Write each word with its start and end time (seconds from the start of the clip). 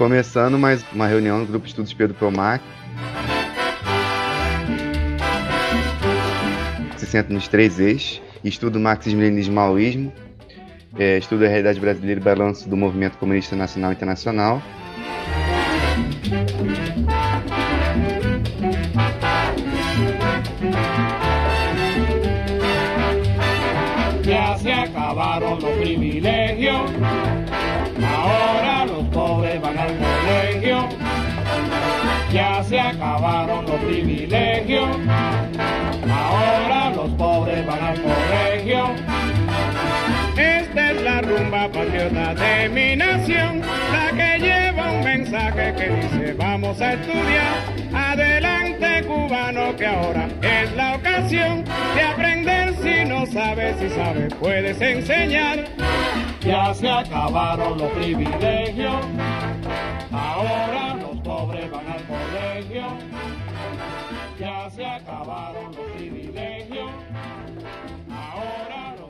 Começando 0.00 0.58
mais 0.58 0.82
uma 0.94 1.06
reunião 1.06 1.40
do 1.40 1.46
Grupo 1.46 1.66
de 1.66 1.72
Estudos 1.72 1.92
Pedro 1.92 2.14
Promac. 2.14 2.64
Se 6.96 7.04
senta 7.04 7.30
nos 7.30 7.46
três 7.48 7.78
eixos. 7.78 8.22
Estudo 8.42 8.80
marxismo-leninismo 8.80 9.56
maoísmo. 9.56 10.10
É, 10.98 11.18
estudo 11.18 11.44
a 11.44 11.48
realidade 11.48 11.78
brasileira 11.78 12.18
e 12.18 12.24
balanço 12.24 12.66
do 12.66 12.78
movimento 12.78 13.18
comunista 13.18 13.54
nacional 13.54 13.90
e 13.90 13.94
internacional. 13.94 14.62
Acabaron 33.30 33.64
los 33.66 33.80
privilegios, 33.82 34.88
ahora 36.10 36.90
los 36.96 37.10
pobres 37.12 37.64
van 37.66 37.80
al 37.80 38.02
colegio. 38.02 38.90
Esta 40.36 40.90
es 40.90 41.02
la 41.02 41.20
rumba 41.20 41.68
patriota 41.68 42.34
de 42.34 42.68
mi 42.68 42.96
nación, 42.96 43.60
la 43.92 44.10
que 44.16 44.38
lleva 44.38 44.92
un 44.92 45.04
mensaje 45.04 45.74
que 45.74 45.88
dice 45.90 46.32
vamos 46.34 46.80
a 46.80 46.94
estudiar. 46.94 47.80
Adelante 47.94 49.04
cubano 49.06 49.76
que 49.76 49.86
ahora 49.86 50.28
es 50.42 50.72
la 50.74 50.96
ocasión 50.96 51.64
de 51.94 52.02
aprender 52.02 52.74
si 52.82 53.08
no 53.08 53.26
sabes, 53.26 53.76
si 53.78 53.90
sabes 53.90 54.34
puedes 54.34 54.80
enseñar. 54.80 55.66
Ya 56.40 56.74
se 56.74 56.88
acabaron 56.88 57.78
los 57.78 57.90
privilegios, 57.92 58.96
ahora 60.10 60.89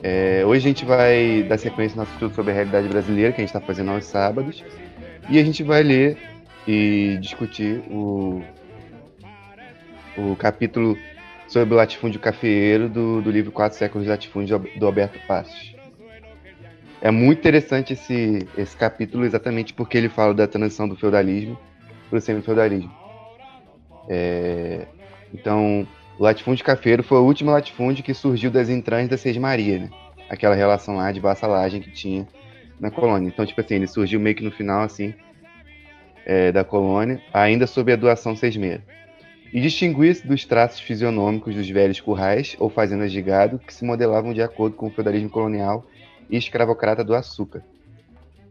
É, 0.03 0.43
hoje 0.45 0.65
a 0.65 0.69
gente 0.69 0.83
vai 0.83 1.43
dar 1.43 1.57
sequência 1.57 1.95
no 1.95 2.01
nosso 2.01 2.13
estudo 2.13 2.33
sobre 2.33 2.51
a 2.51 2.55
realidade 2.55 2.87
brasileira, 2.87 3.31
que 3.31 3.41
a 3.41 3.43
gente 3.43 3.55
está 3.55 3.61
fazendo 3.61 3.91
aos 3.91 4.05
sábados. 4.05 4.63
E 5.29 5.39
a 5.39 5.43
gente 5.43 5.63
vai 5.63 5.83
ler 5.83 6.17
e 6.67 7.17
discutir 7.21 7.83
o, 7.89 8.41
o 10.17 10.35
capítulo 10.35 10.97
sobre 11.47 11.73
o 11.73 11.77
latifúndio 11.77 12.19
cafeeiro 12.19 12.89
do, 12.89 13.21
do 13.21 13.29
livro 13.29 13.51
Quatro 13.51 13.77
Séculos 13.77 14.05
de 14.05 14.09
Latifúndio 14.09 14.59
do 14.77 14.85
Alberto 14.85 15.19
Passos. 15.27 15.75
É 17.01 17.11
muito 17.11 17.39
interessante 17.39 17.93
esse, 17.93 18.47
esse 18.57 18.75
capítulo 18.77 19.25
exatamente 19.25 19.73
porque 19.73 19.97
ele 19.97 20.09
fala 20.09 20.33
da 20.33 20.47
transição 20.47 20.87
do 20.87 20.95
feudalismo 20.95 21.57
para 22.09 22.17
o 22.17 22.21
semi-feudalismo. 22.21 22.91
É, 24.07 24.85
então, 25.33 25.87
o 26.17 26.23
latifúndio 26.23 26.63
cafeiro 26.63 27.03
foi 27.03 27.17
o 27.17 27.25
último 27.25 27.51
latifúndio 27.51 28.03
que 28.03 28.13
surgiu 28.13 28.51
das 28.51 28.69
entranhas 28.69 29.09
da 29.09 29.17
Sesmaria, 29.17 29.79
né? 29.79 29.89
Aquela 30.29 30.55
relação 30.55 30.97
lá 30.97 31.11
de 31.11 31.19
vassalagem 31.19 31.81
que 31.81 31.91
tinha 31.91 32.27
na 32.79 32.89
colônia. 32.89 33.27
Então, 33.27 33.45
tipo 33.45 33.59
assim, 33.59 33.75
ele 33.75 33.87
surgiu 33.87 34.19
meio 34.19 34.35
que 34.35 34.43
no 34.43 34.51
final, 34.51 34.83
assim, 34.83 35.13
é, 36.25 36.51
da 36.51 36.63
colônia, 36.63 37.21
ainda 37.33 37.67
sob 37.67 37.91
a 37.91 37.95
doação 37.95 38.35
sesmeira. 38.35 38.83
E 39.53 39.59
distinguir-se 39.59 40.25
dos 40.25 40.45
traços 40.45 40.79
fisionômicos 40.79 41.53
dos 41.53 41.69
velhos 41.69 41.99
currais 41.99 42.55
ou 42.57 42.69
fazendas 42.69 43.11
de 43.11 43.21
gado 43.21 43.59
que 43.59 43.73
se 43.73 43.83
modelavam 43.83 44.33
de 44.33 44.41
acordo 44.41 44.75
com 44.75 44.87
o 44.87 44.91
feudalismo 44.91 45.29
colonial 45.29 45.85
e 46.29 46.37
escravocrata 46.37 47.03
do 47.03 47.13
açúcar. 47.13 47.61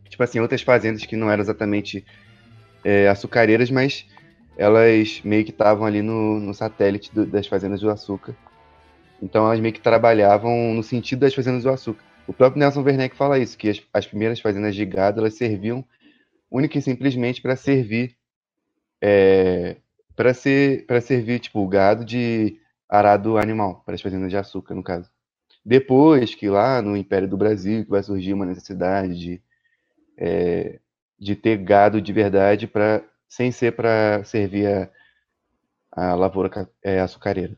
Tipo 0.09 0.23
assim, 0.23 0.41
outras 0.41 0.61
fazendas 0.61 1.07
que 1.07 1.17
não 1.17 1.31
eram 1.31 1.41
exatamente 1.41 2.05
é, 2.85 3.09
açucareiras, 3.09 3.71
mas 3.71 4.07
elas 4.57 5.21
meio 5.25 5.45
que 5.45 5.51
estavam 5.51 5.87
ali 5.87 6.03
no, 6.03 6.41
no 6.41 6.55
satélite 6.55 7.13
do- 7.15 7.27
das 7.27 7.47
fazendas 7.47 7.81
do 7.81 7.91
açúcar. 7.91 8.35
Então 9.23 9.47
elas 9.47 9.61
meio 9.61 9.75
que 9.75 9.81
trabalhavam 9.81 10.75
no 10.75 10.83
sentido 10.83 11.21
das 11.21 11.35
fazendas 11.35 11.63
do 11.63 11.71
açúcar. 11.71 12.03
O 12.27 12.33
próprio 12.33 12.61
Nelson 12.61 12.83
Werneck 12.83 13.17
fala 13.17 13.39
isso, 13.39 13.57
que 13.59 13.69
as, 13.69 13.83
as 13.93 14.07
primeiras 14.07 14.41
fazendas 14.41 14.75
de 14.75 14.85
gado 14.87 15.21
elas 15.21 15.35
serviam 15.35 15.85
única 16.51 16.79
e 16.79 16.83
simplesmente 16.83 17.43
para 17.43 17.57
servir 17.57 18.17
é, 19.01 19.77
para 20.17 20.35
ser 20.35 20.87
para 20.87 21.01
servir 21.01 21.41
tipo 21.41 21.61
o 21.61 21.69
gado 21.69 22.05
de 22.05 22.59
arado 22.89 23.39
animal 23.39 23.83
para 23.85 23.95
as 23.95 24.03
fazendas 24.03 24.31
de 24.31 24.37
açúcar 24.37 24.75
no 24.75 24.83
caso. 24.83 25.11
Depois 25.65 26.35
que 26.35 26.49
lá 26.49 26.83
no 26.83 26.97
Império 26.97 27.29
do 27.29 27.37
Brasil 27.37 27.85
que 27.85 27.91
vai 27.91 28.03
surgir 28.03 28.33
uma 28.35 28.47
necessidade 28.47 29.19
de 29.19 29.43
é, 30.19 30.81
de 31.19 31.37
ter 31.37 31.59
gado 31.59 32.01
de 32.01 32.13
verdade 32.13 32.67
para 32.67 33.03
sem 33.31 33.53
ser 33.53 33.73
para 33.77 34.25
servir 34.25 34.67
a, 34.67 34.91
a 35.93 36.15
lavoura 36.17 36.69
é, 36.83 37.01
açucareira. 37.01 37.57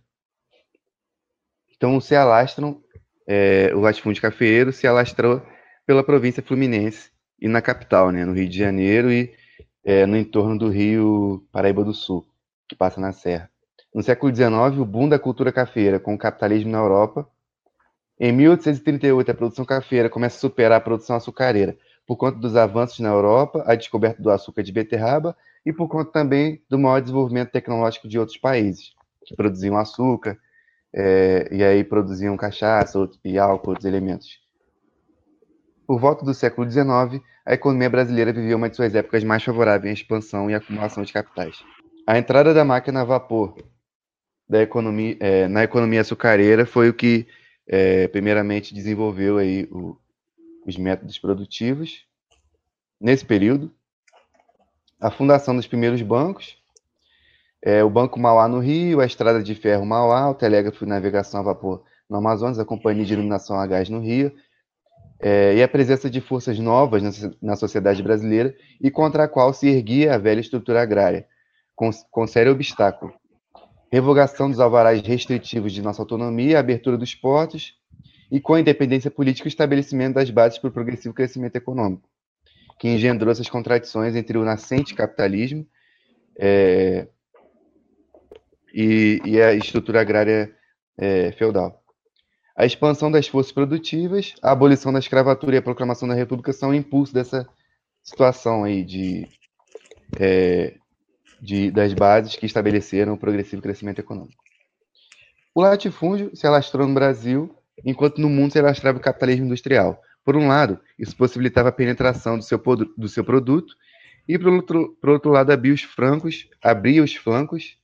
Então 1.75 1.99
se 1.99 2.15
alastram 2.15 2.81
é, 3.27 3.73
o 3.75 3.81
latifúndio 3.81 4.21
cafeeiro 4.21 4.71
se 4.73 4.87
alastrou 4.87 5.43
pela 5.87 6.05
província 6.05 6.43
fluminense 6.43 7.11
e 7.41 7.49
na 7.49 7.63
capital, 7.63 8.11
né, 8.11 8.25
no 8.25 8.35
Rio 8.35 8.49
de 8.49 8.59
Janeiro 8.59 9.11
e 9.11 9.35
é, 9.83 10.05
no 10.05 10.17
entorno 10.17 10.59
do 10.59 10.69
Rio 10.69 11.45
Paraíba 11.51 11.83
do 11.83 11.95
Sul, 11.95 12.25
que 12.69 12.77
passa 12.77 13.01
na 13.01 13.13
Serra. 13.13 13.51
No 13.95 14.03
século 14.03 14.35
XIX, 14.35 14.79
o 14.79 14.85
boom 14.85 15.09
da 15.09 15.19
cultura 15.19 15.51
cafeira 15.51 15.99
com 15.99 16.15
o 16.15 16.19
capitalismo 16.19 16.71
na 16.71 16.79
Europa. 16.79 17.29
Em 18.21 18.31
1838, 18.31 19.31
a 19.31 19.35
produção 19.35 19.65
cafeira 19.65 20.09
começa 20.09 20.37
a 20.37 20.41
superar 20.41 20.79
a 20.79 20.81
produção 20.81 21.17
açucareira, 21.17 21.77
por 22.07 22.17
conta 22.17 22.39
dos 22.39 22.57
avanços 22.57 23.01
na 23.01 23.09
Europa, 23.09 23.65
a 23.67 23.75
descoberta 23.75 24.23
do 24.23 24.31
açúcar 24.31 24.63
de 24.63 24.71
beterraba 24.71 25.37
e 25.65 25.73
por 25.73 25.89
conta 25.89 26.11
também 26.11 26.63
do 26.69 26.79
maior 26.79 27.01
desenvolvimento 27.01 27.51
tecnológico 27.51 28.09
de 28.09 28.19
outros 28.19 28.39
países, 28.39 28.93
que 29.25 29.37
produziam 29.37 29.77
açúcar, 29.77 30.39
é, 30.95 31.49
e 31.51 31.63
aí 31.63 31.85
produziam 31.85 32.37
cachaça 32.37 33.09
e 33.25 33.39
álcool, 33.39 33.71
outros 33.71 33.87
elementos. 33.87 34.41
Por 35.87 35.99
volta 35.99 36.25
do 36.25 36.35
século 36.35 36.71
XIX, 36.71 37.23
a 37.45 37.55
economia 37.55 37.91
brasileira 37.91 38.33
vivia 38.33 38.57
uma 38.57 38.69
de 38.69 38.77
suas 38.77 38.95
épocas 38.95 39.25
mais 39.25 39.43
favoráveis 39.43 39.91
à 39.91 39.95
expansão 39.95 40.51
e 40.51 40.55
acumulação 40.55 41.03
de 41.03 41.13
capitais. 41.13 41.63
A 42.07 42.19
entrada 42.19 42.53
da 42.53 42.65
máquina 42.65 43.01
a 43.01 43.05
vapor 43.05 43.57
economia, 44.61 45.17
eh, 45.21 45.49
na 45.49 45.65
economia 45.65 46.01
açucareira 46.01 46.67
foi 46.67 46.89
o 46.89 46.95
que, 46.95 47.27
eh, 47.67 48.09
primeiramente, 48.09 48.75
desenvolveu 48.75 49.39
aí 49.39 49.69
o- 49.71 49.97
os 50.67 50.77
métodos 50.77 51.19
produtivos. 51.19 52.07
Nesse 53.01 53.25
período, 53.25 53.73
a 55.03 55.11
fundação 55.11 55.57
dos 55.57 55.67
primeiros 55.67 56.01
bancos, 56.01 56.57
eh, 57.61 57.83
o 57.83 57.91
Banco 57.91 58.21
Mauá 58.21 58.47
no 58.47 58.61
Rio, 58.61 59.01
a 59.01 59.05
Estrada 59.05 59.43
de 59.43 59.53
Ferro 59.53 59.85
Mauá, 59.85 60.31
o 60.31 60.35
Telégrafo 60.35 60.85
e 60.85 60.89
Navegação 60.89 61.41
a 61.41 61.43
Vapor 61.43 61.83
no 62.09 62.19
Amazonas, 62.19 62.57
a 62.61 62.65
Companhia 62.65 63.05
de 63.05 63.13
Iluminação 63.13 63.59
a 63.59 63.67
Gás 63.67 63.89
no 63.89 63.99
Rio, 63.99 64.33
é, 65.19 65.57
e 65.57 65.63
a 65.63 65.67
presença 65.67 66.09
de 66.09 66.21
forças 66.21 66.57
novas 66.61 67.03
na, 67.03 67.11
na 67.43 67.57
sociedade 67.57 68.01
brasileira 68.01 68.55
e 68.81 68.93
contra 68.93 69.25
a 69.25 69.29
qual 69.29 69.53
se 69.53 69.69
erguia 69.69 70.15
a 70.15 70.19
velha 70.19 70.41
estrutura 70.41 70.81
agrária, 70.81 71.27
com, 71.75 71.91
com 72.09 72.25
sério 72.25 72.53
obstáculo. 72.53 73.13
Revogação 73.91 74.49
dos 74.49 74.61
alvarás 74.61 75.03
restritivos 75.03 75.73
de 75.73 75.83
nossa 75.83 76.01
autonomia, 76.01 76.61
abertura 76.61 76.97
dos 76.97 77.13
portos 77.13 77.75
e, 78.31 78.41
com 78.41 78.55
a 78.55 78.61
independência 78.61 79.11
política, 79.11 79.47
o 79.47 79.49
estabelecimento 79.49 80.15
das 80.15 80.31
bases 80.31 80.59
para 80.59 80.69
o 80.69 80.73
progressivo 80.73 81.13
crescimento 81.13 81.57
econômico, 81.57 82.09
que 82.83 82.89
engendrou 82.89 83.31
essas 83.31 83.49
contradições 83.49 84.17
entre 84.17 84.37
o 84.37 84.45
nascente 84.45 84.93
capitalismo 84.93 85.65
é, 86.37 87.07
e, 88.75 89.21
e 89.25 89.41
a 89.41 89.55
estrutura 89.55 90.01
agrária 90.01 90.53
é, 90.99 91.31
feudal. 91.31 91.81
A 92.57 92.67
expansão 92.67 93.09
das 93.09 93.29
forças 93.29 93.53
produtivas, 93.53 94.35
a 94.43 94.51
abolição 94.51 94.93
da 94.93 94.99
escravatura 94.99 95.55
e 95.55 95.59
a 95.59 95.63
proclamação 95.63 96.09
da 96.09 96.15
República 96.15 96.53
são 96.53 96.71
o 96.71 96.75
impulso 96.75 97.15
dessa 97.15 97.49
situação 98.03 98.65
aí 98.65 98.83
de, 98.83 99.29
é, 100.19 100.75
de- 101.41 101.71
das 101.71 101.95
bases 101.95 102.35
que 102.35 102.47
estabeleceram 102.47 103.13
o 103.13 103.17
progressivo 103.17 103.63
crescimento 103.63 104.01
econômico. 104.01 104.43
O 105.55 105.63
latifúndio 105.63 106.35
se 106.35 106.49
alastrou 106.49 106.89
no 106.89 106.95
Brasil, 106.95 107.55
enquanto 107.85 108.21
no 108.21 108.29
mundo 108.29 108.51
se 108.51 108.59
alastrava 108.59 108.99
o 108.99 109.01
capitalismo 109.01 109.47
industrial. 109.47 110.03
Por 110.25 110.37
um 110.37 110.47
lado, 110.47 110.81
isso 110.99 111.17
possibilitava 111.17 111.69
a 111.69 111.73
penetração 111.73 112.39
do 112.39 112.45
seu, 112.45 112.59
do 112.97 113.09
seu 113.09 113.25
produto, 113.25 113.75
e 114.29 114.39
por 114.39 114.53
outro, 114.53 114.97
por 115.01 115.11
outro 115.11 115.31
lado, 115.31 115.51
abria 115.51 115.75
os 115.75 115.83
francos, 115.83 116.49
abria 116.63 117.03
os 117.03 117.15
flancos 117.15 117.77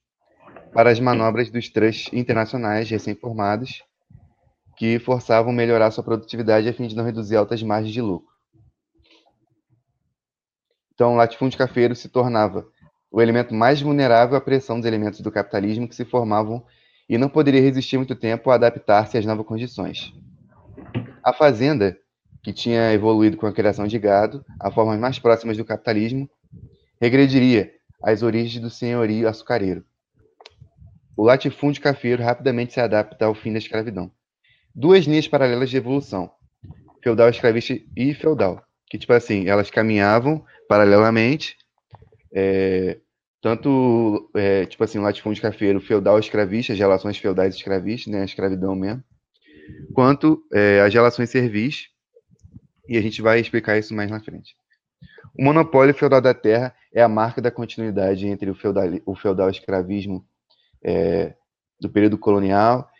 para 0.73 0.90
as 0.90 1.00
manobras 1.00 1.50
dos 1.50 1.69
trusts 1.69 2.12
internacionais 2.12 2.88
recém-formados, 2.88 3.82
que 4.76 4.99
forçavam 5.00 5.52
melhorar 5.52 5.90
sua 5.90 6.05
produtividade 6.05 6.69
a 6.69 6.73
fim 6.73 6.87
de 6.87 6.94
não 6.94 7.05
reduzir 7.05 7.37
altas 7.37 7.62
margens 7.62 7.93
de 7.93 8.00
lucro. 8.00 8.29
Então, 10.94 11.14
o 11.14 11.17
latifúndio 11.17 11.58
cafeiro 11.58 11.94
se 11.96 12.08
tornava 12.08 12.67
o 13.11 13.20
elemento 13.20 13.55
mais 13.55 13.81
vulnerável 13.81 14.37
à 14.37 14.40
pressão 14.40 14.76
dos 14.76 14.87
elementos 14.87 15.20
do 15.20 15.32
capitalismo 15.32 15.88
que 15.88 15.94
se 15.94 16.05
formavam 16.05 16.64
e 17.08 17.17
não 17.17 17.29
poderia 17.29 17.61
resistir 17.61 17.96
muito 17.96 18.14
tempo 18.14 18.50
a 18.50 18.55
adaptar-se 18.55 19.17
às 19.17 19.25
novas 19.25 19.46
condições. 19.46 20.12
A 21.25 21.32
fazenda, 21.32 21.96
que 22.48 22.52
tinha 22.54 22.94
evoluído 22.94 23.36
com 23.36 23.46
a 23.46 23.52
criação 23.52 23.86
de 23.86 23.98
gado, 23.98 24.42
a 24.58 24.70
formas 24.70 24.98
mais 24.98 25.18
próximas 25.18 25.58
do 25.58 25.66
capitalismo, 25.66 26.30
regrediria 26.98 27.70
às 28.02 28.22
origens 28.22 28.62
do 28.62 28.70
senhorio 28.70 29.28
açucareiro. 29.28 29.84
O 31.14 31.24
latifúndio 31.24 31.82
cafeiro 31.82 32.22
rapidamente 32.22 32.72
se 32.72 32.80
adapta 32.80 33.26
ao 33.26 33.34
fim 33.34 33.52
da 33.52 33.58
escravidão. 33.58 34.10
Duas 34.74 35.04
linhas 35.04 35.28
paralelas 35.28 35.68
de 35.68 35.76
evolução, 35.76 36.30
feudal 37.02 37.28
escravista 37.28 37.78
e 37.94 38.14
feudal, 38.14 38.64
que, 38.88 38.96
tipo 38.96 39.12
assim, 39.12 39.46
elas 39.46 39.68
caminhavam 39.68 40.42
paralelamente, 40.66 41.54
é, 42.32 42.96
tanto, 43.42 44.30
é, 44.34 44.64
tipo 44.64 44.82
assim, 44.82 44.98
latifúndio 44.98 45.42
cafeiro 45.42 45.82
feudal 45.82 46.18
escravista, 46.18 46.72
as 46.72 46.78
relações 46.78 47.18
feudais 47.18 47.54
escravistas, 47.54 48.10
né, 48.10 48.22
a 48.22 48.24
escravidão 48.24 48.74
mesmo, 48.74 49.04
quanto 49.92 50.42
é, 50.50 50.80
as 50.80 50.94
relações 50.94 51.28
servis, 51.28 51.88
e 52.88 52.96
a 52.96 53.02
gente 53.02 53.20
vai 53.20 53.38
explicar 53.38 53.79
isso 53.79 53.94
mais 53.94 54.11
na 54.11 54.19
frente. 54.19 54.56
O 55.38 55.44
monopólio 55.44 55.94
feudal 55.94 56.20
da 56.20 56.32
terra 56.32 56.75
é 56.93 57.02
a 57.02 57.08
marca 57.08 57.40
da 57.40 57.50
continuidade 57.50 58.26
entre 58.26 58.50
o 58.50 58.55
feudal, 58.55 58.88
o 59.05 59.14
feudal 59.14 59.50
escravismo 59.50 60.25
é, 60.82 61.35
do 61.79 61.88
período 61.88 62.17
colonial 62.17 62.90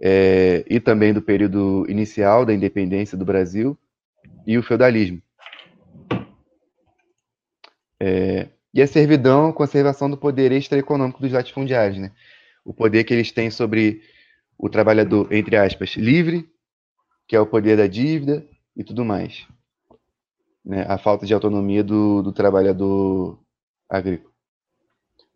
é, 0.00 0.64
e 0.68 0.78
também 0.78 1.12
do 1.12 1.22
período 1.22 1.86
inicial 1.88 2.44
da 2.44 2.52
independência 2.52 3.16
do 3.16 3.24
Brasil 3.24 3.76
e 4.46 4.58
o 4.58 4.62
feudalismo. 4.62 5.20
É, 8.00 8.48
e 8.72 8.82
a 8.82 8.86
servidão, 8.86 9.52
conservação 9.52 10.08
do 10.10 10.16
poder 10.16 10.52
extraeconômico 10.52 11.20
dos 11.20 11.32
latifundiários, 11.32 11.98
né? 11.98 12.12
O 12.64 12.72
poder 12.72 13.02
que 13.02 13.14
eles 13.14 13.32
têm 13.32 13.50
sobre 13.50 14.02
o 14.56 14.68
trabalhador, 14.68 15.32
entre 15.32 15.56
aspas, 15.56 15.96
livre, 15.96 16.48
que 17.26 17.34
é 17.34 17.40
o 17.40 17.46
poder 17.46 17.76
da 17.76 17.86
dívida 17.86 18.46
e 18.78 18.84
tudo 18.84 19.04
mais. 19.04 19.46
Né? 20.64 20.86
A 20.88 20.96
falta 20.96 21.26
de 21.26 21.34
autonomia 21.34 21.82
do, 21.82 22.22
do 22.22 22.32
trabalhador 22.32 23.38
agrícola. 23.90 24.32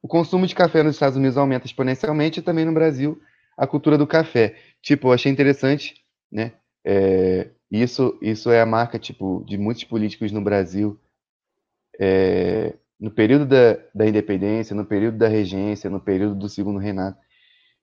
O 0.00 0.08
consumo 0.08 0.46
de 0.46 0.54
café 0.54 0.82
nos 0.82 0.94
Estados 0.94 1.16
Unidos 1.16 1.36
aumenta 1.36 1.66
exponencialmente 1.66 2.40
e 2.40 2.42
também 2.42 2.64
no 2.64 2.72
Brasil 2.72 3.20
a 3.56 3.66
cultura 3.66 3.98
do 3.98 4.06
café. 4.06 4.56
Tipo, 4.80 5.08
eu 5.08 5.12
achei 5.12 5.30
interessante, 5.30 5.94
né? 6.30 6.52
É, 6.84 7.50
isso, 7.70 8.18
isso 8.22 8.50
é 8.50 8.60
a 8.60 8.66
marca, 8.66 8.98
tipo, 8.98 9.44
de 9.46 9.58
muitos 9.58 9.84
políticos 9.84 10.32
no 10.32 10.40
Brasil. 10.40 10.98
É, 12.00 12.74
no 12.98 13.10
período 13.10 13.46
da, 13.46 13.78
da 13.94 14.06
independência, 14.06 14.74
no 14.74 14.84
período 14.84 15.18
da 15.18 15.28
regência, 15.28 15.90
no 15.90 16.00
período 16.00 16.34
do 16.34 16.48
segundo 16.48 16.78
reinado, 16.78 17.16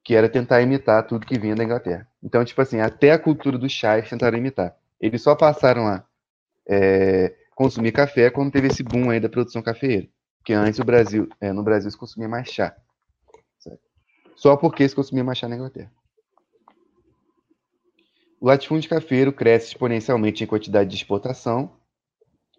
que 0.04 0.16
era 0.16 0.30
tentar 0.30 0.62
imitar 0.62 1.06
tudo 1.08 1.26
que 1.26 1.40
vinha 1.40 1.56
da 1.56 1.64
Inglaterra. 1.64 2.08
Então, 2.24 2.44
tipo 2.44 2.62
assim, 2.62 2.80
até 2.80 3.12
a 3.12 3.20
cultura 3.20 3.58
dos 3.58 3.72
chás 3.72 4.10
tentaram 4.10 4.38
imitar. 4.38 4.76
Eles 5.00 5.22
só 5.22 5.36
passaram 5.36 5.88
a 5.88 6.04
é, 6.68 7.36
consumir 7.56 7.92
café 7.92 8.30
quando 8.30 8.52
teve 8.52 8.68
esse 8.68 8.84
boom 8.84 9.10
aí 9.10 9.20
da 9.20 9.30
produção 9.30 9.62
cafeeira. 9.62 10.08
Porque 10.38 10.54
antes 10.54 10.80
o 10.80 10.84
Brasil, 10.84 11.28
é, 11.40 11.52
no 11.52 11.64
Brasil 11.64 11.90
se 11.90 11.98
consumia 11.98 12.28
mais 12.28 12.50
chá. 12.50 12.76
Certo? 13.60 13.82
Só 14.36 14.56
porque 14.56 14.88
se 14.88 14.96
consumia 14.96 15.24
mais 15.24 15.38
chá 15.38 15.48
na 15.48 15.56
Inglaterra. 15.56 15.92
O 18.40 18.48
latifúndio 18.48 18.90
cafeiro 18.90 19.34
cresce 19.34 19.68
exponencialmente 19.68 20.44
em 20.44 20.48
quantidade 20.48 20.90
de 20.90 20.96
exportação 20.96 21.78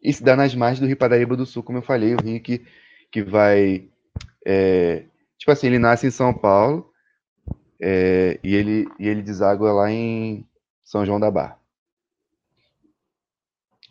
e 0.03 0.13
se 0.13 0.23
dá 0.23 0.37
nas 0.37 0.55
margens 0.55 0.81
do 0.81 0.87
Rio 0.87 0.97
Paraíba 0.97 1.37
do 1.37 1.47
Sul, 1.47 1.63
como 1.63 1.79
eu 1.79 1.83
falei, 1.83 2.15
o 2.15 2.23
rio 2.23 2.41
que, 2.41 2.65
que 3.11 3.23
vai. 3.23 3.89
É, 4.47 5.05
tipo 5.39 5.51
assim, 5.51 5.67
ele 5.67 5.79
nasce 5.79 6.07
em 6.07 6.11
São 6.11 6.33
Paulo 6.33 6.91
é, 7.81 8.39
e, 8.43 8.55
ele, 8.55 8.87
e 8.99 9.09
ele 9.09 9.23
deságua 9.23 9.73
lá 9.73 9.91
em 9.91 10.47
São 10.83 11.05
João 11.05 11.21
da 11.21 11.31
Barra. 11.31 11.60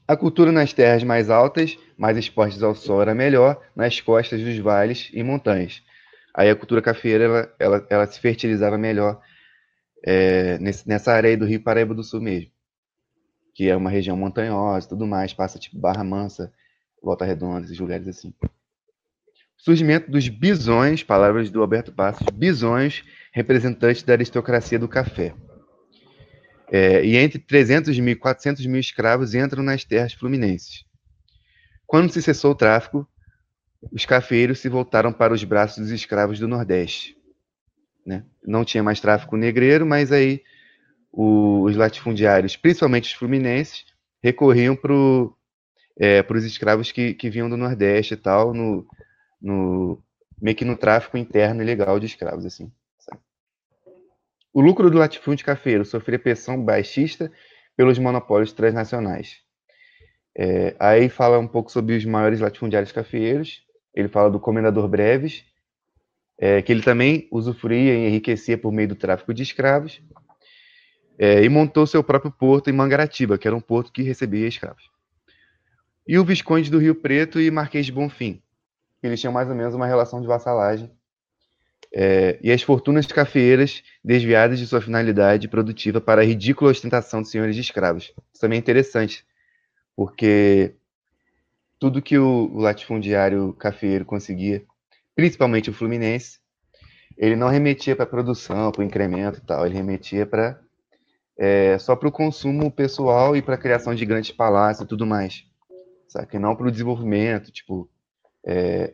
A 0.09 0.17
cultura 0.17 0.51
nas 0.51 0.73
terras 0.73 1.03
mais 1.03 1.29
altas, 1.29 1.77
mais 1.95 2.17
expostas 2.17 2.63
ao 2.63 2.73
sol, 2.73 2.99
era 2.99 3.13
melhor 3.13 3.61
nas 3.75 4.01
costas 4.01 4.41
dos 4.41 4.57
vales 4.57 5.11
e 5.13 5.21
montanhas. 5.21 5.83
Aí 6.33 6.49
a 6.49 6.55
cultura 6.55 6.81
cafeira 6.81 7.25
ela, 7.25 7.55
ela, 7.59 7.87
ela 7.91 8.07
se 8.07 8.19
fertilizava 8.19 8.75
melhor 8.75 9.21
é, 10.03 10.57
nesse, 10.57 10.89
nessa 10.89 11.13
areia 11.13 11.37
do 11.37 11.45
Rio 11.45 11.61
Paraíba 11.61 11.93
do 11.93 12.03
Sul 12.03 12.21
mesmo, 12.21 12.49
que 13.53 13.69
é 13.69 13.75
uma 13.75 13.91
região 13.91 14.17
montanhosa 14.17 14.89
tudo 14.89 15.05
mais, 15.05 15.31
passa 15.31 15.59
tipo 15.59 15.77
Barra 15.77 16.03
Mansa, 16.03 16.51
Volta 17.03 17.23
Redonda, 17.23 17.65
esses 17.65 17.77
lugares 17.77 18.07
assim. 18.07 18.33
Surgimento 19.55 20.09
dos 20.09 20.27
bisões, 20.27 21.03
palavras 21.03 21.51
do 21.51 21.61
Alberto 21.61 21.91
Passos, 21.91 22.25
bisões 22.33 23.03
representantes 23.31 24.01
da 24.01 24.13
aristocracia 24.13 24.79
do 24.79 24.87
café. 24.87 25.35
É, 26.71 27.03
e 27.03 27.17
entre 27.17 27.39
300 27.39 27.97
mil 27.99 28.13
e 28.13 28.15
400 28.15 28.65
mil 28.65 28.79
escravos 28.79 29.33
entram 29.33 29.63
nas 29.63 29.83
terras 29.83 30.13
fluminenses. 30.13 30.85
Quando 31.87 32.11
se 32.11 32.21
cessou 32.21 32.51
o 32.51 32.55
tráfico, 32.55 33.07
os 33.91 34.05
cafeeiros 34.05 34.59
se 34.59 34.69
voltaram 34.69 35.11
para 35.11 35.33
os 35.33 35.43
braços 35.43 35.77
dos 35.77 35.91
escravos 35.91 36.39
do 36.39 36.47
Nordeste. 36.47 37.17
Né? 38.05 38.23
Não 38.45 38.63
tinha 38.63 38.83
mais 38.83 38.99
tráfico 38.99 39.35
negreiro, 39.35 39.85
mas 39.85 40.11
aí 40.11 40.43
os 41.11 41.75
latifundiários, 41.75 42.55
principalmente 42.55 43.05
os 43.05 43.13
fluminenses, 43.13 43.85
recorriam 44.21 44.75
para 44.75 44.93
é, 45.99 46.23
os 46.29 46.43
escravos 46.43 46.91
que, 46.91 47.13
que 47.15 47.29
vinham 47.29 47.49
do 47.49 47.57
Nordeste 47.57 48.13
e 48.13 48.17
tal, 48.17 48.53
no, 48.53 48.85
no, 49.41 50.03
meio 50.41 50.55
que 50.55 50.65
no 50.65 50.77
tráfico 50.77 51.17
interno 51.17 51.61
ilegal 51.61 51.99
de 51.99 52.05
escravos. 52.05 52.45
assim. 52.45 52.71
O 54.51 54.61
lucro 54.61 54.89
do 54.89 54.97
latifúndio 54.97 55.45
cafeiro 55.45 55.85
sofria 55.85 56.17
pressão 56.17 56.63
baixista 56.63 57.31
pelos 57.77 57.99
monopólios 57.99 58.51
transnacionais. 58.51 59.37
É, 60.35 60.75
aí 60.79 61.07
fala 61.07 61.37
um 61.37 61.47
pouco 61.47 61.71
sobre 61.71 61.95
os 61.95 62.03
maiores 62.03 62.39
latifundiários 62.39 62.91
cafeeiros. 62.91 63.63
Ele 63.93 64.07
fala 64.07 64.29
do 64.29 64.39
comendador 64.39 64.87
Breves, 64.87 65.45
é, 66.37 66.61
que 66.61 66.71
ele 66.71 66.81
também 66.81 67.27
usufruía 67.31 67.93
e 67.93 68.07
enriquecia 68.07 68.57
por 68.57 68.71
meio 68.71 68.87
do 68.87 68.95
tráfico 68.95 69.33
de 69.33 69.43
escravos, 69.43 70.01
é, 71.17 71.43
e 71.43 71.49
montou 71.49 71.85
seu 71.85 72.03
próprio 72.03 72.31
porto 72.31 72.69
em 72.69 72.73
Mangaratiba, 72.73 73.37
que 73.37 73.47
era 73.47 73.55
um 73.55 73.61
porto 73.61 73.91
que 73.91 74.01
recebia 74.01 74.47
escravos. 74.47 74.89
E 76.07 76.17
o 76.17 76.23
Visconde 76.23 76.71
do 76.71 76.79
Rio 76.79 76.95
Preto 76.95 77.39
e 77.39 77.51
Marquês 77.51 77.85
de 77.85 77.91
Bonfim. 77.91 78.41
Eles 79.03 79.19
tinham 79.19 79.33
mais 79.33 79.47
ou 79.47 79.55
menos 79.55 79.75
uma 79.75 79.85
relação 79.85 80.21
de 80.21 80.27
vassalagem 80.27 80.89
é, 81.93 82.37
e 82.41 82.51
as 82.51 82.61
fortunas 82.61 83.07
cafeeiras 83.07 83.83
desviadas 84.03 84.59
de 84.59 84.67
sua 84.67 84.81
finalidade 84.81 85.47
produtiva 85.47 85.99
para 85.99 86.21
a 86.21 86.25
ridícula 86.25 86.71
ostentação 86.71 87.21
de 87.21 87.29
senhores 87.29 87.55
de 87.55 87.61
escravos. 87.61 88.13
Isso 88.31 88.41
também 88.41 88.57
é 88.57 88.59
interessante, 88.59 89.25
porque 89.95 90.75
tudo 91.79 92.01
que 92.01 92.17
o, 92.17 92.51
o 92.53 92.59
latifundiário 92.59 93.53
cafeeiro 93.53 94.05
conseguia, 94.05 94.63
principalmente 95.15 95.69
o 95.69 95.73
Fluminense, 95.73 96.39
ele 97.17 97.35
não 97.35 97.49
remetia 97.49 97.95
para 97.95 98.03
a 98.03 98.07
produção, 98.07 98.71
para 98.71 98.81
o 98.81 98.85
incremento 98.85 99.39
e 99.39 99.41
tal, 99.41 99.65
ele 99.65 99.75
remetia 99.75 100.25
para 100.25 100.59
é, 101.37 101.77
só 101.79 101.95
para 101.95 102.09
o 102.09 102.11
consumo 102.11 102.69
pessoal 102.69 103.35
e 103.35 103.41
para 103.41 103.55
a 103.55 103.57
criação 103.57 103.95
de 103.95 104.05
grandes 104.05 104.31
palácios 104.31 104.83
e 104.83 104.87
tudo 104.87 105.05
mais, 105.05 105.45
sabe? 106.07 106.37
não 106.37 106.53
para 106.53 106.67
o 106.67 106.71
desenvolvimento, 106.71 107.49
tipo, 107.49 107.89
é, 108.45 108.93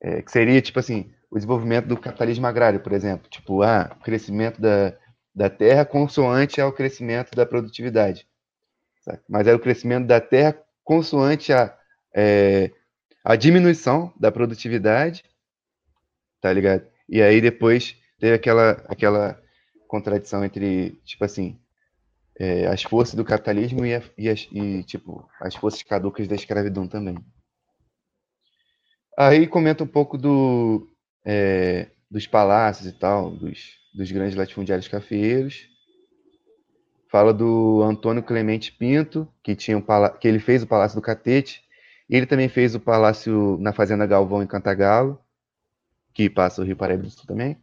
é, 0.00 0.22
que 0.22 0.30
seria 0.30 0.60
tipo 0.60 0.78
assim, 0.80 1.12
o 1.30 1.36
desenvolvimento 1.36 1.86
do 1.86 1.96
capitalismo 1.96 2.46
agrário, 2.46 2.80
por 2.80 2.92
exemplo. 2.92 3.28
Tipo, 3.28 3.62
ah, 3.62 3.94
o 3.98 4.02
crescimento 4.02 4.60
da, 4.60 4.96
da 5.34 5.50
terra 5.50 5.84
consoante 5.84 6.60
ao 6.60 6.72
crescimento 6.72 7.34
da 7.34 7.44
produtividade. 7.44 8.26
Sabe? 9.02 9.20
Mas 9.28 9.46
é 9.46 9.54
o 9.54 9.60
crescimento 9.60 10.06
da 10.06 10.20
terra 10.20 10.58
consoante 10.82 11.52
a, 11.52 11.76
é, 12.14 12.70
a 13.22 13.36
diminuição 13.36 14.12
da 14.18 14.32
produtividade, 14.32 15.24
tá 16.40 16.52
ligado? 16.52 16.86
E 17.08 17.20
aí 17.20 17.40
depois 17.40 17.96
teve 18.18 18.34
aquela, 18.34 18.72
aquela 18.88 19.40
contradição 19.86 20.44
entre, 20.44 21.00
tipo 21.04 21.24
assim, 21.24 21.58
é, 22.38 22.66
as 22.66 22.82
forças 22.82 23.14
do 23.14 23.24
capitalismo 23.24 23.84
e, 23.84 23.94
a, 23.94 24.02
e, 24.16 24.28
as, 24.28 24.48
e, 24.52 24.82
tipo, 24.84 25.28
as 25.40 25.54
forças 25.54 25.82
caducas 25.82 26.26
da 26.28 26.36
escravidão 26.36 26.86
também. 26.86 27.18
Aí 29.16 29.46
comenta 29.46 29.82
um 29.82 29.86
pouco 29.86 30.16
do, 30.16 30.88
é, 31.30 31.88
dos 32.10 32.26
palácios 32.26 32.88
e 32.88 32.92
tal, 32.92 33.30
dos, 33.30 33.78
dos 33.92 34.10
grandes 34.10 34.34
latifundiários 34.34 34.88
cafeeiros. 34.88 35.68
Fala 37.10 37.34
do 37.34 37.82
Antônio 37.82 38.22
Clemente 38.22 38.72
Pinto, 38.72 39.28
que, 39.42 39.54
tinha 39.54 39.76
um 39.76 39.84
que 40.18 40.26
ele 40.26 40.38
fez 40.38 40.62
o 40.62 40.66
Palácio 40.66 40.96
do 40.96 41.02
Catete. 41.02 41.62
Ele 42.08 42.24
também 42.24 42.48
fez 42.48 42.74
o 42.74 42.80
palácio 42.80 43.58
na 43.60 43.72
Fazenda 43.72 44.06
Galvão, 44.06 44.42
em 44.42 44.46
Cantagalo, 44.46 45.20
que 46.14 46.30
passa 46.30 46.62
o 46.62 46.64
Rio 46.64 46.76
Paraíba 46.76 47.06
também. 47.26 47.58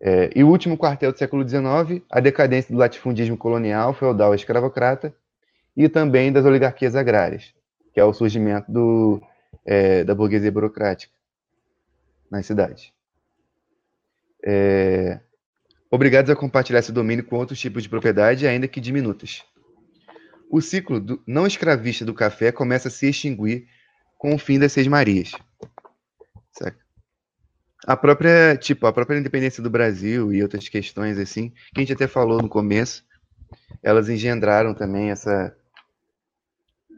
É, 0.00 0.30
e 0.34 0.42
o 0.42 0.48
último 0.48 0.76
quartel 0.76 1.12
do 1.12 1.18
século 1.18 1.46
XIX, 1.46 2.02
a 2.10 2.20
decadência 2.20 2.74
do 2.74 2.78
latifundismo 2.78 3.36
colonial, 3.36 3.92
feudal 3.92 4.32
e 4.32 4.36
escravocrata, 4.36 5.14
e 5.76 5.88
também 5.88 6.32
das 6.32 6.46
oligarquias 6.46 6.96
agrárias, 6.96 7.54
que 7.92 8.00
é 8.00 8.04
o 8.04 8.12
surgimento 8.12 8.72
do, 8.72 9.22
é, 9.64 10.04
da 10.04 10.14
burguesia 10.14 10.50
burocrática 10.50 11.12
nas 12.32 12.46
cidades. 12.46 12.92
É... 14.44 15.20
Obrigados 15.90 16.30
a 16.30 16.36
compartilhar 16.36 16.80
esse 16.80 16.90
domínio 16.90 17.24
com 17.24 17.36
outros 17.36 17.60
tipos 17.60 17.82
de 17.82 17.88
propriedade, 17.88 18.46
ainda 18.46 18.66
que 18.66 18.80
diminutas. 18.80 19.44
O 20.50 20.60
ciclo 20.60 20.98
do, 20.98 21.22
não 21.26 21.46
escravista 21.46 22.04
do 22.04 22.14
café 22.14 22.50
começa 22.50 22.88
a 22.88 22.90
se 22.90 23.08
extinguir 23.08 23.68
com 24.18 24.34
o 24.34 24.38
fim 24.38 24.58
das 24.58 24.72
Seis 24.72 24.86
Marias. 24.86 25.32
A 27.84 27.96
própria, 27.96 28.56
tipo, 28.56 28.86
a 28.86 28.92
própria 28.92 29.18
independência 29.18 29.62
do 29.62 29.68
Brasil 29.68 30.32
e 30.32 30.40
outras 30.40 30.68
questões 30.68 31.18
assim, 31.18 31.50
que 31.74 31.78
a 31.78 31.80
gente 31.80 31.92
até 31.92 32.06
falou 32.06 32.40
no 32.40 32.48
começo, 32.48 33.04
elas 33.82 34.08
engendraram 34.08 34.72
também 34.72 35.10
essa 35.10 35.54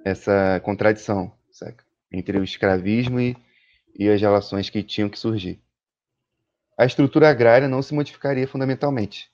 essa 0.05 0.61
contradição? 0.63 1.33
Entre 2.13 2.37
o 2.39 2.45
escravismo 2.45 3.19
e, 3.19 3.35
e 3.95 4.09
as 4.09 4.21
relações 4.21 4.69
que 4.69 4.83
tinham 4.83 5.09
que 5.09 5.19
surgir. 5.19 5.61
A 6.77 6.85
estrutura 6.85 7.29
agrária 7.29 7.69
não 7.69 7.83
se 7.83 7.95
modificaria 7.95 8.49
fundamentalmente 8.49 9.33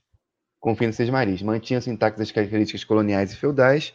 com 0.61 0.73
o 0.73 0.77
fim 0.77 0.91
Marias. 1.11 1.43
Mantinha-se 1.43 1.91
intactas 1.91 2.21
as 2.21 2.31
características 2.31 2.85
coloniais 2.85 3.33
e 3.33 3.37
feudais 3.37 3.95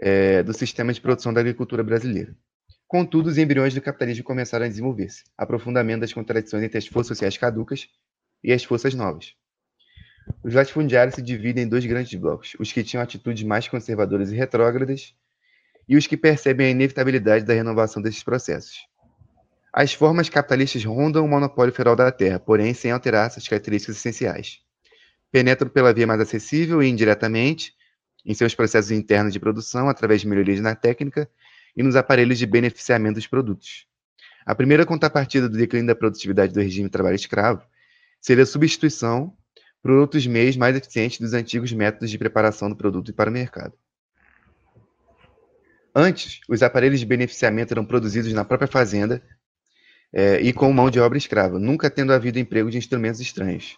é, 0.00 0.42
do 0.42 0.52
sistema 0.52 0.92
de 0.92 1.00
produção 1.00 1.32
da 1.32 1.40
agricultura 1.40 1.84
brasileira. 1.84 2.36
Contudo, 2.88 3.28
os 3.28 3.38
embriões 3.38 3.72
do 3.72 3.80
capitalismo 3.80 4.24
começaram 4.24 4.64
a 4.66 4.68
desenvolver-se, 4.68 5.22
aprofundamento 5.38 6.00
das 6.00 6.12
contradições 6.12 6.64
entre 6.64 6.76
as 6.76 6.86
forças 6.88 7.16
sociais 7.16 7.38
caducas 7.38 7.88
e 8.42 8.52
as 8.52 8.64
forças 8.64 8.94
novas. 8.94 9.34
Os 10.42 10.54
latifundiários 10.54 11.14
se 11.14 11.22
dividem 11.22 11.64
em 11.64 11.68
dois 11.68 11.86
grandes 11.86 12.18
blocos: 12.18 12.56
os 12.58 12.72
que 12.72 12.82
tinham 12.82 13.02
atitudes 13.02 13.44
mais 13.44 13.68
conservadoras 13.68 14.32
e 14.32 14.36
retrógradas 14.36 15.14
e 15.88 15.96
os 15.96 16.06
que 16.06 16.16
percebem 16.16 16.66
a 16.66 16.70
inevitabilidade 16.70 17.44
da 17.44 17.54
renovação 17.54 18.02
desses 18.02 18.24
processos. 18.24 18.89
As 19.72 19.92
formas 19.92 20.28
capitalistas 20.28 20.84
rondam 20.84 21.24
o 21.24 21.28
monopólio 21.28 21.72
feudal 21.72 21.94
da 21.94 22.10
terra, 22.10 22.40
porém 22.40 22.74
sem 22.74 22.90
alterar 22.90 23.30
suas 23.30 23.46
características 23.46 23.96
essenciais. 23.96 24.60
Penetram 25.30 25.70
pela 25.70 25.94
via 25.94 26.06
mais 26.06 26.20
acessível 26.20 26.82
e 26.82 26.88
indiretamente 26.88 27.72
em 28.26 28.34
seus 28.34 28.54
processos 28.54 28.90
internos 28.90 29.32
de 29.32 29.38
produção 29.38 29.88
através 29.88 30.20
de 30.20 30.26
melhorias 30.26 30.60
na 30.60 30.74
técnica 30.74 31.30
e 31.76 31.82
nos 31.82 31.94
aparelhos 31.94 32.38
de 32.38 32.46
beneficiamento 32.46 33.14
dos 33.14 33.28
produtos. 33.28 33.86
A 34.44 34.54
primeira 34.54 34.84
contrapartida 34.84 35.48
do 35.48 35.56
declínio 35.56 35.86
da 35.86 35.94
produtividade 35.94 36.52
do 36.52 36.60
regime 36.60 36.88
trabalho 36.88 37.14
escravo 37.14 37.62
seria 38.20 38.42
a 38.42 38.46
substituição 38.46 39.36
por 39.80 39.92
outros 39.92 40.26
meios 40.26 40.56
mais 40.56 40.76
eficientes 40.76 41.20
dos 41.20 41.32
antigos 41.32 41.72
métodos 41.72 42.10
de 42.10 42.18
preparação 42.18 42.68
do 42.68 42.76
produto 42.76 43.14
para 43.14 43.30
o 43.30 43.32
mercado. 43.32 43.72
Antes, 45.94 46.40
os 46.48 46.62
aparelhos 46.62 47.00
de 47.00 47.06
beneficiamento 47.06 47.72
eram 47.72 47.84
produzidos 47.84 48.32
na 48.32 48.44
própria 48.44 48.68
fazenda 48.68 49.22
é, 50.12 50.40
e 50.40 50.52
com 50.52 50.72
mão 50.72 50.90
de 50.90 51.00
obra 51.00 51.18
escrava, 51.18 51.58
nunca 51.58 51.90
tendo 51.90 52.12
havido 52.12 52.38
emprego 52.38 52.70
de 52.70 52.78
instrumentos 52.78 53.20
estranhos. 53.20 53.76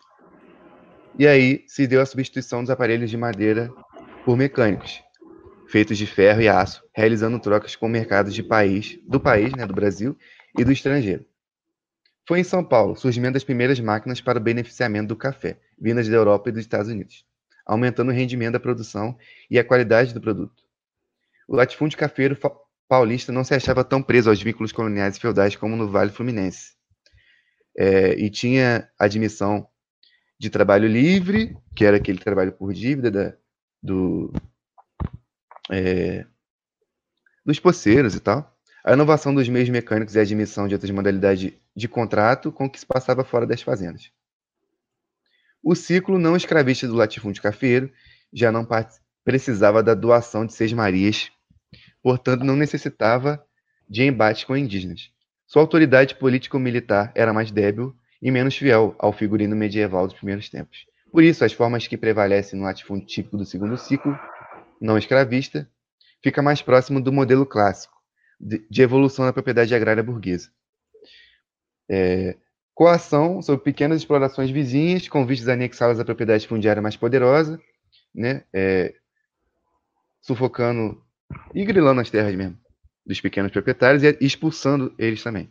E 1.18 1.26
aí 1.26 1.64
se 1.66 1.86
deu 1.86 2.00
a 2.00 2.06
substituição 2.06 2.62
dos 2.62 2.70
aparelhos 2.70 3.10
de 3.10 3.16
madeira 3.16 3.70
por 4.24 4.36
mecânicos, 4.36 5.02
feitos 5.68 5.98
de 5.98 6.06
ferro 6.06 6.40
e 6.40 6.48
aço, 6.48 6.82
realizando 6.94 7.38
trocas 7.38 7.76
com 7.76 7.88
mercados 7.88 8.34
de 8.34 8.42
país, 8.42 8.98
do 9.06 9.20
país, 9.20 9.52
né, 9.52 9.66
do 9.66 9.74
Brasil, 9.74 10.16
e 10.58 10.64
do 10.64 10.72
estrangeiro. 10.72 11.24
Foi 12.26 12.40
em 12.40 12.44
São 12.44 12.64
Paulo 12.64 12.96
surgimento 12.96 13.34
das 13.34 13.44
primeiras 13.44 13.80
máquinas 13.80 14.20
para 14.20 14.38
o 14.38 14.42
beneficiamento 14.42 15.08
do 15.08 15.16
café, 15.16 15.58
vindas 15.78 16.08
da 16.08 16.16
Europa 16.16 16.48
e 16.48 16.52
dos 16.52 16.60
Estados 16.60 16.88
Unidos, 16.88 17.26
aumentando 17.66 18.10
o 18.10 18.14
rendimento 18.14 18.52
da 18.52 18.60
produção 18.60 19.16
e 19.50 19.58
a 19.58 19.64
qualidade 19.64 20.14
do 20.14 20.20
produto. 20.20 20.62
O 21.48 21.56
latifúndio 21.56 21.98
cafeiro 21.98 22.36
paulista 22.92 23.32
não 23.32 23.42
se 23.42 23.54
achava 23.54 23.82
tão 23.82 24.02
preso 24.02 24.28
aos 24.28 24.42
vínculos 24.42 24.70
coloniais 24.70 25.16
e 25.16 25.20
feudais 25.20 25.56
como 25.56 25.74
no 25.74 25.88
Vale 25.88 26.10
Fluminense. 26.10 26.74
É, 27.74 28.12
e 28.20 28.28
tinha 28.28 28.86
admissão 28.98 29.66
de 30.38 30.50
trabalho 30.50 30.86
livre, 30.86 31.56
que 31.74 31.86
era 31.86 31.96
aquele 31.96 32.18
trabalho 32.18 32.52
por 32.52 32.74
dívida 32.74 33.10
da, 33.10 33.34
do, 33.82 34.30
é, 35.70 36.26
dos 37.42 37.58
poceiros 37.58 38.14
e 38.14 38.20
tal. 38.20 38.54
A 38.84 38.92
inovação 38.92 39.34
dos 39.34 39.48
meios 39.48 39.70
mecânicos 39.70 40.14
e 40.14 40.18
a 40.18 40.22
admissão 40.22 40.68
de 40.68 40.74
outras 40.74 40.90
modalidades 40.90 41.50
de 41.74 41.88
contrato 41.88 42.52
com 42.52 42.68
que 42.68 42.78
se 42.78 42.84
passava 42.84 43.24
fora 43.24 43.46
das 43.46 43.62
fazendas. 43.62 44.12
O 45.62 45.74
ciclo 45.74 46.18
não 46.18 46.36
escravista 46.36 46.86
do 46.86 46.96
latifúndio 46.96 47.42
cafeiro 47.42 47.90
já 48.30 48.52
não 48.52 48.68
precisava 49.24 49.82
da 49.82 49.94
doação 49.94 50.44
de 50.44 50.52
seis 50.52 50.74
marias, 50.74 51.32
portanto 52.02 52.44
não 52.44 52.56
necessitava 52.56 53.44
de 53.88 54.02
embate 54.02 54.46
com 54.46 54.56
indígenas. 54.56 55.10
Sua 55.46 55.62
autoridade 55.62 56.14
político-militar 56.14 57.12
era 57.14 57.32
mais 57.32 57.50
débil 57.50 57.94
e 58.20 58.30
menos 58.30 58.56
fiel 58.56 58.94
ao 58.98 59.12
figurino 59.12 59.54
medieval 59.54 60.06
dos 60.06 60.16
primeiros 60.16 60.48
tempos. 60.48 60.86
Por 61.10 61.22
isso, 61.22 61.44
as 61.44 61.52
formas 61.52 61.86
que 61.86 61.96
prevalecem 61.96 62.58
no 62.58 62.64
latifúndio 62.64 63.06
típico 63.06 63.36
do 63.36 63.44
segundo 63.44 63.76
ciclo 63.76 64.18
não 64.80 64.96
escravista, 64.96 65.68
fica 66.22 66.40
mais 66.40 66.62
próximo 66.62 67.00
do 67.00 67.12
modelo 67.12 67.44
clássico 67.44 67.94
de, 68.40 68.82
evolução 68.82 69.24
da 69.24 69.32
propriedade 69.32 69.74
agrária 69.74 70.02
burguesa. 70.02 70.50
É, 71.88 72.36
coação 72.74 73.42
sobre 73.42 73.62
pequenas 73.62 73.98
explorações 73.98 74.50
vizinhas, 74.50 75.08
com 75.08 75.26
vistas 75.26 75.48
a 75.48 75.52
anexá-las 75.52 76.00
à 76.00 76.04
propriedade 76.04 76.48
fundiária 76.48 76.80
mais 76.80 76.96
poderosa, 76.96 77.60
né, 78.14 78.44
é, 78.52 78.94
sufocando 80.20 81.01
e 81.54 81.64
grilando 81.64 82.00
as 82.00 82.10
terras 82.10 82.34
mesmo 82.34 82.62
dos 83.04 83.20
pequenos 83.20 83.50
proprietários 83.50 84.02
e 84.02 84.16
expulsando 84.20 84.94
eles 84.98 85.22
também. 85.22 85.50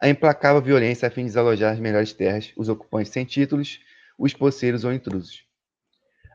A 0.00 0.08
implacável 0.08 0.60
violência 0.60 1.08
a 1.08 1.10
fim 1.10 1.22
de 1.22 1.28
desalojar 1.28 1.72
as 1.72 1.80
melhores 1.80 2.12
terras, 2.12 2.52
os 2.56 2.68
ocupantes 2.68 3.12
sem 3.12 3.24
títulos, 3.24 3.80
os 4.18 4.34
poceiros 4.34 4.84
ou 4.84 4.92
intrusos. 4.92 5.44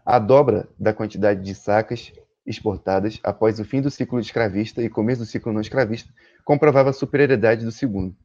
A 0.03 0.17
dobra 0.17 0.67
da 0.79 0.93
quantidade 0.93 1.43
de 1.43 1.53
sacas 1.53 2.11
exportadas 2.43 3.19
após 3.23 3.59
o 3.59 3.65
fim 3.65 3.81
do 3.81 3.91
ciclo 3.91 4.19
escravista 4.19 4.81
e 4.81 4.89
começo 4.89 5.21
do 5.21 5.27
ciclo 5.27 5.53
não 5.53 5.61
escravista 5.61 6.11
comprovava 6.43 6.89
a 6.89 6.93
superioridade 6.93 7.63
do 7.63 7.71
segundo. 7.71 8.15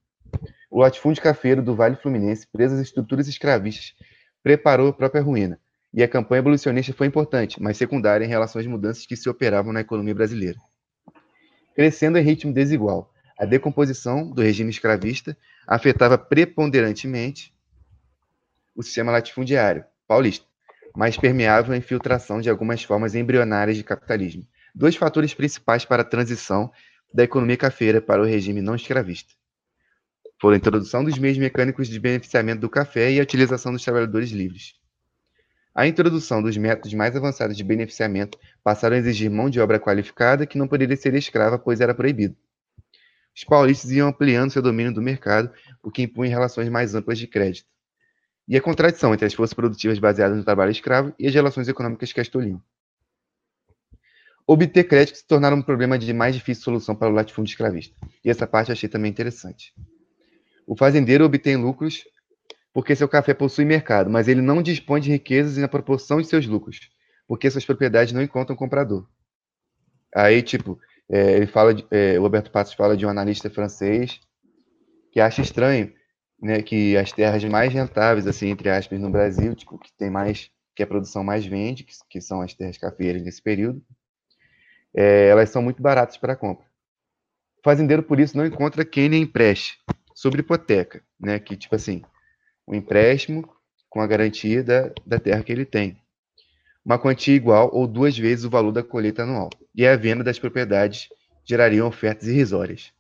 O 0.71 0.81
latifúndio 0.81 1.23
cafeiro 1.23 1.63
do 1.63 1.77
Vale 1.77 1.97
Fluminense, 1.97 2.47
preso 2.51 2.75
às 2.75 2.81
estruturas 2.81 3.29
escravistas, 3.29 3.95
preparou 4.43 4.89
a 4.89 4.93
própria 4.93 5.23
ruína, 5.23 5.61
e 5.97 6.03
a 6.03 6.09
campanha 6.09 6.41
abolicionista 6.41 6.93
foi 6.93 7.07
importante, 7.07 7.61
mas 7.61 7.79
secundária 7.79 8.23
em 8.23 8.29
relação 8.29 8.61
às 8.61 8.67
mudanças 8.67 9.07
que 9.07 9.17
se 9.17 9.31
operavam 9.31 9.73
na 9.73 9.81
economia 9.81 10.15
brasileira. 10.15 10.59
Crescendo 11.75 12.19
em 12.19 12.23
ritmo 12.23 12.53
desigual, 12.53 13.11
a 13.39 13.47
decomposição 13.47 14.31
do 14.31 14.43
regime 14.43 14.69
escravista 14.69 15.35
afetava 15.67 16.19
preponderantemente 16.19 17.51
o 18.75 18.83
sistema 18.83 19.11
latifundiário 19.11 19.87
paulista, 20.07 20.45
mas 20.95 21.17
permeável 21.17 21.73
à 21.73 21.77
infiltração 21.79 22.43
de 22.43 22.51
algumas 22.51 22.83
formas 22.83 23.15
embrionárias 23.15 23.79
de 23.79 23.83
capitalismo. 23.83 24.47
Dois 24.75 24.97
fatores 24.97 25.33
principais 25.33 25.87
para 25.87 26.03
a 26.03 26.05
transição 26.05 26.71
da 27.13 27.25
economia 27.25 27.57
cafeira 27.57 28.03
para 28.03 28.21
o 28.21 28.27
regime 28.27 28.61
não 28.61 28.75
escravista. 28.75 29.33
Foram 30.39 30.57
a 30.57 30.59
introdução 30.59 31.03
dos 31.03 31.19
meios 31.19 31.39
mecânicos 31.39 31.89
de 31.89 31.99
beneficiamento 31.99 32.61
do 32.61 32.69
café 32.69 33.11
e 33.13 33.19
a 33.19 33.23
utilização 33.23 33.73
dos 33.73 33.83
trabalhadores 33.83 34.31
livres. 34.31 34.75
A 35.77 35.87
introdução 35.87 36.43
dos 36.43 36.57
métodos 36.57 36.95
mais 36.95 37.15
avançados 37.15 37.55
de 37.55 37.63
beneficiamento 37.63 38.39
passaram 38.65 38.97
a 38.97 38.99
exigir 38.99 39.31
mão 39.31 39.51
de 39.51 39.61
obra 39.61 39.79
qualificada 39.79 40.47
que 40.47 40.57
não 40.57 40.67
poderia 40.67 40.97
ser 40.97 41.15
escrava, 41.15 41.59
pois 41.59 41.83
era 41.83 41.95
proibido. 41.95 42.35
Os 43.37 43.45
paulistas 43.45 43.91
iam 43.91 44.09
ampliando 44.09 44.51
seu 44.51 44.63
domínio 44.63 44.95
do 44.95 45.03
mercado, 45.03 45.53
o 45.83 45.91
que 45.91 46.01
impunha 46.01 46.31
relações 46.31 46.71
mais 46.71 46.95
amplas 46.95 47.19
de 47.19 47.27
crédito 47.27 47.69
e 48.49 48.57
a 48.57 48.61
contradição 48.61 49.13
entre 49.13 49.27
as 49.27 49.35
forças 49.35 49.53
produtivas 49.53 49.99
baseadas 49.99 50.39
no 50.39 50.45
trabalho 50.45 50.71
escravo 50.71 51.13
e 51.19 51.27
as 51.27 51.35
relações 51.35 51.69
econômicas 51.69 52.13
que 52.13 52.21
as 52.21 52.29
tolhiam. 52.29 52.63
Obter 54.47 54.85
crédito 54.85 55.17
se 55.17 55.27
tornara 55.27 55.55
um 55.55 55.61
problema 55.61 55.99
de 55.99 56.13
mais 56.13 56.35
difícil 56.35 56.63
solução 56.63 56.95
para 56.95 57.11
o 57.11 57.13
latifúndio 57.13 57.51
escravista. 57.51 57.95
E 58.25 58.31
essa 58.31 58.47
parte 58.47 58.71
achei 58.71 58.89
também 58.89 59.11
interessante. 59.11 59.75
O 60.67 60.77
fazendeiro 60.77 61.25
obtém 61.25 61.57
lucros 61.57 62.05
porque 62.77 62.95
seu 62.95 63.09
café 63.09 63.33
possui 63.33 63.65
mercado, 63.65 64.11
mas 64.11 64.29
ele 64.29 64.43
não 64.43 64.61
dispõe 64.61 65.01
de 65.01 65.11
riquezas 65.11 65.57
na 65.57 65.67
proporção 65.67 66.21
de 66.21 66.27
seus 66.27 66.47
lucros, 66.47 66.91
porque 67.27 67.51
suas 67.51 67.65
propriedades 67.65 68.13
não 68.13 68.21
encontram 68.21 68.55
comprador. 68.55 69.09
Aí, 70.15 70.43
tipo, 70.43 70.79
é, 71.09 71.37
ele 71.37 71.47
fala, 71.47 71.73
de, 71.73 71.87
é, 71.91 72.19
o 72.19 72.23
Roberto 72.23 72.51
Passos 72.51 72.75
fala 72.75 72.95
de 72.95 73.07
um 73.07 73.09
analista 73.09 73.49
francês 73.49 74.21
que 75.11 75.21
acha 75.21 75.41
estranho 75.41 75.91
né, 76.39 76.61
que 76.61 76.99
as 76.99 77.11
terras 77.13 77.43
mais 77.45 77.73
rentáveis, 77.73 78.27
assim, 78.27 78.49
entre 78.49 78.69
aspas, 78.69 79.01
no 79.01 79.09
Brasil, 79.09 79.55
tipo, 79.55 79.79
que 79.79 79.91
tem 79.95 80.11
mais, 80.11 80.51
que 80.75 80.83
a 80.83 80.87
produção 80.87 81.25
mais 81.25 81.47
vende, 81.47 81.83
que, 81.83 81.95
que 82.11 82.21
são 82.21 82.43
as 82.43 82.53
terras 82.53 82.77
cafeeiras 82.77 83.23
nesse 83.23 83.41
período, 83.41 83.83
é, 84.95 85.29
elas 85.29 85.49
são 85.49 85.63
muito 85.63 85.81
baratas 85.81 86.19
para 86.19 86.37
compra. 86.37 86.67
O 87.59 87.63
fazendeiro, 87.65 88.03
por 88.03 88.21
isso, 88.21 88.37
não 88.37 88.45
encontra 88.45 88.85
quem 88.85 89.09
lhe 89.09 89.17
empreste 89.17 89.79
sobre 90.15 90.41
hipoteca, 90.41 91.03
né, 91.19 91.39
que, 91.39 91.57
tipo 91.57 91.75
assim, 91.75 92.03
um 92.67 92.75
empréstimo 92.75 93.49
com 93.89 94.01
a 94.01 94.07
garantia 94.07 94.63
da, 94.63 94.91
da 95.05 95.19
terra 95.19 95.43
que 95.43 95.53
ele 95.53 95.65
tem. 95.65 95.97
Uma 96.85 96.99
quantia 96.99 97.35
igual 97.35 97.71
ou 97.73 97.87
duas 97.87 98.17
vezes 98.17 98.45
o 98.45 98.51
valor 98.51 98.73
da 98.73 98.83
colheita 98.83 99.23
anual. 99.23 99.51
E 99.75 99.87
a 99.87 99.97
venda 99.97 100.23
das 100.23 100.39
propriedades 100.39 101.09
gerariam 101.45 101.87
ofertas 101.87 102.29
irrisórias. 102.29 102.93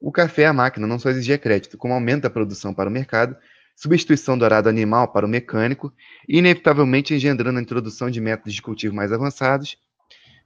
O 0.00 0.10
café 0.10 0.46
a 0.46 0.52
máquina 0.52 0.86
não 0.86 0.98
só 0.98 1.10
exigia 1.10 1.36
crédito, 1.36 1.76
como 1.76 1.92
aumenta 1.92 2.28
a 2.28 2.30
produção 2.30 2.72
para 2.72 2.88
o 2.88 2.92
mercado, 2.92 3.36
substituição 3.76 4.36
do 4.36 4.44
arado 4.44 4.68
animal 4.68 5.08
para 5.08 5.26
o 5.26 5.28
mecânico, 5.28 5.92
e 6.28 6.38
inevitavelmente 6.38 7.14
engendrando 7.14 7.58
a 7.58 7.62
introdução 7.62 8.10
de 8.10 8.20
métodos 8.20 8.54
de 8.54 8.62
cultivo 8.62 8.94
mais 8.94 9.12
avançados, 9.12 9.76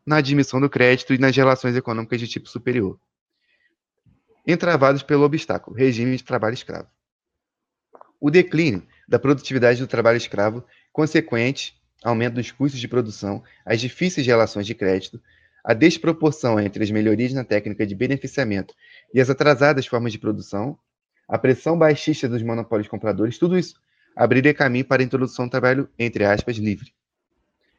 na 0.05 0.17
admissão 0.17 0.61
do 0.61 0.69
crédito 0.69 1.15
e 1.15 1.19
nas 1.19 1.37
relações 1.37 1.77
econômicas 1.77 2.21
de 2.21 2.29
tipo 2.29 2.49
superior. 2.49 2.99
Entravados 4.47 5.03
pelo 5.03 5.25
obstáculo, 5.25 5.77
regime 5.77 6.17
de 6.17 6.25
trabalho 6.25 6.55
escravo. 6.55 6.89
O 8.21 8.31
declínio 8.31 8.83
da 9.09 9.19
produtividade 9.19 9.81
do 9.81 9.87
trabalho 9.87 10.17
escravo, 10.17 10.65
consequente 10.93 11.75
aumento 12.03 12.35
dos 12.35 12.51
custos 12.51 12.81
de 12.81 12.87
produção, 12.87 13.43
as 13.65 13.81
difíceis 13.81 14.27
relações 14.27 14.67
de 14.67 14.75
crédito, 14.75 15.21
a 15.65 15.73
desproporção 15.73 16.61
entre 16.61 16.85
as 16.85 16.91
melhorias 16.91 17.33
na 17.33 17.43
técnica 17.43 17.87
de 17.87 17.95
beneficiamento 17.95 18.75
e 19.13 19.21
as 19.21 19.31
atrasadas 19.31 19.87
formas 19.87 20.13
de 20.13 20.19
produção, 20.19 20.79
a 21.27 21.39
pressão 21.39 21.79
baixista 21.79 22.29
dos 22.29 22.43
monopólios 22.43 22.89
compradores, 22.89 23.39
tudo 23.39 23.59
isso 23.59 23.81
abriria 24.15 24.53
caminho 24.53 24.85
para 24.85 25.03
a 25.03 25.05
introdução 25.05 25.47
do 25.47 25.51
trabalho, 25.51 25.89
entre 25.99 26.25
aspas, 26.25 26.57
livre. 26.57 26.93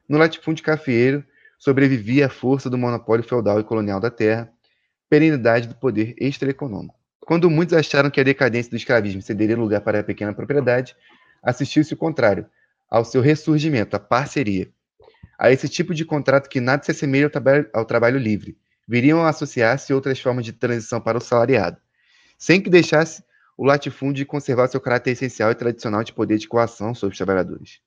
No 0.09 0.17
latifúndio 0.17 0.63
cafeeiro, 0.63 1.23
sobrevivia 1.57 2.25
a 2.25 2.29
força 2.29 2.69
do 2.69 2.77
monopólio 2.77 3.23
feudal 3.23 3.59
e 3.59 3.63
colonial 3.63 3.99
da 3.99 4.09
terra, 4.09 4.51
perenidade 5.07 5.67
do 5.67 5.75
poder 5.75 6.15
extraeconômico. 6.17 6.95
Quando 7.25 7.49
muitos 7.49 7.75
acharam 7.75 8.11
que 8.11 8.21
a 8.21 8.23
decadência 8.23 8.69
do 8.69 8.77
escravismo 8.77 9.21
cederia 9.21 9.57
lugar 9.57 9.81
para 9.81 9.99
a 9.99 10.03
pequena 10.03 10.31
propriedade, 10.31 10.95
assistiu-se 11.41 11.93
o 11.93 11.97
contrário, 11.97 12.45
ao 12.87 13.03
seu 13.03 13.19
ressurgimento, 13.19 13.95
a 13.95 13.99
parceria. 13.99 14.69
A 15.37 15.51
esse 15.51 15.67
tipo 15.67 15.93
de 15.93 16.05
contrato 16.05 16.47
que 16.47 16.61
nada 16.61 16.83
se 16.83 16.91
assemelha 16.91 17.25
ao, 17.25 17.31
trabalho, 17.31 17.69
ao 17.73 17.83
trabalho 17.83 18.19
livre, 18.19 18.55
viriam 18.87 19.23
a 19.23 19.29
associar-se 19.29 19.91
outras 19.91 20.19
formas 20.19 20.45
de 20.45 20.53
transição 20.53 21.01
para 21.01 21.17
o 21.17 21.21
salariado, 21.21 21.77
sem 22.37 22.61
que 22.61 22.69
deixasse 22.69 23.23
o 23.57 23.65
latifúndio 23.65 24.25
conservar 24.25 24.67
seu 24.67 24.79
caráter 24.79 25.11
essencial 25.11 25.49
e 25.49 25.55
tradicional 25.55 26.03
de 26.03 26.13
poder 26.13 26.37
de 26.37 26.47
coação 26.47 26.93
sobre 26.93 27.13
os 27.13 27.17
trabalhadores. 27.17 27.79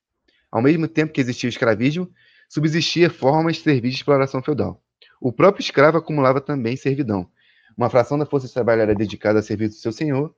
Ao 0.50 0.60
mesmo 0.60 0.88
tempo 0.88 1.12
que 1.12 1.20
existia 1.20 1.46
o 1.46 1.50
escravismo, 1.50 2.10
subsistia 2.48 3.08
formas 3.08 3.56
de 3.56 3.62
serviço 3.62 3.92
de 3.92 3.98
exploração 3.98 4.42
feudal. 4.42 4.82
O 5.20 5.32
próprio 5.32 5.62
escravo 5.62 5.98
acumulava 5.98 6.40
também 6.40 6.76
servidão. 6.76 7.30
Uma 7.78 7.88
fração 7.88 8.18
da 8.18 8.26
força 8.26 8.48
de 8.48 8.52
trabalho 8.52 8.82
era 8.82 8.92
dedicada 8.92 9.38
a 9.38 9.42
serviço 9.42 9.76
do 9.76 9.80
seu 9.80 9.92
senhor, 9.92 10.34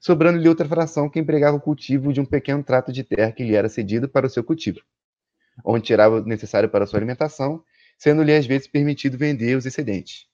sobrando-lhe 0.00 0.48
outra 0.48 0.68
fração 0.68 1.08
que 1.08 1.20
empregava 1.20 1.56
o 1.56 1.60
cultivo 1.60 2.12
de 2.12 2.20
um 2.20 2.24
pequeno 2.24 2.64
trato 2.64 2.92
de 2.92 3.04
terra 3.04 3.30
que 3.30 3.44
lhe 3.44 3.54
era 3.54 3.68
cedido 3.68 4.08
para 4.08 4.26
o 4.26 4.28
seu 4.28 4.42
cultivo, 4.42 4.80
onde 5.64 5.84
tirava 5.84 6.16
o 6.16 6.24
necessário 6.24 6.68
para 6.68 6.82
a 6.82 6.86
sua 6.88 6.98
alimentação, 6.98 7.62
sendo-lhe 7.96 8.34
às 8.34 8.44
vezes 8.44 8.66
permitido 8.66 9.16
vender 9.16 9.56
os 9.56 9.66
excedentes. 9.66 10.26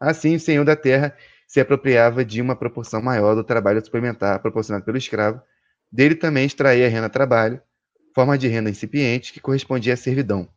Assim, 0.00 0.34
o 0.34 0.40
senhor 0.40 0.64
da 0.64 0.74
terra 0.74 1.16
se 1.46 1.60
apropriava 1.60 2.24
de 2.24 2.42
uma 2.42 2.56
proporção 2.56 3.00
maior 3.00 3.36
do 3.36 3.44
trabalho 3.44 3.82
suplementar 3.84 4.42
proporcionado 4.42 4.84
pelo 4.84 4.98
escravo, 4.98 5.40
dele 5.92 6.16
também 6.16 6.44
extraía 6.44 6.86
a 6.86 6.90
renda 6.90 7.08
trabalho, 7.08 7.62
forma 8.12 8.36
de 8.36 8.48
renda 8.48 8.68
incipiente 8.68 9.32
que 9.32 9.38
correspondia 9.38 9.94
à 9.94 9.96
servidão. 9.96 10.48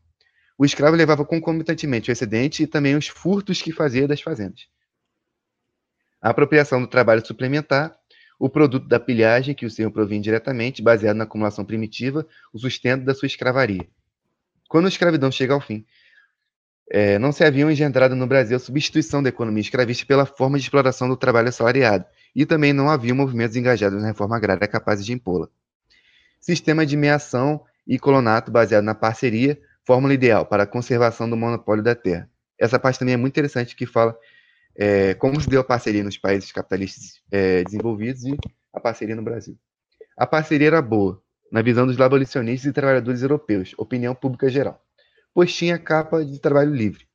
O 0.58 0.66
escravo 0.66 0.96
levava 0.96 1.24
concomitantemente 1.24 2.10
o 2.10 2.12
excedente 2.12 2.64
e 2.64 2.68
também 2.68 2.96
os 2.96 3.08
furtos 3.08 3.62
que 3.62 3.72
fazia 3.72 4.08
das 4.08 4.20
fazendas. 4.20 4.68
A 6.28 6.32
apropriação 6.32 6.82
do 6.82 6.88
trabalho 6.88 7.26
suplementar, 7.26 7.96
o 8.38 8.50
produto 8.50 8.86
da 8.86 9.00
pilhagem 9.00 9.56
que 9.56 9.66
o 9.66 9.70
senhor 9.70 9.90
provinha 9.92 10.20
diretamente, 10.20 10.82
baseado 10.82 11.16
na 11.16 11.24
acumulação 11.24 11.64
primitiva, 11.64 12.28
o 12.52 12.60
sustento 12.60 13.06
da 13.06 13.14
sua 13.14 13.28
escravaria. 13.28 13.88
Quando 14.68 14.88
a 14.88 14.90
escravidão 14.90 15.32
chega 15.32 15.54
ao 15.54 15.62
fim, 15.62 15.86
é, 16.92 17.18
não 17.18 17.32
se 17.32 17.46
haviam 17.46 17.72
engendrado 17.72 18.14
no 18.14 18.28
Brasil 18.28 18.58
a 18.58 18.60
substituição 18.60 19.24
da 19.24 19.30
economia 19.30 19.62
escravista 19.62 20.06
pela 20.06 20.26
forma 20.26 20.58
de 20.58 20.66
exploração 20.66 21.08
do 21.08 21.16
trabalho 21.16 21.48
assalariado, 21.48 22.04
e 22.36 22.46
também 22.46 22.74
não 22.74 22.90
havia 22.90 23.16
movimentos 23.16 23.56
engajados 23.56 24.02
na 24.02 24.10
reforma 24.10 24.36
agrária 24.36 24.68
capazes 24.68 25.06
de 25.06 25.14
impô-la. 25.14 25.48
Sistema 26.42 26.86
de 26.86 26.98
meação 26.98 27.64
e 27.88 27.98
colonato 27.98 28.52
baseado 28.52 28.84
na 28.84 28.94
parceria, 28.94 29.58
fórmula 29.86 30.14
ideal 30.14 30.46
para 30.46 30.64
a 30.64 30.68
conservação 30.68 31.30
do 31.30 31.38
monopólio 31.38 31.82
da 31.82 31.96
terra. 31.96 32.30
Essa 32.60 32.78
parte 32.78 33.00
também 33.00 33.14
é 33.14 33.18
muito 33.18 33.32
interessante, 33.32 33.78
que 33.78 33.86
fala 33.86 34.14
é, 34.78 35.14
como 35.16 35.40
se 35.42 35.50
deu 35.50 35.62
a 35.62 35.64
parceria 35.64 36.04
nos 36.04 36.18
países 36.18 36.52
capitalistas 36.52 37.22
é, 37.32 37.64
desenvolvidos 37.64 38.24
e 38.26 38.38
a 38.74 38.80
parceria 38.80 39.16
no 39.16 39.24
Brasil. 39.24 39.58
A 40.18 40.26
parceria 40.26 40.68
era 40.68 40.82
boa, 40.82 41.22
na 41.52 41.62
visão 41.62 41.88
dos 41.88 42.00
abolicionistas 42.00 42.70
e 42.70 42.74
trabalhadores 42.74 43.22
europeus, 43.22 43.74
opinião 43.78 44.14
pública 44.14 44.50
geral 44.50 44.84
pois 45.38 45.54
tinha 45.54 45.78
capa 45.78 46.26
de 46.26 46.40
trabalho 46.40 46.74
livre. 46.74 47.06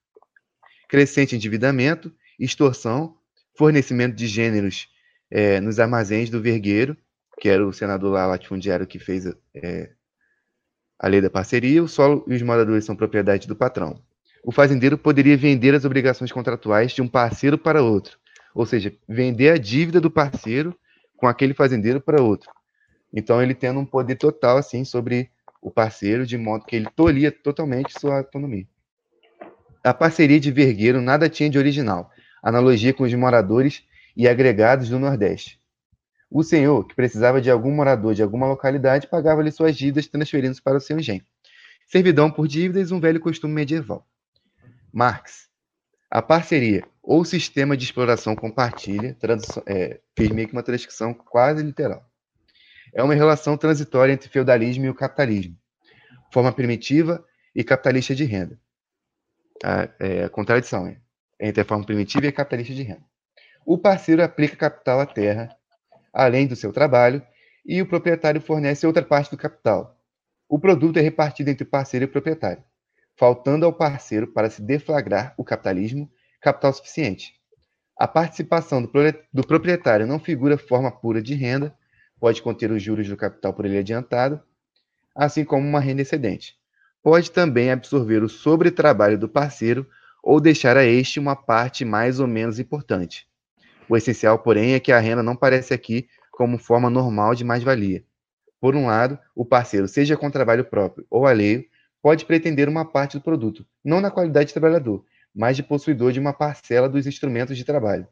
Crescente 0.88 1.34
endividamento, 1.34 2.14
extorsão, 2.38 3.16
fornecimento 3.58 4.14
de 4.14 4.28
gêneros 4.28 4.86
é, 5.28 5.60
nos 5.60 5.80
armazéns 5.80 6.30
do 6.30 6.40
Vergueiro, 6.40 6.96
que 7.40 7.48
era 7.48 7.66
o 7.66 7.72
senador 7.72 8.12
lá 8.12 8.24
latifundiário 8.24 8.86
que 8.86 9.00
fez 9.00 9.26
é, 9.52 9.90
a 11.00 11.08
lei 11.08 11.20
da 11.20 11.28
parceria, 11.28 11.82
o 11.82 11.88
solo 11.88 12.24
e 12.28 12.34
os 12.36 12.42
moradores 12.42 12.84
são 12.84 12.94
propriedade 12.94 13.48
do 13.48 13.56
patrão. 13.56 14.00
O 14.44 14.50
fazendeiro 14.50 14.98
poderia 14.98 15.36
vender 15.36 15.72
as 15.72 15.84
obrigações 15.84 16.32
contratuais 16.32 16.90
de 16.90 17.00
um 17.00 17.06
parceiro 17.06 17.56
para 17.56 17.80
outro, 17.80 18.18
ou 18.52 18.66
seja, 18.66 18.92
vender 19.08 19.50
a 19.50 19.56
dívida 19.56 20.00
do 20.00 20.10
parceiro 20.10 20.76
com 21.16 21.28
aquele 21.28 21.54
fazendeiro 21.54 22.00
para 22.00 22.20
outro. 22.20 22.50
Então 23.12 23.40
ele 23.40 23.54
tendo 23.54 23.78
um 23.78 23.86
poder 23.86 24.16
total 24.16 24.56
assim 24.56 24.84
sobre 24.84 25.30
o 25.60 25.70
parceiro, 25.70 26.26
de 26.26 26.36
modo 26.36 26.64
que 26.64 26.74
ele 26.74 26.88
tolhia 26.96 27.30
totalmente 27.30 27.98
sua 28.00 28.18
autonomia. 28.18 28.66
A 29.84 29.94
parceria 29.94 30.40
de 30.40 30.50
Vergueiro 30.50 31.00
nada 31.00 31.28
tinha 31.28 31.48
de 31.48 31.58
original, 31.58 32.10
analogia 32.42 32.92
com 32.92 33.04
os 33.04 33.14
moradores 33.14 33.84
e 34.16 34.26
agregados 34.26 34.88
do 34.88 34.98
Nordeste. 34.98 35.60
O 36.28 36.42
senhor, 36.42 36.84
que 36.88 36.96
precisava 36.96 37.40
de 37.40 37.50
algum 37.50 37.70
morador 37.70 38.12
de 38.12 38.22
alguma 38.22 38.48
localidade, 38.48 39.06
pagava-lhe 39.06 39.52
suas 39.52 39.76
dívidas 39.76 40.08
transferindo-se 40.08 40.60
para 40.60 40.78
o 40.78 40.80
seu 40.80 40.98
engenho. 40.98 41.22
Servidão 41.86 42.28
por 42.28 42.48
dívidas, 42.48 42.90
um 42.90 42.98
velho 42.98 43.20
costume 43.20 43.54
medieval. 43.54 44.04
Marx. 44.92 45.48
A 46.10 46.20
parceria 46.20 46.84
ou 47.02 47.24
sistema 47.24 47.76
de 47.76 47.84
exploração 47.84 48.36
compartilha, 48.36 49.16
é, 49.66 50.00
fez 50.16 50.30
meio 50.30 50.46
que 50.46 50.52
uma 50.52 50.62
transcrição 50.62 51.14
quase 51.14 51.62
literal 51.62 52.06
é 52.92 53.02
uma 53.02 53.14
relação 53.14 53.56
transitória 53.56 54.12
entre 54.12 54.28
feudalismo 54.28 54.84
e 54.84 54.90
o 54.90 54.94
capitalismo, 54.94 55.56
forma 56.32 56.52
primitiva 56.52 57.24
e 57.54 57.64
capitalista 57.64 58.14
de 58.14 58.24
renda. 58.24 58.58
A, 59.64 59.88
é, 59.98 60.24
a 60.24 60.28
contradição 60.28 60.86
é, 60.86 60.98
entre 61.40 61.62
a 61.62 61.64
forma 61.64 61.84
primitiva 61.84 62.26
e 62.26 62.28
a 62.28 62.32
capitalista 62.32 62.74
de 62.74 62.82
renda. 62.82 63.04
O 63.64 63.78
parceiro 63.78 64.22
aplica 64.22 64.56
capital 64.56 65.00
à 65.00 65.06
terra, 65.06 65.48
além 66.12 66.46
do 66.46 66.56
seu 66.56 66.72
trabalho, 66.72 67.24
e 67.64 67.80
o 67.80 67.86
proprietário 67.86 68.40
fornece 68.40 68.86
outra 68.86 69.02
parte 69.02 69.30
do 69.30 69.36
capital. 69.36 69.96
O 70.48 70.58
produto 70.58 70.98
é 70.98 71.00
repartido 71.00 71.48
entre 71.48 71.64
o 71.64 71.70
parceiro 71.70 72.04
e 72.04 72.08
o 72.08 72.10
proprietário, 72.10 72.62
faltando 73.16 73.66
ao 73.66 73.72
parceiro 73.72 74.26
para 74.26 74.50
se 74.50 74.62
deflagrar 74.62 75.34
o 75.36 75.44
capitalismo 75.44 76.10
capital 76.40 76.72
suficiente. 76.72 77.34
A 77.98 78.08
participação 78.08 78.82
do 78.82 79.46
proprietário 79.46 80.06
não 80.06 80.18
figura 80.18 80.58
forma 80.58 80.90
pura 80.90 81.22
de 81.22 81.34
renda, 81.34 81.74
pode 82.18 82.42
conter 82.42 82.70
os 82.70 82.82
juros 82.82 83.08
do 83.08 83.16
capital 83.16 83.52
por 83.52 83.64
ele 83.64 83.78
adiantado, 83.78 84.40
assim 85.14 85.44
como 85.44 85.66
uma 85.66 85.80
renda 85.80 86.02
excedente. 86.02 86.56
Pode 87.02 87.30
também 87.30 87.70
absorver 87.70 88.22
o 88.22 88.28
sobretrabalho 88.28 89.18
do 89.18 89.28
parceiro 89.28 89.86
ou 90.22 90.40
deixar 90.40 90.76
a 90.76 90.84
este 90.84 91.18
uma 91.18 91.34
parte 91.34 91.84
mais 91.84 92.20
ou 92.20 92.26
menos 92.26 92.58
importante. 92.58 93.28
O 93.88 93.96
essencial, 93.96 94.38
porém, 94.38 94.74
é 94.74 94.80
que 94.80 94.92
a 94.92 94.98
renda 94.98 95.22
não 95.22 95.32
aparece 95.32 95.74
aqui 95.74 96.08
como 96.30 96.58
forma 96.58 96.88
normal 96.88 97.34
de 97.34 97.44
mais-valia. 97.44 98.04
Por 98.60 98.76
um 98.76 98.86
lado, 98.86 99.18
o 99.34 99.44
parceiro, 99.44 99.88
seja 99.88 100.16
com 100.16 100.30
trabalho 100.30 100.64
próprio 100.64 101.04
ou 101.10 101.26
alheio, 101.26 101.64
pode 102.02 102.26
pretender 102.26 102.68
uma 102.68 102.84
parte 102.84 103.16
do 103.16 103.22
produto, 103.22 103.64
não 103.84 104.00
na 104.00 104.10
qualidade 104.10 104.48
de 104.48 104.52
trabalhador, 104.52 105.04
mas 105.34 105.56
de 105.56 105.62
possuidor 105.62 106.12
de 106.12 106.20
uma 106.20 106.32
parcela 106.32 106.88
dos 106.88 107.06
instrumentos 107.06 107.56
de 107.56 107.64
trabalho, 107.64 108.06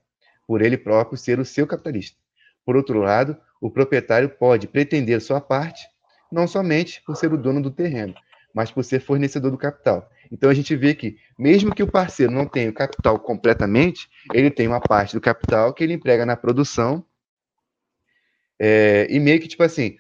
por 0.47 0.63
ele 0.63 0.79
próprio 0.79 1.19
ser 1.19 1.41
o 1.41 1.45
seu 1.45 1.67
capitalista. 1.67 2.17
Por 2.65 2.77
outro 2.77 3.01
lado, 3.01 3.37
o 3.61 3.71
proprietário 3.71 4.29
pode 4.31 4.69
pretender 4.69 5.21
sua 5.21 5.41
parte, 5.41 5.87
não 6.31 6.47
somente 6.47 7.03
por 7.05 7.17
ser 7.17 7.33
o 7.33 7.37
dono 7.37 7.61
do 7.61 7.71
terreno, 7.71 8.15
mas 8.55 8.71
por 8.71 8.85
ser 8.85 9.01
fornecedor 9.01 9.51
do 9.51 9.59
capital. 9.59 10.09
Então 10.31 10.49
a 10.49 10.55
gente 10.55 10.75
vê 10.77 10.95
que, 10.95 11.19
mesmo 11.39 11.75
que 11.75 11.83
o 11.83 11.91
parceiro 11.91 12.33
não 12.33 12.47
tenha 12.47 12.71
o 12.71 12.75
capital 12.75 13.19
completamente, 13.19 14.09
ele 14.33 14.51
tem 14.51 14.69
uma 14.69 14.81
parte 14.81 15.15
do 15.15 15.21
capital 15.21 15.75
que 15.75 15.83
ele 15.83 15.95
emprega 15.95 16.25
na 16.25 16.37
produção. 16.37 17.05
É, 18.59 19.07
e 19.11 19.19
meio 19.19 19.41
que, 19.41 19.49
tipo 19.49 19.63
assim, 19.63 19.97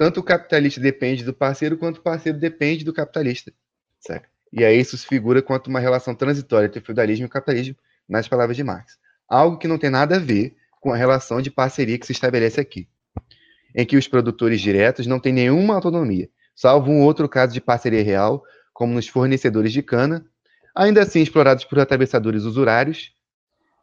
tanto 0.00 0.20
o 0.20 0.22
capitalista 0.22 0.80
depende 0.80 1.22
do 1.22 1.34
parceiro, 1.34 1.76
quanto 1.76 1.98
o 1.98 2.00
parceiro 2.00 2.38
depende 2.38 2.86
do 2.86 2.90
capitalista. 2.90 3.52
Certo? 4.00 4.30
E 4.50 4.64
aí 4.64 4.80
isso 4.80 4.96
se 4.96 5.06
figura 5.06 5.42
quanto 5.42 5.66
uma 5.66 5.78
relação 5.78 6.14
transitória 6.14 6.68
entre 6.68 6.78
o 6.78 6.82
feudalismo 6.82 7.26
e 7.26 7.28
o 7.28 7.28
capitalismo, 7.28 7.76
nas 8.08 8.26
palavras 8.26 8.56
de 8.56 8.64
Marx. 8.64 8.98
Algo 9.28 9.58
que 9.58 9.68
não 9.68 9.76
tem 9.76 9.90
nada 9.90 10.16
a 10.16 10.18
ver 10.18 10.56
com 10.80 10.90
a 10.90 10.96
relação 10.96 11.42
de 11.42 11.50
parceria 11.50 11.98
que 11.98 12.06
se 12.06 12.12
estabelece 12.12 12.58
aqui, 12.58 12.88
em 13.74 13.84
que 13.84 13.94
os 13.94 14.08
produtores 14.08 14.62
diretos 14.62 15.06
não 15.06 15.20
têm 15.20 15.34
nenhuma 15.34 15.74
autonomia, 15.74 16.30
salvo 16.56 16.90
um 16.90 17.02
outro 17.02 17.28
caso 17.28 17.52
de 17.52 17.60
parceria 17.60 18.02
real, 18.02 18.42
como 18.72 18.94
nos 18.94 19.06
fornecedores 19.06 19.70
de 19.70 19.82
cana, 19.82 20.24
ainda 20.74 21.02
assim 21.02 21.20
explorados 21.20 21.66
por 21.66 21.78
atravessadores 21.78 22.44
usurários, 22.44 23.12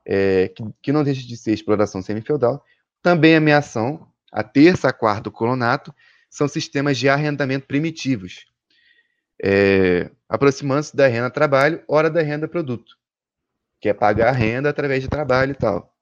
é, 0.03 0.47
que, 0.47 0.63
que, 0.81 0.91
não 0.91 1.03
deixa 1.03 1.27
de 1.27 1.37
ser 1.37 1.53
exploração 1.53 2.01
semi-feudal, 2.01 2.65
também 3.03 3.35
a 3.35 3.39
meação, 3.39 4.07
a 4.31 4.43
terça 4.43 4.89
a 4.89 4.93
quarto 4.93 5.31
colonato, 5.31 5.93
são 6.29 6.47
sistemas 6.47 6.97
de 6.97 7.09
arrendamento 7.09 7.67
primitivos, 7.67 8.45
é, 9.41 10.09
aproximando-se 10.27 10.95
da 10.95 11.07
renda 11.07 11.29
trabalho, 11.29 11.83
hora 11.87 12.09
da 12.09 12.21
renda 12.21 12.47
produto, 12.47 12.97
que 13.79 13.89
é 13.89 13.93
pagar 13.93 14.29
a 14.29 14.31
renda 14.31 14.69
através 14.69 15.01
de 15.01 15.09
trabalho 15.09 15.51
e 15.51 15.55
tal. 15.55 15.93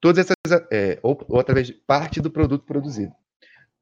Todas 0.00 0.26
essas, 0.26 0.66
é, 0.70 0.98
ou, 1.02 1.24
ou 1.28 1.38
através 1.38 1.66
de 1.68 1.72
parte 1.72 2.20
do 2.20 2.30
produto 2.30 2.64
produzido. 2.66 3.12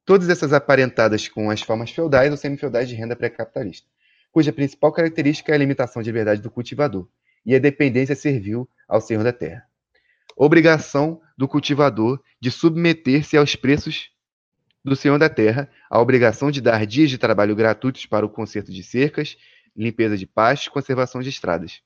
Todas 0.05 0.29
essas 0.29 0.53
aparentadas 0.53 1.29
com 1.29 1.51
as 1.51 1.63
formas 1.63 1.91
feudais 1.91 2.31
ou 2.31 2.37
semi-feudais 2.37 2.89
de 2.89 2.95
renda 2.95 3.17
pré-capitalista, 3.17 3.89
cuja 4.31 4.53
principal 4.53 4.93
característica 4.93 5.53
é 5.53 5.55
a 5.55 5.59
limitação 5.59 6.03
de 6.03 6.09
liberdade 6.09 6.41
do 6.41 6.51
cultivador 6.51 7.09
e 7.45 7.55
a 7.55 7.59
dependência 7.59 8.15
servil 8.15 8.69
ao 8.89 9.01
senhor 9.01 9.25
da 9.25 9.33
terra. 9.33 9.65
Obrigação 10.37 11.21
do 11.41 11.49
cultivador 11.49 12.23
de 12.39 12.51
submeter-se 12.51 13.35
aos 13.35 13.57
preços 13.57 14.11
do 14.85 14.95
senhor 14.95 15.19
da 15.19 15.31
terra, 15.31 15.71
a 15.89 15.99
obrigação 15.99 16.51
de 16.51 16.61
dar 16.61 16.85
dias 16.85 17.09
de 17.09 17.17
trabalho 17.17 17.57
gratuitos 17.57 18.05
para 18.05 18.27
o 18.27 18.29
conserto 18.29 18.71
de 18.71 18.85
cercas, 18.85 19.39
limpeza 19.75 20.19
de 20.19 20.27
pastos 20.27 20.69
conservação 20.69 21.23
de 21.23 21.31
estradas. 21.31 21.81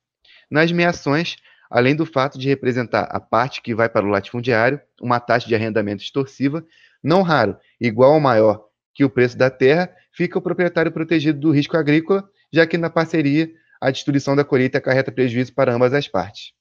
Nas 0.51 0.73
meações, 0.73 1.37
além 1.71 1.95
do 1.95 2.05
fato 2.05 2.37
de 2.37 2.49
representar 2.49 3.05
a 3.05 3.21
parte 3.21 3.63
que 3.63 3.77
vai 3.77 3.89
para 3.89 4.05
o 4.05 4.09
latifundiário, 4.09 4.81
uma 5.01 5.21
taxa 5.21 5.47
de 5.47 5.55
arrendamento 5.55 6.03
extorsiva, 6.03 6.67
não 7.01 7.23
raro, 7.23 7.57
igual 7.81 8.15
ou 8.15 8.21
maior 8.21 8.67
que 8.93 9.05
o 9.05 9.11
preço 9.11 9.39
da 9.39 9.51
terra, 9.51 9.89
fica 10.11 10.37
o 10.37 10.43
proprietário 10.43 10.91
protegido 10.91 11.39
do 11.39 11.53
risco 11.53 11.77
agrícola, 11.77 12.29
já 12.53 12.67
que 12.67 12.77
na 12.77 12.91
parceria 12.91 13.53
a 13.81 13.93
destruição 13.93 14.35
da 14.35 14.45
colheita 14.45 14.79
acarreta 14.79 15.13
prejuízo 15.13 15.55
para 15.55 15.73
ambas 15.73 15.95
as 15.95 16.09
partes. 16.09 16.53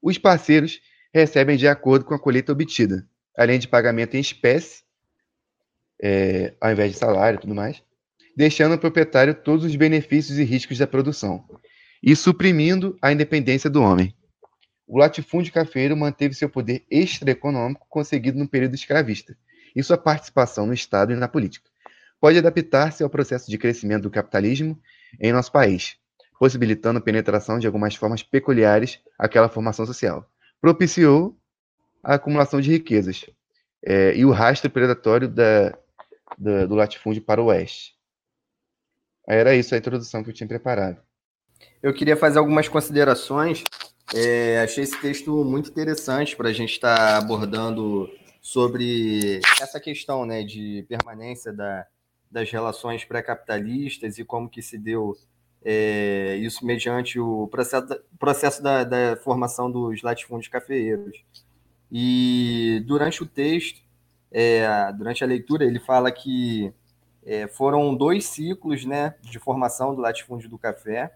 Os 0.00 0.16
parceiros 0.16 0.80
recebem 1.12 1.56
de 1.56 1.68
acordo 1.68 2.04
com 2.04 2.14
a 2.14 2.18
colheita 2.18 2.52
obtida, 2.52 3.06
além 3.36 3.58
de 3.58 3.68
pagamento 3.68 4.16
em 4.16 4.20
espécie, 4.20 4.82
é, 6.02 6.54
ao 6.60 6.72
invés 6.72 6.92
de 6.92 6.98
salário 6.98 7.36
e 7.38 7.40
tudo 7.40 7.54
mais, 7.54 7.82
deixando 8.36 8.72
ao 8.72 8.78
proprietário 8.78 9.34
todos 9.34 9.64
os 9.64 9.76
benefícios 9.76 10.38
e 10.38 10.44
riscos 10.44 10.78
da 10.78 10.86
produção, 10.86 11.44
e 12.02 12.16
suprimindo 12.16 12.96
a 13.00 13.12
independência 13.12 13.68
do 13.68 13.82
homem. 13.82 14.14
O 14.86 14.98
latifúndio 14.98 15.52
cafeiro 15.52 15.96
manteve 15.96 16.34
seu 16.34 16.48
poder 16.48 16.84
extraeconômico 16.90 17.86
conseguido 17.88 18.38
no 18.38 18.48
período 18.48 18.74
escravista 18.74 19.36
e 19.74 19.82
sua 19.82 19.96
participação 19.96 20.66
no 20.66 20.74
Estado 20.74 21.12
e 21.12 21.16
na 21.16 21.28
política. 21.28 21.70
Pode 22.20 22.38
adaptar-se 22.38 23.02
ao 23.02 23.10
processo 23.10 23.50
de 23.50 23.58
crescimento 23.58 24.02
do 24.02 24.10
capitalismo 24.10 24.78
em 25.20 25.32
nosso 25.32 25.50
país, 25.50 25.96
possibilitando 26.38 26.98
a 26.98 27.02
penetração 27.02 27.58
de 27.58 27.66
algumas 27.66 27.94
formas 27.94 28.22
peculiares 28.22 29.00
àquela 29.18 29.48
formação 29.48 29.86
social. 29.86 30.31
Propiciou 30.62 31.36
a 32.02 32.14
acumulação 32.14 32.60
de 32.60 32.70
riquezas 32.70 33.28
é, 33.84 34.14
e 34.16 34.24
o 34.24 34.30
rastro 34.30 34.70
predatório 34.70 35.28
da, 35.28 35.76
da, 36.38 36.66
do 36.66 36.76
latifúndio 36.76 37.20
para 37.20 37.42
o 37.42 37.46
oeste. 37.46 37.94
Era 39.28 39.56
isso 39.56 39.74
a 39.74 39.78
introdução 39.78 40.22
que 40.22 40.30
eu 40.30 40.34
tinha 40.34 40.46
preparado. 40.46 41.02
Eu 41.82 41.92
queria 41.92 42.16
fazer 42.16 42.38
algumas 42.38 42.68
considerações. 42.68 43.64
É, 44.14 44.60
achei 44.60 44.84
esse 44.84 45.00
texto 45.00 45.44
muito 45.44 45.68
interessante 45.68 46.36
para 46.36 46.48
a 46.48 46.52
gente 46.52 46.72
estar 46.72 46.96
tá 46.96 47.16
abordando 47.18 48.08
sobre 48.40 49.40
essa 49.60 49.80
questão 49.80 50.24
né, 50.24 50.44
de 50.44 50.86
permanência 50.88 51.52
da, 51.52 51.86
das 52.30 52.50
relações 52.50 53.04
pré-capitalistas 53.04 54.16
e 54.16 54.24
como 54.24 54.48
que 54.48 54.62
se 54.62 54.78
deu 54.78 55.16
é, 55.64 56.36
isso 56.36 56.64
mediante 56.66 57.18
o 57.20 57.46
processo, 57.48 57.86
da, 57.86 57.98
processo 58.18 58.62
da, 58.62 58.84
da, 58.84 59.16
formação 59.16 59.70
dos 59.70 60.02
latifúndios 60.02 60.48
cafeeiros. 60.48 61.24
E 61.90 62.82
durante 62.86 63.22
o 63.22 63.26
texto, 63.26 63.80
é, 64.30 64.92
durante 64.92 65.22
a 65.22 65.26
leitura, 65.26 65.64
ele 65.64 65.78
fala 65.78 66.10
que 66.10 66.72
é, 67.24 67.46
foram 67.46 67.94
dois 67.94 68.26
ciclos 68.26 68.84
né, 68.84 69.14
de 69.20 69.38
formação 69.38 69.94
do 69.94 70.00
latifúndio 70.00 70.48
do 70.48 70.58
café, 70.58 71.14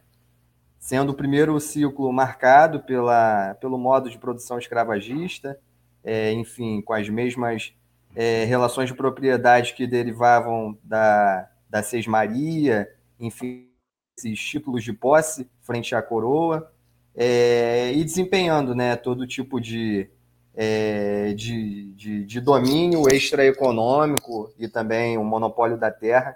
sendo 0.78 1.10
o 1.10 1.14
primeiro 1.14 1.58
ciclo 1.58 2.12
marcado 2.12 2.80
pela, 2.80 3.54
pelo 3.54 3.78
modo 3.78 4.08
de 4.08 4.18
produção 4.18 4.58
escravagista, 4.58 5.58
é, 6.04 6.32
enfim, 6.32 6.80
com 6.80 6.92
as 6.92 7.08
mesmas 7.08 7.74
é, 8.14 8.44
relações 8.44 8.88
de 8.88 8.94
propriedade 8.94 9.74
que 9.74 9.86
derivavam 9.86 10.78
da, 10.84 11.48
da 11.68 11.82
Sesmaria, 11.82 12.88
enfim, 13.18 13.68
esses 14.16 14.40
títulos 14.40 14.82
de 14.82 14.94
posse 14.94 15.46
frente 15.60 15.94
à 15.94 16.00
coroa, 16.00 16.72
é, 17.14 17.92
e 17.92 18.02
desempenhando 18.02 18.74
né, 18.74 18.96
todo 18.96 19.26
tipo 19.26 19.60
de, 19.60 20.08
é, 20.54 21.34
de, 21.34 21.92
de, 21.92 22.24
de, 22.24 22.40
domínio 22.40 23.08
extraeconômico 23.08 24.52
e 24.58 24.68
também 24.68 25.18
o 25.18 25.24
monopólio 25.24 25.76
da 25.76 25.90
terra, 25.90 26.32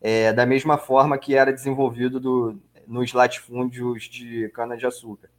é, 0.00 0.32
da 0.32 0.44
mesma 0.44 0.76
forma 0.76 1.16
que 1.16 1.34
era 1.34 1.52
desenvolvido 1.52 2.20
do, 2.20 2.58
nos 2.86 3.12
latifúndios 3.12 4.04
de 4.04 4.50
cana-de-açúcar. 4.50 5.30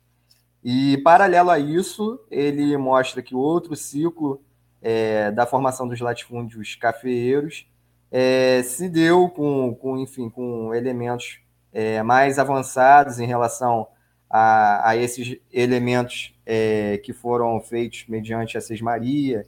E, 0.63 0.97
paralelo 1.03 1.51
a 1.51 1.59
isso, 1.59 2.19
ele 2.31 2.75
mostra 2.77 3.21
que 3.21 3.35
outro 3.35 3.75
ciclo 3.75 4.41
é, 4.81 5.29
da 5.31 5.45
formação 5.45 5.87
dos 5.87 5.99
latifúndios 5.99 6.75
cafeeiros 6.75 7.67
é, 8.09 8.63
se 8.63 8.87
deu 8.89 9.27
com, 9.29 9.75
com, 9.75 9.97
enfim, 9.97 10.29
com 10.29 10.73
elementos 10.73 11.42
é, 11.73 12.01
mais 12.03 12.37
avançados 12.37 13.19
em 13.19 13.25
relação 13.25 13.87
a, 14.29 14.89
a 14.89 14.95
esses 14.95 15.37
elementos 15.51 16.33
é, 16.45 16.99
que 16.99 17.11
foram 17.11 17.59
feitos 17.59 18.05
mediante 18.07 18.57
a 18.57 18.61
sesmaria 18.61 19.45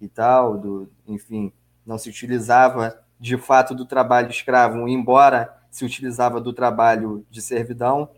e 0.00 0.08
tal, 0.08 0.56
do, 0.56 0.88
enfim, 1.06 1.52
não 1.86 1.98
se 1.98 2.08
utilizava 2.08 2.98
de 3.18 3.36
fato 3.36 3.74
do 3.74 3.86
trabalho 3.86 4.30
escravo, 4.30 4.88
embora 4.88 5.54
se 5.70 5.84
utilizava 5.84 6.40
do 6.40 6.52
trabalho 6.52 7.24
de 7.30 7.40
servidão, 7.40 8.10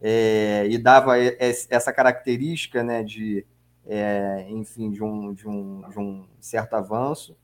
é, 0.00 0.66
e 0.68 0.76
dava 0.76 1.18
essa 1.18 1.92
característica 1.92 2.82
né, 2.82 3.02
de, 3.02 3.44
é, 3.86 4.46
enfim, 4.50 4.90
de 4.90 5.02
um, 5.02 5.32
de, 5.32 5.48
um, 5.48 5.82
de 5.88 5.98
um 5.98 6.26
certo 6.40 6.74
avanço. 6.74 7.34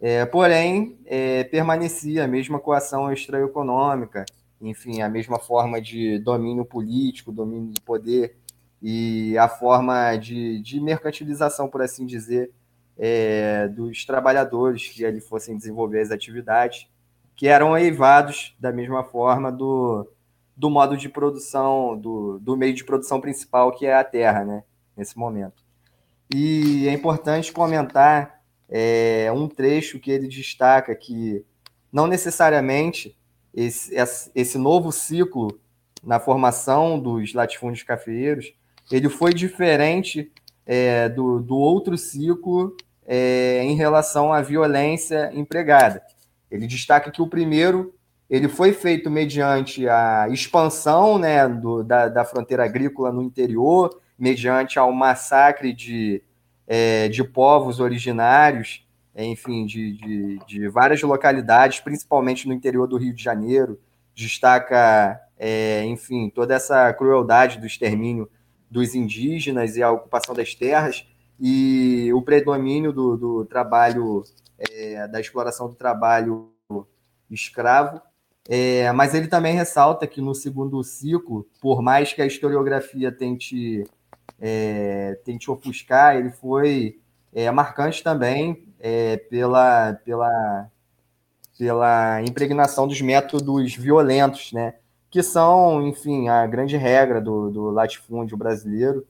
É, 0.00 0.26
porém, 0.26 0.98
é, 1.06 1.44
permanecia 1.44 2.24
a 2.24 2.28
mesma 2.28 2.58
coação 2.58 3.12
extraeconômica, 3.12 4.24
enfim, 4.62 5.02
a 5.02 5.08
mesma 5.08 5.38
forma 5.38 5.80
de 5.80 6.18
domínio 6.20 6.64
político, 6.64 7.32
domínio 7.32 7.72
de 7.72 7.80
poder 7.80 8.36
e 8.80 9.36
a 9.36 9.48
forma 9.48 10.16
de, 10.16 10.60
de 10.60 10.80
mercantilização, 10.80 11.68
por 11.68 11.82
assim 11.82 12.06
dizer, 12.06 12.50
é, 12.96 13.68
dos 13.68 14.04
trabalhadores 14.04 14.88
que 14.88 15.04
ali 15.04 15.20
fossem 15.20 15.56
desenvolver 15.56 16.00
as 16.00 16.10
atividades, 16.10 16.88
que 17.34 17.48
eram 17.48 17.76
eivados 17.76 18.56
da 18.58 18.72
mesma 18.72 19.02
forma 19.02 19.50
do, 19.50 20.08
do 20.56 20.70
modo 20.70 20.96
de 20.96 21.08
produção, 21.08 21.98
do, 21.98 22.38
do 22.38 22.56
meio 22.56 22.74
de 22.74 22.84
produção 22.84 23.20
principal, 23.20 23.72
que 23.72 23.86
é 23.86 23.94
a 23.94 24.04
terra, 24.04 24.44
né, 24.44 24.62
nesse 24.96 25.18
momento. 25.18 25.62
E 26.32 26.88
é 26.88 26.92
importante 26.92 27.52
comentar 27.52 28.42
é, 28.68 29.30
um 29.32 29.48
trecho 29.48 29.98
que 29.98 30.10
ele 30.10 30.28
destaca 30.28 30.94
que 30.94 31.44
não 31.92 32.06
necessariamente 32.06 33.16
esse, 33.54 33.94
esse 34.34 34.58
novo 34.58 34.90
ciclo 34.90 35.60
na 36.02 36.18
formação 36.18 36.98
dos 36.98 37.32
latifúndios 37.32 37.82
cafeeiros 37.82 38.54
ele 38.90 39.08
foi 39.08 39.32
diferente 39.32 40.30
é, 40.66 41.08
do, 41.08 41.40
do 41.40 41.56
outro 41.56 41.96
ciclo 41.96 42.76
é, 43.06 43.62
em 43.62 43.74
relação 43.74 44.32
à 44.32 44.40
violência 44.40 45.30
empregada. 45.34 46.02
Ele 46.50 46.66
destaca 46.66 47.10
que 47.10 47.22
o 47.22 47.26
primeiro 47.26 47.94
ele 48.28 48.48
foi 48.48 48.72
feito 48.72 49.10
mediante 49.10 49.86
a 49.86 50.26
expansão 50.30 51.18
né, 51.18 51.46
do, 51.46 51.84
da, 51.84 52.08
da 52.08 52.24
fronteira 52.24 52.64
agrícola 52.64 53.12
no 53.12 53.22
interior, 53.22 54.00
mediante 54.18 54.78
ao 54.78 54.90
massacre 54.90 55.72
de, 55.72 56.22
é, 56.66 57.08
de 57.08 57.22
povos 57.22 57.78
originários, 57.78 58.86
enfim, 59.16 59.66
de, 59.66 59.92
de, 59.92 60.38
de, 60.46 60.68
várias 60.68 61.02
localidades, 61.02 61.80
principalmente 61.80 62.46
no 62.48 62.54
interior 62.54 62.86
do 62.86 62.96
Rio 62.96 63.14
de 63.14 63.22
Janeiro. 63.22 63.78
Destaca, 64.14 65.20
é, 65.38 65.84
enfim, 65.84 66.30
toda 66.30 66.54
essa 66.54 66.92
crueldade 66.92 67.58
do 67.58 67.66
extermínio 67.66 68.30
dos 68.70 68.94
indígenas 68.94 69.76
e 69.76 69.82
a 69.82 69.90
ocupação 69.90 70.34
das 70.34 70.54
terras 70.54 71.06
e 71.38 72.10
o 72.14 72.22
predomínio 72.22 72.92
do, 72.92 73.16
do 73.16 73.44
trabalho, 73.44 74.22
é, 74.58 75.06
da 75.08 75.20
exploração 75.20 75.68
do 75.68 75.74
trabalho 75.74 76.50
escravo 77.30 78.00
é, 78.48 78.90
mas 78.92 79.14
ele 79.14 79.28
também 79.28 79.54
ressalta 79.54 80.06
que 80.06 80.20
no 80.20 80.34
segundo 80.34 80.82
ciclo, 80.82 81.46
por 81.60 81.80
mais 81.80 82.12
que 82.12 82.20
a 82.20 82.26
historiografia 82.26 83.12
tente, 83.12 83.84
é, 84.40 85.18
tente 85.24 85.50
ofuscar, 85.50 86.16
ele 86.16 86.30
foi 86.30 86.98
é, 87.32 87.50
marcante 87.50 88.02
também 88.02 88.66
é, 88.82 89.16
pela, 89.16 89.94
pela, 90.04 90.68
pela 91.56 92.20
impregnação 92.22 92.88
dos 92.88 93.00
métodos 93.00 93.76
violentos, 93.76 94.52
né? 94.52 94.74
que 95.08 95.22
são, 95.22 95.86
enfim, 95.86 96.28
a 96.28 96.46
grande 96.46 96.76
regra 96.76 97.20
do, 97.20 97.50
do 97.50 97.70
latifúndio 97.70 98.36
brasileiro. 98.36 99.06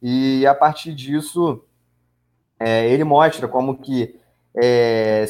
E 0.00 0.46
a 0.46 0.54
partir 0.54 0.94
disso, 0.94 1.64
é, 2.58 2.88
ele 2.88 3.04
mostra 3.04 3.48
como 3.48 3.78
que 3.78 4.16
é, 4.54 5.26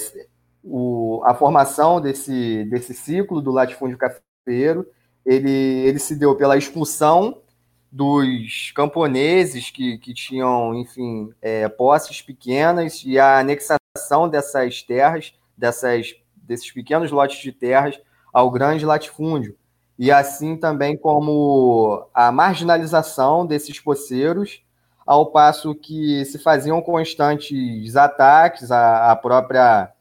o, 0.62 1.22
a 1.24 1.34
formação 1.34 2.00
desse, 2.00 2.64
desse 2.64 2.92
ciclo 2.92 3.40
do 3.40 3.50
latifúndio 3.50 3.96
cafeiro, 3.96 4.86
ele, 5.24 5.50
ele 5.50 5.98
se 5.98 6.16
deu 6.16 6.36
pela 6.36 6.56
expulsão 6.56 7.40
dos 7.90 8.70
camponeses 8.74 9.70
que, 9.70 9.98
que 9.98 10.14
tinham, 10.14 10.74
enfim, 10.74 11.32
é, 11.42 11.68
posses 11.68 12.22
pequenas 12.22 13.02
e 13.04 13.18
a 13.18 13.40
anexação 13.40 14.28
dessas 14.28 14.82
terras, 14.82 15.34
dessas, 15.56 16.14
desses 16.36 16.70
pequenos 16.70 17.10
lotes 17.10 17.42
de 17.42 17.50
terras 17.50 18.00
ao 18.32 18.50
grande 18.50 18.86
latifúndio. 18.86 19.56
E 19.98 20.10
assim 20.10 20.56
também 20.56 20.96
como 20.96 22.06
a 22.14 22.30
marginalização 22.32 23.44
desses 23.44 23.78
poceiros, 23.80 24.62
ao 25.04 25.26
passo 25.26 25.74
que 25.74 26.24
se 26.24 26.38
faziam 26.38 26.80
constantes 26.80 27.96
ataques 27.96 28.70
à, 28.70 29.10
à 29.10 29.16
própria, 29.16 29.92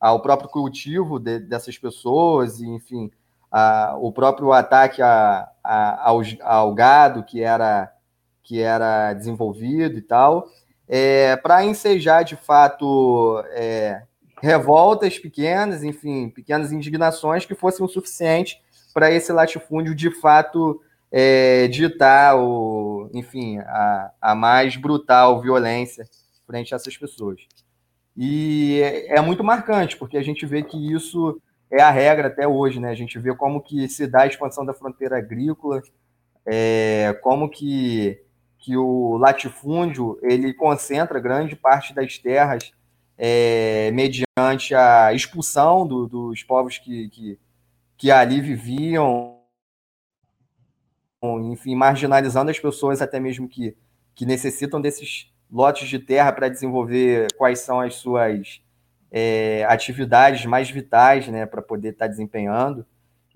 ao 0.00 0.20
próprio 0.20 0.48
cultivo 0.48 1.20
de, 1.20 1.38
dessas 1.38 1.76
pessoas, 1.76 2.60
e, 2.60 2.66
enfim, 2.66 3.10
a, 3.56 3.96
o 4.00 4.10
próprio 4.10 4.52
ataque 4.52 5.00
a, 5.00 5.48
a, 5.62 6.08
ao, 6.10 6.20
ao, 6.42 6.74
gado 6.74 7.22
que 7.22 7.40
era, 7.40 7.92
que 8.42 8.60
era 8.60 9.12
desenvolvido 9.12 9.96
e 9.96 10.02
tal, 10.02 10.48
é, 10.88 11.36
para 11.36 11.64
ensejar 11.64 12.24
de 12.24 12.34
fato 12.34 13.40
é, 13.50 14.02
revoltas 14.42 15.20
pequenas, 15.20 15.84
enfim, 15.84 16.30
pequenas 16.30 16.72
indignações 16.72 17.46
que 17.46 17.54
fossem 17.54 17.86
o 17.86 17.88
suficiente 17.88 18.60
para 18.92 19.12
esse 19.12 19.32
latifúndio 19.32 19.94
de 19.94 20.10
fato 20.10 20.80
é, 21.12 21.68
ditar 21.68 22.36
o, 22.36 23.08
enfim, 23.14 23.58
a, 23.58 24.10
a 24.20 24.34
mais 24.34 24.74
brutal 24.74 25.40
violência 25.40 26.04
frente 26.44 26.74
a 26.74 26.76
essas 26.76 26.96
pessoas. 26.96 27.42
E 28.16 28.80
é, 28.82 29.18
é 29.18 29.20
muito 29.20 29.44
marcante, 29.44 29.96
porque 29.96 30.16
a 30.16 30.22
gente 30.24 30.44
vê 30.44 30.64
que 30.64 30.92
isso 30.92 31.40
é 31.74 31.82
a 31.82 31.90
regra 31.90 32.28
até 32.28 32.46
hoje, 32.46 32.78
né? 32.78 32.90
A 32.90 32.94
gente 32.94 33.18
vê 33.18 33.34
como 33.34 33.60
que 33.60 33.88
se 33.88 34.06
dá 34.06 34.22
a 34.22 34.26
expansão 34.26 34.64
da 34.64 34.72
fronteira 34.72 35.18
agrícola, 35.18 35.82
é, 36.46 37.18
como 37.20 37.48
que, 37.48 38.22
que 38.58 38.76
o 38.76 39.16
latifúndio 39.16 40.16
ele 40.22 40.54
concentra 40.54 41.18
grande 41.18 41.56
parte 41.56 41.92
das 41.92 42.16
terras 42.16 42.72
é, 43.18 43.90
mediante 43.90 44.72
a 44.72 45.12
expulsão 45.12 45.84
do, 45.84 46.06
dos 46.06 46.44
povos 46.44 46.78
que, 46.78 47.08
que, 47.08 47.38
que 47.96 48.10
ali 48.12 48.40
viviam, 48.40 49.40
enfim, 51.50 51.74
marginalizando 51.74 52.52
as 52.52 52.58
pessoas 52.60 53.02
até 53.02 53.18
mesmo 53.18 53.48
que, 53.48 53.76
que 54.14 54.24
necessitam 54.24 54.80
desses 54.80 55.28
lotes 55.50 55.88
de 55.88 55.98
terra 55.98 56.30
para 56.30 56.48
desenvolver 56.48 57.26
quais 57.36 57.58
são 57.58 57.80
as 57.80 57.96
suas 57.96 58.62
é, 59.16 59.64
atividades 59.68 60.44
mais 60.44 60.68
vitais 60.68 61.28
né, 61.28 61.46
para 61.46 61.62
poder 61.62 61.90
estar 61.90 62.06
tá 62.06 62.10
desempenhando, 62.10 62.84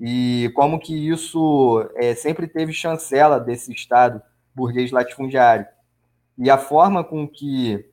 e 0.00 0.50
como 0.56 0.80
que 0.80 1.08
isso 1.08 1.88
é, 1.94 2.16
sempre 2.16 2.48
teve 2.48 2.72
chancela 2.72 3.38
desse 3.38 3.72
Estado 3.72 4.20
burguês 4.52 4.90
latifundiário. 4.90 5.66
E 6.36 6.50
a 6.50 6.58
forma 6.58 7.04
com 7.04 7.28
que 7.28 7.84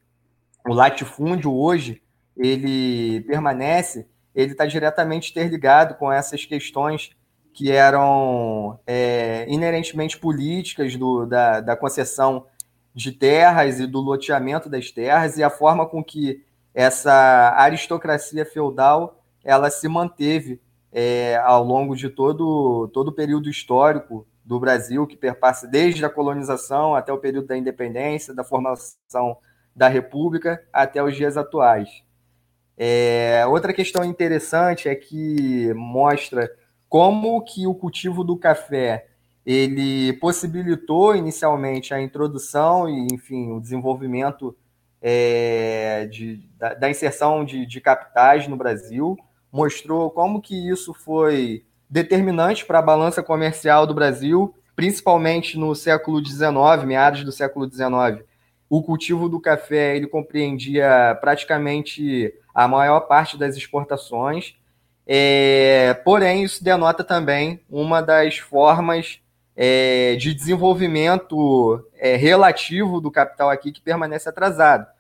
o 0.67 0.73
latifúndio 0.73 1.53
hoje 1.53 2.01
ele 2.35 3.21
permanece, 3.21 4.07
ele 4.33 4.53
está 4.53 4.65
diretamente 4.65 5.29
interligado 5.29 5.93
com 5.95 6.11
essas 6.11 6.43
questões 6.43 7.11
que 7.53 7.71
eram 7.71 8.79
é, 8.85 9.45
inerentemente 9.47 10.17
políticas 10.17 10.95
do, 10.95 11.25
da, 11.27 11.61
da 11.61 11.75
concessão 11.75 12.47
de 12.95 13.11
terras 13.11 13.79
e 13.79 13.85
do 13.85 13.99
loteamento 13.99 14.69
das 14.69 14.89
terras 14.89 15.37
e 15.37 15.43
a 15.43 15.49
forma 15.51 15.85
com 15.85 16.03
que 16.03 16.43
essa 16.75 17.55
aristocracia 17.55 18.45
feudal 18.45 19.23
ela 19.45 19.69
se 19.69 19.87
manteve 19.87 20.61
é, 20.91 21.37
ao 21.37 21.63
longo 21.63 21.95
de 21.95 22.09
todo, 22.09 22.89
todo 22.89 23.07
o 23.07 23.13
período 23.13 23.49
histórico 23.49 24.27
do 24.43 24.59
Brasil, 24.59 25.07
que 25.07 25.15
perpassa 25.15 25.67
desde 25.67 26.03
a 26.03 26.09
colonização 26.09 26.93
até 26.93 27.13
o 27.13 27.17
período 27.17 27.47
da 27.47 27.57
independência, 27.57 28.33
da 28.33 28.43
formação 28.43 29.37
da 29.75 29.87
República 29.87 30.61
até 30.71 31.01
os 31.01 31.15
dias 31.15 31.37
atuais. 31.37 32.03
É, 32.77 33.45
outra 33.47 33.73
questão 33.73 34.03
interessante 34.03 34.89
é 34.89 34.95
que 34.95 35.73
mostra 35.73 36.51
como 36.89 37.41
que 37.41 37.65
o 37.65 37.73
cultivo 37.73 38.23
do 38.23 38.37
café 38.37 39.07
ele 39.45 40.13
possibilitou 40.13 41.15
inicialmente 41.15 41.93
a 41.93 42.01
introdução 42.01 42.89
e, 42.89 43.07
enfim, 43.13 43.51
o 43.51 43.61
desenvolvimento 43.61 44.55
é, 45.07 46.07
de, 46.07 46.39
da, 46.57 46.73
da, 46.73 46.89
inserção 46.89 47.45
de, 47.45 47.63
de 47.67 47.79
capitais 47.79 48.47
no 48.47 48.57
Brasil, 48.57 49.15
mostrou 49.51 50.09
como 50.09 50.41
que 50.41 50.67
isso 50.67 50.95
foi 50.95 51.63
determinante 51.87 52.65
para 52.65 52.79
a 52.79 52.81
balança 52.81 53.21
comercial 53.21 53.85
do 53.85 53.93
Brasil, 53.93 54.55
principalmente 54.75 55.59
no 55.59 55.75
século 55.75 56.25
XIX, 56.25 56.83
meados 56.87 57.23
do 57.23 57.31
século 57.31 57.69
XIX. 57.69 58.25
O 58.67 58.81
cultivo 58.81 59.29
do 59.29 59.39
café 59.39 59.95
ele 59.95 60.07
compreendia 60.07 61.15
praticamente 61.21 62.33
a 62.51 62.67
maior 62.67 63.01
parte 63.01 63.37
das 63.37 63.55
exportações, 63.55 64.55
é, 65.05 65.93
porém 66.03 66.43
isso 66.43 66.63
denota 66.63 67.03
também 67.03 67.61
uma 67.69 68.01
das 68.01 68.39
formas 68.39 69.19
é, 69.55 70.15
de 70.15 70.33
desenvolvimento 70.33 71.87
é, 71.93 72.15
relativo 72.15 72.99
do 72.99 73.11
capital 73.11 73.51
aqui 73.51 73.71
que 73.71 73.79
permanece 73.79 74.27
atrasado 74.27 74.94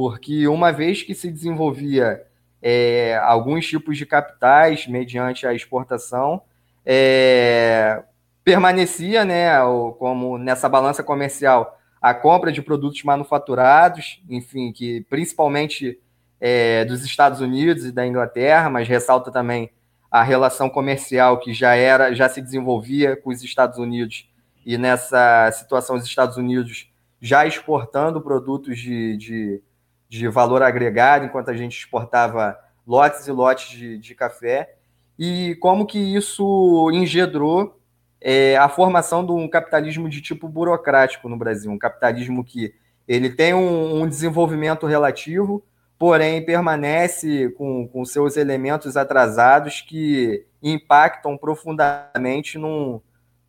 porque 0.00 0.48
uma 0.48 0.72
vez 0.72 1.02
que 1.02 1.14
se 1.14 1.30
desenvolvia 1.30 2.22
é, 2.62 3.20
alguns 3.22 3.66
tipos 3.66 3.98
de 3.98 4.06
capitais 4.06 4.86
mediante 4.86 5.46
a 5.46 5.52
exportação, 5.52 6.40
é, 6.86 8.02
permanecia, 8.42 9.26
né, 9.26 9.50
como 9.98 10.38
nessa 10.38 10.70
balança 10.70 11.02
comercial, 11.02 11.78
a 12.00 12.14
compra 12.14 12.50
de 12.50 12.62
produtos 12.62 13.02
manufaturados, 13.02 14.22
enfim, 14.26 14.72
que 14.72 15.02
principalmente 15.10 16.00
é, 16.40 16.82
dos 16.86 17.04
Estados 17.04 17.42
Unidos 17.42 17.84
e 17.84 17.92
da 17.92 18.06
Inglaterra, 18.06 18.70
mas 18.70 18.88
ressalta 18.88 19.30
também 19.30 19.70
a 20.10 20.22
relação 20.22 20.70
comercial 20.70 21.40
que 21.40 21.52
já 21.52 21.74
era, 21.74 22.14
já 22.14 22.26
se 22.26 22.40
desenvolvia 22.40 23.16
com 23.16 23.28
os 23.28 23.42
Estados 23.42 23.76
Unidos 23.76 24.26
e 24.64 24.78
nessa 24.78 25.50
situação 25.52 25.96
os 25.96 26.06
Estados 26.06 26.38
Unidos 26.38 26.90
já 27.20 27.44
exportando 27.44 28.18
produtos 28.18 28.78
de, 28.78 29.18
de 29.18 29.62
de 30.10 30.26
valor 30.28 30.60
agregado, 30.60 31.24
enquanto 31.24 31.50
a 31.50 31.56
gente 31.56 31.78
exportava 31.78 32.58
lotes 32.84 33.28
e 33.28 33.30
lotes 33.30 33.70
de, 33.70 33.96
de 33.96 34.14
café, 34.14 34.74
e 35.16 35.54
como 35.60 35.86
que 35.86 35.98
isso 35.98 36.90
engendrou 36.92 37.80
é, 38.20 38.56
a 38.56 38.68
formação 38.68 39.24
de 39.24 39.30
um 39.30 39.48
capitalismo 39.48 40.08
de 40.08 40.20
tipo 40.20 40.48
burocrático 40.48 41.28
no 41.28 41.38
Brasil, 41.38 41.70
um 41.70 41.78
capitalismo 41.78 42.44
que 42.44 42.74
ele 43.06 43.30
tem 43.30 43.54
um, 43.54 44.02
um 44.02 44.08
desenvolvimento 44.08 44.84
relativo, 44.84 45.64
porém 45.96 46.44
permanece 46.44 47.50
com, 47.50 47.86
com 47.86 48.04
seus 48.04 48.36
elementos 48.36 48.96
atrasados 48.96 49.80
que 49.80 50.44
impactam 50.60 51.38
profundamente 51.38 52.58
num, 52.58 53.00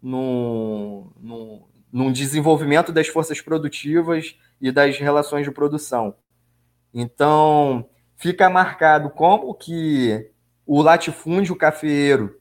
num, 0.01 1.09
num, 1.19 1.63
num 1.91 2.11
desenvolvimento 2.11 2.91
das 2.91 3.07
forças 3.07 3.41
produtivas 3.41 4.35
e 4.61 4.71
das 4.71 4.99
relações 4.99 5.45
de 5.45 5.51
produção. 5.51 6.13
Então, 6.93 7.89
fica 8.17 8.49
marcado 8.49 9.09
como 9.09 9.53
que 9.53 10.29
o 10.65 10.81
latifúndio 10.81 11.55
cafeeiro, 11.55 12.39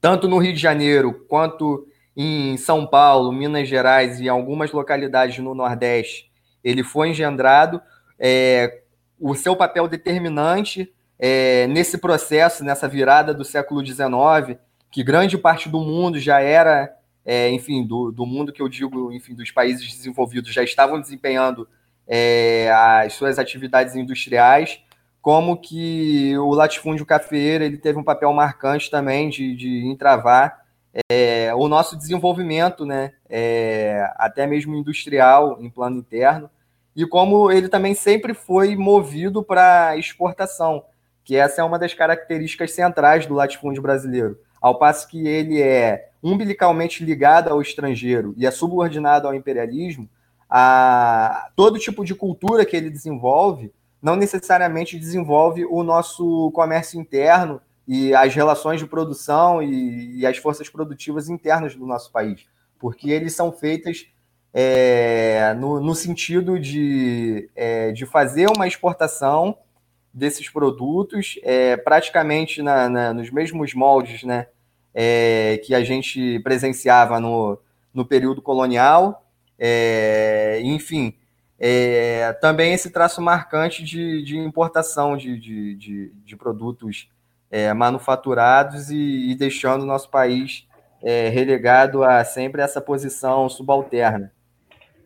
tanto 0.00 0.28
no 0.28 0.38
Rio 0.38 0.52
de 0.52 0.60
Janeiro 0.60 1.24
quanto 1.28 1.86
em 2.16 2.56
São 2.56 2.86
Paulo, 2.86 3.32
Minas 3.32 3.68
Gerais 3.68 4.20
e 4.20 4.28
algumas 4.28 4.70
localidades 4.72 5.38
no 5.38 5.54
Nordeste, 5.54 6.30
ele 6.62 6.84
foi 6.84 7.08
engendrado. 7.08 7.80
É, 8.18 8.82
o 9.18 9.34
seu 9.34 9.56
papel 9.56 9.88
determinante 9.88 10.92
é, 11.18 11.66
nesse 11.68 11.98
processo, 11.98 12.64
nessa 12.64 12.88
virada 12.88 13.32
do 13.32 13.44
século 13.44 13.84
XIX, 13.84 14.58
que 14.90 15.02
grande 15.02 15.38
parte 15.38 15.68
do 15.68 15.80
mundo 15.80 16.18
já 16.18 16.40
era, 16.40 16.94
é, 17.24 17.50
enfim, 17.50 17.86
do, 17.86 18.10
do 18.10 18.26
mundo 18.26 18.52
que 18.52 18.60
eu 18.60 18.68
digo, 18.68 19.12
enfim, 19.12 19.34
dos 19.34 19.50
países 19.50 19.86
desenvolvidos 19.94 20.52
já 20.52 20.62
estavam 20.62 21.00
desempenhando 21.00 21.68
é, 22.06 22.70
as 22.72 23.14
suas 23.14 23.38
atividades 23.38 23.94
industriais, 23.94 24.80
como 25.20 25.56
que 25.56 26.36
o 26.38 26.52
latifúndio 26.52 27.06
cafeeiro 27.06 27.62
ele 27.62 27.76
teve 27.76 27.98
um 27.98 28.04
papel 28.04 28.32
marcante 28.32 28.90
também 28.90 29.28
de, 29.28 29.54
de 29.54 29.86
entravar 29.86 30.62
é, 31.10 31.54
o 31.54 31.68
nosso 31.68 31.96
desenvolvimento, 31.96 32.84
né, 32.84 33.12
é, 33.28 34.10
até 34.16 34.46
mesmo 34.46 34.74
industrial, 34.74 35.58
em 35.60 35.70
plano 35.70 35.98
interno, 35.98 36.50
e 36.94 37.06
como 37.06 37.50
ele 37.50 37.68
também 37.68 37.94
sempre 37.94 38.34
foi 38.34 38.76
movido 38.76 39.42
para 39.42 39.96
exportação, 39.96 40.84
que 41.24 41.36
essa 41.36 41.62
é 41.62 41.64
uma 41.64 41.78
das 41.78 41.94
características 41.94 42.72
centrais 42.72 43.24
do 43.24 43.34
latifúndio 43.34 43.80
brasileiro. 43.80 44.38
Ao 44.60 44.78
passo 44.78 45.08
que 45.08 45.26
ele 45.26 45.62
é 45.62 46.10
umbilicalmente 46.22 47.04
ligado 47.04 47.48
ao 47.48 47.60
estrangeiro 47.60 48.34
e 48.36 48.46
é 48.46 48.50
subordinado 48.50 49.26
ao 49.26 49.34
imperialismo, 49.34 50.08
a 50.54 51.48
todo 51.56 51.78
tipo 51.78 52.04
de 52.04 52.14
cultura 52.14 52.66
que 52.66 52.76
ele 52.76 52.90
desenvolve 52.90 53.72
não 54.02 54.16
necessariamente 54.16 54.98
desenvolve 54.98 55.64
o 55.64 55.84
nosso 55.84 56.50
comércio 56.50 57.00
interno 57.00 57.60
e 57.86 58.12
as 58.14 58.34
relações 58.34 58.80
de 58.80 58.86
produção 58.86 59.62
e, 59.62 60.18
e 60.18 60.26
as 60.26 60.36
forças 60.36 60.68
produtivas 60.68 61.28
internas 61.28 61.76
do 61.76 61.86
nosso 61.86 62.10
país, 62.10 62.44
porque 62.78 63.10
eles 63.10 63.32
são 63.34 63.52
feitas 63.52 64.06
é, 64.52 65.54
no, 65.54 65.80
no, 65.80 65.94
sentido 65.94 66.58
de, 66.58 67.48
é, 67.54 67.92
de 67.92 68.04
fazer 68.04 68.50
uma 68.50 68.66
exportação 68.66 69.56
desses 70.12 70.50
produtos 70.50 71.38
é, 71.42 71.76
praticamente 71.76 72.60
na, 72.60 72.88
na, 72.88 73.14
nos 73.14 73.30
mesmos 73.30 73.72
moldes 73.72 74.24
né, 74.24 74.48
é, 74.92 75.58
que 75.64 75.74
a 75.74 75.82
gente 75.82 76.38
presenciava 76.40 77.18
no, 77.18 77.58
no 77.94 78.04
período 78.04 78.42
colonial. 78.42 79.21
É, 79.64 80.60
enfim, 80.64 81.14
é, 81.56 82.32
também 82.40 82.74
esse 82.74 82.90
traço 82.90 83.22
marcante 83.22 83.84
de, 83.84 84.24
de 84.24 84.36
importação 84.36 85.16
de, 85.16 85.38
de, 85.38 85.74
de, 85.76 86.12
de 86.24 86.36
produtos 86.36 87.08
manufaturados 87.76 88.90
e, 88.90 89.30
e, 89.30 89.34
deixando 89.34 89.82
o 89.82 89.86
nosso 89.86 90.08
país 90.08 90.66
relegado 91.02 92.02
a 92.02 92.24
sempre 92.24 92.62
essa 92.62 92.80
posição 92.80 93.46
subalterna. 93.46 94.32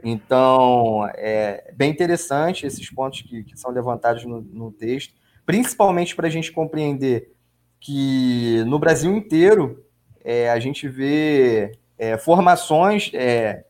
Então, 0.04 1.04
é 1.16 1.72
bem 1.74 1.90
interessante 1.90 2.64
esses 2.64 2.88
pontos 2.88 3.22
que, 3.22 3.42
que 3.42 3.58
são 3.58 3.72
levantados 3.72 4.24
no, 4.24 4.40
no 4.40 4.70
texto, 4.70 5.12
principalmente 5.44 6.14
para 6.14 6.28
a 6.28 6.30
gente 6.30 6.52
compreender 6.52 7.32
que 7.80 8.62
no 8.64 8.78
Brasil 8.78 9.12
inteiro 9.14 9.84
é, 10.24 10.50
a 10.50 10.58
gente 10.60 10.88
vê 10.88 11.72
é, 11.98 12.16
formações, 12.16 13.10
é, 13.14 13.65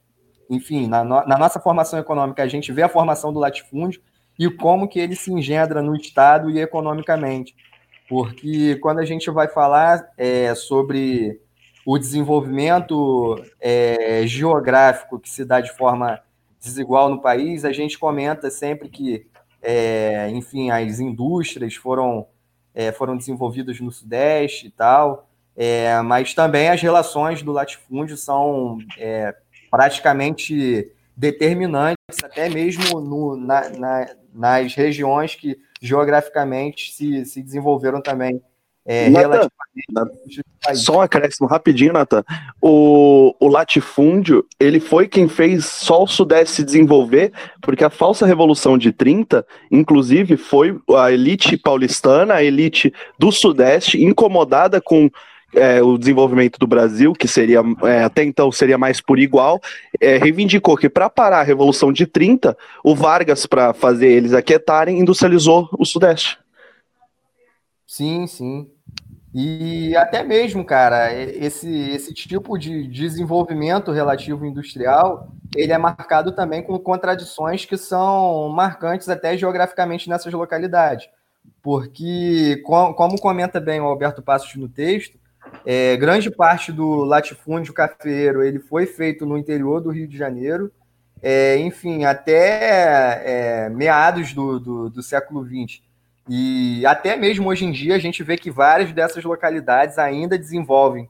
enfim, 0.48 0.87
na, 0.87 1.04
no, 1.04 1.26
na, 1.26 1.38
nossa 1.38 1.61
formação 1.61 1.98
econômica, 1.98 2.42
a 2.42 2.48
gente 2.48 2.72
vê 2.72 2.82
a 2.82 2.88
formação 2.88 3.32
do 3.32 3.40
latifúndio 3.40 4.00
e 4.38 4.50
como 4.50 4.88
que 4.88 4.98
ele 4.98 5.16
se 5.16 5.32
engendra 5.32 5.82
no 5.82 5.96
Estado 5.96 6.50
e 6.50 6.61
economicamente. 6.61 7.54
Porque 8.09 8.76
quando 8.76 9.00
a 9.00 9.04
gente 9.04 9.30
vai 9.30 9.48
falar 9.48 10.09
é, 10.16 10.54
sobre 10.54 11.40
o 11.85 11.98
desenvolvimento 11.98 13.42
é, 13.61 14.26
geográfico 14.26 15.18
que 15.18 15.30
se 15.30 15.44
dá 15.44 15.61
de 15.61 15.72
forma 15.72 16.20
desigual 16.61 17.09
no 17.09 17.20
país, 17.20 17.64
a 17.64 17.72
gente 17.72 17.98
comenta 17.98 18.50
sempre 18.50 18.88
que, 18.88 19.26
é, 19.62 20.28
enfim, 20.30 20.70
as 20.70 21.00
indústrias 21.00 21.74
foram, 21.74 22.26
é, 22.74 22.92
foram 22.92 23.16
desenvolvidas 23.16 23.80
no 23.80 23.92
Sudeste 23.92 24.66
e 24.66 24.70
tal, 24.70 25.28
é, 25.56 26.00
mas 26.02 26.35
também 26.35 26.68
as 26.68 26.82
relações 26.82 27.40
do 27.42 27.52
latifúndio 27.52 28.16
são 28.16 28.78
é, 28.98 29.35
praticamente 29.70 30.90
determinantes, 31.16 32.22
até 32.22 32.48
mesmo 32.48 33.00
no, 33.00 33.37
na, 33.37 33.68
na, 33.70 34.07
nas 34.35 34.74
regiões 34.74 35.35
que 35.35 35.59
geograficamente 35.81 36.92
se, 36.92 37.24
se 37.24 37.42
desenvolveram 37.42 38.02
também 38.02 38.40
é, 38.88 39.11
Nathan, 39.11 39.48
relativamente. 39.74 40.42
Só 40.74 40.98
um 40.98 41.00
acréscimo 41.00 41.48
rapidinho, 41.48 41.92
Nathan. 41.92 42.24
O, 42.62 43.35
o 43.40 43.48
latifúndio, 43.48 44.46
ele 44.61 44.79
foi 44.79 45.09
quem 45.09 45.29
fez 45.29 45.66
só 45.66 46.05
o 46.05 46.07
Sudeste 46.07 46.57
se 46.57 46.64
desenvolver, 46.64 47.33
porque 47.61 47.83
a 47.83 47.90
falsa 47.90 48.24
revolução 48.24 48.79
de 48.79 48.92
30, 48.92 49.44
inclusive, 49.72 50.37
foi 50.37 50.79
a 50.96 51.11
elite 51.11 51.57
paulistana, 51.57 52.35
a 52.35 52.44
elite 52.44 52.94
do 53.18 53.33
Sudeste, 53.33 54.02
incomodada 54.02 54.81
com 54.81 55.11
é, 55.54 55.82
o 55.82 55.96
desenvolvimento 55.96 56.59
do 56.59 56.66
Brasil, 56.66 57.12
que 57.12 57.28
seria 57.28 57.62
é, 57.85 58.04
até 58.04 58.24
então 58.24 58.50
seria 58.50 58.76
mais 58.76 59.00
por 59.00 59.18
igual, 59.18 59.61
é, 60.00 60.16
reivindicou 60.16 60.76
que 60.76 60.88
para 60.88 61.09
parar 61.09 61.40
a 61.40 61.44
Revolução 61.44 61.92
de 61.92 62.06
30, 62.06 62.56
o 62.82 62.94
Vargas, 62.94 63.46
para 63.46 63.72
fazer 63.72 64.09
eles 64.09 64.32
aquietarem, 64.32 64.98
industrializou 64.98 65.68
o 65.78 65.85
Sudeste. 65.85 66.38
Sim, 67.87 68.26
sim. 68.26 68.68
E 69.38 69.94
até 69.96 70.24
mesmo, 70.24 70.64
cara, 70.64 71.12
esse, 71.12 71.70
esse 71.90 72.14
tipo 72.14 72.56
de 72.56 72.88
desenvolvimento 72.88 73.92
relativo 73.92 74.46
industrial, 74.46 75.28
ele 75.54 75.72
é 75.72 75.78
marcado 75.78 76.32
também 76.32 76.62
com 76.62 76.78
contradições 76.78 77.66
que 77.66 77.76
são 77.76 78.48
marcantes 78.48 79.11
até 79.11 79.37
geograficamente 79.37 80.09
nessas 80.09 80.32
localidades. 80.32 81.06
Porque, 81.62 82.62
como 82.64 83.20
comenta 83.20 83.61
bem 83.61 83.78
o 83.78 83.85
Alberto 83.85 84.22
Passos 84.22 84.54
no 84.56 84.70
texto, 84.70 85.18
é, 85.64 85.96
grande 85.96 86.30
parte 86.30 86.70
do 86.72 87.04
latifúndio 87.04 87.72
cafeiro 87.72 88.42
ele 88.42 88.59
foi 88.59 88.87
feito 88.87 89.26
no 89.26 89.37
interior 89.37 89.80
do 89.80 89.90
Rio 89.90 90.06
de 90.06 90.16
Janeiro, 90.16 90.70
é, 91.22 91.56
enfim, 91.59 92.04
até 92.04 93.22
é, 93.24 93.68
meados 93.68 94.32
do, 94.32 94.61
do, 94.61 94.90
do 94.90 95.02
século 95.02 95.44
XX 95.44 95.80
e 96.28 96.85
até 96.85 97.16
mesmo 97.16 97.48
hoje 97.48 97.64
em 97.64 97.70
dia 97.70 97.94
a 97.94 97.98
gente 97.98 98.22
vê 98.22 98.37
que 98.37 98.50
várias 98.50 98.92
dessas 98.92 99.22
localidades 99.22 99.96
ainda 99.98 100.37
desenvolvem 100.37 101.09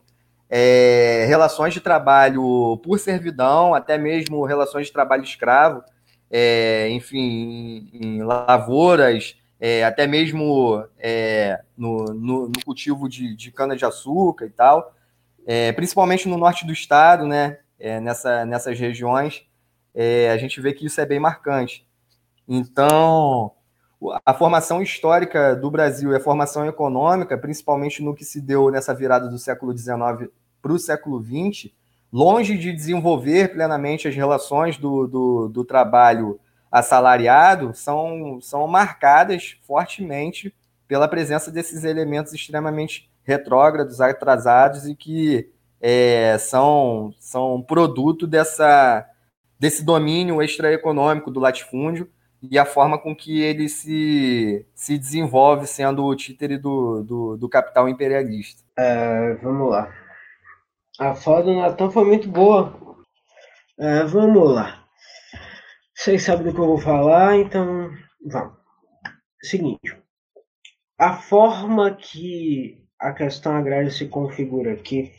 é, 0.49 1.25
relações 1.27 1.75
de 1.75 1.81
trabalho 1.81 2.81
por 2.85 2.99
servidão, 2.99 3.75
até 3.75 3.99
mesmo 3.99 4.45
relações 4.45 4.87
de 4.87 4.93
trabalho 4.93 5.25
escravo, 5.25 5.83
é, 6.31 6.89
enfim, 6.91 7.89
em, 7.93 8.19
em 8.19 8.23
lavouras, 8.23 9.37
é, 9.61 9.85
até 9.85 10.07
mesmo 10.07 10.85
é, 10.99 11.63
no, 11.77 12.05
no, 12.07 12.47
no, 12.49 12.65
cultivo 12.65 13.09
de, 13.09 13.35
de 13.35 13.51
cana-de-açúcar 13.51 14.47
e 14.47 14.51
tal, 14.51 14.95
é, 15.47 15.73
principalmente 15.73 16.29
no 16.29 16.37
norte 16.37 16.67
do 16.67 16.73
estado, 16.73 17.27
né, 17.27 17.59
é, 17.79 18.01
nessa, 18.01 18.45
nessas 18.45 18.79
regiões, 18.79 19.45
a 20.31 20.37
gente 20.37 20.61
vê 20.61 20.75
que 20.75 20.85
isso 20.85 21.01
é 21.01 21.07
bem 21.07 21.19
marcante. 21.19 21.87
Então, 22.47 23.51
a 24.25 24.35
formação 24.35 24.83
histórica 24.83 25.57
do 25.57 25.71
Brasil 25.71 26.13
e 26.13 26.17
a 26.17 26.21
formação 26.21 26.67
econômica, 26.67 27.37
principalmente 27.39 28.03
no 28.03 28.15
que 28.15 28.25
se 28.25 28.41
deu 28.41 28.71
nessa 28.71 28.95
virada 28.95 29.29
do 29.29 29.39
século 29.39 29.77
XIX 29.77 30.31
para 30.61 30.73
o 30.73 30.79
século 30.79 31.23
XX, 31.23 31.73
longe 32.13 32.57
de 32.57 32.73
desenvolver 32.73 33.53
plenamente 33.53 34.07
as 34.07 34.15
relações 34.15 34.77
do, 34.77 35.07
do, 35.07 35.49
do 35.49 35.65
trabalho 35.65 36.39
assalariado, 36.71 37.73
são, 37.75 38.41
são 38.41 38.67
marcadas 38.67 39.57
fortemente 39.67 40.55
pela 40.87 41.09
presença 41.09 41.51
desses 41.51 41.85
elementos 41.85 42.33
extremamente 42.33 43.11
retrógrados, 43.25 44.01
atrasados 44.01 44.87
e 44.87 44.95
que 44.95 45.51
é, 45.81 46.37
são, 46.39 47.13
são 47.19 47.61
produto 47.61 48.27
dessa, 48.27 49.05
desse 49.59 49.85
domínio 49.85 50.43
extraeconômico 50.43 51.31
do 51.31 51.41
latifúndio 51.41 52.09
e 52.43 52.59
a 52.59 52.65
forma 52.65 52.99
com 52.99 53.15
que 53.15 53.41
ele 53.41 53.69
se, 53.69 54.65
se 54.75 54.97
desenvolve 54.97 55.67
sendo 55.67 56.05
o 56.05 56.15
títere 56.15 56.57
do, 56.57 57.03
do, 57.03 57.37
do 57.37 57.49
capital 57.49 57.89
imperialista. 57.89 58.63
É, 58.79 59.35
vamos 59.43 59.71
lá. 59.71 59.91
A 60.99 61.15
fala 61.15 61.43
do 61.43 61.55
Natan 61.55 61.91
foi 61.91 62.05
muito 62.05 62.29
boa. 62.29 62.73
É, 63.79 64.05
vamos 64.05 64.55
lá. 64.55 64.86
Vocês 65.97 66.25
sabem 66.25 66.45
do 66.45 66.53
que 66.53 66.61
eu 66.61 66.67
vou 66.67 66.79
falar, 66.79 67.37
então 67.37 67.91
vamos. 68.25 68.55
Seguinte. 69.43 69.97
A 70.99 71.17
forma 71.17 71.97
que 71.97 72.87
a 73.01 73.13
questão 73.13 73.57
agrária 73.57 73.91
se 73.91 74.07
configura 74.07 74.75
aqui 74.75 75.11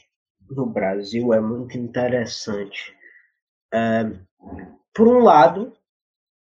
no 0.50 0.68
Brasil 0.68 1.34
é 1.34 1.42
muito 1.42 1.78
interessante. 1.78 2.96
É, 3.74 4.04
por 4.94 5.08
um 5.08 5.20
lado, 5.20 5.76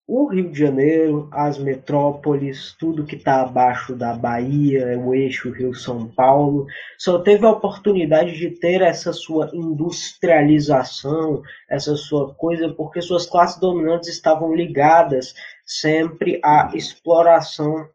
o 0.07 0.27
Rio 0.27 0.49
de 0.49 0.57
Janeiro, 0.57 1.27
as 1.33 1.57
metrópoles, 1.57 2.73
tudo 2.79 3.05
que 3.05 3.17
está 3.17 3.41
abaixo 3.41 3.93
da 3.93 4.13
Bahia, 4.13 4.97
o 4.97 5.13
eixo 5.13 5.51
Rio-São 5.51 6.07
Paulo, 6.07 6.65
só 6.97 7.19
teve 7.19 7.45
a 7.45 7.51
oportunidade 7.51 8.37
de 8.37 8.51
ter 8.51 8.81
essa 8.81 9.11
sua 9.11 9.51
industrialização, 9.53 11.43
essa 11.69 11.97
sua 11.97 12.33
coisa, 12.35 12.69
porque 12.69 13.01
suas 13.01 13.25
classes 13.25 13.59
dominantes 13.59 14.07
estavam 14.07 14.55
ligadas 14.55 15.35
sempre 15.65 16.39
à 16.41 16.71
exploração 16.73 17.89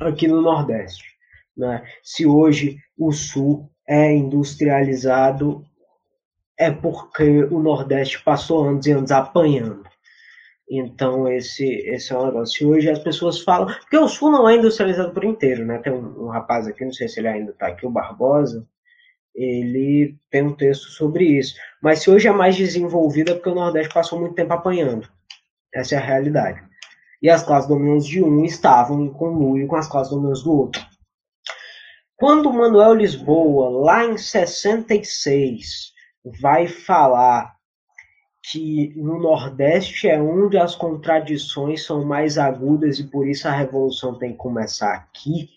aqui 0.00 0.26
no 0.26 0.40
Nordeste. 0.40 1.04
Né? 1.54 1.84
Se 2.02 2.24
hoje 2.24 2.78
o 2.96 3.12
Sul 3.12 3.70
é 3.86 4.14
industrializado, 4.14 5.62
é 6.56 6.70
porque 6.70 7.44
o 7.44 7.58
Nordeste 7.58 8.22
passou 8.24 8.64
anos 8.64 8.86
e 8.86 8.92
anos 8.92 9.10
apanhando. 9.10 9.87
Então, 10.70 11.26
esse, 11.28 11.64
esse 11.64 12.12
é 12.12 12.18
um 12.18 12.26
negócio. 12.26 12.62
E 12.62 12.70
hoje 12.70 12.90
as 12.90 12.98
pessoas 12.98 13.40
falam. 13.40 13.66
Porque 13.66 13.96
o 13.96 14.08
Sul 14.08 14.30
não 14.30 14.48
é 14.48 14.56
industrializado 14.56 15.12
por 15.12 15.24
inteiro, 15.24 15.64
né? 15.64 15.78
Tem 15.78 15.92
um, 15.92 16.26
um 16.26 16.28
rapaz 16.28 16.66
aqui, 16.66 16.84
não 16.84 16.92
sei 16.92 17.08
se 17.08 17.20
ele 17.20 17.28
ainda 17.28 17.52
está 17.52 17.68
aqui, 17.68 17.86
o 17.86 17.90
Barbosa. 17.90 18.66
Ele 19.34 20.16
tem 20.30 20.42
um 20.42 20.54
texto 20.54 20.90
sobre 20.90 21.24
isso. 21.24 21.54
Mas 21.82 22.00
se 22.00 22.10
hoje 22.10 22.28
é 22.28 22.32
mais 22.32 22.56
desenvolvido 22.56 23.30
é 23.30 23.34
porque 23.34 23.48
o 23.48 23.54
Nordeste 23.54 23.94
passou 23.94 24.20
muito 24.20 24.34
tempo 24.34 24.52
apanhando. 24.52 25.08
Essa 25.74 25.94
é 25.94 25.98
a 25.98 26.02
realidade. 26.02 26.60
E 27.22 27.30
as 27.30 27.42
classes 27.42 27.68
dominantes 27.68 28.06
de 28.06 28.22
um 28.22 28.44
estavam 28.44 29.02
em 29.04 29.12
conluio 29.12 29.66
com 29.66 29.76
as 29.76 29.88
classes 29.88 30.12
dominantes 30.12 30.42
do 30.42 30.52
outro. 30.52 30.82
Quando 32.16 32.52
Manuel 32.52 32.94
Lisboa, 32.94 33.84
lá 33.84 34.04
em 34.04 34.18
66, 34.18 35.92
vai 36.40 36.66
falar 36.66 37.57
que 38.50 38.94
no 38.96 39.20
Nordeste 39.20 40.08
é 40.08 40.20
onde 40.20 40.56
as 40.56 40.74
contradições 40.74 41.84
são 41.84 42.04
mais 42.04 42.38
agudas 42.38 42.98
e 42.98 43.04
por 43.04 43.28
isso 43.28 43.46
a 43.46 43.52
revolução 43.52 44.18
tem 44.18 44.32
que 44.32 44.38
começar 44.38 44.94
aqui. 44.94 45.50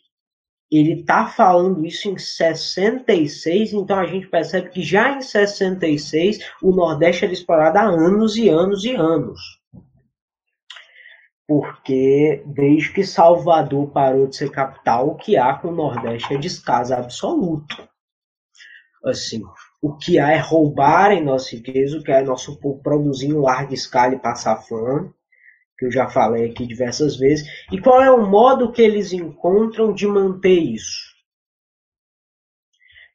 Ele 0.69 1.01
está 1.01 1.25
falando 1.25 1.85
isso 1.85 2.09
em 2.09 2.17
66, 2.17 3.73
então 3.73 3.99
a 3.99 4.05
gente 4.05 4.27
percebe 4.27 4.69
que 4.69 4.81
já 4.81 5.17
em 5.17 5.21
66 5.21 6.39
o 6.61 6.71
Nordeste 6.71 7.25
era 7.25 7.33
explorado 7.33 7.77
há 7.77 7.83
anos 7.83 8.37
e 8.37 8.47
anos 8.47 8.83
e 8.85 8.95
anos. 8.95 9.39
Porque 11.47 12.41
desde 12.45 12.93
que 12.93 13.03
Salvador 13.03 13.91
parou 13.91 14.27
de 14.27 14.37
ser 14.37 14.49
capital, 14.49 15.09
o 15.09 15.15
que 15.15 15.35
há 15.35 15.53
com 15.55 15.69
o 15.69 15.75
Nordeste 15.75 16.33
é 16.33 16.37
descaso 16.37 16.93
absoluto. 16.93 17.89
Assim, 19.03 19.41
o 19.81 19.97
que 19.97 20.19
há 20.19 20.31
é 20.31 20.37
roubar 20.37 21.11
em 21.11 21.23
nossa 21.23 21.55
riqueza, 21.55 21.97
o 21.97 22.03
que 22.03 22.11
há 22.11 22.19
é 22.19 22.23
nosso 22.23 22.59
povo 22.59 22.81
produzir 22.83 23.29
em 23.29 23.33
larga 23.33 23.73
escala 23.73 24.13
e 24.13 24.19
passar 24.19 24.57
fome, 24.57 25.11
que 25.77 25.87
eu 25.87 25.91
já 25.91 26.07
falei 26.07 26.51
aqui 26.51 26.67
diversas 26.67 27.17
vezes. 27.17 27.47
E 27.71 27.81
qual 27.81 28.01
é 28.01 28.11
o 28.11 28.27
modo 28.27 28.71
que 28.71 28.81
eles 28.81 29.11
encontram 29.11 29.91
de 29.91 30.05
manter 30.05 30.59
isso? 30.59 31.09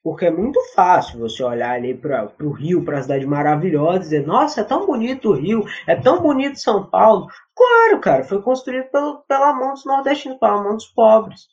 Porque 0.03 0.27
é 0.27 0.31
muito 0.31 0.61
fácil 0.75 1.21
você 1.21 1.43
olhar 1.43 1.73
ali 1.73 1.93
para 1.93 2.33
o 2.41 2.51
Rio, 2.51 2.85
para 2.85 2.99
a 2.99 3.03
cidade 3.03 3.27
maravilhosa, 3.27 3.97
e 3.97 4.01
dizer: 4.01 4.27
Nossa, 4.27 4.61
é 4.61 4.65
tão 4.65 4.87
bonito 4.87 5.31
o 5.31 5.35
Rio, 5.35 5.65
é 5.87 5.97
tão 5.97 6.21
bonito 6.21 6.61
São 6.61 6.89
Paulo. 6.89 7.27
Claro, 7.57 8.01
cara, 8.01 8.25
foi 8.25 8.41
construído 8.41 8.89
pelo, 8.91 9.19
pela 9.23 9.53
mão 9.53 9.73
dos 9.73 9.85
nordestinos, 9.85 10.39
pela 10.39 10.63
mão 10.63 10.75
dos 10.75 10.87
pobres. 10.87 11.49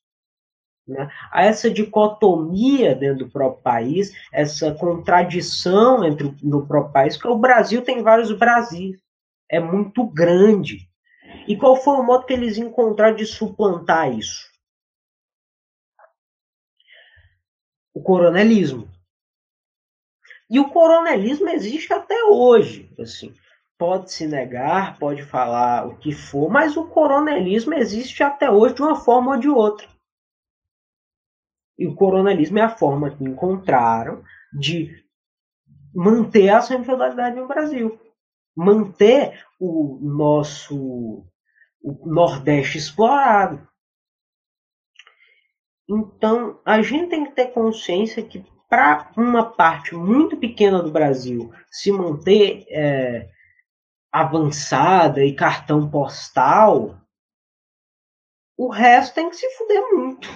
Né? 0.88 1.10
Há 1.32 1.46
essa 1.46 1.70
dicotomia 1.70 2.94
dentro 2.94 3.26
do 3.26 3.32
próprio 3.32 3.62
país, 3.62 4.12
essa 4.32 4.74
contradição 4.74 6.04
entre 6.04 6.36
no 6.44 6.68
próprio 6.68 6.92
país, 6.92 7.16
porque 7.16 7.30
o 7.30 7.40
Brasil 7.40 7.82
tem 7.82 8.04
vários 8.04 8.32
Brasis, 8.32 8.98
é 9.50 9.60
muito 9.60 10.06
grande. 10.06 10.90
E 11.48 11.56
qual 11.56 11.76
foi 11.76 11.96
o 11.96 12.04
modo 12.04 12.26
que 12.26 12.34
eles 12.34 12.58
encontraram 12.58 13.16
de 13.16 13.26
suplantar 13.26 14.12
isso? 14.12 14.52
O 17.94 18.02
coronelismo. 18.02 18.90
E 20.50 20.60
o 20.60 20.70
coronelismo 20.70 21.50
existe 21.50 21.94
até 21.94 22.26
hoje. 22.26 22.92
Assim, 23.00 23.34
pode 23.78 24.12
se 24.12 24.28
negar, 24.28 24.98
pode 25.00 25.24
falar 25.24 25.88
o 25.88 25.98
que 25.98 26.12
for, 26.12 26.50
mas 26.50 26.76
o 26.76 26.88
coronelismo 26.88 27.74
existe 27.74 28.22
até 28.22 28.50
hoje 28.50 28.76
de 28.76 28.82
uma 28.82 28.96
forma 28.96 29.34
ou 29.34 29.40
de 29.40 29.50
outra. 29.50 29.93
E 31.78 31.88
o 31.88 31.96
coronelismo 31.96 32.60
é 32.60 32.62
a 32.62 32.70
forma 32.70 33.12
que 33.12 33.24
encontraram 33.24 34.24
de 34.54 35.04
manter 35.94 36.50
a 36.50 36.62
semi-feudalidade 36.62 37.36
no 37.36 37.48
Brasil. 37.48 38.00
Manter 38.56 39.44
o 39.60 40.00
nosso 40.02 41.26
o 41.84 42.08
Nordeste 42.08 42.78
explorado. 42.78 43.68
Então, 45.90 46.62
a 46.64 46.82
gente 46.82 47.10
tem 47.10 47.26
que 47.26 47.34
ter 47.34 47.48
consciência 47.48 48.24
que 48.24 48.46
para 48.70 49.12
uma 49.18 49.52
parte 49.52 49.94
muito 49.94 50.38
pequena 50.38 50.82
do 50.82 50.92
Brasil 50.92 51.54
se 51.70 51.92
manter 51.92 52.66
é, 52.70 53.30
avançada 54.12 55.24
e 55.24 55.36
cartão 55.36 55.90
postal, 55.90 56.98
o 58.58 58.70
resto 58.70 59.16
tem 59.16 59.30
que 59.30 59.36
se 59.36 59.50
fuder 59.58 59.82
muito. 59.94 60.28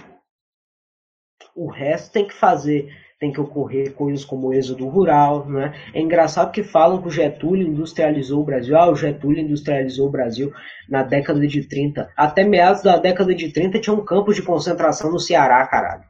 O 1.57 1.71
resto 1.71 2.11
tem 2.11 2.27
que 2.27 2.35
fazer, 2.35 2.87
tem 3.19 3.31
que 3.31 3.41
ocorrer 3.41 3.91
coisas 3.95 4.23
como 4.23 4.49
o 4.49 4.53
êxodo 4.53 4.87
rural, 4.87 5.49
né? 5.49 5.73
É 5.91 5.99
engraçado 5.99 6.51
que 6.51 6.61
falam 6.61 7.01
que 7.01 7.07
o 7.07 7.11
Getúlio 7.11 7.67
industrializou 7.67 8.41
o 8.41 8.45
Brasil. 8.45 8.77
Ah, 8.77 8.91
o 8.91 8.95
Getúlio 8.95 9.41
industrializou 9.41 10.07
o 10.07 10.11
Brasil 10.11 10.53
na 10.87 11.01
década 11.01 11.39
de 11.47 11.67
30. 11.67 12.13
Até 12.15 12.43
meados 12.43 12.83
da 12.83 12.97
década 12.97 13.33
de 13.33 13.51
30 13.51 13.79
tinha 13.79 13.95
um 13.95 14.05
campos 14.05 14.35
de 14.35 14.43
concentração 14.43 15.11
no 15.11 15.19
Ceará, 15.19 15.65
caralho. 15.65 16.03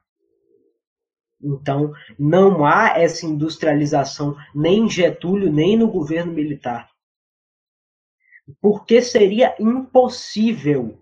Então, 1.42 1.94
não 2.20 2.66
há 2.66 3.00
essa 3.00 3.26
industrialização 3.26 4.36
nem 4.54 4.80
em 4.80 4.90
Getúlio, 4.90 5.50
nem 5.50 5.78
no 5.78 5.88
governo 5.88 6.34
militar. 6.34 6.90
Porque 8.62 9.02
seria 9.02 9.56
impossível 9.58 11.00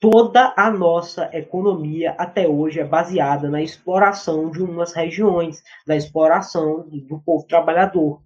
toda 0.00 0.52
a 0.56 0.70
nossa 0.70 1.30
economia 1.32 2.14
até 2.18 2.46
hoje 2.46 2.80
é 2.80 2.84
baseada 2.84 3.48
na 3.48 3.62
exploração 3.62 4.50
de 4.50 4.62
umas 4.62 4.92
regiões, 4.92 5.62
da 5.86 5.96
exploração 5.96 6.86
do 6.88 7.18
povo 7.20 7.46
trabalhador. 7.46 8.22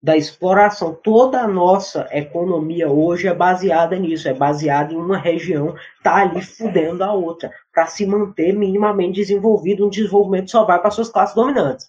Da 0.00 0.16
exploração. 0.16 0.94
Toda 0.94 1.40
a 1.40 1.48
nossa 1.48 2.08
economia 2.12 2.88
hoje 2.88 3.26
é 3.26 3.34
baseada 3.34 3.96
nisso, 3.96 4.28
é 4.28 4.34
baseada 4.34 4.92
em 4.92 4.96
uma 4.96 5.18
região 5.18 5.74
tá 6.04 6.16
ali 6.16 6.40
fudendo 6.40 7.02
a 7.02 7.12
outra, 7.12 7.52
para 7.72 7.86
se 7.86 8.06
manter 8.06 8.52
minimamente 8.52 9.16
desenvolvido, 9.16 9.86
um 9.86 9.90
desenvolvimento 9.90 10.52
só 10.52 10.64
vai 10.64 10.80
para 10.80 10.92
suas 10.92 11.08
classes 11.08 11.34
dominantes. 11.34 11.88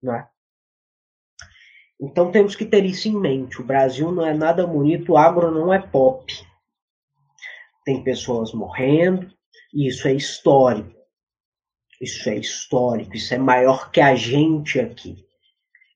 Né? 0.00 0.24
Então 2.00 2.30
temos 2.30 2.54
que 2.54 2.64
ter 2.64 2.84
isso 2.84 3.08
em 3.08 3.18
mente. 3.18 3.60
O 3.60 3.64
Brasil 3.64 4.12
não 4.12 4.24
é 4.24 4.32
nada 4.32 4.64
bonito, 4.64 5.12
o 5.12 5.16
agro 5.16 5.50
não 5.50 5.74
é 5.74 5.80
pop 5.80 6.32
tem 7.84 8.02
pessoas 8.02 8.52
morrendo, 8.52 9.30
e 9.72 9.88
isso 9.88 10.06
é 10.08 10.14
histórico. 10.14 11.00
Isso 12.00 12.28
é 12.28 12.36
histórico, 12.36 13.14
isso 13.14 13.32
é 13.32 13.38
maior 13.38 13.90
que 13.90 14.00
a 14.00 14.14
gente 14.14 14.80
aqui. 14.80 15.24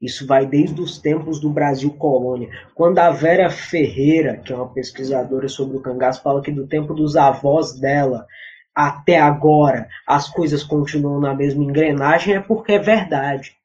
Isso 0.00 0.26
vai 0.26 0.46
desde 0.46 0.80
os 0.80 0.98
tempos 0.98 1.40
do 1.40 1.50
Brasil 1.50 1.90
colônia. 1.94 2.50
Quando 2.74 2.98
a 2.98 3.10
Vera 3.10 3.50
Ferreira, 3.50 4.36
que 4.36 4.52
é 4.52 4.56
uma 4.56 4.72
pesquisadora 4.72 5.48
sobre 5.48 5.78
o 5.78 5.82
cangaço, 5.82 6.22
fala 6.22 6.42
que 6.42 6.52
do 6.52 6.66
tempo 6.66 6.94
dos 6.94 7.16
avós 7.16 7.78
dela 7.78 8.26
até 8.74 9.18
agora 9.18 9.88
as 10.06 10.28
coisas 10.28 10.62
continuam 10.62 11.18
na 11.18 11.34
mesma 11.34 11.64
engrenagem, 11.64 12.34
é 12.34 12.40
porque 12.40 12.72
é 12.72 12.78
verdade. 12.78 13.56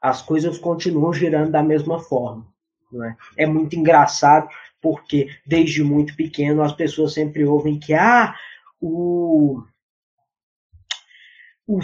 As 0.00 0.22
coisas 0.22 0.58
continuam 0.58 1.12
girando 1.12 1.50
da 1.50 1.62
mesma 1.62 1.98
forma. 2.00 2.46
É? 3.36 3.44
é 3.44 3.46
muito 3.46 3.76
engraçado 3.76 4.48
porque 4.86 5.28
desde 5.44 5.82
muito 5.82 6.14
pequeno 6.14 6.62
as 6.62 6.72
pessoas 6.72 7.12
sempre 7.12 7.44
ouvem 7.44 7.76
que 7.76 7.92
ah, 7.92 8.36
o, 8.80 9.60
o, 11.66 11.80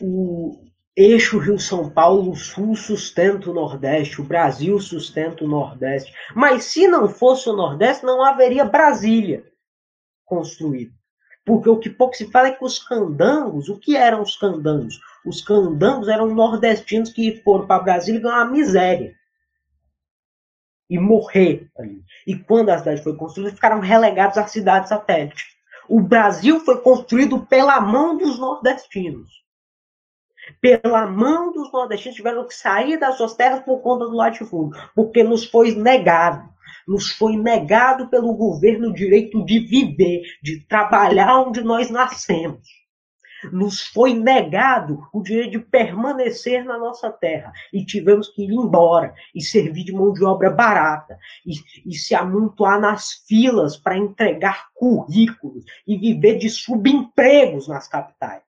o 0.00 0.64
eixo 0.96 1.36
Rio-São 1.36 1.90
Paulo, 1.90 2.34
Sul 2.34 2.74
sustenta 2.74 3.50
o 3.50 3.52
Nordeste, 3.52 4.22
o 4.22 4.24
Brasil 4.24 4.80
sustenta 4.80 5.44
o 5.44 5.48
Nordeste. 5.48 6.10
Mas 6.34 6.64
se 6.64 6.88
não 6.88 7.10
fosse 7.10 7.46
o 7.50 7.52
Nordeste, 7.52 8.06
não 8.06 8.24
haveria 8.24 8.64
Brasília 8.64 9.44
construída. 10.24 10.94
Porque 11.44 11.68
o 11.68 11.78
que 11.78 11.90
pouco 11.90 12.16
se 12.16 12.30
fala 12.30 12.48
é 12.48 12.52
que 12.52 12.64
os 12.64 12.78
candangos, 12.78 13.68
o 13.68 13.78
que 13.78 13.98
eram 13.98 14.22
os 14.22 14.34
candangos? 14.34 14.98
Os 15.26 15.42
candangos 15.42 16.08
eram 16.08 16.34
nordestinos 16.34 17.12
que 17.12 17.42
foram 17.44 17.66
para 17.66 17.82
Brasília 17.82 18.18
e 18.18 18.22
ganharam 18.22 18.44
uma 18.46 18.52
miséria 18.52 19.14
e 20.88 20.98
morrer 20.98 21.68
ali. 21.78 22.02
E 22.26 22.36
quando 22.36 22.70
a 22.70 22.78
cidade 22.78 23.02
foi 23.02 23.16
construída, 23.16 23.54
ficaram 23.54 23.80
relegados 23.80 24.38
à 24.38 24.46
cidade 24.46 24.88
satélite. 24.88 25.44
O 25.88 26.00
Brasil 26.00 26.60
foi 26.60 26.80
construído 26.80 27.46
pela 27.46 27.80
mão 27.80 28.16
dos 28.16 28.38
nordestinos. 28.38 29.30
Pela 30.60 31.06
mão 31.06 31.52
dos 31.52 31.72
nordestinos 31.72 32.16
tiveram 32.16 32.46
que 32.46 32.54
sair 32.54 32.98
das 32.98 33.16
suas 33.16 33.34
terras 33.34 33.64
por 33.64 33.80
conta 33.80 34.06
do 34.06 34.16
latifúndio, 34.16 34.80
porque 34.94 35.22
nos 35.22 35.44
foi 35.44 35.74
negado. 35.74 36.48
Nos 36.86 37.10
foi 37.10 37.36
negado 37.36 38.08
pelo 38.08 38.32
governo 38.34 38.88
o 38.88 38.94
direito 38.94 39.44
de 39.44 39.58
viver, 39.58 40.22
de 40.42 40.64
trabalhar 40.68 41.40
onde 41.40 41.62
nós 41.62 41.90
nascemos 41.90 42.60
nos 43.52 43.86
foi 43.88 44.14
negado 44.14 45.06
o 45.12 45.22
direito 45.22 45.52
de 45.52 45.58
permanecer 45.58 46.64
na 46.64 46.78
nossa 46.78 47.10
terra 47.10 47.52
e 47.72 47.84
tivemos 47.84 48.28
que 48.28 48.44
ir 48.44 48.52
embora 48.52 49.14
e 49.34 49.42
servir 49.42 49.84
de 49.84 49.92
mão 49.92 50.12
de 50.12 50.24
obra 50.24 50.50
barata 50.50 51.18
e, 51.44 51.54
e 51.84 51.94
se 51.94 52.14
amontoar 52.14 52.80
nas 52.80 53.24
filas 53.26 53.76
para 53.76 53.96
entregar 53.96 54.68
currículos 54.74 55.64
e 55.86 55.96
viver 55.96 56.38
de 56.38 56.48
subempregos 56.48 57.68
nas 57.68 57.88
capitais. 57.88 58.42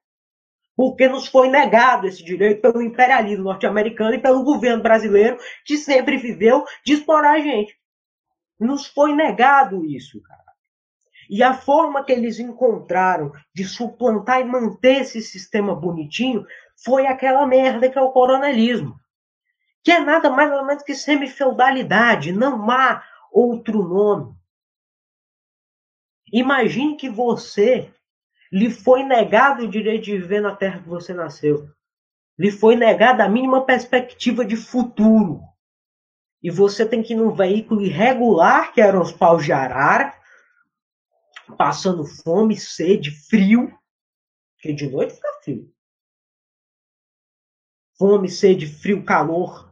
Porque 0.75 1.09
nos 1.09 1.27
foi 1.27 1.49
negado 1.49 2.07
esse 2.07 2.23
direito 2.23 2.61
pelo 2.61 2.81
imperialismo 2.81 3.43
norte-americano 3.43 4.13
e 4.13 4.21
pelo 4.21 4.43
governo 4.43 4.81
brasileiro, 4.81 5.37
que 5.65 5.77
sempre 5.77 6.15
viveu 6.15 6.63
de 6.85 6.93
explorar 6.93 7.33
a 7.33 7.39
gente. 7.39 7.77
Nos 8.57 8.87
foi 8.87 9.13
negado 9.13 9.85
isso, 9.85 10.21
cara. 10.21 10.38
E 11.29 11.43
a 11.43 11.53
forma 11.53 12.03
que 12.03 12.11
eles 12.11 12.39
encontraram 12.39 13.31
de 13.53 13.63
suplantar 13.63 14.41
e 14.41 14.45
manter 14.45 15.01
esse 15.01 15.21
sistema 15.21 15.75
bonitinho 15.75 16.43
foi 16.83 17.05
aquela 17.05 17.45
merda 17.45 17.87
que 17.87 17.99
é 17.99 18.01
o 18.01 18.11
coronelismo. 18.11 18.99
Que 19.83 19.91
é 19.91 19.99
nada 19.99 20.29
mais 20.31 20.51
ou 20.51 20.65
menos 20.65 20.81
que 20.81 20.95
semi-feudalidade, 20.95 22.31
não 22.31 22.69
há 22.71 23.03
outro 23.31 23.83
nome. 23.83 24.33
Imagine 26.33 26.97
que 26.97 27.09
você 27.09 27.93
lhe 28.51 28.71
foi 28.71 29.03
negado 29.03 29.63
o 29.63 29.69
direito 29.69 30.05
de 30.05 30.17
viver 30.17 30.41
na 30.41 30.55
terra 30.55 30.81
que 30.81 30.89
você 30.89 31.13
nasceu. 31.13 31.69
Lhe 32.37 32.49
foi 32.49 32.75
negada 32.75 33.23
a 33.23 33.29
mínima 33.29 33.65
perspectiva 33.65 34.43
de 34.43 34.55
futuro. 34.55 35.41
e 36.41 36.49
você 36.49 36.85
tem 36.85 37.03
que 37.03 37.13
ir 37.13 37.17
num 37.17 37.31
veículo 37.31 37.81
irregular, 37.81 38.73
que 38.73 38.79
eram 38.79 39.01
os 39.01 39.11
paus 39.11 39.43
de 39.43 39.51
arara, 39.51 40.13
passando 41.57 42.05
fome, 42.05 42.55
sede, 42.57 43.11
frio, 43.11 43.73
porque 44.55 44.73
de 44.73 44.89
noite 44.89 45.13
fica 45.13 45.33
frio. 45.43 45.73
Fome, 47.97 48.29
sede, 48.29 48.67
frio, 48.67 49.03
calor. 49.03 49.69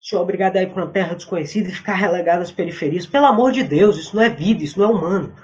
Ser 0.00 0.16
obrigado 0.16 0.56
a 0.56 0.62
ir 0.62 0.72
para 0.72 0.84
uma 0.84 0.92
terra 0.92 1.14
desconhecida 1.14 1.68
e 1.68 1.74
ficar 1.74 1.94
relegado 1.94 2.42
às 2.42 2.50
periferias. 2.50 3.06
Pelo 3.06 3.26
amor 3.26 3.52
de 3.52 3.62
Deus, 3.62 3.96
isso 3.96 4.16
não 4.16 4.22
é 4.22 4.28
vida, 4.28 4.64
isso 4.64 4.78
não 4.78 4.90
é 4.90 4.92
humano. 4.92 5.34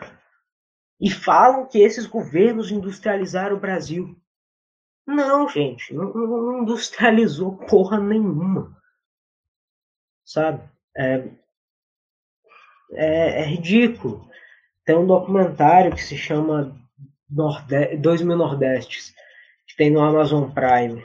E 1.01 1.11
falam 1.11 1.66
que 1.66 1.79
esses 1.79 2.07
governos 2.07 2.72
industrializaram 2.72 3.57
o 3.57 3.61
Brasil. 3.61 4.20
Não, 5.07 5.49
gente, 5.49 5.95
não, 5.95 6.62
industrializou 6.62 7.57
porra 7.57 7.99
nenhuma. 7.99 8.76
Sabe? 10.24 10.68
É, 10.97 11.31
é, 12.93 13.41
é, 13.41 13.45
ridículo. 13.45 14.28
Tem 14.89 14.97
um 14.97 15.07
documentário 15.07 15.95
que 15.95 16.03
se 16.03 16.16
chama 16.16 16.74
Norde 17.28 17.99
2000 17.99 18.34
Nordestes, 18.34 19.14
que 19.66 19.76
tem 19.76 19.91
no 19.91 20.01
Amazon 20.01 20.51
Prime, 20.51 21.05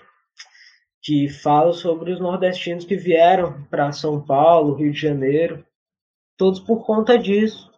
que 1.02 1.28
fala 1.28 1.74
sobre 1.74 2.14
os 2.14 2.20
nordestinos 2.22 2.86
que 2.86 2.96
vieram 2.96 3.62
para 3.66 3.92
São 3.92 4.26
Paulo, 4.26 4.76
Rio 4.76 4.94
de 4.94 5.02
Janeiro, 5.02 5.68
todos 6.38 6.62
por 6.62 6.86
conta 6.86 7.20
disso, 7.20 7.70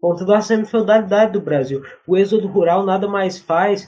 por 0.00 0.12
conta 0.12 0.24
da 0.24 0.40
semifeudalidade 0.40 1.32
do 1.32 1.42
Brasil. 1.42 1.82
O 2.06 2.16
êxodo 2.16 2.48
rural 2.48 2.82
nada 2.82 3.06
mais 3.06 3.38
faz 3.38 3.86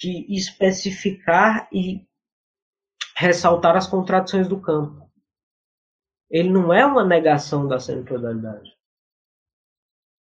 de 0.00 0.24
especificar 0.34 1.68
e 1.70 2.00
ressaltar 3.14 3.76
as 3.76 3.86
contradições 3.86 4.48
do 4.48 4.58
campo. 4.58 5.06
Ele 6.30 6.48
não 6.48 6.72
é 6.72 6.86
uma 6.86 7.04
negação 7.04 7.68
da 7.68 7.78
semi-feudalidade. 7.78 8.73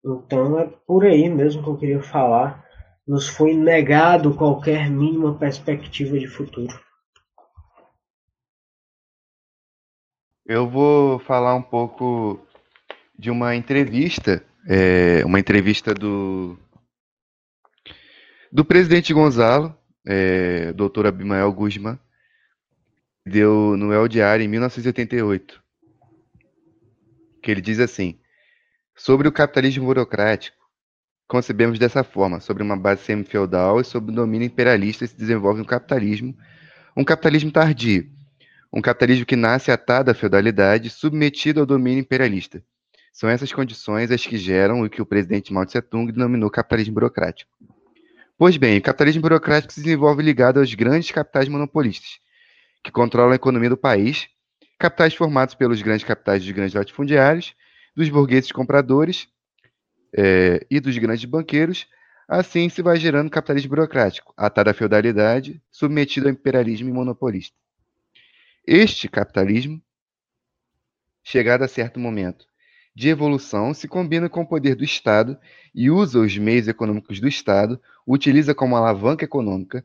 Então 0.03 0.59
é 0.59 0.67
por 0.87 1.05
aí 1.05 1.29
mesmo 1.29 1.63
que 1.63 1.69
eu 1.69 1.77
queria 1.77 2.01
falar. 2.01 2.65
Nos 3.07 3.27
foi 3.27 3.53
negado 3.53 4.35
qualquer 4.35 4.89
mínima 4.89 5.37
perspectiva 5.37 6.17
de 6.17 6.27
futuro. 6.27 6.79
Eu 10.45 10.69
vou 10.69 11.19
falar 11.19 11.55
um 11.55 11.61
pouco 11.61 12.39
de 13.17 13.29
uma 13.29 13.55
entrevista, 13.55 14.43
é, 14.67 15.23
uma 15.25 15.39
entrevista 15.39 15.93
do 15.93 16.57
do 18.51 18.65
presidente 18.65 19.13
Gonzalo, 19.13 19.77
é, 20.07 20.73
doutor 20.73 21.05
Abimael 21.05 21.53
Guzman, 21.53 21.99
deu 23.25 23.77
no 23.77 23.93
El 23.93 24.07
Diário 24.07 24.43
em 24.43 24.47
1988, 24.47 25.61
que 27.43 27.51
ele 27.51 27.61
diz 27.61 27.79
assim, 27.79 28.19
sobre 28.99 29.29
o 29.29 29.31
capitalismo 29.31 29.85
burocrático, 29.85 30.57
concebemos 31.25 31.79
dessa 31.79 32.03
forma, 32.03 32.41
sobre 32.41 32.61
uma 32.61 32.75
base 32.75 33.01
semi-feudal 33.03 33.79
e 33.79 33.83
sob 33.85 34.11
o 34.11 34.13
domínio 34.13 34.45
imperialista 34.45 35.07
se 35.07 35.15
desenvolve 35.15 35.61
um 35.61 35.65
capitalismo, 35.65 36.35
um 36.97 37.03
capitalismo 37.05 37.49
tardio, 37.49 38.09
um 38.73 38.81
capitalismo 38.81 39.25
que 39.25 39.37
nasce 39.37 39.71
atado 39.71 40.11
à 40.11 40.13
feudalidade, 40.13 40.89
submetido 40.89 41.61
ao 41.61 41.65
domínio 41.65 42.01
imperialista. 42.01 42.61
São 43.13 43.29
essas 43.29 43.53
condições 43.53 44.11
as 44.11 44.25
que 44.25 44.37
geram 44.37 44.81
o 44.81 44.89
que 44.89 45.01
o 45.01 45.05
presidente 45.05 45.53
Mao 45.53 45.65
Tse 45.65 45.81
Tung 45.81 46.11
denominou 46.11 46.51
capitalismo 46.51 46.95
burocrático. 46.95 47.49
Pois 48.37 48.57
bem, 48.57 48.79
o 48.79 48.81
capitalismo 48.81 49.21
burocrático 49.21 49.71
se 49.71 49.81
desenvolve 49.81 50.21
ligado 50.21 50.59
aos 50.59 50.73
grandes 50.73 51.09
capitais 51.09 51.47
monopolistas, 51.47 52.19
que 52.83 52.91
controlam 52.91 53.31
a 53.31 53.35
economia 53.35 53.69
do 53.69 53.77
país, 53.77 54.27
capitais 54.77 55.13
formados 55.13 55.55
pelos 55.55 55.81
grandes 55.81 56.03
capitais 56.03 56.43
dos 56.43 56.51
grandes 56.51 56.73
latifundiários, 56.73 57.55
dos 57.99 58.07
burgueses 58.07 58.49
compradores 58.49 59.27
é, 60.15 60.65
e 60.71 60.79
dos 60.79 60.97
grandes 60.97 61.25
banqueiros. 61.25 61.85
Assim 62.29 62.69
se 62.69 62.81
vai 62.81 62.95
gerando 62.95 63.29
capitalismo 63.29 63.71
burocrático, 63.71 64.33
atado 64.37 64.69
à 64.69 64.73
feudalidade, 64.73 65.61
submetido 65.69 66.27
ao 66.27 66.31
imperialismo 66.31 66.93
monopolista. 66.93 67.57
Este 68.65 69.09
capitalismo, 69.09 69.81
chegado 71.21 71.63
a 71.63 71.67
certo 71.67 71.99
momento, 71.99 72.45
de 72.95 73.09
evolução 73.09 73.73
se 73.73 73.85
combina 73.85 74.29
com 74.29 74.43
o 74.43 74.47
poder 74.47 74.75
do 74.75 74.83
Estado 74.85 75.37
e 75.75 75.91
usa 75.91 76.19
os 76.19 76.37
meios 76.37 76.69
econômicos 76.69 77.19
do 77.19 77.27
Estado, 77.27 77.81
utiliza 78.07 78.55
como 78.55 78.77
alavanca 78.77 79.25
econômica, 79.25 79.83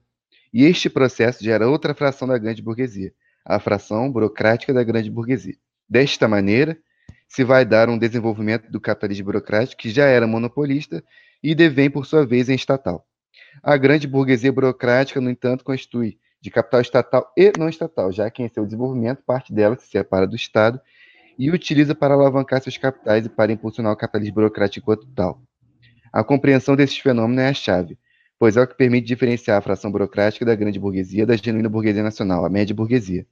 e 0.53 0.63
este 0.65 0.89
processo 0.89 1.43
gera 1.43 1.69
outra 1.69 1.95
fração 1.95 2.29
da 2.29 2.39
grande 2.39 2.63
burguesia, 2.63 3.13
a 3.45 3.59
fração 3.59 4.09
burocrática 4.09 4.73
da 4.73 4.85
grande 4.85 5.11
burguesia. 5.11 5.57
Desta 5.89 6.29
maneira, 6.29 6.79
se 7.29 7.45
vai 7.45 7.65
dar 7.65 7.89
um 7.89 7.99
desenvolvimento 7.99 8.71
do 8.71 8.81
capitalismo 8.81 9.27
burocrático 9.27 9.81
que 9.81 9.91
já 9.91 10.07
era 10.07 10.27
monopolista 10.27 11.03
e 11.43 11.55
devém, 11.55 11.91
por 11.91 12.07
sua 12.07 12.27
vez, 12.27 12.49
em 12.49 12.55
estatal. 12.55 13.07
A 13.63 13.77
grande 13.77 14.07
burguesia 14.07 14.53
burocrática, 14.53 15.21
no 15.21 15.31
entanto, 15.31 15.65
constitui 15.65 16.19
de 16.41 16.51
capital 16.51 16.81
estatal 16.81 17.33
e 17.37 17.53
não 17.59 17.69
estatal, 17.69 18.13
já 18.13 18.31
que 18.31 18.43
em 18.43 18.49
seu 18.49 18.65
desenvolvimento 18.65 19.23
parte 19.25 19.53
dela 19.53 19.77
se 19.79 19.89
separa 19.89 20.27
do 20.27 20.37
Estado 20.37 20.81
e 21.39 21.51
utiliza 21.51 21.95
para 21.95 22.15
alavancar 22.15 22.61
seus 22.63 22.77
capitais 22.77 23.27
e 23.27 23.29
para 23.29 23.53
impulsionar 23.53 23.93
o 23.93 23.97
capitalismo 23.97 24.35
burocrático 24.35 24.93
enquanto 24.93 25.11
tal. 25.15 25.43
A 26.13 26.23
compreensão 26.23 26.77
desses 26.77 26.99
fenômenos 26.99 27.43
é 27.43 27.49
a 27.49 27.55
chave, 27.55 27.99
pois 28.39 28.57
é 28.57 28.63
o 28.63 28.67
que 28.67 28.77
permite 28.77 29.07
diferenciar 29.07 29.59
a 29.59 29.63
fração 29.63 29.91
burocrática 29.91 30.45
da 30.45 30.55
grande 30.55 30.79
burguesia 30.79 31.27
da 31.27 31.35
genuína 31.35 31.69
burguesia 31.69 32.03
nacional, 32.03 32.45
a 32.45 32.51
média 32.51 32.75
burguesia. 32.75 33.27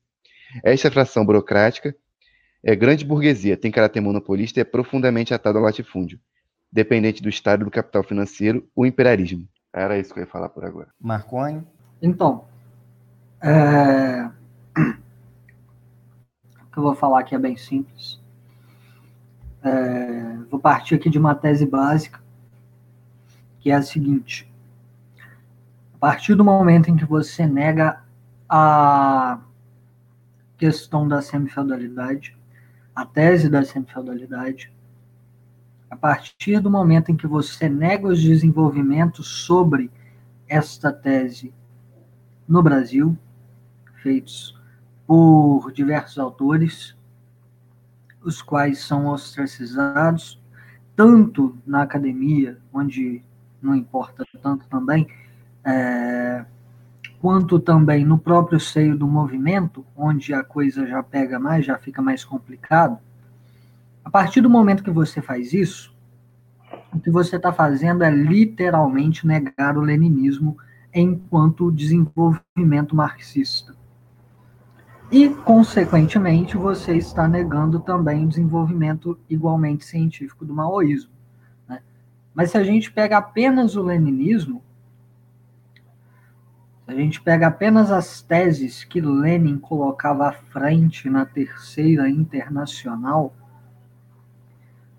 Esta 0.64 0.90
fração 0.90 1.24
burocrática 1.24 1.94
é 2.62 2.76
grande 2.76 3.04
burguesia, 3.04 3.56
tem 3.56 3.70
caráter 3.70 4.00
monopolista 4.00 4.60
e 4.60 4.62
é 4.62 4.64
profundamente 4.64 5.34
atada 5.34 5.58
ao 5.58 5.64
latifúndio, 5.64 6.20
dependente 6.70 7.22
do 7.22 7.28
Estado 7.28 7.64
do 7.64 7.70
capital 7.70 8.02
financeiro, 8.02 8.68
o 8.74 8.86
imperialismo. 8.86 9.48
Era 9.72 9.98
isso 9.98 10.12
que 10.12 10.20
eu 10.20 10.24
ia 10.24 10.30
falar 10.30 10.48
por 10.48 10.64
agora. 10.64 10.88
Marconi? 11.00 11.62
Então, 12.00 12.44
é 13.42 14.28
que 16.72 16.78
eu 16.78 16.82
vou 16.82 16.94
falar 16.94 17.20
aqui 17.20 17.34
é 17.34 17.38
bem 17.38 17.56
simples. 17.56 18.18
É, 19.62 20.36
vou 20.50 20.58
partir 20.58 20.94
aqui 20.94 21.10
de 21.10 21.18
uma 21.18 21.34
tese 21.34 21.66
básica, 21.66 22.20
que 23.60 23.70
é 23.70 23.74
a 23.74 23.82
seguinte: 23.82 24.50
a 25.94 25.98
partir 25.98 26.34
do 26.34 26.42
momento 26.42 26.90
em 26.90 26.96
que 26.96 27.04
você 27.04 27.46
nega 27.46 28.02
a 28.48 29.38
questão 30.56 31.06
da 31.06 31.20
semifeudalidade, 31.20 32.36
a 32.94 33.04
tese 33.04 33.48
da 33.48 33.64
semifeudalidade, 33.64 34.72
a 35.90 35.96
partir 35.96 36.60
do 36.60 36.70
momento 36.70 37.10
em 37.10 37.16
que 37.16 37.26
você 37.26 37.68
nega 37.68 38.08
os 38.08 38.22
desenvolvimentos 38.22 39.26
sobre 39.44 39.90
esta 40.48 40.92
tese 40.92 41.52
no 42.46 42.62
Brasil, 42.62 43.16
feitos 44.02 44.58
por 45.06 45.70
diversos 45.72 46.18
autores, 46.18 46.96
os 48.22 48.40
quais 48.40 48.84
são 48.84 49.06
ostracizados, 49.06 50.40
tanto 50.94 51.56
na 51.66 51.82
academia, 51.82 52.58
onde 52.72 53.22
não 53.60 53.74
importa 53.74 54.24
tanto 54.42 54.66
também, 54.68 55.08
é, 55.64 56.44
quanto 57.22 57.60
também 57.60 58.04
no 58.04 58.18
próprio 58.18 58.58
seio 58.58 58.98
do 58.98 59.06
movimento, 59.06 59.86
onde 59.96 60.34
a 60.34 60.42
coisa 60.42 60.84
já 60.84 61.00
pega 61.04 61.38
mais, 61.38 61.64
já 61.64 61.78
fica 61.78 62.02
mais 62.02 62.24
complicado. 62.24 62.98
A 64.04 64.10
partir 64.10 64.40
do 64.40 64.50
momento 64.50 64.82
que 64.82 64.90
você 64.90 65.22
faz 65.22 65.52
isso, 65.52 65.94
o 66.92 66.98
que 66.98 67.12
você 67.12 67.36
está 67.36 67.52
fazendo 67.52 68.02
é 68.02 68.10
literalmente 68.10 69.24
negar 69.24 69.78
o 69.78 69.82
leninismo 69.82 70.56
enquanto 70.92 71.70
desenvolvimento 71.70 72.96
marxista. 72.96 73.72
E, 75.08 75.28
consequentemente, 75.28 76.56
você 76.56 76.96
está 76.96 77.28
negando 77.28 77.78
também 77.78 78.24
o 78.24 78.28
desenvolvimento 78.28 79.16
igualmente 79.30 79.84
científico 79.84 80.44
do 80.44 80.52
maoísmo. 80.52 81.12
Né? 81.68 81.82
Mas 82.34 82.50
se 82.50 82.58
a 82.58 82.64
gente 82.64 82.90
pega 82.90 83.18
apenas 83.18 83.76
o 83.76 83.82
leninismo, 83.82 84.60
se 86.84 86.90
a 86.90 86.94
gente 86.94 87.20
pega 87.20 87.46
apenas 87.46 87.90
as 87.90 88.22
teses 88.22 88.84
que 88.84 89.00
Lenin 89.00 89.58
colocava 89.58 90.28
à 90.28 90.32
frente 90.32 91.08
na 91.08 91.24
Terceira 91.24 92.08
Internacional, 92.08 93.34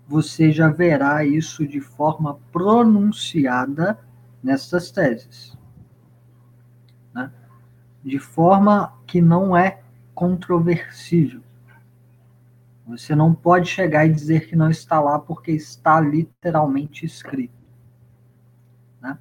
você 0.06 0.52
já 0.52 0.68
verá 0.68 1.24
isso 1.24 1.66
de 1.66 1.80
forma 1.80 2.38
pronunciada 2.52 3.98
nessas 4.42 4.90
teses. 4.90 5.56
Né? 7.14 7.30
De 8.02 8.18
forma 8.18 8.94
que 9.06 9.20
não 9.20 9.56
é 9.56 9.80
controversível. 10.14 11.42
Você 12.86 13.14
não 13.14 13.34
pode 13.34 13.68
chegar 13.68 14.06
e 14.06 14.12
dizer 14.12 14.46
que 14.46 14.54
não 14.54 14.70
está 14.70 15.00
lá 15.00 15.18
porque 15.18 15.50
está 15.50 15.98
literalmente 16.00 17.06
escrito. 17.06 17.54
Né? 19.00 19.18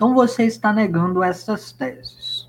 Então 0.00 0.14
você 0.14 0.44
está 0.44 0.72
negando 0.72 1.22
essas 1.22 1.72
teses. 1.72 2.48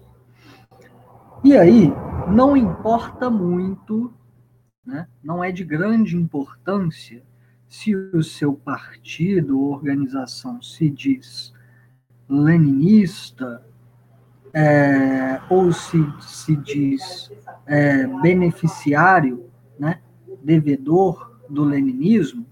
E 1.44 1.58
aí, 1.58 1.92
não 2.30 2.56
importa 2.56 3.30
muito 3.30 4.10
né, 4.86 5.06
não 5.22 5.44
é 5.44 5.52
de 5.52 5.66
grande 5.66 6.16
importância 6.16 7.22
se 7.68 7.94
o 7.94 8.24
seu 8.24 8.54
partido 8.54 9.60
ou 9.60 9.74
organização 9.74 10.62
se 10.62 10.90
diz 10.90 11.52
leninista 12.30 13.62
é, 14.54 15.42
ou 15.50 15.74
se, 15.74 15.98
se 16.22 16.56
diz 16.56 17.30
é, 17.66 18.08
beneficiário, 18.22 19.52
né, 19.78 20.00
devedor 20.42 21.38
do 21.50 21.66
leninismo, 21.66 22.46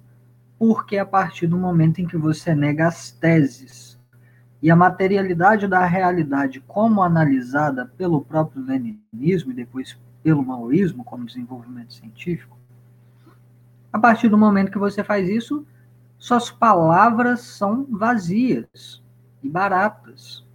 porque 0.58 0.98
a 0.98 1.06
partir 1.06 1.48
do 1.48 1.58
momento 1.58 2.00
em 2.02 2.06
que 2.06 2.18
você 2.18 2.54
nega 2.54 2.90
as 2.90 3.12
teses 3.12 3.89
e 4.62 4.70
a 4.70 4.76
materialidade 4.76 5.68
da 5.68 5.86
realidade 5.86 6.60
como 6.68 7.02
analisada 7.02 7.86
pelo 7.98 8.22
próprio 8.22 8.64
leninismo 8.64 9.52
e 9.52 9.56
depois 9.56 9.98
pelo 10.22 10.44
maoísmo 10.44 11.04
como 11.04 11.26
desenvolvimento 11.26 11.94
científico, 11.94 12.60
a 13.92 13.98
partir 13.98 14.30
do 14.30 14.38
momento 14.38 14.72
que 14.72 14.78
você 14.78 15.04
faz 15.04 15.28
isso, 15.28 15.66
suas 16.18 16.52
palavras 16.52 17.42
são 17.42 17.88
vazias 17.90 19.02
e 19.42 19.50
baratas. 19.50 20.46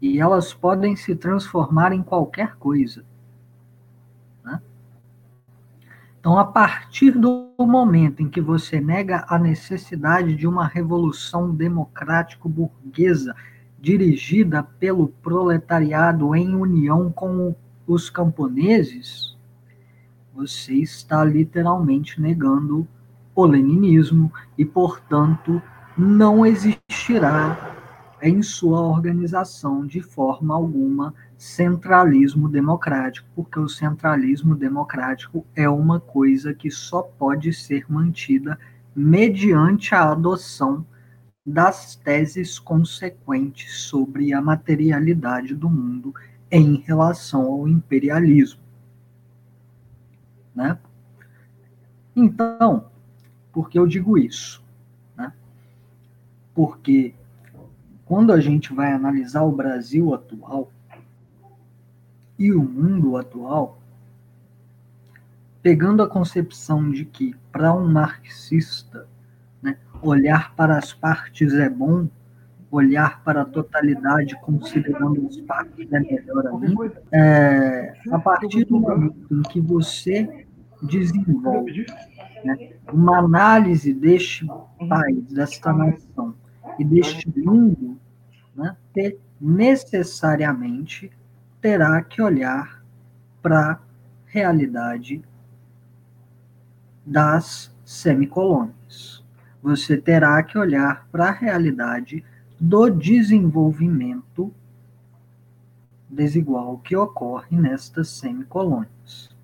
E 0.00 0.20
elas 0.20 0.52
podem 0.52 0.96
se 0.96 1.14
transformar 1.14 1.92
em 1.92 2.02
qualquer 2.02 2.56
coisa. 2.56 3.04
Né? 4.44 4.60
Então, 6.26 6.40
a 6.40 6.44
partir 6.44 7.12
do 7.12 7.52
momento 7.56 8.20
em 8.20 8.28
que 8.28 8.40
você 8.40 8.80
nega 8.80 9.24
a 9.28 9.38
necessidade 9.38 10.34
de 10.34 10.44
uma 10.44 10.66
revolução 10.66 11.54
democrático-burguesa 11.54 13.32
dirigida 13.78 14.60
pelo 14.60 15.06
proletariado 15.06 16.34
em 16.34 16.52
união 16.52 17.12
com 17.12 17.54
os 17.86 18.10
camponeses, 18.10 19.38
você 20.34 20.74
está 20.74 21.22
literalmente 21.22 22.20
negando 22.20 22.88
o 23.32 23.46
leninismo 23.46 24.32
e, 24.58 24.64
portanto, 24.64 25.62
não 25.96 26.44
existirá 26.44 27.72
em 28.20 28.42
sua 28.42 28.80
organização 28.80 29.86
de 29.86 30.00
forma 30.00 30.56
alguma 30.56 31.14
centralismo 31.36 32.48
democrático, 32.48 33.28
porque 33.34 33.58
o 33.58 33.68
centralismo 33.68 34.54
democrático 34.54 35.46
é 35.54 35.68
uma 35.68 36.00
coisa 36.00 36.54
que 36.54 36.70
só 36.70 37.02
pode 37.02 37.52
ser 37.52 37.84
mantida 37.88 38.58
mediante 38.94 39.94
a 39.94 40.10
adoção 40.10 40.86
das 41.44 41.94
teses 41.94 42.58
consequentes 42.58 43.82
sobre 43.82 44.32
a 44.32 44.40
materialidade 44.40 45.54
do 45.54 45.68
mundo 45.68 46.14
em 46.50 46.76
relação 46.76 47.42
ao 47.42 47.68
imperialismo. 47.68 48.60
Né? 50.54 50.78
Então, 52.14 52.86
por 53.52 53.68
que 53.68 53.78
eu 53.78 53.86
digo 53.86 54.16
isso? 54.16 54.64
Né? 55.16 55.32
Porque 56.54 57.14
quando 58.06 58.32
a 58.32 58.40
gente 58.40 58.72
vai 58.72 58.92
analisar 58.92 59.42
o 59.42 59.52
Brasil 59.52 60.14
atual 60.14 60.72
e 62.38 62.52
o 62.52 62.62
mundo 62.62 63.16
atual, 63.16 63.78
pegando 65.62 66.02
a 66.02 66.08
concepção 66.08 66.90
de 66.90 67.04
que 67.04 67.34
para 67.50 67.74
um 67.74 67.88
marxista 67.88 69.06
né, 69.62 69.78
olhar 70.02 70.54
para 70.54 70.76
as 70.76 70.92
partes 70.92 71.54
é 71.54 71.68
bom, 71.68 72.08
olhar 72.70 73.22
para 73.22 73.42
a 73.42 73.44
totalidade 73.44 74.38
considerando 74.42 75.26
as 75.26 75.36
partes 75.38 75.90
é 75.92 76.00
melhor 76.00 76.46
ainda, 76.46 77.02
é, 77.12 77.94
a 78.10 78.18
partir 78.18 78.64
do 78.64 78.78
momento 78.78 79.26
em 79.30 79.42
que 79.42 79.60
você 79.60 80.46
desenvolve 80.82 81.86
né, 82.44 82.72
uma 82.92 83.18
análise 83.18 83.92
deste 83.94 84.46
país, 84.88 85.24
desta 85.32 85.72
nação 85.72 86.34
e 86.78 86.84
deste 86.84 87.28
mundo, 87.38 87.98
né, 88.54 88.76
ter, 88.92 89.18
necessariamente 89.40 91.10
terá 91.66 92.00
que 92.00 92.22
olhar 92.22 92.80
para 93.42 93.72
a 93.72 93.78
realidade 94.26 95.20
das 97.04 97.74
semicolônias. 97.84 99.24
Você 99.60 99.96
terá 99.96 100.40
que 100.44 100.56
olhar 100.56 101.08
para 101.10 101.30
a 101.30 101.32
realidade 101.32 102.22
do 102.60 102.88
desenvolvimento 102.88 104.54
desigual 106.08 106.78
que 106.78 106.94
ocorre 106.94 107.56
nestas 107.56 108.10
semicolônias 108.10 109.34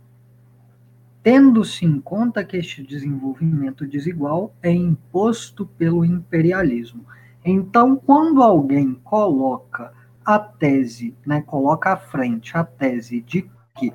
tendo-se 1.25 1.85
em 1.85 2.01
conta 2.01 2.45
que 2.45 2.57
este 2.57 2.85
desenvolvimento 2.85 3.85
desigual 3.87 4.53
é 4.61 4.73
imposto 4.73 5.64
pelo 5.64 6.05
imperialismo. 6.05 7.05
Então, 7.45 7.95
quando 7.95 8.43
alguém 8.43 8.95
coloca 9.05 9.93
a 10.25 10.39
tese, 10.39 11.16
né, 11.27 11.43
coloca 11.43 11.93
à 11.93 11.97
frente 11.97 12.57
a 12.57 12.64
tese 12.64 13.20
de 13.20 13.51
que 13.77 13.93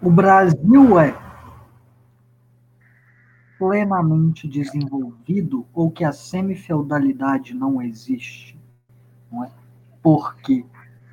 o 0.00 0.10
Brasil 0.10 0.98
é 0.98 1.16
plenamente 3.58 4.46
desenvolvido 4.46 5.66
ou 5.72 5.90
que 5.90 6.04
a 6.04 6.12
semifeudalidade 6.12 7.54
não 7.54 7.80
existe, 7.80 8.58
não 9.30 9.44
é? 9.44 9.50
porque 10.02 10.64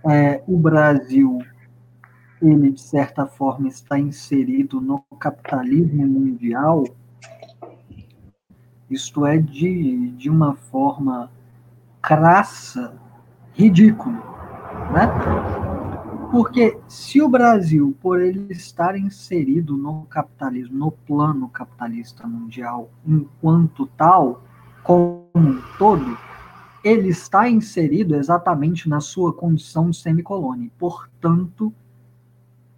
é, 0.05 0.43
o 0.45 0.57
Brasil 0.57 1.39
ele, 2.41 2.71
de 2.71 2.81
certa 2.81 3.25
forma, 3.25 3.69
está 3.69 3.97
inserido 3.97 4.81
no 4.81 5.01
capitalismo 5.17 6.05
mundial, 6.05 6.83
isto 8.89 9.25
é, 9.25 9.37
de, 9.37 10.09
de 10.11 10.29
uma 10.29 10.55
forma 10.55 11.31
crassa, 12.01 12.93
ridícula. 13.53 14.15
Né? 14.91 15.07
Porque 16.31 16.77
se 16.87 17.21
o 17.21 17.29
Brasil, 17.29 17.95
por 18.01 18.19
ele 18.19 18.51
estar 18.51 18.97
inserido 18.97 19.77
no 19.77 20.03
capitalismo, 20.05 20.77
no 20.77 20.91
plano 20.91 21.47
capitalista 21.47 22.27
mundial, 22.27 22.89
enquanto 23.05 23.85
tal, 23.95 24.43
como 24.83 25.27
um 25.35 25.61
todo, 25.77 26.17
ele 26.83 27.09
está 27.09 27.47
inserido 27.47 28.15
exatamente 28.15 28.89
na 28.89 28.99
sua 28.99 29.31
condição 29.31 29.89
de 29.89 29.97
semicolônia. 29.97 30.71
Portanto, 30.77 31.71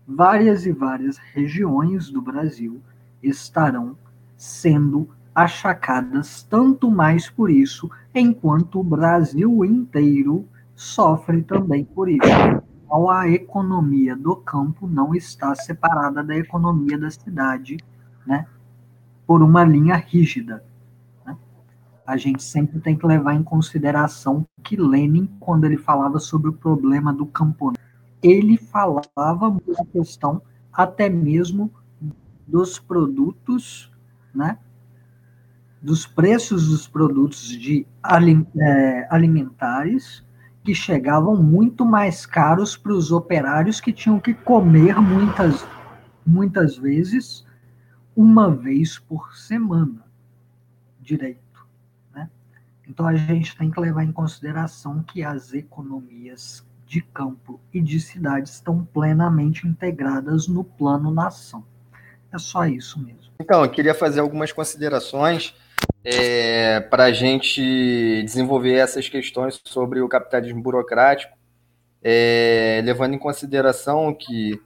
várias 0.06 0.66
e 0.66 0.72
várias 0.72 1.18
regiões 1.18 2.10
do 2.10 2.22
Brasil 2.22 2.82
estarão 3.24 3.98
sendo 4.38 5.10
achacadas 5.34 6.44
tanto 6.44 6.92
mais 6.92 7.30
por 7.30 7.50
isso, 7.50 7.90
enquanto 8.14 8.80
o 8.80 8.84
Brasil 8.84 9.66
inteiro 9.66 10.46
sofre 10.76 11.42
também 11.42 11.86
por 11.86 12.10
isso. 12.10 12.20
Então, 12.86 13.10
a 13.10 13.28
economia 13.30 14.16
do 14.16 14.36
campo 14.36 14.88
não 14.88 15.16
está 15.16 15.56
separada 15.56 16.24
da 16.24 16.36
economia 16.36 16.98
da 16.98 17.10
cidade, 17.10 17.78
né, 18.26 18.46
por 19.26 19.42
uma 19.42 19.64
linha 19.64 19.96
rígida. 19.96 20.64
Né? 21.26 21.36
A 22.06 22.18
gente 22.18 22.44
sempre 22.44 22.80
tem 22.80 22.96
que 22.96 23.08
levar 23.08 23.34
em 23.34 23.44
consideração 23.44 24.46
que 24.64 24.76
Lenin, 24.76 25.28
quando 25.40 25.66
ele 25.66 25.78
falava 25.78 26.20
sobre 26.20 26.50
o 26.50 26.54
problema 26.54 27.12
do 27.14 27.26
camponês, 27.26 27.84
ele 28.22 28.58
falava 28.58 29.58
a 29.80 29.86
questão 29.86 30.42
até 30.72 31.10
mesmo 31.10 31.72
dos 32.48 32.80
produtos, 32.80 33.92
né? 34.34 34.58
dos 35.82 36.08
preços 36.08 36.70
dos 36.70 36.88
produtos 36.88 37.48
de 37.48 37.86
é, 38.60 39.08
alimentares 39.10 40.25
que 40.66 40.74
chegavam 40.74 41.36
muito 41.36 41.86
mais 41.86 42.26
caros 42.26 42.76
para 42.76 42.92
os 42.92 43.12
operários 43.12 43.80
que 43.80 43.94
tinham 43.94 44.20
que 44.20 44.34
comer 44.34 45.00
muitas, 45.00 45.66
muitas 46.26 46.76
vezes 46.76 47.46
uma 48.16 48.50
vez 48.50 48.98
por 48.98 49.38
semana 49.38 50.04
direito. 51.00 51.68
Né? 52.12 52.28
Então 52.88 53.06
a 53.06 53.16
gente 53.16 53.56
tem 53.56 53.70
que 53.70 53.80
levar 53.80 54.04
em 54.04 54.12
consideração 54.12 55.04
que 55.04 55.24
as 55.24 55.54
economias 55.54 56.66
de 56.88 57.02
campo 57.02 57.60
e 57.72 57.80
de 57.80 58.00
cidade 58.00 58.50
estão 58.50 58.84
plenamente 58.86 59.68
integradas 59.68 60.48
no 60.48 60.64
plano 60.64 61.12
nação. 61.12 61.64
É 62.32 62.40
só 62.40 62.66
isso 62.66 63.00
mesmo. 63.00 63.34
Então, 63.40 63.64
eu 63.64 63.70
queria 63.70 63.94
fazer 63.94 64.20
algumas 64.20 64.52
considerações 64.52 65.56
é, 66.06 66.80
para 66.82 67.06
a 67.06 67.12
gente 67.12 68.22
desenvolver 68.24 68.76
essas 68.76 69.10
questões 69.10 69.60
sobre 69.66 70.02
o 70.02 70.08
capitalismo 70.08 70.62
burocrático, 70.62 71.36
é, 72.04 72.82
levando 72.86 73.16
em 73.16 73.20
consideração 73.20 74.14
que 74.14 74.62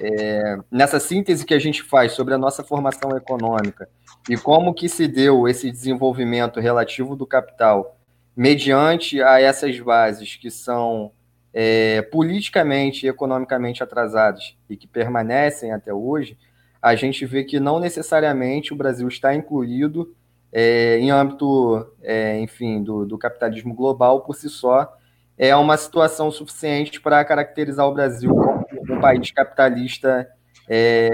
é, 0.00 0.58
nessa 0.70 1.00
síntese 1.00 1.46
que 1.46 1.54
a 1.54 1.58
gente 1.58 1.82
faz 1.82 2.12
sobre 2.12 2.34
a 2.34 2.38
nossa 2.38 2.62
formação 2.62 3.16
econômica 3.16 3.88
e 4.28 4.36
como 4.36 4.74
que 4.74 4.88
se 4.88 5.08
deu 5.08 5.48
esse 5.48 5.70
desenvolvimento 5.70 6.60
relativo 6.60 7.16
do 7.16 7.26
capital 7.26 7.96
mediante 8.36 9.22
a 9.22 9.40
essas 9.40 9.78
bases 9.80 10.36
que 10.36 10.50
são 10.50 11.12
é, 11.52 12.02
politicamente 12.02 13.06
e 13.06 13.08
economicamente 13.08 13.82
atrasados 13.82 14.58
e 14.68 14.76
que 14.76 14.88
permanecem 14.88 15.72
até 15.72 15.94
hoje, 15.94 16.36
a 16.82 16.94
gente 16.94 17.24
vê 17.24 17.44
que 17.44 17.60
não 17.60 17.78
necessariamente 17.78 18.72
o 18.72 18.76
Brasil 18.76 19.08
está 19.08 19.34
incluído 19.34 20.14
é, 20.56 21.00
em 21.00 21.10
âmbito, 21.10 21.84
é, 22.00 22.38
enfim, 22.38 22.80
do, 22.80 23.04
do, 23.04 23.18
capitalismo 23.18 23.74
global 23.74 24.20
por 24.20 24.36
si 24.36 24.48
só, 24.48 24.96
é 25.36 25.54
uma 25.56 25.76
situação 25.76 26.30
suficiente 26.30 27.00
para 27.00 27.24
caracterizar 27.24 27.84
o 27.88 27.92
Brasil 27.92 28.32
como 28.32 28.96
um 28.96 29.00
país 29.00 29.32
capitalista 29.32 30.28
é, 30.68 31.10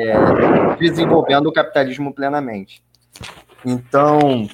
desenvolvendo 0.78 1.46
o 1.46 1.52
capitalismo 1.54 2.12
plenamente. 2.12 2.84
Então, 3.64 4.46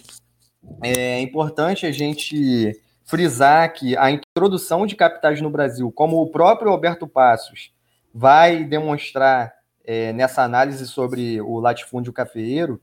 é 0.85 1.21
importante 1.21 1.85
a 1.85 1.91
gente 1.91 2.73
frisar 3.05 3.73
que 3.73 3.97
a 3.97 4.13
introdução 4.13 4.87
de 4.87 4.95
capitais 4.95 5.41
no 5.41 5.51
Brasil, 5.51 5.91
como 5.91 6.23
o 6.23 6.31
próprio 6.31 6.71
Alberto 6.71 7.09
Passos 7.09 7.73
vai 8.15 8.63
demonstrar 8.63 9.53
é, 9.85 10.13
nessa 10.13 10.45
análise 10.45 10.87
sobre 10.87 11.41
o 11.41 11.59
latifúndio 11.59 12.13
cafeeiro, 12.13 12.81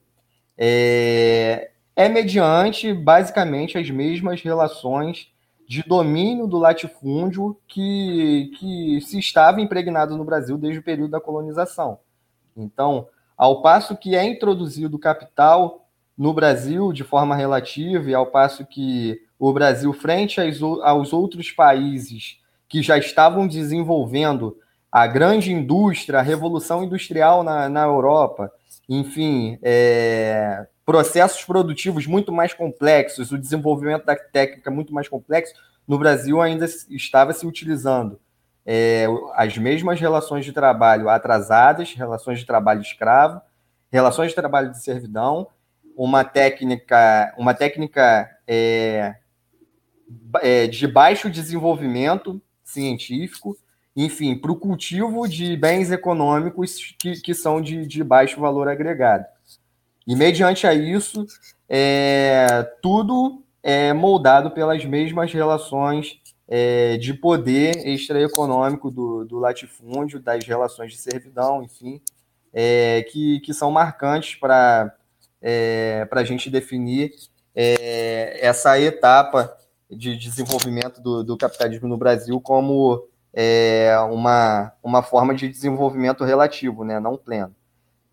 é, 0.57 1.71
é 1.95 2.09
mediante, 2.09 2.93
basicamente, 2.93 3.77
as 3.77 3.89
mesmas 3.89 4.41
relações 4.41 5.31
de 5.67 5.83
domínio 5.83 6.47
do 6.47 6.57
latifúndio 6.57 7.57
que, 7.67 8.51
que 8.57 9.01
se 9.01 9.19
estava 9.19 9.61
impregnado 9.61 10.17
no 10.17 10.25
Brasil 10.25 10.57
desde 10.57 10.79
o 10.79 10.83
período 10.83 11.11
da 11.11 11.21
colonização. 11.21 11.99
Então, 12.55 13.07
ao 13.37 13.61
passo 13.61 13.95
que 13.95 14.15
é 14.15 14.23
introduzido 14.23 14.99
capital 14.99 15.87
no 16.17 16.33
Brasil 16.33 16.91
de 16.93 17.03
forma 17.03 17.35
relativa, 17.35 18.09
e 18.09 18.13
ao 18.13 18.27
passo 18.27 18.65
que 18.65 19.21
o 19.39 19.51
Brasil, 19.51 19.91
frente 19.93 20.39
aos 20.83 21.13
outros 21.13 21.51
países 21.51 22.39
que 22.67 22.81
já 22.81 22.97
estavam 22.97 23.47
desenvolvendo 23.47 24.57
a 24.91 25.07
grande 25.07 25.51
indústria, 25.51 26.19
a 26.19 26.23
revolução 26.23 26.83
industrial 26.83 27.43
na, 27.43 27.67
na 27.67 27.83
Europa, 27.83 28.51
enfim, 28.87 29.57
é, 29.61 30.67
processos 30.85 31.43
produtivos 31.43 32.05
muito 32.05 32.31
mais 32.31 32.53
complexos, 32.53 33.31
o 33.31 33.37
desenvolvimento 33.37 34.05
da 34.05 34.15
técnica 34.15 34.69
muito 34.69 34.93
mais 34.93 35.07
complexo, 35.07 35.53
no 35.87 35.97
Brasil 35.97 36.41
ainda 36.41 36.65
estava 36.89 37.33
se 37.33 37.45
utilizando 37.45 38.19
é, 38.65 39.05
as 39.35 39.57
mesmas 39.57 39.99
relações 39.99 40.45
de 40.45 40.53
trabalho 40.53 41.09
atrasadas, 41.09 41.93
relações 41.93 42.39
de 42.39 42.45
trabalho 42.45 42.81
escravo, 42.81 43.41
relações 43.91 44.29
de 44.29 44.35
trabalho 44.35 44.71
de 44.71 44.81
servidão, 44.81 45.47
uma 45.95 46.23
técnica, 46.23 47.33
uma 47.37 47.53
técnica 47.53 48.29
é, 48.47 49.15
é, 50.41 50.67
de 50.67 50.87
baixo 50.87 51.29
desenvolvimento 51.29 52.41
científico, 52.63 53.57
enfim, 53.95 54.35
para 54.35 54.51
o 54.51 54.55
cultivo 54.55 55.27
de 55.27 55.55
bens 55.55 55.91
econômicos 55.91 56.95
que, 56.97 57.21
que 57.21 57.33
são 57.33 57.61
de, 57.61 57.85
de 57.85 58.03
baixo 58.03 58.39
valor 58.39 58.67
agregado. 58.67 59.25
E 60.05 60.15
mediante 60.15 60.67
a 60.67 60.73
isso, 60.73 61.25
é, 61.69 62.63
tudo 62.81 63.41
é 63.61 63.93
moldado 63.93 64.51
pelas 64.51 64.83
mesmas 64.83 65.31
relações 65.31 66.19
é, 66.47 66.97
de 66.97 67.13
poder 67.13 67.87
extraeconômico 67.87 68.91
do, 68.91 69.23
do 69.25 69.39
latifúndio, 69.39 70.19
das 70.19 70.45
relações 70.45 70.91
de 70.91 70.97
servidão, 70.97 71.63
enfim, 71.63 72.01
é, 72.53 73.03
que, 73.11 73.39
que 73.39 73.53
são 73.53 73.71
marcantes 73.71 74.35
para 74.35 74.93
é, 75.41 76.07
a 76.11 76.23
gente 76.23 76.49
definir 76.49 77.13
é, 77.55 78.45
essa 78.45 78.79
etapa 78.79 79.55
de 79.89 80.15
desenvolvimento 80.17 81.01
do, 81.01 81.23
do 81.23 81.37
capitalismo 81.37 81.87
no 81.87 81.97
Brasil 81.97 82.39
como 82.41 83.07
é, 83.33 83.95
uma, 84.11 84.73
uma 84.83 85.01
forma 85.01 85.33
de 85.33 85.47
desenvolvimento 85.47 86.23
relativo, 86.23 86.83
né, 86.83 86.99
não 86.99 87.17
pleno, 87.17 87.55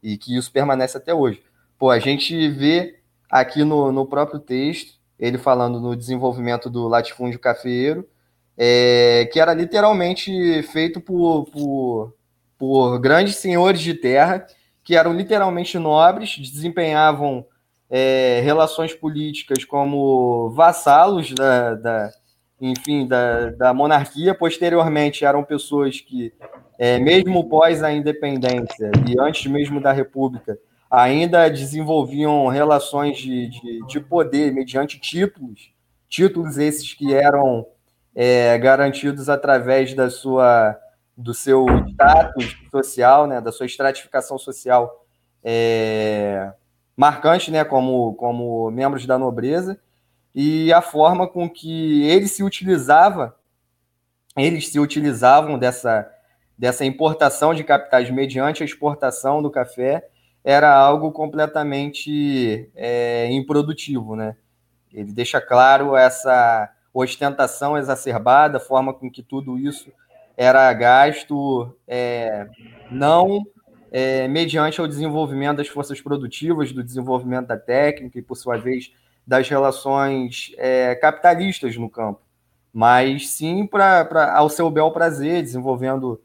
e 0.02 0.16
que 0.16 0.36
isso 0.36 0.50
permanece 0.50 0.96
até 0.96 1.12
hoje. 1.12 1.42
Pô, 1.80 1.88
a 1.88 1.98
gente 1.98 2.46
vê 2.50 2.98
aqui 3.30 3.64
no, 3.64 3.90
no 3.90 4.04
próprio 4.04 4.38
texto, 4.38 4.98
ele 5.18 5.38
falando 5.38 5.80
no 5.80 5.96
desenvolvimento 5.96 6.68
do 6.68 6.86
latifúndio 6.86 7.40
cafeeiro, 7.40 8.06
é, 8.54 9.26
que 9.32 9.40
era 9.40 9.54
literalmente 9.54 10.62
feito 10.64 11.00
por, 11.00 11.46
por, 11.46 12.14
por 12.58 12.98
grandes 12.98 13.36
senhores 13.36 13.80
de 13.80 13.94
terra, 13.94 14.46
que 14.84 14.94
eram 14.94 15.14
literalmente 15.14 15.78
nobres, 15.78 16.36
desempenhavam 16.36 17.46
é, 17.88 18.42
relações 18.44 18.92
políticas 18.92 19.64
como 19.64 20.50
vassalos 20.50 21.34
da, 21.34 21.74
da 21.76 22.10
enfim, 22.60 23.06
da, 23.06 23.52
da 23.52 23.72
monarquia. 23.72 24.34
Posteriormente, 24.34 25.24
eram 25.24 25.42
pessoas 25.42 25.98
que, 25.98 26.30
é, 26.78 26.98
mesmo 26.98 27.48
pós 27.48 27.82
a 27.82 27.90
independência 27.90 28.90
e 29.08 29.18
antes 29.18 29.50
mesmo 29.50 29.80
da 29.80 29.92
república, 29.92 30.58
ainda 30.90 31.48
desenvolviam 31.48 32.48
relações 32.48 33.16
de, 33.18 33.48
de, 33.48 33.86
de 33.86 34.00
poder 34.00 34.52
mediante 34.52 34.98
títulos, 34.98 35.72
títulos 36.08 36.58
esses 36.58 36.92
que 36.92 37.14
eram 37.14 37.64
é, 38.14 38.58
garantidos 38.58 39.28
através 39.28 39.94
da 39.94 40.10
sua 40.10 40.76
do 41.16 41.34
seu 41.34 41.66
status 41.90 42.56
social, 42.70 43.26
né, 43.26 43.42
da 43.42 43.52
sua 43.52 43.66
estratificação 43.66 44.38
social 44.38 45.04
é, 45.44 46.50
marcante, 46.96 47.50
né, 47.50 47.62
como, 47.62 48.14
como 48.14 48.70
membros 48.70 49.06
da 49.06 49.18
nobreza, 49.18 49.78
e 50.34 50.72
a 50.72 50.80
forma 50.80 51.28
com 51.28 51.48
que 51.48 52.04
ele 52.04 52.26
se 52.26 52.42
utilizava, 52.42 53.36
eles 54.34 54.68
se 54.68 54.80
utilizavam 54.80 55.58
dessa, 55.58 56.10
dessa 56.56 56.86
importação 56.86 57.52
de 57.52 57.64
capitais 57.64 58.10
mediante 58.10 58.62
a 58.62 58.66
exportação 58.66 59.42
do 59.42 59.50
café 59.50 60.08
era 60.44 60.74
algo 60.74 61.12
completamente 61.12 62.70
é, 62.74 63.30
improdutivo, 63.30 64.16
né? 64.16 64.36
Ele 64.92 65.12
deixa 65.12 65.40
claro 65.40 65.96
essa 65.96 66.70
ostentação 66.92 67.78
exacerbada, 67.78 68.56
a 68.56 68.60
forma 68.60 68.92
com 68.92 69.10
que 69.10 69.22
tudo 69.22 69.58
isso 69.58 69.92
era 70.36 70.72
gasto 70.72 71.76
é, 71.86 72.48
não 72.90 73.44
é, 73.92 74.26
mediante 74.26 74.80
o 74.80 74.88
desenvolvimento 74.88 75.58
das 75.58 75.68
forças 75.68 76.00
produtivas, 76.00 76.72
do 76.72 76.82
desenvolvimento 76.82 77.48
da 77.48 77.56
técnica 77.56 78.18
e, 78.18 78.22
por 78.22 78.36
sua 78.36 78.56
vez, 78.56 78.92
das 79.26 79.48
relações 79.48 80.52
é, 80.56 80.94
capitalistas 80.94 81.76
no 81.76 81.88
campo, 81.88 82.20
mas 82.72 83.30
sim 83.30 83.66
para 83.66 84.34
ao 84.34 84.48
seu 84.48 84.70
bel 84.70 84.90
prazer, 84.90 85.42
desenvolvendo 85.42 86.20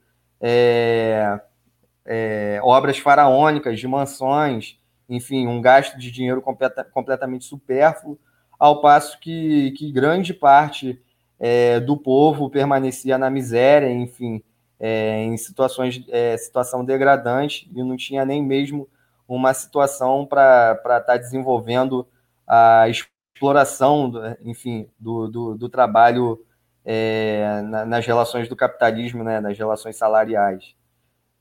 é, 2.05 2.59
obras 2.61 2.97
faraônicas, 2.97 3.79
de 3.79 3.87
mansões, 3.87 4.77
enfim, 5.09 5.47
um 5.47 5.61
gasto 5.61 5.97
de 5.97 6.11
dinheiro 6.11 6.41
completa, 6.41 6.83
completamente 6.83 7.45
supérfluo, 7.45 8.17
ao 8.57 8.81
passo 8.81 9.19
que, 9.19 9.71
que 9.71 9.91
grande 9.91 10.33
parte 10.33 11.01
é, 11.39 11.79
do 11.79 11.97
povo 11.97 12.49
permanecia 12.49 13.17
na 13.17 13.29
miséria, 13.29 13.91
enfim, 13.91 14.41
é, 14.79 15.23
em 15.23 15.35
situações, 15.37 16.03
é, 16.09 16.37
situação 16.37 16.83
degradante 16.83 17.69
e 17.73 17.83
não 17.83 17.95
tinha 17.95 18.25
nem 18.25 18.43
mesmo 18.43 18.87
uma 19.27 19.53
situação 19.53 20.25
para 20.25 20.73
estar 20.73 21.01
tá 21.01 21.17
desenvolvendo 21.17 22.07
a 22.47 22.87
exploração, 22.87 24.11
enfim, 24.43 24.87
do, 24.99 25.27
do, 25.27 25.55
do 25.55 25.69
trabalho 25.69 26.39
é, 26.85 27.61
nas 27.87 28.05
relações 28.05 28.47
do 28.47 28.55
capitalismo, 28.55 29.23
né, 29.23 29.39
nas 29.39 29.57
relações 29.57 29.97
salariais. 29.97 30.75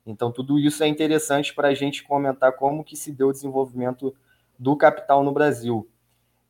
Então, 0.06 0.30
tudo 0.30 0.58
isso 0.58 0.82
é 0.84 0.88
interessante 0.88 1.54
para 1.54 1.68
a 1.68 1.74
gente 1.74 2.04
comentar 2.04 2.52
como 2.52 2.84
que 2.84 2.96
se 2.96 3.10
deu 3.10 3.28
o 3.28 3.32
desenvolvimento 3.32 4.14
do 4.58 4.76
capital 4.76 5.24
no 5.24 5.32
Brasil. 5.32 5.88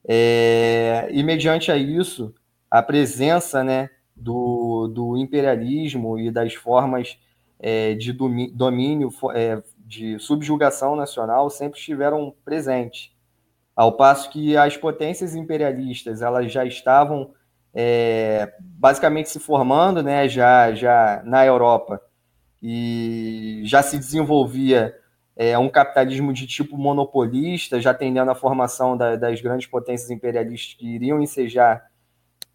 É, 0.07 1.09
e 1.11 1.23
mediante 1.23 1.71
a 1.71 1.77
isso, 1.77 2.35
a 2.71 2.83
presença 2.83 3.63
né, 3.63 3.91
do, 4.15 4.89
do 4.89 5.17
imperialismo 5.17 6.19
e 6.19 6.31
das 6.31 6.55
formas 6.55 7.19
é, 7.59 7.95
de 7.95 8.13
domínio, 8.13 9.11
é, 9.35 9.63
de 9.79 10.19
subjugação 10.19 10.97
nacional 10.97 11.49
sempre 11.49 11.79
estiveram 11.79 12.35
presentes. 12.45 13.13
Ao 13.77 13.93
passo 13.93 14.31
que 14.31 14.57
as 14.57 14.77
potências 14.77 15.35
imperialistas 15.35 16.23
elas 16.23 16.53
já 16.53 16.65
estavam 16.65 17.33
é, 17.73 18.53
basicamente 18.61 19.31
se 19.31 19.41
formando 19.41 20.03
né, 20.03 20.29
já, 20.29 20.73
já 20.75 21.23
na 21.25 21.45
Europa 21.45 22.01
e 22.67 23.61
já 23.67 23.83
se 23.83 23.99
desenvolvia 23.99 24.97
é, 25.37 25.59
um 25.59 25.69
capitalismo 25.69 26.33
de 26.33 26.47
tipo 26.47 26.79
monopolista, 26.79 27.79
já 27.79 27.93
tendendo 27.93 28.31
à 28.31 28.35
formação 28.35 28.97
da, 28.97 29.17
das 29.17 29.39
grandes 29.43 29.67
potências 29.67 30.11
imperialistas 30.11 30.73
que 30.73 30.87
iriam 30.87 31.21
ensejar 31.21 31.91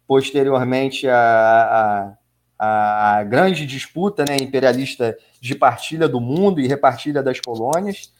posteriormente 0.08 1.08
a, 1.08 2.16
a, 2.58 3.18
a 3.18 3.22
grande 3.22 3.64
disputa 3.64 4.24
né, 4.28 4.36
imperialista 4.40 5.16
de 5.40 5.54
partilha 5.54 6.08
do 6.08 6.20
mundo 6.20 6.60
e 6.60 6.66
repartilha 6.66 7.22
das 7.22 7.38
colônias. 7.38 8.12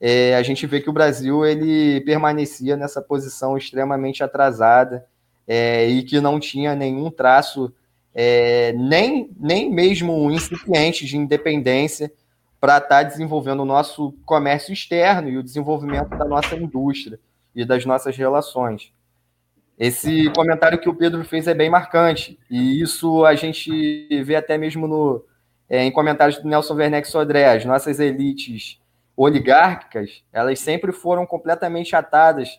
É, 0.00 0.36
a 0.36 0.42
gente 0.42 0.66
vê 0.66 0.80
que 0.80 0.88
o 0.88 0.92
Brasil 0.92 1.44
ele 1.44 2.00
permanecia 2.00 2.78
nessa 2.78 3.02
posição 3.02 3.58
extremamente 3.58 4.24
atrasada 4.24 5.04
é, 5.46 5.86
e 5.86 6.02
que 6.02 6.18
não 6.18 6.40
tinha 6.40 6.74
nenhum 6.74 7.10
traço 7.10 7.74
é, 8.18 8.72
nem, 8.72 9.30
nem 9.38 9.70
mesmo 9.70 10.30
incipiente 10.30 11.04
de 11.04 11.18
independência 11.18 12.10
para 12.58 12.78
estar 12.78 12.88
tá 12.88 13.02
desenvolvendo 13.02 13.60
o 13.60 13.66
nosso 13.66 14.12
comércio 14.24 14.72
externo 14.72 15.28
e 15.28 15.36
o 15.36 15.42
desenvolvimento 15.42 16.08
da 16.16 16.24
nossa 16.24 16.56
indústria 16.56 17.20
e 17.54 17.62
das 17.62 17.84
nossas 17.84 18.16
relações. 18.16 18.90
Esse 19.78 20.30
comentário 20.30 20.80
que 20.80 20.88
o 20.88 20.94
Pedro 20.94 21.22
fez 21.24 21.46
é 21.46 21.52
bem 21.52 21.68
marcante, 21.68 22.38
e 22.50 22.80
isso 22.80 23.26
a 23.26 23.34
gente 23.34 24.08
vê 24.24 24.34
até 24.34 24.56
mesmo 24.56 24.88
no, 24.88 25.22
é, 25.68 25.84
em 25.84 25.92
comentários 25.92 26.38
do 26.38 26.48
Nelson 26.48 26.72
Werneck 26.72 27.06
Sodré. 27.06 27.54
As 27.54 27.66
nossas 27.66 28.00
elites 28.00 28.80
oligárquicas, 29.14 30.22
elas 30.32 30.58
sempre 30.58 30.90
foram 30.90 31.26
completamente 31.26 31.94
atadas 31.94 32.58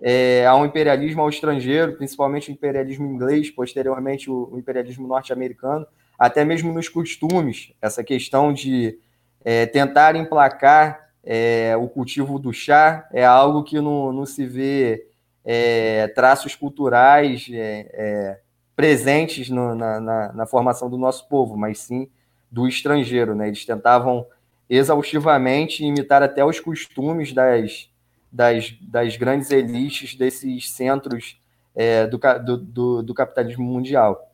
é, 0.00 0.46
ao 0.46 0.64
imperialismo 0.64 1.22
ao 1.22 1.28
estrangeiro, 1.28 1.96
principalmente 1.96 2.50
o 2.50 2.52
imperialismo 2.52 3.06
inglês, 3.06 3.50
posteriormente 3.50 4.30
o, 4.30 4.48
o 4.52 4.58
imperialismo 4.58 5.06
norte-americano, 5.06 5.86
até 6.18 6.44
mesmo 6.44 6.72
nos 6.72 6.88
costumes, 6.88 7.72
essa 7.80 8.02
questão 8.02 8.52
de 8.52 8.98
é, 9.44 9.66
tentar 9.66 10.16
emplacar 10.16 11.08
é, 11.24 11.76
o 11.76 11.88
cultivo 11.88 12.38
do 12.38 12.52
chá 12.52 13.08
é 13.12 13.24
algo 13.24 13.62
que 13.62 13.80
não, 13.80 14.12
não 14.12 14.26
se 14.26 14.46
vê 14.46 15.06
é, 15.44 16.08
traços 16.08 16.54
culturais 16.54 17.48
é, 17.50 17.90
é, 17.92 18.40
presentes 18.74 19.48
no, 19.48 19.74
na, 19.74 20.00
na, 20.00 20.32
na, 20.32 20.46
formação 20.46 20.88
do 20.88 20.98
nosso 20.98 21.28
povo, 21.28 21.56
mas 21.56 21.78
sim 21.78 22.08
do 22.50 22.66
estrangeiro. 22.66 23.34
Né? 23.34 23.48
Eles 23.48 23.64
tentavam 23.64 24.26
exaustivamente 24.68 25.84
imitar 25.84 26.22
até 26.22 26.44
os 26.44 26.60
costumes 26.60 27.32
das, 27.32 27.90
das, 28.30 28.76
das 28.80 29.16
grandes 29.16 29.50
elites 29.50 30.14
desses 30.14 30.70
centros 30.70 31.40
é, 31.74 32.06
do, 32.06 32.18
do, 32.56 33.02
do 33.02 33.14
capitalismo 33.14 33.64
mundial. 33.64 34.32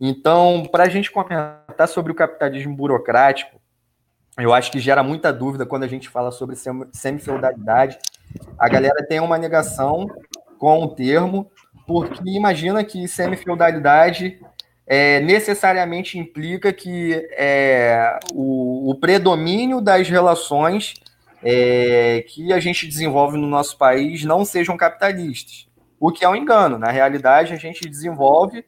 Então, 0.00 0.66
para 0.70 0.84
a 0.84 0.88
gente 0.88 1.10
comentar 1.10 1.88
sobre 1.88 2.12
o 2.12 2.14
capitalismo 2.14 2.74
burocrático, 2.74 3.60
eu 4.38 4.52
acho 4.52 4.72
que 4.72 4.80
gera 4.80 5.02
muita 5.02 5.32
dúvida 5.32 5.64
quando 5.64 5.84
a 5.84 5.88
gente 5.88 6.08
fala 6.08 6.32
sobre 6.32 6.56
semi-feudalidade. 6.92 7.98
A 8.58 8.68
galera 8.68 9.06
tem 9.06 9.20
uma 9.20 9.38
negação 9.38 10.08
com 10.58 10.82
o 10.82 10.88
termo, 10.88 11.50
porque 11.86 12.22
imagina 12.30 12.82
que 12.82 13.06
semi-feudalidade 13.06 14.40
é, 14.86 15.20
necessariamente 15.20 16.18
implica 16.18 16.72
que 16.72 17.14
é, 17.32 18.18
o, 18.32 18.90
o, 18.90 18.94
predomínio 18.96 19.80
das 19.80 20.08
relações 20.08 20.94
é, 21.44 22.24
que 22.26 22.52
a 22.54 22.58
gente 22.58 22.88
desenvolve 22.88 23.36
no 23.36 23.46
nosso 23.46 23.76
país 23.76 24.24
não 24.24 24.46
sejam 24.46 24.78
capitalistas, 24.78 25.68
o 26.00 26.10
que 26.10 26.24
é 26.24 26.28
um 26.28 26.34
engano. 26.34 26.78
Na 26.78 26.90
realidade, 26.90 27.52
a 27.52 27.56
gente 27.56 27.86
desenvolve 27.86 28.64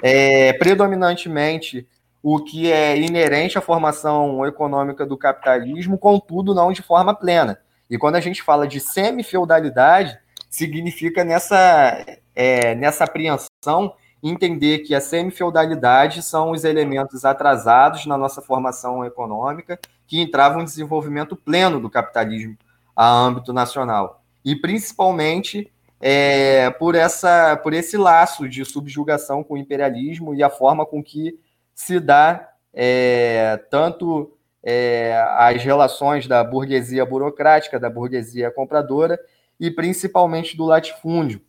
é, 0.00 0.52
predominantemente 0.52 1.88
o 2.22 2.38
que 2.38 2.70
é 2.70 2.96
inerente 2.96 3.58
à 3.58 3.60
formação 3.60 4.46
econômica 4.46 5.04
do 5.04 5.16
capitalismo, 5.16 5.98
contudo, 5.98 6.54
não 6.54 6.70
de 6.70 6.82
forma 6.82 7.14
plena. 7.14 7.58
E 7.88 7.98
quando 7.98 8.14
a 8.14 8.20
gente 8.20 8.42
fala 8.42 8.68
de 8.68 8.78
semi-feudalidade, 8.78 10.16
significa 10.48 11.24
nessa, 11.24 12.04
é, 12.36 12.74
nessa 12.76 13.04
apreensão 13.04 13.94
entender 14.22 14.80
que 14.80 14.94
a 14.94 15.00
semi-feudalidade 15.00 16.22
são 16.22 16.50
os 16.52 16.62
elementos 16.62 17.24
atrasados 17.24 18.06
na 18.06 18.16
nossa 18.16 18.40
formação 18.40 19.04
econômica 19.04 19.80
que 20.10 20.20
entravam 20.20 20.60
em 20.60 20.64
desenvolvimento 20.64 21.36
pleno 21.36 21.78
do 21.78 21.88
capitalismo 21.88 22.58
a 22.96 23.08
âmbito 23.08 23.52
nacional. 23.52 24.24
E 24.44 24.56
principalmente 24.56 25.72
é, 26.00 26.68
por, 26.70 26.96
essa, 26.96 27.56
por 27.62 27.72
esse 27.72 27.96
laço 27.96 28.48
de 28.48 28.64
subjugação 28.64 29.44
com 29.44 29.54
o 29.54 29.56
imperialismo 29.56 30.34
e 30.34 30.42
a 30.42 30.50
forma 30.50 30.84
com 30.84 31.00
que 31.00 31.38
se 31.72 32.00
dá 32.00 32.48
é, 32.74 33.56
tanto 33.70 34.36
é, 34.64 35.14
as 35.38 35.62
relações 35.62 36.26
da 36.26 36.42
burguesia 36.42 37.06
burocrática, 37.06 37.78
da 37.78 37.88
burguesia 37.88 38.50
compradora 38.50 39.16
e 39.60 39.70
principalmente 39.70 40.56
do 40.56 40.64
latifúndio. 40.64 41.40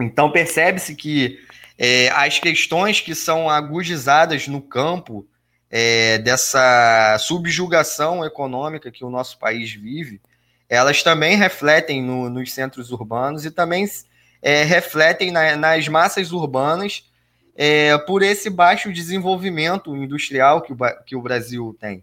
Então 0.00 0.32
percebe-se 0.32 0.96
que 0.96 1.38
é, 1.76 2.08
as 2.12 2.38
questões 2.38 2.98
que 3.02 3.14
são 3.14 3.50
agudizadas 3.50 4.48
no 4.48 4.62
campo 4.62 5.28
é, 5.70 6.18
dessa 6.18 7.16
subjugação 7.18 8.24
econômica 8.24 8.90
que 8.90 9.04
o 9.04 9.10
nosso 9.10 9.38
país 9.38 9.72
vive, 9.72 10.20
elas 10.68 11.02
também 11.02 11.36
refletem 11.36 12.02
no, 12.02 12.28
nos 12.28 12.52
centros 12.52 12.90
urbanos 12.90 13.44
e 13.44 13.50
também 13.50 13.88
é, 14.42 14.64
refletem 14.64 15.30
na, 15.30 15.56
nas 15.56 15.86
massas 15.88 16.32
urbanas 16.32 17.08
é, 17.56 17.96
por 17.98 18.22
esse 18.22 18.50
baixo 18.50 18.92
desenvolvimento 18.92 19.94
industrial 19.96 20.62
que 20.62 20.72
o, 20.72 20.76
que 21.06 21.16
o 21.16 21.22
Brasil 21.22 21.76
tem. 21.80 22.02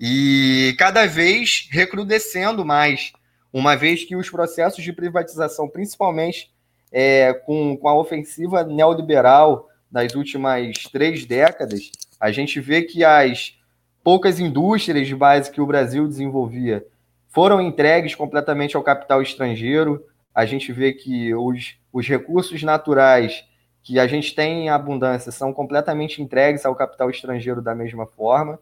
E 0.00 0.74
cada 0.78 1.06
vez 1.06 1.68
recrudescendo 1.70 2.64
mais, 2.64 3.12
uma 3.52 3.76
vez 3.76 4.04
que 4.04 4.16
os 4.16 4.30
processos 4.30 4.82
de 4.82 4.92
privatização, 4.92 5.68
principalmente 5.68 6.50
é, 6.90 7.34
com, 7.34 7.76
com 7.76 7.88
a 7.88 7.94
ofensiva 7.94 8.64
neoliberal 8.64 9.68
das 9.90 10.14
últimas 10.14 10.84
três 10.90 11.26
décadas, 11.26 11.90
a 12.20 12.30
gente 12.30 12.60
vê 12.60 12.82
que 12.82 13.02
as 13.02 13.58
poucas 14.04 14.38
indústrias 14.38 15.06
de 15.06 15.16
base 15.16 15.50
que 15.50 15.60
o 15.60 15.66
Brasil 15.66 16.06
desenvolvia 16.06 16.86
foram 17.28 17.60
entregues 17.60 18.14
completamente 18.14 18.76
ao 18.76 18.82
capital 18.82 19.22
estrangeiro. 19.22 20.04
A 20.34 20.44
gente 20.44 20.72
vê 20.72 20.92
que 20.92 21.34
os, 21.34 21.76
os 21.92 22.06
recursos 22.06 22.62
naturais 22.62 23.44
que 23.82 23.98
a 23.98 24.06
gente 24.06 24.34
tem 24.34 24.66
em 24.66 24.68
abundância 24.68 25.32
são 25.32 25.52
completamente 25.52 26.20
entregues 26.20 26.66
ao 26.66 26.76
capital 26.76 27.08
estrangeiro 27.08 27.62
da 27.62 27.74
mesma 27.74 28.06
forma, 28.06 28.58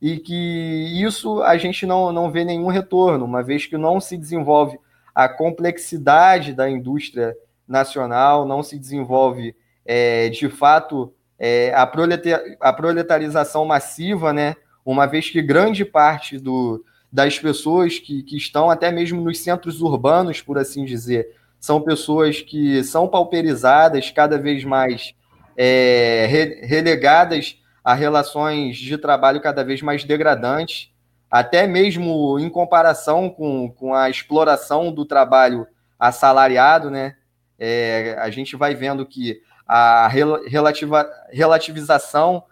e 0.00 0.18
que 0.18 1.02
isso 1.02 1.42
a 1.42 1.58
gente 1.58 1.84
não, 1.84 2.12
não 2.12 2.30
vê 2.30 2.44
nenhum 2.44 2.68
retorno, 2.68 3.24
uma 3.24 3.42
vez 3.42 3.66
que 3.66 3.76
não 3.76 4.00
se 4.00 4.16
desenvolve 4.16 4.78
a 5.14 5.28
complexidade 5.28 6.54
da 6.54 6.70
indústria 6.70 7.36
nacional, 7.66 8.46
não 8.46 8.62
se 8.62 8.78
desenvolve 8.78 9.54
é, 9.84 10.28
de 10.28 10.48
fato 10.48 11.12
é, 11.40 11.72
a, 11.74 11.86
proletar, 11.86 12.42
a 12.60 12.72
proletarização 12.72 13.64
massiva, 13.64 14.32
né? 14.32 14.54
uma 14.84 15.06
vez 15.06 15.30
que 15.30 15.40
grande 15.40 15.84
parte 15.84 16.38
do, 16.38 16.84
das 17.10 17.38
pessoas 17.38 17.98
que, 17.98 18.22
que 18.22 18.36
estão 18.36 18.70
até 18.70 18.92
mesmo 18.92 19.20
nos 19.20 19.38
centros 19.38 19.80
urbanos, 19.80 20.42
por 20.42 20.58
assim 20.58 20.84
dizer. 20.84 21.34
São 21.58 21.80
pessoas 21.80 22.40
que 22.40 22.82
são 22.84 23.08
pauperizadas, 23.08 24.10
cada 24.10 24.38
vez 24.38 24.64
mais 24.64 25.14
é, 25.56 26.26
re, 26.28 26.66
relegadas 26.66 27.58
a 27.82 27.94
relações 27.94 28.76
de 28.76 28.96
trabalho 28.98 29.40
cada 29.40 29.64
vez 29.64 29.82
mais 29.82 30.04
degradantes, 30.04 30.90
até 31.30 31.66
mesmo 31.66 32.38
em 32.38 32.48
comparação 32.48 33.30
com, 33.30 33.70
com 33.70 33.94
a 33.94 34.10
exploração 34.10 34.92
do 34.92 35.04
trabalho 35.04 35.66
assalariado, 35.98 36.90
né? 36.90 37.16
É, 37.58 38.16
a 38.18 38.30
gente 38.30 38.56
vai 38.56 38.74
vendo 38.74 39.04
que 39.04 39.42
a 39.72 40.08
relativa, 40.08 41.08
relativização 41.30 42.42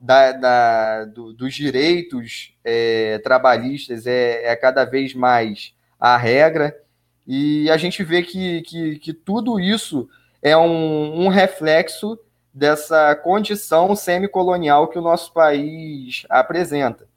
da, 0.00 0.30
da, 0.30 1.04
do, 1.04 1.32
dos 1.32 1.52
direitos 1.52 2.54
é, 2.62 3.18
trabalhistas 3.24 4.06
é, 4.06 4.44
é, 4.44 4.54
cada 4.54 4.84
vez 4.84 5.12
mais 5.12 5.74
a 5.98 6.16
regra, 6.16 6.80
e 7.26 7.68
a 7.68 7.76
gente 7.76 8.04
vê 8.04 8.22
que, 8.22 8.62
que, 8.62 8.98
que 9.00 9.12
tudo 9.12 9.58
isso 9.58 10.08
é 10.40 10.56
um, 10.56 11.24
um, 11.24 11.28
reflexo 11.28 12.16
dessa 12.54 13.16
condição 13.16 13.96
semicolonial 13.96 14.86
que 14.86 14.98
o 14.98 15.02
nosso 15.02 15.32
país 15.32 16.24
apresenta. 16.30 17.08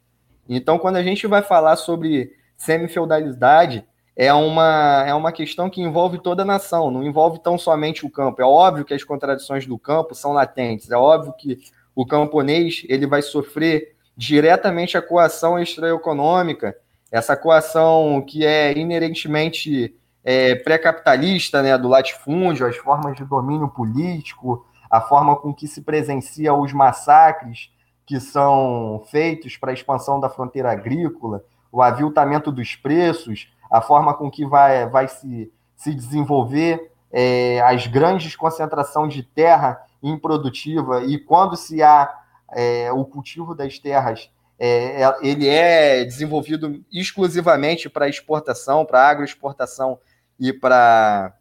Então, 0.48 0.80
quando 0.80 0.96
a 0.96 1.02
gente 1.02 1.28
vai 1.28 1.42
falar 1.42 1.76
sobre 1.76 2.34
semifeudalidade, 2.56 3.86
é 4.16 4.32
uma, 4.32 5.04
é 5.06 5.14
uma 5.14 5.32
questão 5.32 5.68
que 5.68 5.82
envolve 5.82 6.18
toda 6.18 6.42
a 6.42 6.46
nação, 6.46 6.90
não 6.90 7.02
envolve 7.02 7.40
tão 7.40 7.58
somente 7.58 8.06
o 8.06 8.10
campo. 8.10 8.40
É 8.40 8.44
óbvio 8.44 8.84
que 8.84 8.94
as 8.94 9.02
contradições 9.02 9.66
do 9.66 9.78
campo 9.78 10.14
são 10.14 10.32
latentes, 10.32 10.90
é 10.90 10.96
óbvio 10.96 11.32
que 11.32 11.58
o 11.94 12.06
camponês 12.06 12.84
ele 12.88 13.06
vai 13.06 13.22
sofrer 13.22 13.94
diretamente 14.16 14.96
a 14.96 15.02
coação 15.02 15.58
extraeconômica, 15.58 16.76
essa 17.10 17.36
coação 17.36 18.24
que 18.26 18.44
é 18.44 18.76
inerentemente 18.76 19.94
é, 20.22 20.54
pré-capitalista, 20.54 21.62
né, 21.62 21.76
do 21.76 21.88
latifúndio, 21.88 22.66
as 22.66 22.76
formas 22.76 23.16
de 23.16 23.24
domínio 23.24 23.68
político, 23.68 24.66
a 24.90 25.00
forma 25.00 25.36
com 25.36 25.52
que 25.52 25.66
se 25.66 25.82
presencia 25.82 26.54
os 26.54 26.72
massacres 26.72 27.70
que 28.06 28.20
são 28.20 29.02
feitos 29.10 29.56
para 29.56 29.70
a 29.70 29.74
expansão 29.74 30.20
da 30.20 30.28
fronteira 30.28 30.70
agrícola, 30.70 31.44
o 31.70 31.82
aviltamento 31.82 32.52
dos 32.52 32.76
preços, 32.76 33.48
a 33.74 33.80
forma 33.80 34.14
com 34.14 34.30
que 34.30 34.46
vai, 34.46 34.88
vai 34.88 35.08
se, 35.08 35.52
se 35.74 35.92
desenvolver 35.92 36.92
é, 37.10 37.60
as 37.62 37.88
grandes 37.88 38.36
concentração 38.36 39.08
de 39.08 39.24
terra 39.24 39.84
improdutiva 40.00 41.02
e 41.02 41.18
quando 41.18 41.56
se 41.56 41.82
há 41.82 42.08
é, 42.52 42.92
o 42.92 43.04
cultivo 43.04 43.52
das 43.52 43.76
terras, 43.80 44.30
é, 44.56 45.02
é 45.02 45.16
ele 45.22 45.48
é 45.48 46.04
desenvolvido 46.04 46.84
exclusivamente 46.92 47.90
para 47.90 48.08
exportação, 48.08 48.86
para 48.86 49.08
agroexportação 49.08 49.98
e 50.38 50.52
para 50.52 51.34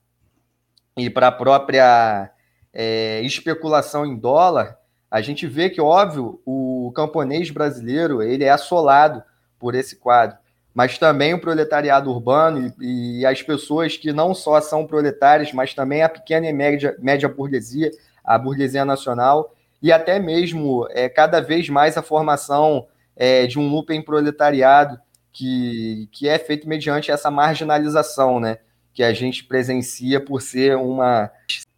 e 0.97 1.11
para 1.11 1.27
a 1.27 1.31
própria 1.31 2.31
é, 2.73 3.21
especulação 3.21 4.07
em 4.07 4.17
dólar, 4.17 4.75
a 5.09 5.21
gente 5.21 5.45
vê 5.45 5.69
que, 5.69 5.79
óbvio, 5.79 6.41
o 6.47 6.91
camponês 6.95 7.51
brasileiro 7.51 8.23
ele 8.23 8.43
é 8.43 8.49
assolado 8.49 9.23
por 9.59 9.75
esse 9.75 9.97
quadro, 9.97 10.37
mas 10.73 10.97
também 10.97 11.33
o 11.33 11.39
proletariado 11.39 12.09
urbano 12.09 12.73
e, 12.81 13.19
e 13.19 13.25
as 13.25 13.41
pessoas 13.41 13.95
que 13.95 14.11
não 14.11 14.33
só 14.33 14.59
são 14.59 14.87
proletárias, 14.87 15.53
mas 15.53 15.73
também 15.73 16.01
a 16.01 16.09
pequena 16.09 16.47
e 16.47 16.53
média, 16.53 16.95
média 16.99 17.29
burguesia, 17.29 17.91
a 18.23 18.37
burguesia 18.37 18.83
nacional, 18.83 19.53
e 19.81 19.91
até 19.91 20.17
mesmo 20.17 20.87
é, 20.91 21.09
cada 21.09 21.41
vez 21.41 21.69
mais 21.69 21.97
a 21.97 22.01
formação 22.01 22.87
é, 23.15 23.45
de 23.45 23.59
um 23.59 23.67
lumpen 23.67 24.01
proletariado 24.01 24.97
que, 25.31 26.07
que 26.11 26.27
é 26.27 26.39
feito 26.39 26.67
mediante 26.69 27.11
essa 27.11 27.29
marginalização, 27.29 28.39
né? 28.39 28.59
Que 28.93 29.03
a 29.03 29.11
gente 29.13 29.43
presencia 29.43 30.21
por 30.21 30.41
ser 30.41 30.77
uma. 30.77 31.29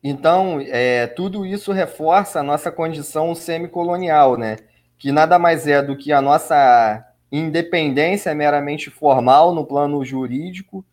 Então, 0.04 0.60
é, 0.68 1.08
tudo 1.08 1.46
isso 1.46 1.72
reforça 1.72 2.42
a 2.42 2.44
nossa 2.44 2.72
condição 2.72 3.34
semicolonial, 3.34 4.38
né? 4.38 4.58
Que 5.00 5.12
nada 5.12 5.40
mais 5.40 5.66
é 5.66 5.82
do 5.82 5.98
que 5.98 6.12
a 6.12 6.22
nossa 6.22 7.04
independência 7.38 8.34
meramente 8.34 8.90
formal 8.90 9.54
no 9.54 9.66
plano 9.66 10.04
jurídico, 10.04 10.86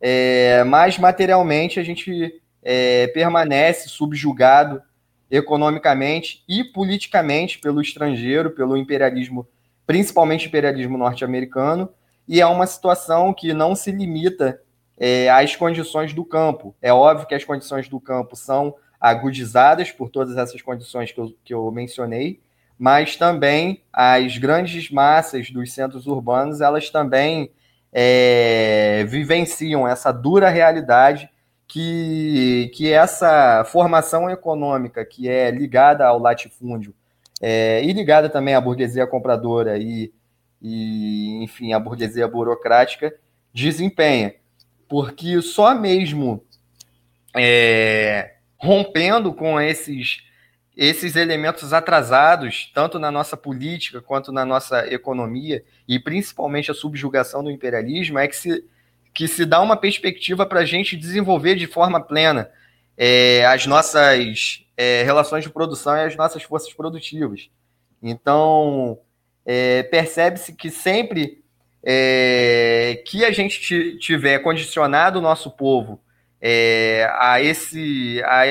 é, 0.00 0.62
mas 0.64 0.98
materialmente 0.98 1.80
a 1.80 1.82
gente 1.82 2.40
é, 2.62 3.06
permanece 3.08 3.88
subjugado 3.88 4.82
economicamente 5.30 6.44
e 6.48 6.64
politicamente 6.64 7.58
pelo 7.58 7.80
estrangeiro, 7.80 8.50
pelo 8.50 8.76
imperialismo, 8.76 9.46
principalmente 9.86 10.46
imperialismo 10.46 10.98
norte-americano, 10.98 11.88
e 12.28 12.40
é 12.40 12.46
uma 12.46 12.66
situação 12.66 13.32
que 13.32 13.52
não 13.52 13.74
se 13.74 13.90
limita 13.90 14.60
é, 14.98 15.28
às 15.30 15.54
condições 15.54 16.12
do 16.12 16.24
campo. 16.24 16.74
É 16.82 16.92
óbvio 16.92 17.26
que 17.26 17.34
as 17.34 17.44
condições 17.44 17.88
do 17.88 18.00
campo 18.00 18.34
são 18.34 18.74
agudizadas 19.00 19.92
por 19.92 20.10
todas 20.10 20.36
essas 20.36 20.60
condições 20.62 21.12
que 21.12 21.20
eu, 21.20 21.34
que 21.44 21.54
eu 21.54 21.70
mencionei, 21.70 22.40
mas 22.78 23.16
também 23.16 23.82
as 23.92 24.36
grandes 24.38 24.90
massas 24.90 25.50
dos 25.50 25.72
centros 25.72 26.06
urbanos, 26.06 26.60
elas 26.60 26.90
também 26.90 27.50
é, 27.92 29.04
vivenciam 29.08 29.88
essa 29.88 30.12
dura 30.12 30.48
realidade 30.48 31.30
que, 31.66 32.70
que 32.74 32.92
essa 32.92 33.64
formação 33.64 34.30
econômica 34.30 35.04
que 35.04 35.28
é 35.28 35.50
ligada 35.50 36.06
ao 36.06 36.18
latifúndio 36.18 36.94
é, 37.40 37.82
e 37.82 37.92
ligada 37.92 38.28
também 38.28 38.54
à 38.54 38.60
burguesia 38.60 39.06
compradora 39.06 39.78
e, 39.78 40.12
e, 40.60 41.42
enfim, 41.42 41.72
à 41.72 41.78
burguesia 41.78 42.28
burocrática 42.28 43.14
desempenha. 43.52 44.34
Porque 44.88 45.40
só 45.42 45.74
mesmo 45.74 46.44
é, 47.34 48.34
rompendo 48.56 49.32
com 49.34 49.60
esses, 49.60 50.22
esses 50.76 51.16
elementos 51.16 51.72
atrasados, 51.72 52.70
tanto 52.74 52.98
na 52.98 53.10
nossa 53.10 53.36
política 53.36 54.02
quanto 54.02 54.30
na 54.30 54.44
nossa 54.44 54.86
economia, 54.92 55.64
e 55.88 55.98
principalmente 55.98 56.70
a 56.70 56.74
subjugação 56.74 57.42
do 57.42 57.50
imperialismo, 57.50 58.18
é 58.18 58.28
que 58.28 58.36
se 58.36 58.64
que 59.14 59.26
se 59.26 59.46
dá 59.46 59.62
uma 59.62 59.78
perspectiva 59.78 60.44
para 60.44 60.60
a 60.60 60.64
gente 60.66 60.94
desenvolver 60.94 61.54
de 61.54 61.66
forma 61.66 61.98
plena 61.98 62.50
é, 62.98 63.46
as 63.46 63.64
nossas 63.66 64.62
é, 64.76 65.02
relações 65.04 65.42
de 65.42 65.48
produção 65.48 65.96
e 65.96 66.04
as 66.04 66.14
nossas 66.14 66.42
forças 66.42 66.74
produtivas. 66.74 67.48
Então, 68.02 68.98
é, 69.46 69.84
percebe-se 69.84 70.52
que 70.52 70.68
sempre 70.70 71.42
é, 71.82 73.02
que 73.06 73.24
a 73.24 73.30
gente 73.30 73.96
tiver 73.98 74.40
condicionado 74.40 75.18
o 75.18 75.22
nosso 75.22 75.50
povo 75.50 75.98
é, 76.40 77.08
a, 77.18 77.40
esse, 77.40 78.22
a, 78.24 78.42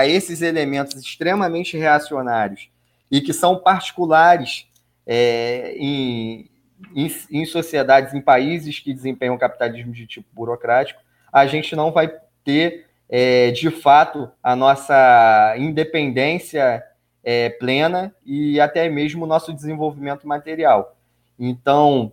a, 0.00 0.06
esses 0.06 0.42
elementos 0.42 0.94
extremamente 0.94 1.76
reacionários 1.76 2.68
e 3.10 3.20
que 3.20 3.32
são 3.32 3.58
particulares 3.58 4.66
é, 5.06 5.74
em, 5.76 6.48
em, 6.94 7.14
em 7.30 7.44
sociedades, 7.44 8.14
em 8.14 8.20
países 8.20 8.78
que 8.78 8.94
desempenham 8.94 9.36
capitalismo 9.38 9.92
de 9.92 10.06
tipo 10.06 10.28
burocrático, 10.32 11.00
a 11.32 11.46
gente 11.46 11.74
não 11.74 11.90
vai 11.90 12.12
ter, 12.44 12.86
é, 13.08 13.50
de 13.50 13.70
fato, 13.70 14.30
a 14.42 14.54
nossa 14.54 15.54
independência 15.58 16.82
é, 17.24 17.50
plena 17.50 18.14
e 18.24 18.60
até 18.60 18.88
mesmo 18.88 19.24
o 19.24 19.28
nosso 19.28 19.52
desenvolvimento 19.52 20.26
material. 20.26 20.96
Então, 21.38 22.12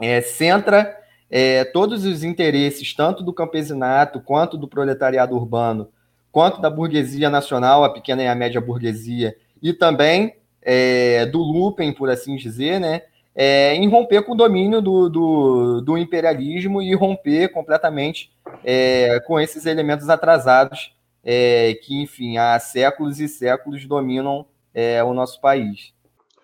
é, 0.00 0.20
centra 0.20 0.98
é, 1.30 1.64
todos 1.64 2.04
os 2.04 2.22
interesses, 2.22 2.94
tanto 2.94 3.22
do 3.22 3.32
campesinato, 3.32 4.20
quanto 4.20 4.56
do 4.56 4.68
proletariado 4.68 5.34
urbano, 5.34 5.88
quanto 6.30 6.60
da 6.60 6.70
burguesia 6.70 7.30
nacional, 7.30 7.84
a 7.84 7.92
pequena 7.92 8.22
e 8.22 8.26
a 8.26 8.34
média 8.34 8.60
burguesia, 8.60 9.36
e 9.62 9.72
também 9.72 10.36
é, 10.62 11.26
do 11.26 11.38
Lupen, 11.38 11.92
por 11.92 12.10
assim 12.10 12.36
dizer, 12.36 12.78
né, 12.78 13.02
é, 13.34 13.74
em 13.74 13.88
romper 13.88 14.22
com 14.22 14.32
o 14.32 14.36
domínio 14.36 14.80
do, 14.80 15.08
do, 15.08 15.80
do 15.82 15.98
imperialismo 15.98 16.80
e 16.80 16.94
romper 16.94 17.48
completamente 17.48 18.32
é, 18.64 19.20
com 19.20 19.38
esses 19.38 19.66
elementos 19.66 20.08
atrasados 20.08 20.94
é, 21.22 21.74
que, 21.82 22.00
enfim, 22.00 22.38
há 22.38 22.58
séculos 22.58 23.20
e 23.20 23.28
séculos 23.28 23.84
dominam 23.84 24.46
é, 24.72 25.02
o 25.02 25.12
nosso 25.12 25.40
país. 25.40 25.92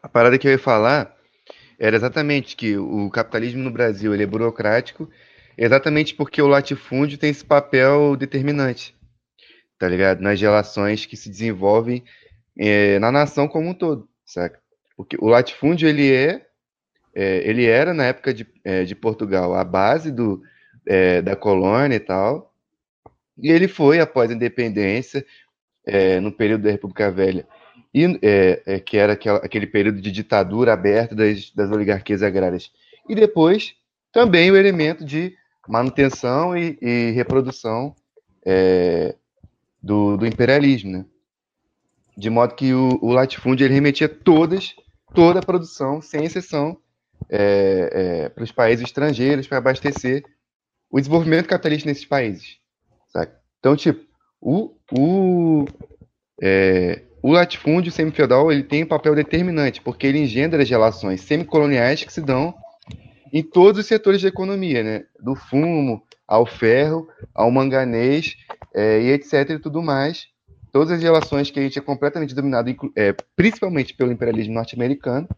A 0.03 0.09
parada 0.09 0.37
que 0.37 0.47
eu 0.47 0.53
ia 0.53 0.59
falar 0.59 1.15
era 1.83 1.97
exatamente 1.97 2.55
que 2.55 2.77
o 2.77 3.11
capitalismo 3.11 3.61
no 3.61 3.71
Brasil 3.73 4.15
ele 4.15 4.23
é 4.23 4.27
burocrático, 4.27 5.11
exatamente 5.59 6.15
porque 6.15 6.41
o 6.41 6.47
latifúndio 6.47 7.19
tem 7.19 7.31
esse 7.31 7.45
papel 7.45 8.15
determinante, 8.15 8.95
tá 9.81 9.89
ligado? 9.89 10.21
Nas 10.21 10.41
relações 10.41 11.05
que 11.05 11.17
se 11.17 11.29
desenvolvem 11.29 12.05
é, 12.57 13.01
na 13.01 13.11
nação 13.11 13.49
como 13.49 13.71
um 13.71 13.75
todo, 13.75 14.09
saca? 14.25 14.61
Porque 14.97 15.17
o 15.21 15.27
latifúndio 15.27 15.89
ele 15.89 16.15
é 16.15 16.47
é, 17.13 17.47
ele 17.47 17.67
era, 17.67 17.93
na 17.93 18.05
época 18.05 18.33
de, 18.33 18.47
é, 18.65 18.85
de 18.85 18.95
Portugal, 18.95 19.53
a 19.53 19.65
base 19.65 20.13
do, 20.13 20.41
é, 20.87 21.21
da 21.21 21.35
colônia 21.35 21.97
e 21.97 22.01
tal, 22.01 22.55
e 23.37 23.51
ele 23.51 23.67
foi, 23.67 23.99
após 23.99 24.31
a 24.31 24.35
independência, 24.35 25.27
é, 25.85 26.21
no 26.21 26.31
período 26.31 26.63
da 26.63 26.71
República 26.71 27.11
Velha, 27.11 27.45
e, 27.95 28.19
é, 28.23 28.63
é, 28.67 28.81
que 28.81 28.97
era 28.97 29.13
aquela, 29.13 29.39
aquele 29.39 29.67
período 29.67 30.01
de 30.01 30.11
ditadura 30.11 30.73
aberta 30.73 31.15
das, 31.15 31.51
das 31.51 31.71
oligarquias 31.71 32.23
agrárias, 32.23 32.71
e 33.09 33.15
depois 33.15 33.75
também 34.13 34.51
o 34.51 34.57
elemento 34.57 35.05
de 35.05 35.35
manutenção 35.69 36.57
e, 36.57 36.79
e 36.81 37.11
reprodução 37.13 37.95
do, 39.83 40.17
do, 40.17 40.27
imperialismo, 40.27 40.91
né? 40.91 41.05
De 42.17 42.29
modo 42.29 42.55
que 42.55 42.75
o, 42.75 42.99
o 43.01 43.13
latifúndio 43.13 43.65
ele 43.65 43.75
remetia 43.75 44.09
todas, 44.09 44.75
toda 45.15 45.39
a 45.39 45.45
produção, 45.45 46.03
sem 46.03 46.25
exceção, 46.25 46.77
é, 47.29 47.91
é, 47.93 48.29
para 48.29 48.45
os 48.45 48.53
países 48.53 48.85
estrangeiros 48.85 49.47
para 49.47 49.59
abastecer 49.59 50.25
o 50.91 50.99
desenvolvimento 50.99 51.49
capitalista 51.49 51.89
nesses 51.89 52.05
países. 52.05 52.59
Sabe? 53.09 53.33
Então, 53.59 53.75
tipo, 53.75 54.05
o, 54.41 54.77
o, 54.93 55.65
é, 56.41 57.03
o 57.23 57.31
latifúndio 57.31 57.93
semifeudal 57.93 58.51
ele 58.51 58.65
tem 58.65 58.83
um 58.83 58.89
papel 58.89 59.15
determinante, 59.15 59.81
porque 59.81 60.07
ele 60.07 60.19
engendra 60.19 60.63
as 60.63 60.69
relações 60.69 61.21
semicoloniais 61.21 62.03
que 62.03 62.13
se 62.13 62.21
dão 62.21 62.55
em 63.33 63.43
todos 63.43 63.81
os 63.81 63.87
setores 63.87 64.21
da 64.21 64.29
economia, 64.29 64.83
né? 64.83 65.05
do 65.21 65.35
fumo 65.35 66.03
ao 66.27 66.45
ferro, 66.45 67.09
ao 67.35 67.51
manganês 67.51 68.37
é, 68.75 69.01
e 69.01 69.13
etc. 69.13 69.51
e 69.51 69.59
tudo 69.59 69.83
mais. 69.83 70.27
Todas 70.73 70.91
as 70.91 71.03
relações 71.03 71.51
que 71.51 71.61
a 71.61 71.63
gente 71.63 71.79
é 71.79 71.83
completamente 71.83 72.35
dominado, 72.35 72.75
é, 72.97 73.15
principalmente 73.37 73.95
pelo 73.95 74.11
imperialismo 74.11 74.55
norte-americano, 74.55 75.29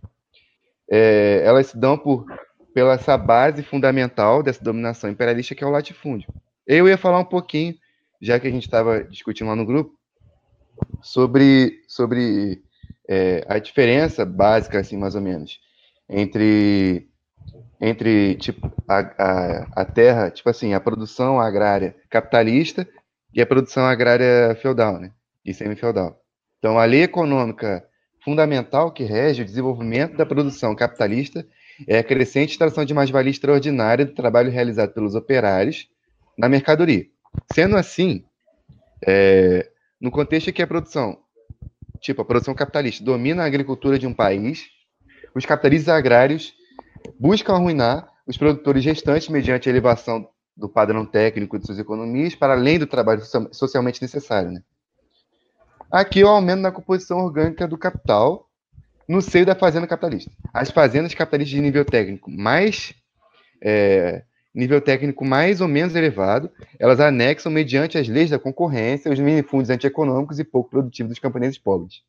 é, 0.90 1.42
elas 1.44 1.68
se 1.68 1.78
dão 1.78 1.98
por 1.98 2.24
pela 2.72 2.94
essa 2.94 3.16
base 3.16 3.62
fundamental 3.62 4.42
dessa 4.42 4.62
dominação 4.62 5.08
imperialista 5.08 5.54
que 5.54 5.62
é 5.62 5.66
o 5.66 5.70
latifúndio. 5.70 6.28
Eu 6.66 6.88
ia 6.88 6.98
falar 6.98 7.20
um 7.20 7.24
pouquinho, 7.24 7.74
já 8.20 8.40
que 8.40 8.48
a 8.48 8.50
gente 8.50 8.64
estava 8.64 9.04
discutindo 9.04 9.46
lá 9.46 9.54
no 9.54 9.64
grupo, 9.64 9.94
sobre, 11.02 11.82
sobre 11.86 12.62
é, 13.08 13.44
a 13.48 13.58
diferença 13.58 14.24
básica, 14.24 14.78
assim, 14.78 14.96
mais 14.96 15.14
ou 15.14 15.20
menos, 15.20 15.60
entre, 16.08 17.08
entre 17.80 18.34
tipo, 18.36 18.72
a, 18.88 18.98
a, 18.98 19.82
a 19.82 19.84
terra, 19.84 20.30
tipo 20.30 20.48
assim, 20.48 20.74
a 20.74 20.80
produção 20.80 21.40
agrária 21.40 21.94
capitalista 22.08 22.88
e 23.32 23.40
a 23.42 23.46
produção 23.46 23.84
agrária 23.84 24.56
feudal, 24.60 24.98
né? 24.98 25.10
E 25.44 25.52
semi-feudal. 25.52 26.20
Então, 26.58 26.78
a 26.78 26.84
lei 26.84 27.02
econômica 27.02 27.84
fundamental 28.24 28.90
que 28.90 29.04
rege 29.04 29.42
o 29.42 29.44
desenvolvimento 29.44 30.16
da 30.16 30.24
produção 30.24 30.74
capitalista 30.74 31.46
é 31.86 31.98
a 31.98 32.04
crescente 32.04 32.52
extração 32.52 32.84
de 32.84 32.94
mais-valia 32.94 33.30
extraordinária 33.30 34.06
do 34.06 34.14
trabalho 34.14 34.50
realizado 34.50 34.94
pelos 34.94 35.14
operários 35.14 35.88
na 36.38 36.48
mercadoria. 36.48 37.04
Sendo 37.52 37.76
assim, 37.76 38.24
é, 39.06 39.68
no 40.04 40.10
contexto 40.10 40.52
que 40.52 40.60
a 40.60 40.66
produção, 40.66 41.16
tipo 41.98 42.20
a 42.20 42.24
produção 42.26 42.54
capitalista, 42.54 43.02
domina 43.02 43.42
a 43.42 43.46
agricultura 43.46 43.98
de 43.98 44.06
um 44.06 44.12
país, 44.12 44.66
os 45.34 45.46
capitalistas 45.46 45.88
agrários 45.88 46.52
buscam 47.18 47.54
arruinar 47.54 48.12
os 48.26 48.36
produtores 48.36 48.84
restantes 48.84 49.30
mediante 49.30 49.66
a 49.66 49.72
elevação 49.72 50.28
do 50.54 50.68
padrão 50.68 51.06
técnico 51.06 51.58
de 51.58 51.64
suas 51.64 51.78
economias 51.78 52.34
para 52.34 52.52
além 52.52 52.78
do 52.78 52.86
trabalho 52.86 53.22
socialmente 53.50 54.02
necessário. 54.02 54.50
Né? 54.50 54.62
Aqui 55.90 56.22
o 56.22 56.28
aumento 56.28 56.60
na 56.60 56.70
composição 56.70 57.20
orgânica 57.20 57.66
do 57.66 57.78
capital 57.78 58.46
no 59.08 59.22
seio 59.22 59.46
da 59.46 59.54
fazenda 59.54 59.86
capitalista. 59.86 60.30
As 60.52 60.70
fazendas 60.70 61.14
capitalistas 61.14 61.56
de 61.56 61.62
nível 61.62 61.84
técnico 61.86 62.30
mais 62.30 62.92
é, 63.62 64.22
nível 64.54 64.80
técnico 64.80 65.24
mais 65.24 65.60
ou 65.60 65.68
menos 65.68 65.94
elevado, 65.94 66.50
elas 66.78 67.00
anexam 67.00 67.50
mediante 67.50 67.98
as 67.98 68.06
leis 68.06 68.30
da 68.30 68.38
concorrência 68.38 69.12
os 69.12 69.18
minifundos 69.18 69.70
antieconômicos 69.70 70.38
e 70.38 70.44
pouco 70.44 70.70
produtivos 70.70 71.10
dos 71.10 71.18
camponeses 71.18 71.58
pobres. 71.58 72.02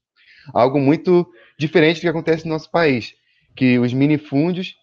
Algo 0.54 0.80
muito 0.80 1.28
diferente 1.58 1.98
do 1.98 2.02
que 2.02 2.08
acontece 2.08 2.46
no 2.46 2.54
nosso 2.54 2.70
país, 2.70 3.16
que 3.56 3.80
os 3.80 3.93
minifúndios 3.93 4.76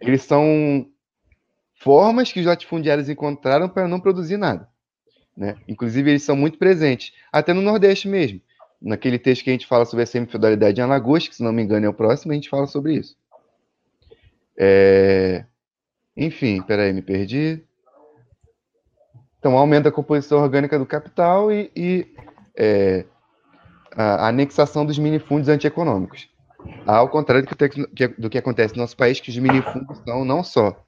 eles 0.00 0.22
são 0.22 0.86
formas 1.80 2.32
que 2.32 2.40
os 2.40 2.46
latifundiários 2.46 3.08
encontraram 3.08 3.68
para 3.68 3.88
não 3.88 4.00
produzir 4.00 4.36
nada. 4.36 4.68
Né? 5.36 5.56
Inclusive, 5.68 6.10
eles 6.10 6.22
são 6.22 6.34
muito 6.34 6.58
presentes, 6.58 7.12
até 7.32 7.52
no 7.52 7.62
Nordeste 7.62 8.08
mesmo. 8.08 8.40
Naquele 8.80 9.18
texto 9.18 9.42
que 9.44 9.50
a 9.50 9.52
gente 9.52 9.66
fala 9.66 9.84
sobre 9.84 10.02
a 10.02 10.06
semifeudalidade 10.06 10.80
em 10.80 10.84
Alagoas, 10.84 11.28
que 11.28 11.34
se 11.34 11.42
não 11.42 11.52
me 11.52 11.62
engano 11.62 11.86
é 11.86 11.88
o 11.88 11.94
próximo, 11.94 12.32
a 12.32 12.34
gente 12.34 12.48
fala 12.48 12.66
sobre 12.66 12.94
isso. 12.94 13.16
É... 14.58 15.44
Enfim, 16.16 16.62
peraí, 16.62 16.92
me 16.92 17.02
perdi. 17.02 17.62
Então, 19.38 19.56
aumenta 19.56 19.90
a 19.90 19.92
composição 19.92 20.42
orgânica 20.42 20.78
do 20.78 20.86
capital 20.86 21.52
e, 21.52 21.70
e 21.76 22.06
é, 22.56 23.04
a 23.94 24.28
anexação 24.28 24.84
dos 24.84 24.98
minifúndios 24.98 25.48
antieconômicos. 25.48 26.28
Ao 26.84 27.08
contrário 27.08 27.46
do 27.46 27.56
que, 27.88 28.08
do 28.08 28.30
que 28.30 28.38
acontece 28.38 28.74
no 28.74 28.80
nosso 28.80 28.96
país, 28.96 29.20
que 29.20 29.30
os 29.30 29.38
minifúndios 29.38 29.98
são 30.04 30.24
não 30.24 30.42
só 30.42 30.84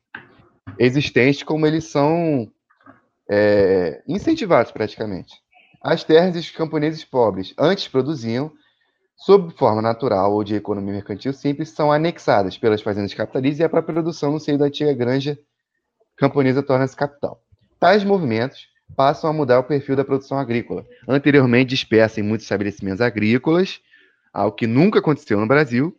existentes, 0.79 1.43
como 1.43 1.67
eles 1.67 1.85
são 1.85 2.51
é, 3.29 4.03
incentivados 4.09 4.73
praticamente. 4.73 5.35
As 5.81 6.03
terras 6.03 6.33
dos 6.33 6.51
camponeses 6.51 7.05
pobres 7.05 7.55
antes 7.59 7.87
produziam, 7.87 8.51
sob 9.19 9.53
forma 9.59 9.83
natural 9.83 10.33
ou 10.33 10.45
de 10.45 10.55
economia 10.55 10.95
mercantil 10.95 11.33
simples, 11.33 11.71
são 11.71 11.93
anexadas 11.93 12.57
pelas 12.57 12.81
fazendas 12.81 13.13
capitalistas 13.13 13.61
e 13.61 13.65
a 13.65 13.69
própria 13.69 13.93
produção 13.93 14.33
no 14.33 14.41
seio 14.41 14.57
da 14.57 14.67
antiga 14.67 14.93
granja 14.95 15.39
camponesa 16.17 16.63
torna-se 16.63 16.97
capital. 16.97 17.43
Tais 17.79 18.05
movimentos 18.05 18.69
passam 18.97 19.29
a 19.29 19.33
mudar 19.33 19.59
o 19.59 19.65
perfil 19.65 19.97
da 19.97 20.05
produção 20.05 20.39
agrícola, 20.39 20.87
anteriormente 21.07 21.71
dispersa 21.71 22.21
em 22.21 22.23
muitos 22.23 22.45
estabelecimentos 22.45 23.01
agrícolas, 23.01 23.81
algo 24.33 24.57
que 24.57 24.67
nunca 24.67 25.01
aconteceu 25.01 25.39
no 25.39 25.47
Brasil, 25.47 25.97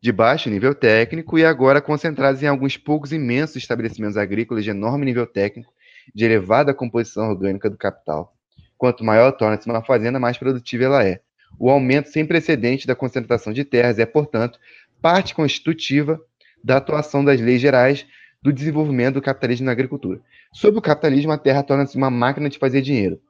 de 0.00 0.12
baixo 0.12 0.48
nível 0.50 0.74
técnico 0.74 1.38
e 1.38 1.44
agora 1.44 1.80
concentrados 1.80 2.42
em 2.42 2.46
alguns 2.46 2.76
poucos 2.76 3.12
imensos 3.12 3.56
estabelecimentos 3.56 4.16
agrícolas 4.16 4.62
de 4.62 4.70
enorme 4.70 5.04
nível 5.04 5.26
técnico, 5.26 5.72
de 6.14 6.24
elevada 6.24 6.72
composição 6.72 7.30
orgânica 7.30 7.68
do 7.68 7.76
capital. 7.76 8.34
Quanto 8.78 9.04
maior 9.04 9.32
torna-se 9.32 9.68
uma 9.68 9.82
fazenda, 9.82 10.20
mais 10.20 10.36
produtiva 10.38 10.84
ela 10.84 11.04
é. 11.04 11.20
O 11.58 11.70
aumento 11.70 12.08
sem 12.08 12.26
precedente 12.26 12.86
da 12.86 12.94
concentração 12.94 13.52
de 13.52 13.64
terras 13.64 13.98
é, 13.98 14.06
portanto, 14.06 14.58
parte 15.00 15.34
constitutiva 15.34 16.20
da 16.62 16.76
atuação 16.76 17.24
das 17.24 17.40
leis 17.40 17.60
gerais 17.60 18.06
do 18.42 18.52
desenvolvimento 18.52 19.14
do 19.14 19.22
capitalismo 19.22 19.66
na 19.66 19.72
agricultura. 19.72 20.20
Sob 20.52 20.78
o 20.78 20.82
capitalismo, 20.82 21.32
a 21.32 21.38
terra 21.38 21.62
torna-se 21.62 21.96
uma 21.96 22.10
máquina 22.10 22.48
de 22.48 22.58
fazer 22.58 22.80
dinheiro. 22.80 23.20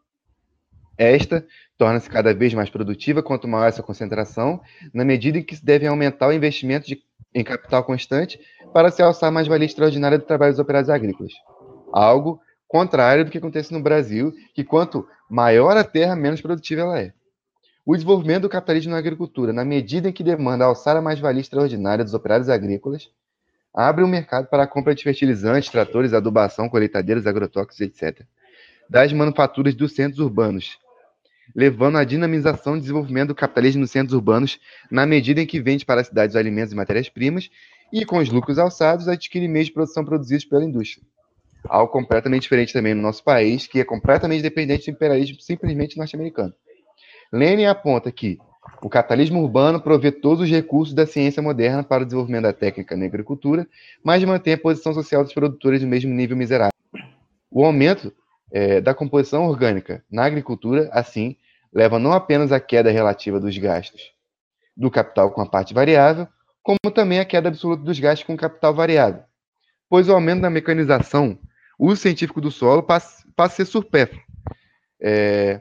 Esta 0.99 1.47
torna-se 1.77 2.09
cada 2.09 2.35
vez 2.35 2.55
mais 2.55 2.71
produtiva 2.71 3.23
quanto 3.23 3.47
maior 3.47 3.67
essa 3.67 3.83
concentração, 3.83 4.61
na 4.93 5.05
medida 5.05 5.39
em 5.39 5.43
que 5.43 5.55
se 5.55 5.65
deve 5.65 5.87
aumentar 5.87 6.29
o 6.29 6.33
investimento 6.33 6.87
de, 6.87 7.03
em 7.35 7.45
capital 7.45 7.85
constante 7.85 8.41
para 8.73 8.91
se 8.91 9.03
alçar 9.03 9.31
mais 9.31 9.47
valia 9.47 9.67
extraordinária 9.67 10.19
do 10.19 10.25
trabalho 10.25 10.53
dos 10.53 10.61
operários 10.61 10.91
agrícolas. 10.91 11.33
Algo 11.93 12.41
contrário 12.67 13.25
do 13.25 13.31
que 13.31 13.39
acontece 13.39 13.73
no 13.73 13.83
Brasil, 13.83 14.33
que 14.55 14.65
quanto 14.65 15.07
maior 15.31 15.77
a 15.77 15.85
terra, 15.85 16.17
menos 16.17 16.41
produtiva 16.41 16.81
ela 16.83 17.01
é. 17.01 17.13
O 17.89 17.95
desenvolvimento 17.95 18.43
do 18.43 18.49
capitalismo 18.49 18.91
na 18.91 18.99
agricultura, 18.99 19.53
na 19.53 19.65
medida 19.65 20.09
em 20.09 20.13
que 20.13 20.25
demanda 20.25 20.65
alçar 20.65 20.97
a 20.97 21.01
mais-valia 21.01 21.41
extraordinária 21.41 22.03
dos 22.03 22.15
operários 22.15 22.49
agrícolas, 22.49 23.09
abre 23.73 24.03
um 24.03 24.09
mercado 24.09 24.49
para 24.49 24.65
a 24.65 24.67
compra 24.67 24.93
de 24.93 25.05
fertilizantes, 25.05 25.71
tratores, 25.71 26.13
adubação, 26.13 26.69
colheitadeiras, 26.69 27.29
agrotóxicos, 27.29 27.81
etc., 27.81 28.27
das 28.91 29.13
manufaturas 29.13 29.73
dos 29.73 29.95
centros 29.95 30.19
urbanos, 30.19 30.81
levando 31.55 31.97
à 31.97 32.03
dinamização 32.03 32.77
e 32.77 32.81
desenvolvimento 32.81 33.29
do 33.29 33.37
capitalismo 33.37 33.83
nos 33.83 33.93
centros 33.93 34.15
urbanos, 34.15 34.59
na 34.91 35.07
medida 35.07 35.41
em 35.41 35.47
que 35.47 35.61
vende 35.61 35.87
para 35.87 36.01
as 36.01 36.09
cidades 36.09 36.35
os 36.35 36.41
alimentos 36.41 36.73
e 36.73 36.77
matérias-primas, 36.77 37.49
e 37.93 38.05
com 38.05 38.19
os 38.19 38.29
lucros 38.29 38.59
alçados 38.59 39.07
adquire 39.07 39.47
meios 39.47 39.69
de 39.69 39.73
produção 39.73 40.05
produzidos 40.05 40.45
pela 40.45 40.65
indústria. 40.65 41.07
Algo 41.69 41.93
completamente 41.93 42.43
diferente 42.43 42.73
também 42.73 42.95
no 42.95 43.03
nosso 43.03 43.23
país, 43.23 43.69
que 43.69 43.79
é 43.79 43.85
completamente 43.85 44.43
dependente 44.43 44.91
do 44.91 44.95
imperialismo 44.95 45.41
simplesmente 45.41 45.97
norte-americano. 45.97 46.53
Lenin 47.33 47.67
aponta 47.67 48.11
que 48.11 48.39
o 48.83 48.89
capitalismo 48.89 49.43
urbano 49.43 49.81
provê 49.81 50.13
todos 50.13 50.45
os 50.45 50.51
recursos 50.51 50.95
da 50.95 51.07
ciência 51.07 51.43
moderna 51.43 51.83
para 51.83 52.03
o 52.03 52.07
desenvolvimento 52.07 52.45
da 52.45 52.53
técnica 52.53 52.97
na 52.97 53.07
agricultura, 53.07 53.67
mas 54.03 54.23
mantém 54.25 54.55
a 54.55 54.59
posição 54.59 54.93
social 54.93 55.25
dos 55.25 55.33
produtores 55.33 55.83
no 55.83 55.89
mesmo 55.89 56.13
nível 56.13 56.37
miserável. 56.37 56.73
O 57.51 57.65
aumento 57.65 58.13
é, 58.53 58.81
da 58.81 58.95
composição 58.95 59.47
orgânica 59.47 60.05
na 60.11 60.25
agricultura, 60.25 60.89
assim, 60.93 61.37
leva 61.73 61.99
não 61.99 62.13
apenas 62.13 62.53
à 62.53 62.61
queda 62.61 62.91
relativa 62.91 63.41
dos 63.41 63.57
gastos 63.59 64.13
do 64.77 64.91
capital 64.91 65.31
com 65.31 65.41
a 65.41 65.47
parte 65.47 65.73
variável, 65.73 66.29
como 66.63 66.79
também 66.95 67.21
à 67.21 67.25
queda 67.25 67.49
absoluta 67.49 67.83
dos 67.83 67.99
gastos 67.99 68.27
com 68.27 68.35
o 68.35 68.37
capital 68.37 68.75
variável, 68.75 69.23
pois 69.89 70.09
o 70.09 70.13
aumento 70.13 70.43
da 70.43 70.51
mecanização, 70.51 71.39
o 71.79 71.87
uso 71.87 72.03
científico 72.03 72.41
do 72.41 72.51
solo 72.51 72.83
passa, 72.83 73.25
passa 73.35 73.63
a 73.63 73.65
ser 73.65 73.71
supérfluo. 73.71 74.23
É, 75.01 75.61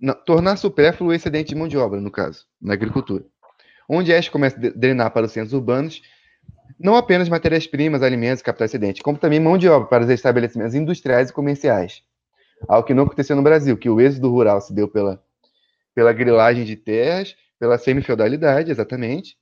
não, 0.00 0.14
tornar 0.14 0.56
supérfluo 0.56 1.10
o 1.10 1.12
excedente 1.12 1.48
de 1.48 1.54
mão 1.54 1.68
de 1.68 1.76
obra, 1.76 2.00
no 2.00 2.10
caso, 2.10 2.44
na 2.60 2.74
agricultura. 2.74 3.24
Onde 3.88 4.12
este 4.12 4.30
começa 4.30 4.56
a 4.56 4.70
drenar 4.70 5.10
para 5.10 5.26
os 5.26 5.32
centros 5.32 5.52
urbanos 5.52 6.02
não 6.78 6.96
apenas 6.96 7.28
matérias-primas, 7.28 8.02
alimentos, 8.02 8.42
capital 8.42 8.66
excedente, 8.66 9.02
como 9.02 9.18
também 9.18 9.40
mão 9.40 9.58
de 9.58 9.68
obra 9.68 9.88
para 9.88 10.04
os 10.04 10.10
estabelecimentos 10.10 10.74
industriais 10.74 11.30
e 11.30 11.32
comerciais. 11.32 12.02
Algo 12.66 12.86
que 12.86 12.94
não 12.94 13.04
aconteceu 13.04 13.36
no 13.36 13.42
Brasil, 13.42 13.76
que 13.76 13.88
o 13.88 14.00
êxodo 14.00 14.30
rural 14.30 14.60
se 14.60 14.72
deu 14.72 14.88
pela, 14.88 15.22
pela 15.94 16.12
grilagem 16.12 16.64
de 16.64 16.76
terras, 16.76 17.36
pela 17.58 17.78
semi-feudalidade, 17.78 18.70
exatamente, 18.70 19.36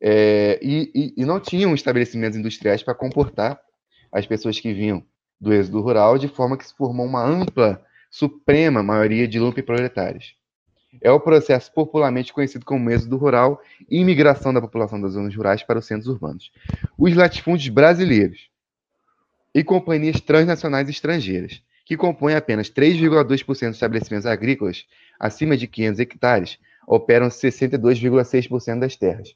é, 0.00 0.58
e, 0.62 0.90
e, 0.94 1.22
e, 1.22 1.24
não 1.24 1.40
tinham 1.40 1.74
estabelecimentos 1.74 2.38
industriais 2.38 2.82
para 2.82 2.94
comportar 2.94 3.58
as 4.12 4.26
pessoas 4.26 4.60
que 4.60 4.72
vinham 4.72 5.02
do 5.40 5.52
êxodo 5.52 5.80
rural, 5.80 6.18
de 6.18 6.28
forma 6.28 6.56
que 6.56 6.66
se 6.66 6.74
formou 6.76 7.06
uma 7.06 7.24
ampla, 7.24 7.82
suprema 8.14 8.80
maioria 8.80 9.26
de 9.26 9.40
proletários 9.64 10.36
é 11.02 11.10
o 11.10 11.18
processo 11.18 11.72
popularmente 11.72 12.32
conhecido 12.32 12.64
como 12.64 12.88
êxodo 12.88 13.16
rural 13.16 13.60
e 13.90 13.98
imigração 13.98 14.54
da 14.54 14.60
população 14.60 15.00
das 15.00 15.14
zonas 15.14 15.34
rurais 15.34 15.64
para 15.64 15.80
os 15.80 15.86
centros 15.86 16.06
urbanos. 16.06 16.52
Os 16.96 17.12
latifúndios 17.12 17.68
brasileiros 17.70 18.48
e 19.52 19.64
companhias 19.64 20.20
transnacionais 20.20 20.88
estrangeiras, 20.88 21.60
que 21.84 21.96
compõem 21.96 22.36
apenas 22.36 22.70
3,2% 22.70 23.46
dos 23.46 23.62
estabelecimentos 23.62 24.26
agrícolas 24.26 24.86
acima 25.18 25.56
de 25.56 25.66
500 25.66 25.98
hectares, 25.98 26.58
operam 26.86 27.26
62,6% 27.26 28.78
das 28.78 28.94
terras. 28.94 29.34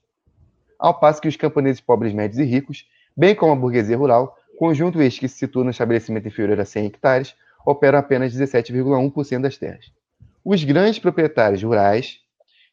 Ao 0.78 0.94
passo 0.94 1.20
que 1.20 1.26
os 1.26 1.34
camponeses 1.34 1.80
pobres, 1.80 2.12
médios 2.12 2.38
e 2.38 2.44
ricos, 2.44 2.86
bem 3.16 3.34
como 3.34 3.50
a 3.50 3.56
burguesia 3.56 3.96
rural, 3.96 4.38
conjunto 4.56 5.02
este 5.02 5.18
que 5.18 5.28
se 5.28 5.36
situa 5.38 5.64
no 5.64 5.70
estabelecimento 5.70 6.28
inferior 6.28 6.60
a 6.60 6.64
100 6.64 6.86
hectares, 6.86 7.34
operam 7.70 7.98
apenas 7.98 8.32
17,1% 8.34 9.42
das 9.42 9.58
terras. 9.58 9.92
Os 10.42 10.64
grandes 10.64 10.98
proprietários 10.98 11.62
rurais 11.62 12.18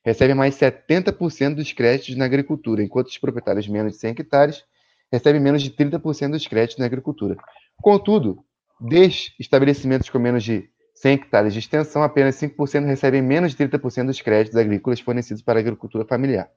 recebem 0.05 0.33
mais 0.33 0.55
70% 0.55 1.55
dos 1.55 1.73
créditos 1.73 2.15
na 2.15 2.23
agricultura, 2.23 2.81
enquanto 2.81 3.07
os 3.07 3.17
proprietários 3.17 3.67
menos 3.67 3.93
de 3.93 3.99
100 3.99 4.11
hectares 4.11 4.63
recebem 5.11 5.41
menos 5.41 5.61
de 5.61 5.71
30% 5.71 6.31
dos 6.31 6.47
créditos 6.47 6.77
na 6.77 6.85
agricultura. 6.85 7.35
Contudo, 7.81 8.39
desde 8.79 9.33
estabelecimentos 9.37 10.09
com 10.09 10.17
menos 10.17 10.45
de 10.45 10.69
100 10.93 11.13
hectares 11.13 11.53
de 11.53 11.59
extensão, 11.59 12.01
apenas 12.01 12.35
5% 12.35 12.85
recebem 12.85 13.21
menos 13.21 13.53
de 13.53 13.67
30% 13.67 14.05
dos 14.05 14.21
créditos 14.21 14.57
agrícolas 14.57 15.01
fornecidos 15.01 15.41
para 15.41 15.59
a 15.59 15.61
agricultura 15.61 16.05
familiar. 16.05 16.49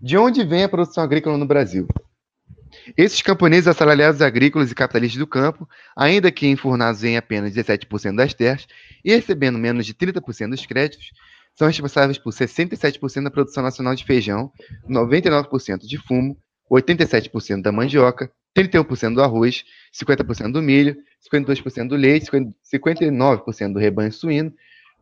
De 0.00 0.18
onde 0.18 0.44
vem 0.44 0.64
a 0.64 0.68
produção 0.68 1.04
agrícola 1.04 1.38
no 1.38 1.46
Brasil? 1.46 1.86
Esses 2.96 3.22
camponeses 3.22 3.68
assalariados 3.68 4.22
agrícolas 4.22 4.70
e 4.70 4.74
capitalistas 4.74 5.18
do 5.18 5.26
campo, 5.26 5.68
ainda 5.96 6.30
que 6.30 6.46
enfurnados 6.46 7.04
em 7.04 7.16
apenas 7.16 7.52
17% 7.54 8.16
das 8.16 8.34
terras 8.34 8.66
e 9.04 9.14
recebendo 9.14 9.58
menos 9.58 9.86
de 9.86 9.94
30% 9.94 10.50
dos 10.50 10.66
créditos, 10.66 11.10
são 11.54 11.66
responsáveis 11.66 12.18
por 12.18 12.32
67% 12.32 13.24
da 13.24 13.30
produção 13.30 13.62
nacional 13.62 13.94
de 13.94 14.04
feijão, 14.04 14.52
99% 14.88 15.86
de 15.86 15.98
fumo, 15.98 16.36
87% 16.70 17.62
da 17.62 17.72
mandioca, 17.72 18.30
31% 18.56 19.14
do 19.14 19.22
arroz, 19.22 19.64
50% 19.92 20.52
do 20.52 20.62
milho, 20.62 20.96
52% 21.32 21.88
do 21.88 21.96
leite, 21.96 22.30
59% 22.30 23.72
do 23.72 23.78
rebanho 23.78 24.12
suíno, 24.12 24.52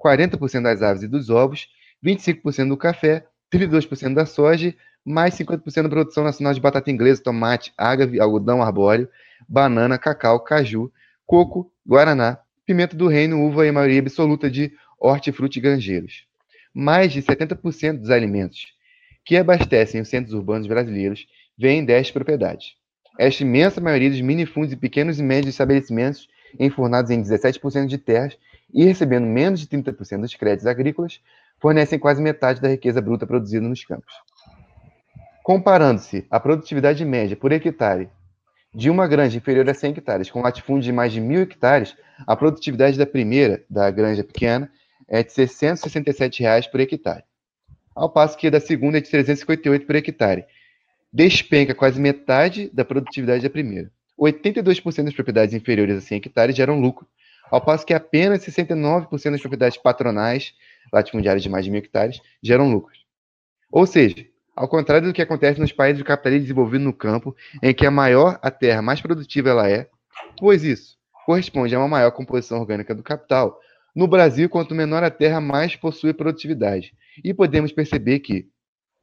40% 0.02 0.62
das 0.62 0.82
aves 0.82 1.02
e 1.02 1.08
dos 1.08 1.30
ovos, 1.30 1.68
25% 2.04 2.68
do 2.68 2.76
café, 2.76 3.26
32% 3.52 4.14
da 4.14 4.26
soja, 4.26 4.74
mais 5.06 5.34
50% 5.34 5.84
da 5.84 5.88
produção 5.88 6.24
nacional 6.24 6.52
de 6.52 6.60
batata 6.60 6.90
inglesa, 6.90 7.22
tomate, 7.22 7.72
ágave, 7.78 8.20
algodão 8.20 8.60
arbóreo, 8.60 9.08
banana, 9.48 9.96
cacau, 9.96 10.40
caju, 10.40 10.92
coco, 11.24 11.70
guaraná, 11.86 12.38
pimenta 12.66 12.96
do 12.96 13.06
reino, 13.06 13.40
uva 13.46 13.66
e 13.66 13.70
maioria 13.70 14.00
absoluta 14.00 14.50
de 14.50 14.72
hortifruti 14.98 15.60
granjeiros. 15.60 16.26
Mais 16.74 17.12
de 17.12 17.22
70% 17.22 17.98
dos 17.98 18.10
alimentos 18.10 18.74
que 19.24 19.36
abastecem 19.36 20.00
os 20.00 20.08
centros 20.08 20.34
urbanos 20.34 20.66
brasileiros 20.66 21.26
vêm 21.56 21.84
destas 21.84 22.12
propriedades. 22.12 22.74
Esta 23.18 23.42
imensa 23.42 23.80
maioria 23.80 24.10
dos 24.10 24.20
minifundos 24.20 24.72
e 24.72 24.76
pequenos 24.76 25.18
e 25.18 25.22
médios 25.22 25.54
estabelecimentos 25.54 26.28
enfurnados 26.58 27.10
em 27.10 27.22
17% 27.22 27.86
de 27.86 27.98
terras 27.98 28.36
e 28.72 28.84
recebendo 28.84 29.26
menos 29.26 29.60
de 29.60 29.66
30% 29.66 30.20
dos 30.20 30.34
créditos 30.34 30.66
agrícolas, 30.66 31.20
fornecem 31.58 31.98
quase 31.98 32.20
metade 32.20 32.60
da 32.60 32.68
riqueza 32.68 33.00
bruta 33.00 33.26
produzida 33.26 33.66
nos 33.66 33.84
campos. 33.84 34.12
Comparando-se 35.46 36.26
a 36.28 36.40
produtividade 36.40 37.04
média 37.04 37.36
por 37.36 37.52
hectare 37.52 38.10
de 38.74 38.90
uma 38.90 39.06
granja 39.06 39.36
inferior 39.36 39.70
a 39.70 39.74
100 39.74 39.92
hectares 39.92 40.28
com 40.28 40.42
latifúndio 40.42 40.82
de 40.82 40.92
mais 40.92 41.12
de 41.12 41.20
mil 41.20 41.40
hectares, 41.40 41.94
a 42.26 42.34
produtividade 42.34 42.98
da 42.98 43.06
primeira, 43.06 43.64
da 43.70 43.88
granja 43.88 44.24
pequena, 44.24 44.68
é 45.06 45.22
de 45.22 45.32
667 45.32 46.42
reais 46.42 46.66
por 46.66 46.80
hectare, 46.80 47.22
ao 47.94 48.10
passo 48.10 48.36
que 48.36 48.48
a 48.48 48.50
da 48.50 48.58
segunda 48.58 48.98
é 48.98 49.00
de 49.00 49.08
358 49.08 49.86
por 49.86 49.94
hectare. 49.94 50.46
Despenca 51.12 51.76
quase 51.76 52.00
metade 52.00 52.68
da 52.74 52.84
produtividade 52.84 53.44
da 53.44 53.48
primeira. 53.48 53.88
82% 54.20 55.04
das 55.04 55.14
propriedades 55.14 55.54
inferiores 55.54 55.96
a 55.96 56.00
100 56.00 56.16
hectares 56.16 56.56
geram 56.56 56.80
lucro, 56.80 57.06
ao 57.48 57.60
passo 57.60 57.86
que 57.86 57.94
apenas 57.94 58.44
69% 58.44 59.30
das 59.30 59.40
propriedades 59.40 59.78
patronais, 59.78 60.54
latifundiárias 60.92 61.44
de 61.44 61.48
mais 61.48 61.64
de 61.64 61.70
mil 61.70 61.78
hectares, 61.78 62.20
geram 62.42 62.68
lucros. 62.68 63.06
Ou 63.70 63.86
seja, 63.86 64.26
ao 64.56 64.66
contrário 64.66 65.06
do 65.06 65.12
que 65.12 65.20
acontece 65.20 65.60
nos 65.60 65.70
países 65.70 65.98
do 65.98 66.04
capitalismo 66.04 66.44
desenvolvido 66.44 66.82
no 66.82 66.92
campo, 66.92 67.36
em 67.62 67.74
que 67.74 67.84
a 67.84 67.90
maior 67.90 68.38
a 68.42 68.50
terra, 68.50 68.80
mais 68.80 69.00
produtiva 69.00 69.50
ela 69.50 69.68
é, 69.68 69.88
pois 70.38 70.64
isso 70.64 70.96
corresponde 71.26 71.74
a 71.74 71.78
uma 71.78 71.88
maior 71.88 72.12
composição 72.12 72.60
orgânica 72.60 72.94
do 72.94 73.02
capital, 73.02 73.60
no 73.94 74.06
Brasil, 74.06 74.48
quanto 74.48 74.74
menor 74.74 75.02
a 75.02 75.10
terra, 75.10 75.40
mais 75.40 75.74
possui 75.74 76.12
produtividade. 76.12 76.94
E 77.24 77.34
podemos 77.34 77.72
perceber 77.72 78.20
que 78.20 78.46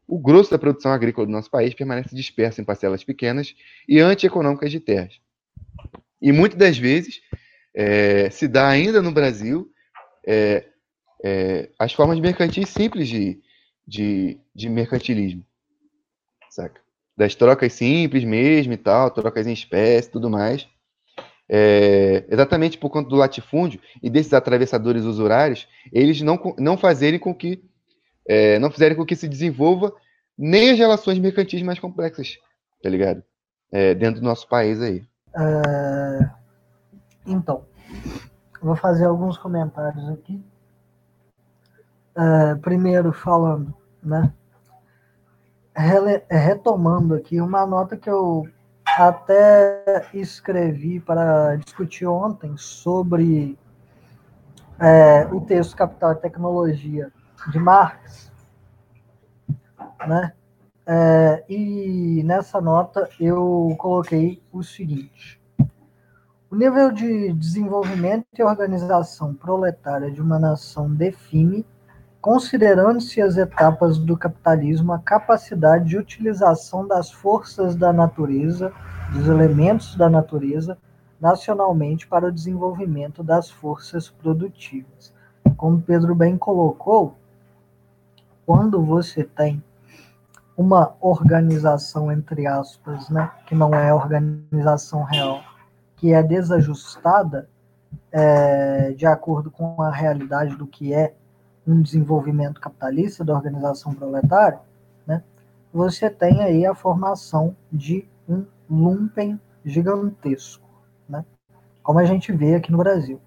o 0.07 0.19
grosso 0.19 0.51
da 0.51 0.57
produção 0.57 0.91
agrícola 0.91 1.27
do 1.27 1.33
nosso 1.33 1.49
país 1.49 1.73
permanece 1.73 2.15
disperso 2.15 2.61
em 2.61 2.63
parcelas 2.63 3.03
pequenas 3.03 3.53
e 3.87 3.99
antieconômicas 3.99 4.71
de 4.71 4.79
terras. 4.79 5.19
E 6.21 6.31
muitas 6.31 6.57
das 6.57 6.77
vezes 6.77 7.21
é, 7.75 8.29
se 8.29 8.47
dá 8.47 8.69
ainda 8.69 9.01
no 9.01 9.11
Brasil 9.11 9.69
é, 10.25 10.65
é, 11.23 11.69
as 11.77 11.91
formas 11.91 12.19
mercantis 12.19 12.69
simples 12.69 13.09
de, 13.09 13.41
de, 13.87 14.39
de 14.53 14.69
mercantilismo, 14.69 15.45
saca? 16.49 16.81
Das 17.15 17.35
trocas 17.35 17.73
simples 17.73 18.23
mesmo 18.23 18.73
e 18.73 18.77
tal, 18.77 19.11
trocas 19.11 19.45
em 19.45 19.53
espécie 19.53 20.09
tudo 20.09 20.29
mais. 20.29 20.67
É, 21.49 22.25
exatamente 22.29 22.77
por 22.77 22.89
conta 22.89 23.09
do 23.09 23.15
latifúndio 23.15 23.79
e 24.01 24.09
desses 24.09 24.33
atravessadores 24.33 25.03
usurários, 25.03 25.67
eles 25.91 26.21
não, 26.21 26.39
não 26.57 26.77
fazerem 26.77 27.19
com 27.19 27.35
que 27.35 27.63
é, 28.27 28.57
não 28.59 28.71
fizerem 28.71 28.95
com 28.95 29.05
que 29.05 29.15
se 29.15 29.27
desenvolva 29.27 29.93
nem 30.37 30.71
as 30.71 30.79
relações 30.79 31.19
mercantis 31.19 31.61
mais 31.61 31.79
complexas, 31.79 32.37
tá 32.81 32.89
ligado? 32.89 33.23
É, 33.71 33.93
dentro 33.93 34.21
do 34.21 34.25
nosso 34.25 34.47
país 34.47 34.81
aí. 34.81 35.03
É, 35.35 36.29
então, 37.27 37.65
vou 38.61 38.75
fazer 38.75 39.05
alguns 39.05 39.37
comentários 39.37 40.07
aqui. 40.09 40.43
Uh, 42.15 42.59
primeiro 42.61 43.11
falando, 43.11 43.73
né? 44.01 44.31
Retomando 46.29 47.15
aqui 47.15 47.41
uma 47.41 47.65
nota 47.65 47.97
que 47.97 48.09
eu 48.09 48.47
até 48.85 50.05
escrevi 50.13 50.99
para 50.99 51.55
discutir 51.55 52.05
ontem 52.05 52.55
sobre 52.55 53.57
é, 54.79 55.25
o 55.31 55.41
texto 55.41 55.75
Capital 55.75 56.11
e 56.11 56.15
Tecnologia 56.17 57.11
de 57.51 57.59
Marx, 57.59 58.31
né? 60.07 60.33
É, 60.85 61.43
e 61.47 62.21
nessa 62.25 62.59
nota 62.59 63.09
eu 63.19 63.73
coloquei 63.79 64.43
o 64.51 64.61
seguinte: 64.61 65.41
o 66.51 66.55
nível 66.55 66.91
de 66.91 67.31
desenvolvimento 67.33 68.25
e 68.37 68.43
organização 68.43 69.33
proletária 69.33 70.11
de 70.11 70.21
uma 70.21 70.37
nação 70.37 70.93
define 70.93 71.65
considerando-se 72.23 73.21
as 73.21 73.35
etapas 73.35 73.97
do 73.97 74.15
capitalismo, 74.15 74.93
a 74.93 74.99
capacidade 74.99 75.89
de 75.89 75.97
utilização 75.97 76.87
das 76.87 77.11
forças 77.11 77.75
da 77.75 77.91
natureza, 77.91 78.71
dos 79.11 79.27
elementos 79.27 79.97
da 79.97 80.09
natureza, 80.09 80.77
nacionalmente 81.19 82.07
para 82.07 82.27
o 82.27 82.31
desenvolvimento 82.31 83.21
das 83.21 83.49
forças 83.49 84.07
produtivas. 84.09 85.13
Como 85.57 85.81
Pedro 85.81 86.15
bem 86.15 86.37
colocou, 86.37 87.13
quando 88.45 88.81
você 88.81 89.25
tem 89.25 89.61
uma 90.55 90.95
organização, 91.01 92.09
entre 92.09 92.47
aspas, 92.47 93.09
né, 93.09 93.29
que 93.45 93.53
não 93.53 93.73
é 93.73 93.93
organização 93.93 95.03
real, 95.03 95.41
que 95.97 96.13
é 96.13 96.23
desajustada 96.23 97.49
é, 98.09 98.91
de 98.91 99.05
acordo 99.05 99.51
com 99.51 99.81
a 99.81 99.91
realidade 99.91 100.55
do 100.55 100.65
que 100.65 100.93
é 100.93 101.13
um 101.65 101.81
desenvolvimento 101.81 102.59
capitalista 102.59 103.23
da 103.23 103.33
organização 103.33 103.93
proletária, 103.93 104.59
né, 105.07 105.23
você 105.73 106.09
tem 106.09 106.41
aí 106.41 106.65
a 106.65 106.75
formação 106.75 107.55
de 107.71 108.07
um 108.27 108.45
lumpen 108.69 109.39
gigantesco, 109.65 110.67
né, 111.07 111.25
como 111.81 111.99
a 111.99 112.05
gente 112.05 112.31
vê 112.31 112.55
aqui 112.55 112.71
no 112.71 112.77
Brasil. 112.77 113.19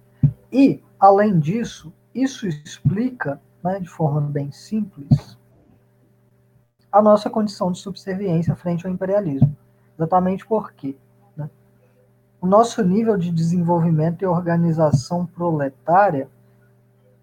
E, 0.51 0.83
além 0.99 1.39
disso, 1.39 1.91
isso 2.13 2.47
explica, 2.47 3.41
né, 3.63 3.79
de 3.79 3.89
forma 3.89 4.21
bem 4.21 4.51
simples, 4.51 5.37
a 6.91 7.01
nossa 7.01 7.29
condição 7.29 7.71
de 7.71 7.79
subserviência 7.79 8.55
frente 8.55 8.85
ao 8.85 8.91
imperialismo. 8.91 9.55
Exatamente 9.97 10.45
porque 10.45 10.95
né, 11.35 11.49
o 12.39 12.47
nosso 12.47 12.83
nível 12.83 13.17
de 13.17 13.31
desenvolvimento 13.31 14.21
e 14.21 14.25
organização 14.25 15.25
proletária 15.25 16.29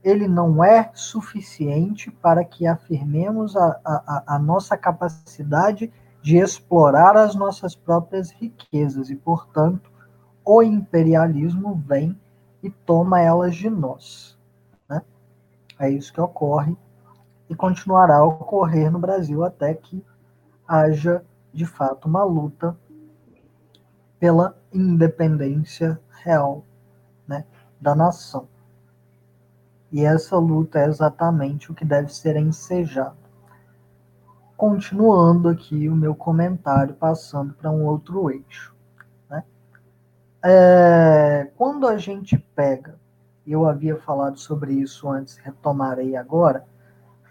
ele 0.05 0.29
não 0.29 0.63
é 0.63 0.91
suficiente 0.93 2.11
para 2.11 2.45
que 2.45 2.67
afirmemos 2.67 3.57
a, 3.57 3.81
a, 3.83 4.35
a 4.35 4.39
nossa 4.39 4.77
capacidade 4.77 5.91
de 6.23 6.37
explorar 6.37 7.17
as 7.17 7.35
nossas 7.35 7.75
próprias 7.75 8.31
riquezas 8.31 9.09
e, 9.09 9.17
portanto, 9.17 9.91
o 10.45 10.63
imperialismo 10.63 11.83
vem 11.87 12.19
e 12.63 12.69
toma 12.69 13.21
elas 13.21 13.57
de 13.57 13.71
nós. 13.71 14.39
Né? 14.89 15.03
É 15.79 15.89
isso 15.89 16.13
que 16.13 16.21
ocorre 16.21 16.77
e 17.49 17.55
continuará 17.55 18.19
a 18.19 18.27
ocorrer 18.27 18.91
no 18.91 18.99
Brasil 18.99 19.43
até 19.43 19.73
que 19.73 20.05
haja, 20.69 21.25
de 21.53 21.65
fato, 21.65 22.09
uma 22.09 22.25
luta 22.25 22.77
pela 24.19 24.57
independência 24.73 25.99
real 26.23 26.63
né, 27.27 27.45
da 27.81 27.95
nação. 27.95 28.49
E 29.95 30.05
essa 30.05 30.37
luta 30.37 30.81
é 30.81 30.87
exatamente 30.87 31.71
o 31.71 31.75
que 31.75 31.85
deve 31.85 32.13
ser 32.13 32.35
ensejado. 32.35 33.17
Continuando 34.57 35.49
aqui 35.49 35.89
o 35.89 35.95
meu 35.95 36.17
comentário, 36.17 36.97
passando 36.97 37.55
para 37.55 37.71
um 37.71 37.85
outro 37.85 38.29
eixo. 38.29 38.75
Né? 39.31 39.45
É, 40.43 41.49
quando 41.57 41.87
a 41.87 41.97
gente 41.97 42.37
pega, 42.57 42.99
eu 43.47 43.69
havia 43.69 43.97
falado 43.97 44.37
sobre 44.37 44.73
isso 44.73 45.09
antes, 45.09 45.37
retomarei 45.37 46.17
agora, 46.17 46.67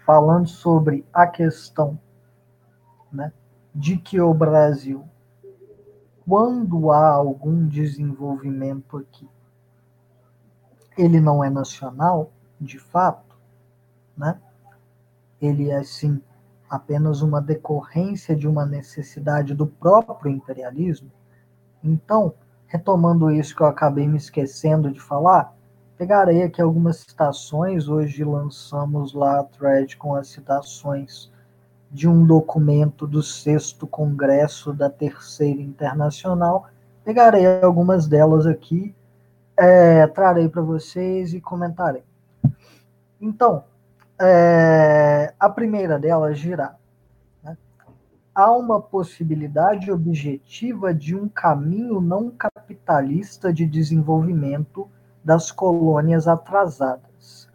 falando 0.06 0.48
sobre 0.48 1.04
a 1.12 1.26
questão 1.26 2.00
né, 3.12 3.30
de 3.74 3.98
que 3.98 4.18
o 4.22 4.32
Brasil, 4.32 5.04
quando 6.26 6.90
há 6.90 7.10
algum 7.10 7.68
desenvolvimento 7.68 8.96
aqui, 8.96 9.28
ele 10.96 11.20
não 11.20 11.44
é 11.44 11.50
nacional, 11.50 12.30
de 12.60 12.78
fato, 12.78 13.36
né? 14.16 14.38
ele 15.40 15.70
é 15.70 15.82
sim 15.82 16.20
apenas 16.68 17.22
uma 17.22 17.40
decorrência 17.40 18.34
de 18.34 18.48
uma 18.48 18.66
necessidade 18.66 19.54
do 19.54 19.66
próprio 19.66 20.30
imperialismo. 20.30 21.10
Então, 21.82 22.34
retomando 22.66 23.30
isso 23.30 23.54
que 23.54 23.62
eu 23.62 23.66
acabei 23.66 24.08
me 24.08 24.16
esquecendo 24.16 24.90
de 24.90 25.00
falar, 25.00 25.54
pegarei 25.96 26.42
aqui 26.42 26.60
algumas 26.60 26.98
citações. 26.98 27.88
Hoje 27.88 28.24
lançamos 28.24 29.12
lá 29.12 29.40
a 29.40 29.44
thread 29.44 29.96
com 29.96 30.14
as 30.14 30.28
citações 30.28 31.30
de 31.90 32.08
um 32.08 32.26
documento 32.26 33.06
do 33.06 33.22
sexto 33.22 33.86
congresso 33.86 34.72
da 34.72 34.90
Terceira 34.90 35.60
Internacional. 35.60 36.66
Pegarei 37.04 37.62
algumas 37.62 38.08
delas 38.08 38.46
aqui, 38.46 38.94
é, 39.56 40.06
trarei 40.08 40.48
para 40.48 40.62
vocês 40.62 41.32
e 41.34 41.40
comentarei. 41.40 42.02
Então, 43.24 43.64
é, 44.20 45.32
a 45.40 45.48
primeira 45.48 45.98
delas 45.98 46.38
girar. 46.38 46.78
Né? 47.42 47.56
Há 48.34 48.52
uma 48.52 48.78
possibilidade 48.78 49.90
objetiva 49.90 50.92
de 50.92 51.16
um 51.16 51.26
caminho 51.26 52.02
não 52.02 52.30
capitalista 52.30 53.50
de 53.50 53.64
desenvolvimento 53.64 54.86
das 55.24 55.50
colônias 55.50 56.28
atrasadas. 56.28 57.48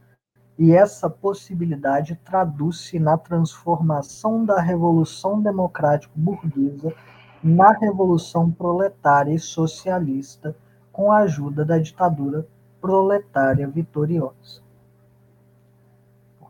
e 0.57 0.73
essa 0.73 1.07
possibilidade 1.07 2.19
traduz-se 2.25 2.99
na 2.99 3.17
transformação 3.17 4.43
da 4.43 4.59
Revolução 4.59 5.39
Democrático-Burguesa 5.39 6.93
na 7.41 7.71
Revolução 7.71 8.51
Proletária 8.51 9.33
e 9.33 9.39
Socialista, 9.39 10.53
com 10.91 11.11
a 11.11 11.19
ajuda 11.19 11.63
da 11.63 11.77
ditadura 11.77 12.45
proletária 12.81 13.67
vitoriosa. 13.67 14.68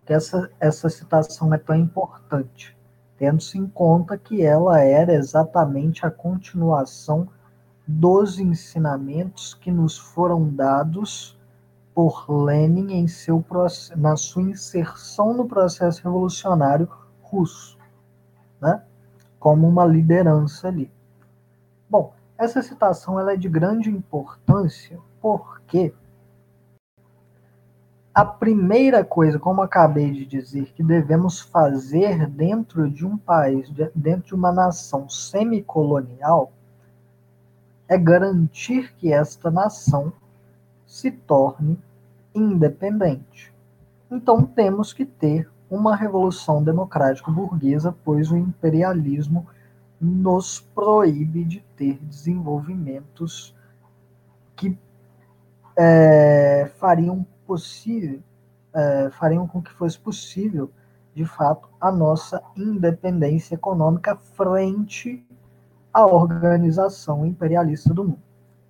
Porque 0.09 0.15
essa, 0.15 0.49
essa 0.59 0.89
citação 0.89 1.53
é 1.53 1.57
tão 1.59 1.75
importante, 1.75 2.75
tendo-se 3.15 3.59
em 3.59 3.67
conta 3.67 4.17
que 4.17 4.41
ela 4.41 4.79
era 4.79 5.13
exatamente 5.13 6.03
a 6.03 6.09
continuação 6.09 7.27
dos 7.87 8.39
ensinamentos 8.39 9.53
que 9.53 9.69
nos 9.69 9.99
foram 9.99 10.49
dados 10.49 11.37
por 11.93 12.27
Lenin 12.27 12.91
em 12.93 13.07
seu, 13.07 13.45
na 13.95 14.15
sua 14.15 14.41
inserção 14.41 15.31
no 15.31 15.47
processo 15.47 16.01
revolucionário 16.03 16.89
russo, 17.21 17.77
né? 18.59 18.81
como 19.39 19.67
uma 19.67 19.85
liderança 19.85 20.69
ali. 20.69 20.91
Bom, 21.87 22.15
essa 22.35 22.63
citação 22.63 23.19
ela 23.19 23.33
é 23.33 23.37
de 23.37 23.47
grande 23.47 23.91
importância 23.91 24.97
porque 25.21 25.93
a 28.13 28.25
primeira 28.25 29.03
coisa, 29.03 29.39
como 29.39 29.61
acabei 29.61 30.11
de 30.11 30.25
dizer, 30.25 30.73
que 30.73 30.83
devemos 30.83 31.39
fazer 31.39 32.27
dentro 32.27 32.89
de 32.89 33.05
um 33.05 33.17
país, 33.17 33.69
dentro 33.95 34.27
de 34.27 34.35
uma 34.35 34.51
nação 34.51 35.07
semicolonial, 35.07 36.51
é 37.87 37.97
garantir 37.97 38.93
que 38.95 39.11
esta 39.11 39.49
nação 39.49 40.11
se 40.85 41.11
torne 41.11 41.79
independente. 42.33 43.53
Então 44.11 44.43
temos 44.43 44.91
que 44.91 45.05
ter 45.05 45.49
uma 45.69 45.95
revolução 45.95 46.63
democrática 46.63 47.31
burguesa, 47.31 47.95
pois 48.03 48.31
o 48.31 48.37
imperialismo 48.37 49.47
nos 50.01 50.59
proíbe 50.59 51.43
de 51.43 51.59
ter 51.75 51.99
desenvolvimentos 52.01 53.55
que 54.55 54.77
é, 55.75 56.71
fariam 56.77 57.25
possível, 57.49 58.19
é, 58.71 59.09
fariam 59.09 59.47
com 59.47 59.59
que 59.59 59.71
fosse 59.71 59.97
possível, 59.97 60.69
de 61.15 61.25
fato, 61.25 61.67
a 61.81 61.91
nossa 61.91 62.39
independência 62.55 63.55
econômica 63.55 64.15
frente 64.15 65.25
à 65.91 66.05
organização 66.05 67.25
imperialista 67.25 67.91
do 67.91 68.03
mundo. 68.03 68.21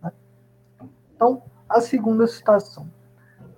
Né? 0.01 0.13
Então, 1.13 1.41
a 1.67 1.81
segunda 1.81 2.25
citação. 2.25 2.89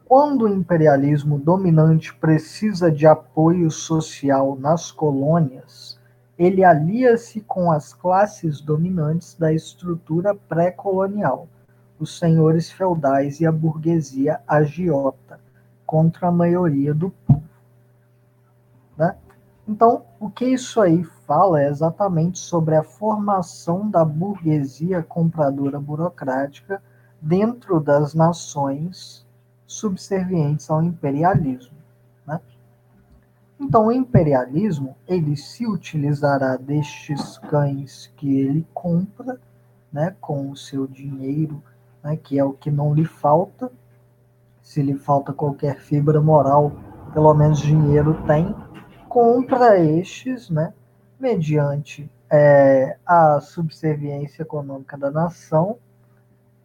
Quando 0.05 0.45
o 0.45 0.49
imperialismo 0.49 1.37
dominante 1.37 2.13
precisa 2.15 2.91
de 2.91 3.05
apoio 3.05 3.69
social 3.69 4.57
nas 4.59 4.91
colônias, 4.91 5.99
ele 6.35 6.63
alia-se 6.63 7.41
com 7.41 7.71
as 7.71 7.93
classes 7.93 8.59
dominantes 8.59 9.35
da 9.35 9.53
estrutura 9.53 10.33
pré-colonial, 10.33 11.47
os 12.01 12.17
senhores 12.17 12.71
feudais 12.71 13.39
e 13.39 13.45
a 13.45 13.51
burguesia 13.51 14.41
agiota, 14.47 15.39
contra 15.85 16.29
a 16.29 16.31
maioria 16.31 16.95
do 16.95 17.11
povo. 17.11 17.43
Né? 18.97 19.15
Então, 19.67 20.03
o 20.19 20.27
que 20.27 20.45
isso 20.45 20.81
aí 20.81 21.03
fala 21.27 21.61
é 21.61 21.69
exatamente 21.69 22.39
sobre 22.39 22.75
a 22.75 22.81
formação 22.81 23.87
da 23.87 24.03
burguesia 24.03 25.03
compradora 25.03 25.79
burocrática 25.79 26.81
dentro 27.21 27.79
das 27.79 28.15
nações 28.15 29.23
subservientes 29.67 30.71
ao 30.71 30.81
imperialismo. 30.81 31.77
Né? 32.25 32.41
Então, 33.59 33.87
o 33.87 33.91
imperialismo 33.91 34.95
ele 35.07 35.37
se 35.37 35.67
utilizará 35.67 36.57
destes 36.57 37.37
cães 37.37 38.11
que 38.17 38.39
ele 38.39 38.65
compra, 38.73 39.39
né, 39.93 40.15
com 40.19 40.49
o 40.49 40.57
seu 40.57 40.87
dinheiro, 40.87 41.61
né, 42.03 42.17
que 42.17 42.37
é 42.37 42.43
o 42.43 42.53
que 42.53 42.71
não 42.71 42.93
lhe 42.93 43.05
falta. 43.05 43.71
Se 44.61 44.81
lhe 44.81 44.95
falta 44.95 45.33
qualquer 45.33 45.79
fibra 45.79 46.21
moral, 46.21 46.71
pelo 47.13 47.33
menos 47.33 47.59
dinheiro 47.59 48.21
tem. 48.25 48.55
Compra 49.09 49.79
estes, 49.79 50.49
né, 50.49 50.73
mediante 51.19 52.09
é, 52.29 52.97
a 53.05 53.39
subserviência 53.41 54.43
econômica 54.43 54.97
da 54.97 55.11
nação 55.11 55.77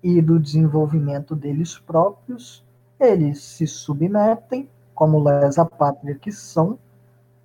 e 0.02 0.22
do 0.22 0.38
desenvolvimento 0.38 1.34
deles 1.34 1.78
próprios 1.78 2.64
eles 2.98 3.42
se 3.42 3.66
submetem, 3.66 4.68
como 4.94 5.22
lesa 5.22 5.64
pátria 5.64 6.14
que 6.14 6.32
são, 6.32 6.78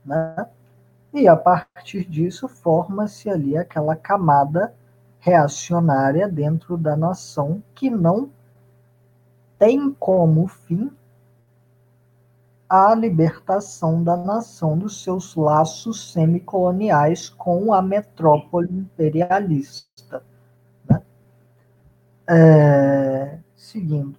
né? 0.06 0.48
e 1.14 1.28
a 1.28 1.36
partir 1.36 2.06
disso 2.06 2.48
forma-se 2.48 3.30
ali 3.30 3.58
aquela 3.58 3.96
camada 3.96 4.74
reacionária 5.22 6.28
dentro 6.28 6.76
da 6.76 6.98
nação 6.98 7.64
que 7.76 7.90
não 7.90 8.32
tem 9.58 9.94
como 9.94 10.48
fim 10.48 10.92
a 12.68 12.96
libertação 12.96 14.04
da 14.04 14.18
nação 14.18 14.78
dos 14.78 15.04
seus 15.04 15.36
laços 15.36 16.12
semicoloniais 16.12 17.30
com 17.30 17.72
a 17.72 17.82
metrópole 17.82 18.70
imperialista. 18.72 20.24
Né? 20.90 21.02
É, 22.28 23.38
seguindo. 23.56 24.18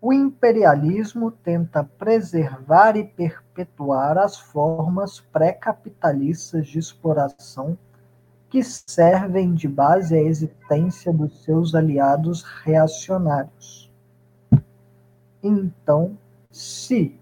O 0.00 0.12
imperialismo 0.12 1.32
tenta 1.32 1.82
preservar 1.82 2.96
e 2.96 3.04
perpetuar 3.04 4.18
as 4.18 4.38
formas 4.38 5.18
pré-capitalistas 5.18 6.68
de 6.68 6.78
exploração 6.78 7.76
que 8.52 8.62
servem 8.62 9.54
de 9.54 9.66
base 9.66 10.14
à 10.14 10.20
existência 10.20 11.10
dos 11.10 11.42
seus 11.42 11.74
aliados 11.74 12.42
reacionários. 12.42 13.90
Então, 15.42 16.18
se 16.50 17.18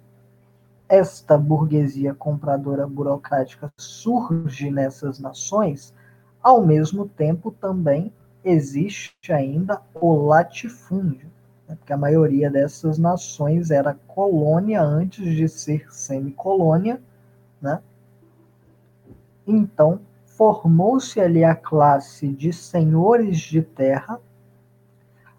esta 0.89 1.39
burguesia 1.39 2.13
compradora 2.13 2.85
burocrática 2.85 3.73
surge 3.79 4.73
nessas 4.73 5.21
nações, 5.21 5.95
ao 6.43 6.67
mesmo 6.67 7.09
tempo 7.09 7.53
também 7.53 8.13
existe 8.43 9.33
ainda 9.33 9.81
o 9.95 10.27
latifúndio 10.27 11.31
né, 11.69 11.77
porque 11.77 11.93
a 11.93 11.97
maioria 11.97 12.51
dessas 12.51 12.99
nações 12.99 13.71
era 13.71 13.95
colônia 14.09 14.83
antes 14.83 15.25
de 15.37 15.49
ser 15.49 15.95
semicolônia, 15.95 17.01
né? 17.63 17.81
Então, 19.47 20.01
formou-se 20.41 21.21
ali 21.21 21.45
a 21.45 21.55
classe 21.55 22.27
de 22.27 22.51
senhores 22.51 23.37
de 23.37 23.61
terra, 23.61 24.19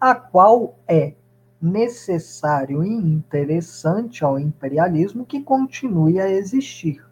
a 0.00 0.14
qual 0.14 0.76
é 0.86 1.14
necessário 1.60 2.84
e 2.84 2.88
interessante 2.88 4.24
ao 4.24 4.38
imperialismo 4.38 5.26
que 5.26 5.42
continue 5.42 6.20
a 6.20 6.30
existir. 6.30 7.04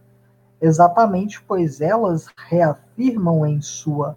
Exatamente 0.61 1.43
pois 1.43 1.81
elas 1.81 2.29
reafirmam 2.37 3.45
em 3.45 3.61
sua 3.61 4.17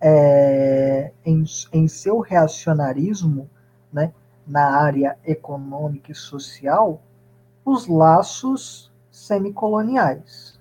é, 0.00 1.12
em, 1.24 1.44
em 1.72 1.86
seu 1.86 2.18
reacionarismo 2.18 3.48
né, 3.92 4.12
na 4.44 4.76
área 4.76 5.16
econômica 5.24 6.10
e 6.10 6.16
social 6.16 7.00
os 7.64 7.86
laços 7.86 8.92
semicoloniais. 9.08 10.53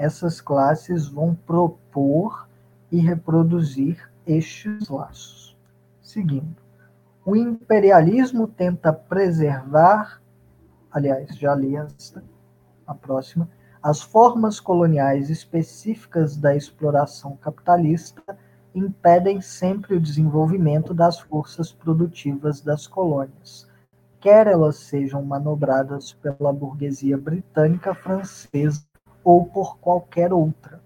Essas 0.00 0.40
classes 0.40 1.06
vão 1.06 1.34
propor 1.34 2.48
e 2.90 2.98
reproduzir 2.98 4.10
estes 4.26 4.88
laços. 4.88 5.54
Seguindo, 6.00 6.56
o 7.22 7.36
imperialismo 7.36 8.48
tenta 8.48 8.94
preservar, 8.94 10.22
aliás, 10.90 11.36
já 11.36 11.54
li 11.54 11.76
esta, 11.76 12.24
a 12.86 12.94
próxima, 12.94 13.46
as 13.82 14.00
formas 14.00 14.58
coloniais 14.58 15.28
específicas 15.28 16.34
da 16.34 16.56
exploração 16.56 17.36
capitalista 17.36 18.38
impedem 18.74 19.42
sempre 19.42 19.96
o 19.96 20.00
desenvolvimento 20.00 20.94
das 20.94 21.20
forças 21.20 21.72
produtivas 21.72 22.62
das 22.62 22.86
colônias, 22.86 23.68
quer 24.18 24.46
elas 24.46 24.76
sejam 24.76 25.22
manobradas 25.22 26.14
pela 26.14 26.54
burguesia 26.54 27.18
britânica, 27.18 27.94
francesa 27.94 28.89
ou 29.22 29.46
por 29.46 29.78
qualquer 29.78 30.32
outra. 30.32 30.80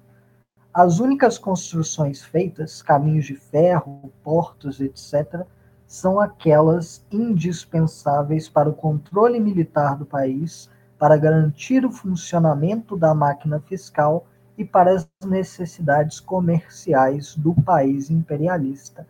As 0.73 0.98
únicas 0.98 1.39
construções 1.39 2.23
feitas, 2.23 2.82
caminhos 2.82 3.27
de 3.27 3.36
ferro, 3.36 4.12
portos, 4.23 4.81
etc., 4.81 5.47
são 5.86 6.19
aquelas 6.19 7.06
indispensáveis 7.12 8.48
para 8.48 8.69
o 8.69 8.74
controle 8.74 9.39
militar 9.39 9.97
do 9.97 10.05
país, 10.05 10.69
para 10.98 11.16
garantir 11.16 11.85
o 11.85 11.93
funcionamento 11.93 12.97
da 12.97 13.15
máquina 13.15 13.61
fiscal 13.61 14.27
e 14.56 14.65
para 14.65 14.93
as 14.93 15.09
necessidades 15.24 16.19
comerciais 16.19 17.36
do 17.36 17.55
país 17.55 18.11
imperialista. 18.11 19.06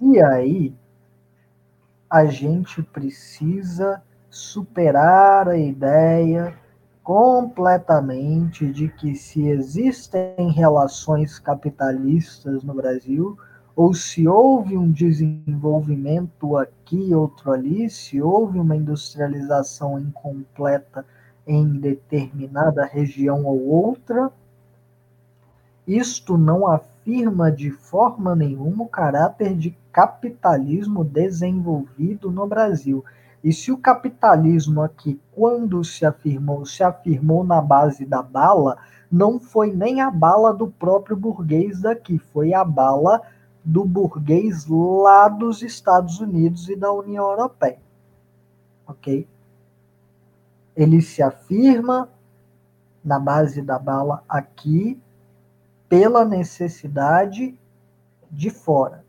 E 0.00 0.20
aí 0.20 0.74
a 2.10 2.26
gente 2.26 2.82
precisa 2.82 4.02
superar 4.30 5.48
a 5.48 5.56
ideia 5.56 6.54
completamente 7.08 8.70
de 8.70 8.86
que 8.90 9.14
se 9.14 9.48
existem 9.48 10.50
relações 10.50 11.38
capitalistas 11.38 12.62
no 12.62 12.74
Brasil, 12.74 13.34
ou 13.74 13.94
se 13.94 14.28
houve 14.28 14.76
um 14.76 14.92
desenvolvimento 14.92 16.54
aqui, 16.58 17.14
outro 17.14 17.50
ali, 17.50 17.88
se 17.88 18.20
houve 18.20 18.58
uma 18.58 18.76
industrialização 18.76 19.98
incompleta 19.98 21.02
em 21.46 21.80
determinada 21.80 22.84
região 22.84 23.46
ou 23.46 23.66
outra, 23.66 24.30
isto 25.86 26.36
não 26.36 26.66
afirma 26.66 27.50
de 27.50 27.70
forma 27.70 28.36
nenhuma 28.36 28.84
o 28.84 28.86
caráter 28.86 29.56
de 29.56 29.74
capitalismo 29.90 31.02
desenvolvido 31.04 32.30
no 32.30 32.46
Brasil. 32.46 33.02
E 33.42 33.52
se 33.52 33.70
o 33.70 33.78
capitalismo 33.78 34.82
aqui, 34.82 35.20
quando 35.32 35.84
se 35.84 36.04
afirmou, 36.04 36.66
se 36.66 36.82
afirmou 36.82 37.44
na 37.44 37.60
base 37.60 38.04
da 38.04 38.22
bala, 38.22 38.78
não 39.10 39.38
foi 39.38 39.72
nem 39.72 40.00
a 40.00 40.10
bala 40.10 40.52
do 40.52 40.68
próprio 40.68 41.16
burguês 41.16 41.80
daqui, 41.80 42.18
foi 42.18 42.52
a 42.52 42.64
bala 42.64 43.22
do 43.64 43.84
burguês 43.84 44.66
lá 44.66 45.28
dos 45.28 45.62
Estados 45.62 46.20
Unidos 46.20 46.68
e 46.68 46.76
da 46.76 46.92
União 46.92 47.30
Europeia. 47.30 47.80
Ok? 48.86 49.28
Ele 50.74 51.00
se 51.00 51.22
afirma 51.22 52.08
na 53.04 53.18
base 53.18 53.62
da 53.62 53.78
bala 53.78 54.22
aqui 54.28 55.00
pela 55.88 56.24
necessidade 56.24 57.58
de 58.30 58.50
fora, 58.50 59.04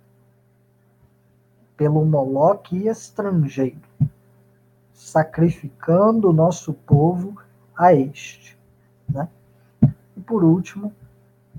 pelo 1.76 2.06
Moloque 2.06 2.88
estrangeiro, 2.88 3.89
sacrificando 5.10 6.30
o 6.30 6.34
nosso 6.34 6.74
povo 6.74 7.36
a 7.76 7.94
este. 7.94 8.58
Né? 9.08 9.28
E 10.16 10.22
por 10.22 10.44
último, 10.44 10.94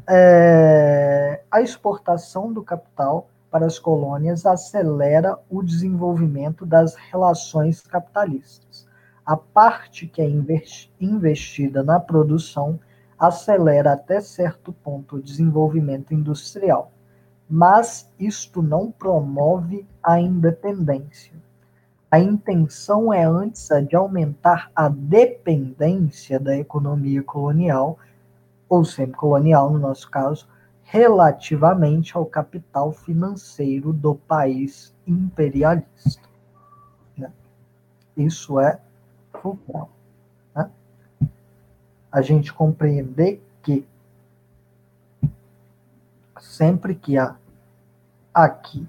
é, 0.09 1.43
a 1.51 1.61
exportação 1.61 2.53
do 2.53 2.63
capital 2.63 3.29
para 3.51 3.67
as 3.67 3.79
colônias 3.79 4.47
acelera 4.47 5.39
o 5.49 5.63
desenvolvimento 5.63 6.65
das 6.65 6.95
relações 6.95 7.81
capitalistas. 7.81 8.87
A 9.27 9.37
parte 9.37 10.07
que 10.07 10.23
é 10.23 10.29
investida 11.01 11.83
na 11.83 11.99
produção 11.99 12.79
acelera 13.19 13.93
até 13.93 14.21
certo 14.21 14.73
ponto 14.73 15.17
o 15.17 15.23
desenvolvimento 15.23 16.15
industrial, 16.15 16.91
mas 17.49 18.11
isto 18.19 18.63
não 18.63 18.91
promove 18.91 19.87
a 20.03 20.19
independência. 20.21 21.35
A 22.11 22.19
intenção 22.19 23.13
é 23.13 23.25
antes 23.25 23.71
a 23.71 23.81
de 23.81 23.95
aumentar 23.95 24.71
a 24.75 24.89
dependência 24.89 26.41
da 26.41 26.57
economia 26.57 27.23
colonial, 27.23 27.99
ou 28.69 28.85
semi-colonial 28.85 29.71
no 29.71 29.79
nosso 29.79 30.11
caso, 30.11 30.49
relativamente 30.83 32.17
ao 32.17 32.27
capital 32.27 32.93
financeiro 32.93 33.93
do 33.93 34.15
país 34.15 34.93
imperialista. 35.07 36.29
Né? 37.17 37.31
Isso 38.17 38.59
é 38.59 38.81
fulcral 39.33 39.91
a 42.11 42.21
gente 42.23 42.53
compreender 42.53 43.41
que 43.63 43.87
sempre 46.41 46.95
que 46.95 47.17
há 47.17 47.37
aqui 48.35 48.89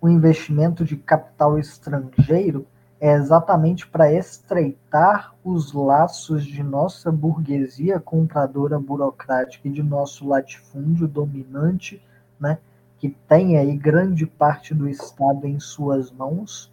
o 0.00 0.08
investimento 0.08 0.84
de 0.84 0.96
capital 0.96 1.58
estrangeiro 1.58 2.66
é 2.98 3.12
exatamente 3.12 3.86
para 3.86 4.12
estreitar 4.12 5.34
os 5.44 5.72
laços 5.72 6.44
de 6.44 6.62
nossa 6.62 7.10
burguesia 7.10 7.98
compradora 8.00 8.78
burocrática 8.78 9.68
e 9.68 9.70
de 9.70 9.82
nosso 9.82 10.26
latifúndio 10.28 11.06
dominante, 11.06 12.02
né, 12.38 12.58
que 12.98 13.08
tem 13.28 13.56
aí 13.56 13.76
grande 13.76 14.26
parte 14.26 14.74
do 14.74 14.88
Estado 14.88 15.46
em 15.46 15.58
suas 15.58 16.10
mãos, 16.10 16.72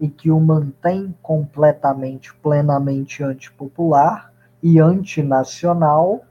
e 0.00 0.08
que 0.08 0.30
o 0.30 0.38
mantém 0.38 1.14
completamente, 1.20 2.34
plenamente 2.36 3.22
antipopular 3.22 4.32
e 4.62 4.80
antinacional, 4.80 6.24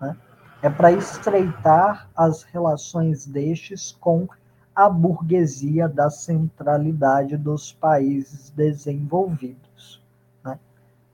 né, 0.00 0.16
é 0.62 0.70
para 0.70 0.92
estreitar 0.92 2.08
as 2.16 2.42
relações 2.42 3.26
destes 3.26 3.92
com 3.92 4.28
a 4.74 4.88
burguesia 4.88 5.88
da 5.88 6.10
centralidade 6.10 7.36
dos 7.36 7.72
países 7.72 8.50
desenvolvidos. 8.50 10.02
Né? 10.44 10.58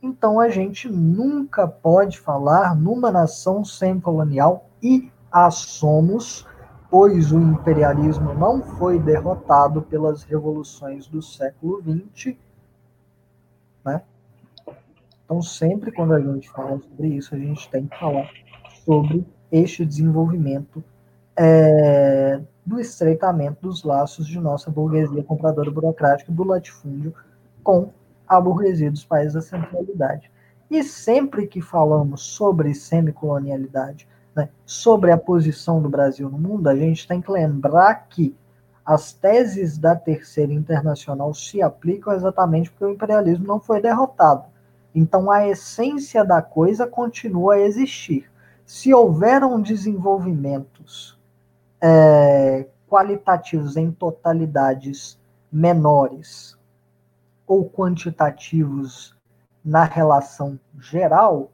Então 0.02 0.40
a 0.40 0.48
gente 0.48 0.88
nunca 0.88 1.68
pode 1.68 2.18
falar 2.18 2.74
numa 2.74 3.10
nação 3.10 3.64
sem 3.64 4.00
colonial 4.00 4.68
e 4.82 5.10
a 5.30 5.50
somos 5.50 6.46
pois 6.90 7.30
o 7.30 7.38
imperialismo 7.38 8.34
não 8.34 8.60
foi 8.60 8.98
derrotado 8.98 9.80
pelas 9.80 10.24
revoluções 10.24 11.06
do 11.06 11.22
século 11.22 11.80
XX. 11.80 12.36
Né? 13.84 14.02
Então, 15.24 15.40
sempre 15.40 15.92
quando 15.92 16.14
a 16.14 16.20
gente 16.20 16.50
fala 16.50 16.80
sobre 16.80 17.08
isso, 17.08 17.34
a 17.34 17.38
gente 17.38 17.70
tem 17.70 17.86
que 17.86 17.96
falar 17.96 18.28
sobre 18.84 19.24
este 19.52 19.86
desenvolvimento 19.86 20.82
é, 21.42 22.38
do 22.66 22.78
estreitamento 22.78 23.62
dos 23.62 23.82
laços 23.82 24.26
de 24.26 24.38
nossa 24.38 24.70
burguesia 24.70 25.24
compradora 25.24 25.70
burocrática 25.70 26.30
do 26.30 26.44
latifúndio 26.44 27.14
com 27.64 27.88
a 28.28 28.38
burguesia 28.38 28.90
dos 28.90 29.06
países 29.06 29.32
da 29.32 29.40
centralidade. 29.40 30.30
E 30.70 30.84
sempre 30.84 31.46
que 31.46 31.62
falamos 31.62 32.20
sobre 32.20 32.74
semicolonialidade, 32.74 34.06
né, 34.36 34.50
sobre 34.66 35.12
a 35.12 35.16
posição 35.16 35.80
do 35.80 35.88
Brasil 35.88 36.28
no 36.28 36.36
mundo, 36.36 36.68
a 36.68 36.76
gente 36.76 37.08
tem 37.08 37.22
que 37.22 37.32
lembrar 37.32 38.06
que 38.10 38.36
as 38.84 39.14
teses 39.14 39.78
da 39.78 39.96
Terceira 39.96 40.52
Internacional 40.52 41.32
se 41.32 41.62
aplicam 41.62 42.12
exatamente 42.12 42.70
porque 42.70 42.84
o 42.84 42.90
imperialismo 42.90 43.46
não 43.46 43.58
foi 43.58 43.80
derrotado. 43.80 44.44
Então 44.94 45.30
a 45.30 45.48
essência 45.48 46.22
da 46.22 46.42
coisa 46.42 46.86
continua 46.86 47.54
a 47.54 47.60
existir. 47.60 48.30
Se 48.66 48.92
houveram 48.92 49.58
desenvolvimentos 49.58 51.18
é, 51.80 52.66
qualitativos 52.88 53.76
em 53.76 53.90
totalidades 53.90 55.18
menores 55.50 56.58
ou 57.46 57.68
quantitativos 57.68 59.14
na 59.64 59.84
relação 59.84 60.58
geral, 60.78 61.50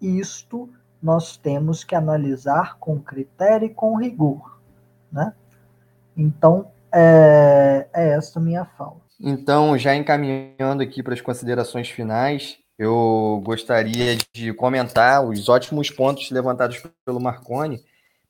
isto 0.00 0.68
nós 1.02 1.36
temos 1.36 1.82
que 1.84 1.94
analisar 1.94 2.78
com 2.78 3.00
critério 3.00 3.66
e 3.66 3.70
com 3.70 3.96
rigor, 3.96 4.60
né? 5.10 5.32
Então, 6.16 6.70
é, 6.92 7.88
é 7.92 8.08
esta 8.10 8.38
minha 8.38 8.64
fala. 8.64 9.00
Então, 9.18 9.76
já 9.78 9.94
encaminhando 9.94 10.82
aqui 10.82 11.02
para 11.02 11.14
as 11.14 11.20
considerações 11.20 11.88
finais, 11.88 12.58
eu 12.78 13.40
gostaria 13.44 14.16
de 14.34 14.52
comentar 14.52 15.24
os 15.24 15.48
ótimos 15.48 15.90
pontos 15.90 16.30
levantados 16.30 16.82
pelo 17.04 17.20
Marconi, 17.20 17.82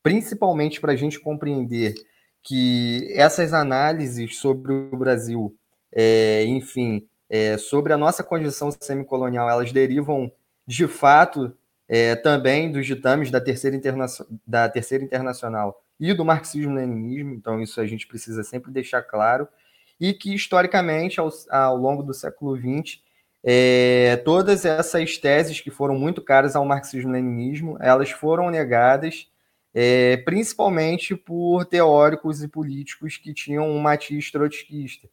principalmente 0.03 0.81
para 0.81 0.91
a 0.91 0.95
gente 0.95 1.19
compreender 1.19 1.95
que 2.43 3.07
essas 3.15 3.53
análises 3.53 4.37
sobre 4.37 4.73
o 4.73 4.97
Brasil, 4.97 5.55
é, 5.91 6.43
enfim, 6.45 7.07
é, 7.29 7.57
sobre 7.57 7.93
a 7.93 7.97
nossa 7.97 8.21
condição 8.21 8.69
semicolonial, 8.69 9.49
elas 9.49 9.71
derivam 9.71 10.29
de 10.67 10.87
fato 10.87 11.55
é, 11.87 12.15
também 12.15 12.69
dos 12.69 12.85
ditames 12.85 13.31
da 13.31 13.39
terceira, 13.39 13.75
interna 13.75 14.05
da 14.45 14.67
terceira 14.67 15.03
Internacional 15.03 15.81
e 15.99 16.13
do 16.13 16.25
marxismo-leninismo, 16.25 17.33
então 17.33 17.61
isso 17.61 17.79
a 17.79 17.87
gente 17.87 18.05
precisa 18.05 18.43
sempre 18.43 18.71
deixar 18.71 19.01
claro, 19.03 19.47
e 19.99 20.13
que 20.13 20.35
historicamente, 20.35 21.19
ao, 21.19 21.29
ao 21.49 21.77
longo 21.77 22.03
do 22.03 22.13
século 22.13 22.57
XX, 22.57 22.99
é, 23.41 24.17
todas 24.25 24.65
essas 24.65 25.17
teses 25.17 25.61
que 25.61 25.69
foram 25.71 25.95
muito 25.95 26.21
caras 26.21 26.55
ao 26.55 26.65
marxismo-leninismo, 26.65 27.77
elas 27.79 28.11
foram 28.11 28.49
negadas 28.49 29.29
é, 29.73 30.17
principalmente 30.17 31.15
por 31.15 31.65
teóricos 31.65 32.43
e 32.43 32.47
políticos 32.47 33.17
que 33.17 33.33
tinham 33.33 33.69
um 33.69 33.79
matiz 33.79 34.31
trotskista. 34.31 35.09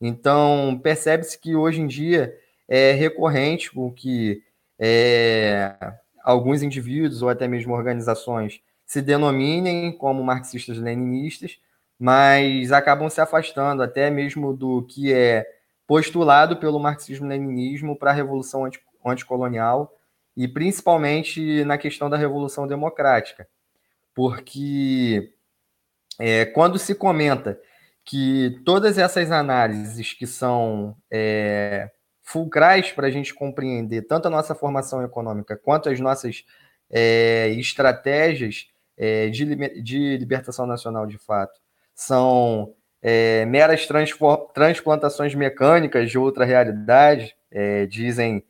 Então, 0.00 0.80
percebe-se 0.82 1.38
que 1.38 1.54
hoje 1.54 1.80
em 1.80 1.86
dia 1.86 2.34
é 2.68 2.92
recorrente 2.92 3.70
o 3.74 3.90
que 3.90 4.42
é, 4.78 5.74
alguns 6.22 6.62
indivíduos 6.62 7.22
ou 7.22 7.28
até 7.28 7.48
mesmo 7.48 7.74
organizações 7.74 8.60
se 8.86 9.02
denominem 9.02 9.92
como 9.92 10.22
marxistas-leninistas, 10.24 11.58
mas 11.98 12.72
acabam 12.72 13.10
se 13.10 13.20
afastando 13.20 13.82
até 13.82 14.10
mesmo 14.10 14.56
do 14.56 14.82
que 14.82 15.12
é 15.12 15.46
postulado 15.86 16.56
pelo 16.56 16.78
marxismo-leninismo 16.78 17.96
para 17.96 18.10
a 18.10 18.14
revolução 18.14 18.68
anticolonial 19.04 19.94
e 20.36 20.46
principalmente 20.46 21.64
na 21.64 21.76
questão 21.76 22.08
da 22.08 22.16
revolução 22.16 22.66
democrática, 22.68 23.48
porque 24.18 25.32
é, 26.18 26.44
quando 26.46 26.76
se 26.76 26.92
comenta 26.92 27.56
que 28.04 28.60
todas 28.64 28.98
essas 28.98 29.30
análises 29.30 30.12
que 30.12 30.26
são 30.26 30.96
é, 31.08 31.88
fulcrais 32.20 32.90
para 32.90 33.06
a 33.06 33.10
gente 33.12 33.32
compreender 33.32 34.08
tanto 34.08 34.26
a 34.26 34.30
nossa 34.30 34.56
formação 34.56 35.04
econômica 35.04 35.56
quanto 35.56 35.88
as 35.88 36.00
nossas 36.00 36.44
é, 36.90 37.50
estratégias 37.50 38.66
é, 38.96 39.28
de, 39.28 39.44
de, 39.84 40.16
libertação 40.16 40.66
nacional 40.66 41.06
de 41.06 41.16
fato 41.16 41.60
são 41.94 42.74
é, 43.00 43.46
meras 43.46 43.86
transplantações 44.52 45.32
mecânicas 45.32 46.10
de 46.10 46.18
outra 46.18 46.44
realidade, 46.44 47.36
é, 47.52 47.86
dizem 47.86 48.44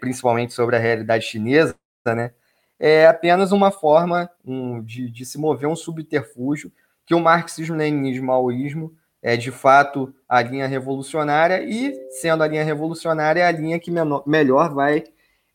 principalmente 0.00 0.52
sobre 0.54 0.74
a 0.76 0.78
realidade 0.80 1.24
chinesa, 1.24 1.76
né? 2.04 2.32
É 2.78 3.06
apenas 3.06 3.52
uma 3.52 3.70
forma 3.70 4.28
um, 4.44 4.82
de, 4.82 5.10
de, 5.10 5.24
se 5.24 5.38
mover 5.38 5.68
um 5.68 5.76
subterfúgio 5.76 6.72
que 7.06 7.14
o 7.14 7.20
marxismo-leninismo, 7.20 8.26
maoísmo 8.26 8.94
é 9.22 9.36
de 9.36 9.50
fato 9.50 10.14
a 10.28 10.42
linha 10.42 10.66
revolucionária 10.66 11.62
e, 11.62 11.94
sendo 12.20 12.42
a 12.42 12.46
linha 12.46 12.64
revolucionária, 12.64 13.40
é 13.40 13.46
a 13.46 13.52
linha 13.52 13.78
que 13.78 13.90
menor, 13.90 14.22
melhor 14.26 14.74
vai 14.74 15.04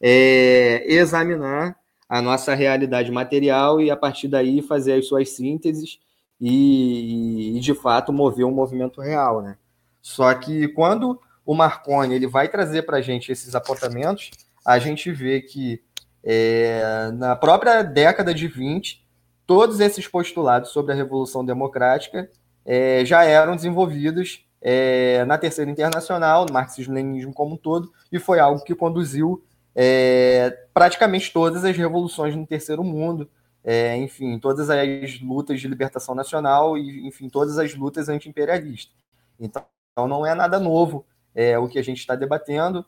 é, 0.02 0.84
examinar 0.92 1.76
a 2.08 2.22
nossa 2.22 2.56
realidade 2.56 3.12
material 3.12 3.80
e, 3.80 3.92
a 3.92 3.96
partir 3.96 4.28
daí, 4.28 4.62
fazer 4.62 4.94
as 4.94 5.08
suas 5.08 5.30
sínteses 5.30 6.00
e, 6.42 7.58
e 7.58 7.60
de 7.60 7.76
fato, 7.76 8.12
mover 8.12 8.46
um 8.46 8.52
movimento 8.52 9.02
real. 9.02 9.42
Né? 9.42 9.58
Só 10.02 10.34
que 10.34 10.68
quando 10.70 11.20
o 11.46 11.54
Marconi 11.54 12.16
ele 12.16 12.28
vai 12.28 12.48
trazer 12.48 12.84
para 12.84 12.98
a 12.98 13.02
gente 13.02 13.32
esses 13.32 13.54
apontamentos, 13.54 14.32
a 14.66 14.80
gente 14.80 15.12
vê 15.12 15.42
que 15.42 15.82
é, 16.24 17.12
na 17.14 17.36
própria 17.36 17.82
década 17.82 18.34
de 18.34 18.48
20, 18.48 19.06
todos 19.46 19.80
esses 19.80 20.08
postulados 20.08 20.70
sobre 20.70 20.92
a 20.92 20.96
Revolução 20.96 21.44
Democrática 21.44 22.30
é, 22.66 23.04
já 23.06 23.24
eram 23.24 23.56
desenvolvidos 23.56 24.46
é, 24.62 25.24
na 25.26 25.38
Terceira 25.38 25.72
Internacional, 25.72 26.46
no 26.46 26.54
marxismo-leninismo 26.54 27.34
como 27.34 27.56
um 27.56 27.58
todo, 27.58 27.92
e 28.12 28.20
foi 28.20 28.40
algo 28.40 28.64
que 28.64 28.76
conduziu 28.76 29.44
é, 29.74 30.52
praticamente 30.74 31.32
todas 31.32 31.64
as 31.64 31.76
revoluções 31.76 32.36
no 32.36 32.46
Terceiro 32.46 32.84
Mundo, 32.84 33.30
é, 33.64 33.96
enfim, 33.98 34.38
todas 34.40 34.70
as 34.70 35.20
lutas 35.22 35.60
de 35.60 35.68
libertação 35.68 36.14
nacional 36.14 36.78
e, 36.78 37.08
enfim, 37.08 37.30
todas 37.30 37.58
as 37.58 37.74
lutas 37.76 38.10
anti-imperialistas. 38.10 38.94
Então, 39.40 39.64
não 39.98 40.26
é 40.26 40.36
nada 40.36 40.60
novo 40.60 41.06
é, 41.34 41.58
o 41.58 41.68
que 41.68 41.80
a 41.80 41.84
gente 41.84 42.00
está 42.00 42.16
debatendo, 42.16 42.86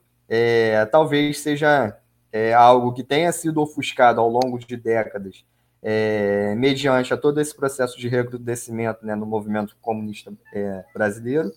talvez 0.91 1.39
seja 1.39 1.97
é, 2.31 2.53
algo 2.53 2.93
que 2.93 3.03
tenha 3.03 3.31
sido 3.31 3.61
ofuscado 3.61 4.21
ao 4.21 4.29
longo 4.29 4.57
de 4.59 4.77
décadas 4.77 5.45
é, 5.81 6.53
mediante 6.55 7.13
a 7.13 7.17
todo 7.17 7.41
esse 7.41 7.55
processo 7.55 7.97
de 7.97 8.07
recrudescimento 8.07 9.05
né, 9.05 9.15
no 9.15 9.25
movimento 9.25 9.75
comunista 9.81 10.31
é, 10.53 10.83
brasileiro. 10.93 11.51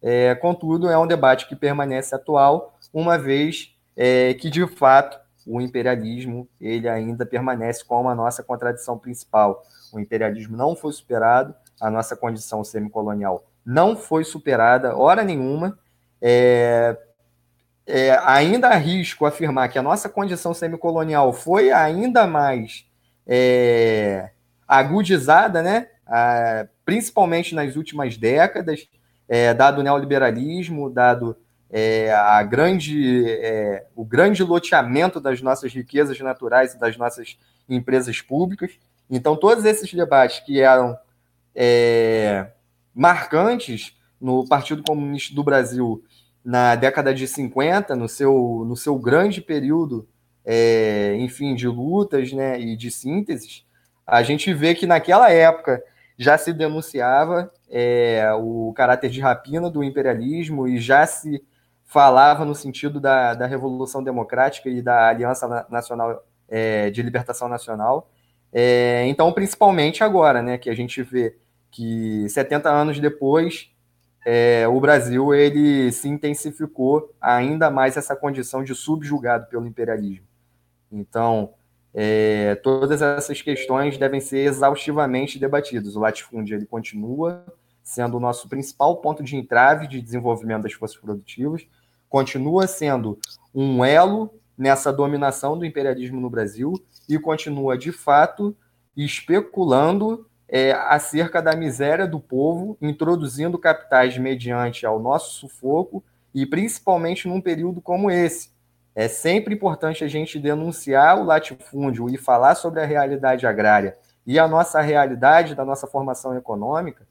É, 0.00 0.34
contudo, 0.34 0.88
é 0.88 0.98
um 0.98 1.06
debate 1.06 1.48
que 1.48 1.56
permanece 1.56 2.14
atual, 2.14 2.78
uma 2.92 3.16
vez 3.16 3.74
é, 3.96 4.34
que, 4.34 4.50
de 4.50 4.66
fato, 4.66 5.18
o 5.46 5.60
imperialismo 5.60 6.48
ele 6.60 6.88
ainda 6.88 7.24
permanece 7.24 7.84
como 7.84 8.08
a 8.08 8.14
nossa 8.14 8.42
contradição 8.42 8.98
principal. 8.98 9.62
O 9.92 10.00
imperialismo 10.00 10.56
não 10.56 10.74
foi 10.76 10.92
superado, 10.92 11.54
a 11.80 11.90
nossa 11.90 12.16
condição 12.16 12.62
semicolonial 12.62 13.44
não 13.64 13.96
foi 13.96 14.24
superada, 14.24 14.96
hora 14.96 15.22
nenhuma. 15.22 15.78
É, 16.20 16.96
é, 17.86 18.16
ainda 18.24 18.68
arrisco 18.68 19.26
afirmar 19.26 19.68
que 19.68 19.78
a 19.78 19.82
nossa 19.82 20.08
condição 20.08 20.54
semicolonial 20.54 21.32
foi 21.32 21.70
ainda 21.70 22.26
mais 22.26 22.86
é, 23.26 24.30
agudizada, 24.66 25.62
né? 25.62 25.88
Principalmente 26.84 27.54
nas 27.54 27.76
últimas 27.76 28.16
décadas, 28.16 28.88
é, 29.28 29.54
dado 29.54 29.80
o 29.80 29.82
neoliberalismo, 29.82 30.90
dado 30.90 31.36
é, 31.70 32.12
a 32.12 32.42
grande, 32.42 33.24
é, 33.28 33.86
o 33.96 34.04
grande 34.04 34.42
loteamento 34.42 35.18
das 35.18 35.40
nossas 35.40 35.72
riquezas 35.72 36.18
naturais 36.20 36.74
e 36.74 36.78
das 36.78 36.96
nossas 36.98 37.38
empresas 37.68 38.20
públicas. 38.20 38.72
Então, 39.10 39.36
todos 39.36 39.64
esses 39.64 39.92
debates 39.92 40.40
que 40.40 40.60
eram 40.60 40.98
é, 41.54 42.48
marcantes 42.94 43.96
no 44.20 44.46
Partido 44.46 44.82
Comunista 44.82 45.34
do 45.34 45.42
Brasil 45.42 46.04
na 46.44 46.74
década 46.74 47.14
de 47.14 47.26
50, 47.26 47.94
no 47.94 48.08
seu, 48.08 48.64
no 48.66 48.76
seu 48.76 48.98
grande 48.98 49.40
período 49.40 50.08
é, 50.44 51.14
enfim, 51.18 51.54
de 51.54 51.68
lutas 51.68 52.32
né, 52.32 52.60
e 52.60 52.76
de 52.76 52.90
sínteses, 52.90 53.64
a 54.06 54.22
gente 54.22 54.52
vê 54.52 54.74
que 54.74 54.86
naquela 54.86 55.30
época 55.30 55.82
já 56.18 56.36
se 56.36 56.52
denunciava 56.52 57.50
é, 57.70 58.28
o 58.34 58.72
caráter 58.76 59.10
de 59.10 59.20
rapina 59.20 59.70
do 59.70 59.82
imperialismo 59.82 60.68
e 60.68 60.78
já 60.78 61.06
se 61.06 61.42
falava 61.84 62.44
no 62.44 62.54
sentido 62.54 63.00
da, 63.00 63.34
da 63.34 63.46
Revolução 63.46 64.02
Democrática 64.02 64.68
e 64.68 64.82
da 64.82 65.08
Aliança 65.08 65.66
Nacional 65.70 66.24
é, 66.48 66.90
de 66.90 67.02
Libertação 67.02 67.48
Nacional. 67.48 68.10
É, 68.52 69.04
então, 69.06 69.32
principalmente 69.32 70.04
agora, 70.04 70.42
né, 70.42 70.58
que 70.58 70.68
a 70.68 70.74
gente 70.74 71.02
vê 71.02 71.36
que 71.70 72.28
70 72.28 72.68
anos 72.68 72.98
depois 73.00 73.71
é, 74.24 74.66
o 74.68 74.80
Brasil 74.80 75.34
ele 75.34 75.90
se 75.92 76.08
intensificou 76.08 77.12
ainda 77.20 77.70
mais 77.70 77.96
essa 77.96 78.14
condição 78.14 78.62
de 78.62 78.74
subjugado 78.74 79.46
pelo 79.46 79.66
imperialismo. 79.66 80.26
Então, 80.90 81.54
é, 81.94 82.54
todas 82.56 83.02
essas 83.02 83.42
questões 83.42 83.98
devem 83.98 84.20
ser 84.20 84.38
exaustivamente 84.38 85.38
debatidas. 85.38 85.96
O 85.96 86.00
latifúndio 86.00 86.56
ele 86.56 86.66
continua 86.66 87.44
sendo 87.82 88.16
o 88.16 88.20
nosso 88.20 88.48
principal 88.48 88.96
ponto 88.98 89.22
de 89.22 89.36
entrave 89.36 89.88
de 89.88 90.00
desenvolvimento 90.00 90.62
das 90.62 90.72
forças 90.72 90.96
produtivas, 90.96 91.66
continua 92.08 92.66
sendo 92.66 93.18
um 93.54 93.84
elo 93.84 94.32
nessa 94.56 94.92
dominação 94.92 95.58
do 95.58 95.64
imperialismo 95.64 96.20
no 96.20 96.30
Brasil 96.30 96.74
e 97.08 97.18
continua, 97.18 97.76
de 97.76 97.90
fato, 97.90 98.56
especulando 98.96 100.26
é, 100.54 100.72
acerca 100.72 101.40
da 101.40 101.56
miséria 101.56 102.06
do 102.06 102.20
povo, 102.20 102.76
introduzindo 102.78 103.58
capitais 103.58 104.18
mediante 104.18 104.84
ao 104.84 105.00
nosso 105.00 105.32
sufoco 105.32 106.04
e 106.34 106.44
principalmente 106.44 107.26
num 107.26 107.40
período 107.40 107.80
como 107.80 108.10
esse, 108.10 108.52
é 108.94 109.08
sempre 109.08 109.54
importante 109.54 110.04
a 110.04 110.08
gente 110.08 110.38
denunciar 110.38 111.18
o 111.18 111.24
latifúndio 111.24 112.10
e 112.10 112.18
falar 112.18 112.54
sobre 112.54 112.82
a 112.82 112.84
realidade 112.84 113.46
agrária 113.46 113.96
e 114.26 114.38
a 114.38 114.46
nossa 114.46 114.82
realidade 114.82 115.54
da 115.54 115.64
nossa 115.64 115.86
formação 115.86 116.36
econômica 116.36 117.06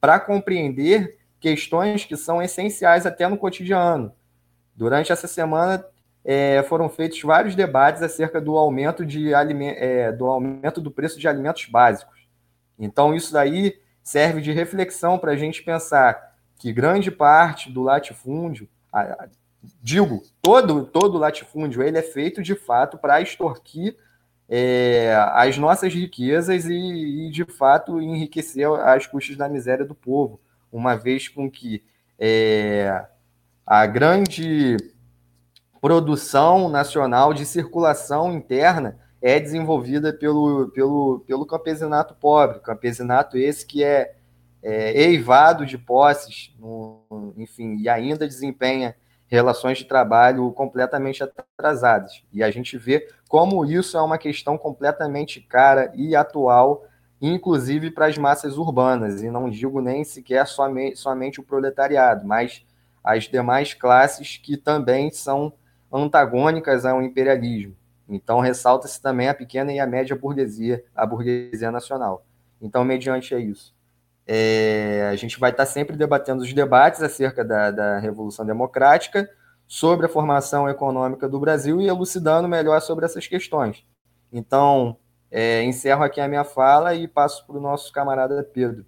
para 0.00 0.18
compreender 0.18 1.18
questões 1.38 2.06
que 2.06 2.16
são 2.16 2.40
essenciais 2.40 3.04
até 3.04 3.28
no 3.28 3.36
cotidiano. 3.36 4.10
Durante 4.74 5.12
essa 5.12 5.26
semana 5.26 5.84
é, 6.24 6.62
foram 6.62 6.88
feitos 6.88 7.20
vários 7.20 7.54
debates 7.54 8.00
acerca 8.00 8.40
do 8.40 8.56
aumento, 8.56 9.04
de 9.04 9.34
é, 9.34 10.10
do 10.12 10.24
aumento 10.24 10.80
do 10.80 10.90
preço 10.90 11.20
de 11.20 11.28
alimentos 11.28 11.66
básicos. 11.66 12.15
Então, 12.78 13.14
isso 13.14 13.32
daí 13.32 13.78
serve 14.02 14.40
de 14.40 14.52
reflexão 14.52 15.18
para 15.18 15.32
a 15.32 15.36
gente 15.36 15.62
pensar 15.62 16.36
que 16.58 16.72
grande 16.72 17.10
parte 17.10 17.70
do 17.70 17.82
latifúndio, 17.82 18.68
digo, 19.82 20.22
todo, 20.40 20.84
todo 20.84 21.18
latifúndio 21.18 21.82
ele 21.82 21.98
é 21.98 22.02
feito 22.02 22.42
de 22.42 22.54
fato 22.54 22.96
para 22.96 23.20
extorquir 23.20 23.96
é, 24.48 25.14
as 25.32 25.58
nossas 25.58 25.92
riquezas 25.92 26.66
e, 26.66 27.26
e, 27.26 27.30
de 27.30 27.44
fato, 27.44 28.00
enriquecer 28.00 28.68
as 28.68 29.06
custas 29.06 29.36
da 29.36 29.48
miséria 29.48 29.84
do 29.84 29.94
povo, 29.94 30.40
uma 30.70 30.94
vez 30.94 31.28
com 31.28 31.50
que 31.50 31.82
é, 32.18 33.04
a 33.66 33.86
grande 33.86 34.76
produção 35.80 36.68
nacional 36.68 37.34
de 37.34 37.44
circulação 37.44 38.32
interna 38.32 38.98
é 39.20 39.40
desenvolvida 39.40 40.12
pelo, 40.12 40.68
pelo, 40.68 41.24
pelo 41.26 41.46
campesinato 41.46 42.14
pobre, 42.14 42.60
campesinato 42.60 43.36
esse 43.38 43.66
que 43.66 43.82
é, 43.82 44.14
é 44.62 44.92
eivado 45.02 45.64
de 45.64 45.78
posses, 45.78 46.54
no, 46.58 47.32
enfim, 47.36 47.76
e 47.76 47.88
ainda 47.88 48.26
desempenha 48.26 48.94
relações 49.28 49.78
de 49.78 49.84
trabalho 49.84 50.50
completamente 50.52 51.22
atrasadas. 51.22 52.22
E 52.32 52.42
a 52.42 52.50
gente 52.50 52.78
vê 52.78 53.08
como 53.28 53.64
isso 53.64 53.96
é 53.96 54.02
uma 54.02 54.18
questão 54.18 54.56
completamente 54.56 55.40
cara 55.40 55.90
e 55.94 56.14
atual, 56.14 56.84
inclusive 57.20 57.90
para 57.90 58.06
as 58.06 58.16
massas 58.16 58.56
urbanas, 58.56 59.22
e 59.22 59.30
não 59.30 59.50
digo 59.50 59.80
nem 59.80 60.04
sequer 60.04 60.46
somente, 60.46 60.96
somente 60.96 61.40
o 61.40 61.42
proletariado, 61.42 62.26
mas 62.26 62.64
as 63.02 63.24
demais 63.24 63.74
classes 63.74 64.36
que 64.36 64.56
também 64.56 65.10
são 65.10 65.52
antagônicas 65.92 66.84
ao 66.84 67.02
imperialismo. 67.02 67.74
Então, 68.08 68.40
ressalta-se 68.40 69.00
também 69.00 69.28
a 69.28 69.34
pequena 69.34 69.72
e 69.72 69.80
a 69.80 69.86
média 69.86 70.14
burguesia, 70.16 70.84
a 70.94 71.04
burguesia 71.04 71.70
nacional. 71.70 72.24
Então, 72.60 72.84
mediante 72.84 73.34
é 73.34 73.40
isso. 73.40 73.74
É, 74.26 75.08
a 75.10 75.16
gente 75.16 75.38
vai 75.38 75.50
estar 75.50 75.66
sempre 75.66 75.96
debatendo 75.96 76.42
os 76.42 76.52
debates 76.52 77.02
acerca 77.02 77.44
da, 77.44 77.70
da 77.70 77.98
Revolução 77.98 78.44
Democrática, 78.46 79.28
sobre 79.68 80.06
a 80.06 80.08
formação 80.08 80.68
econômica 80.68 81.28
do 81.28 81.40
Brasil 81.40 81.80
e 81.80 81.88
elucidando 81.88 82.48
melhor 82.48 82.80
sobre 82.80 83.04
essas 83.04 83.26
questões. 83.26 83.84
Então, 84.32 84.96
é, 85.30 85.62
encerro 85.64 86.04
aqui 86.04 86.20
a 86.20 86.28
minha 86.28 86.44
fala 86.44 86.94
e 86.94 87.08
passo 87.08 87.44
para 87.46 87.56
o 87.56 87.60
nosso 87.60 87.92
camarada 87.92 88.42
Pedro. 88.44 88.86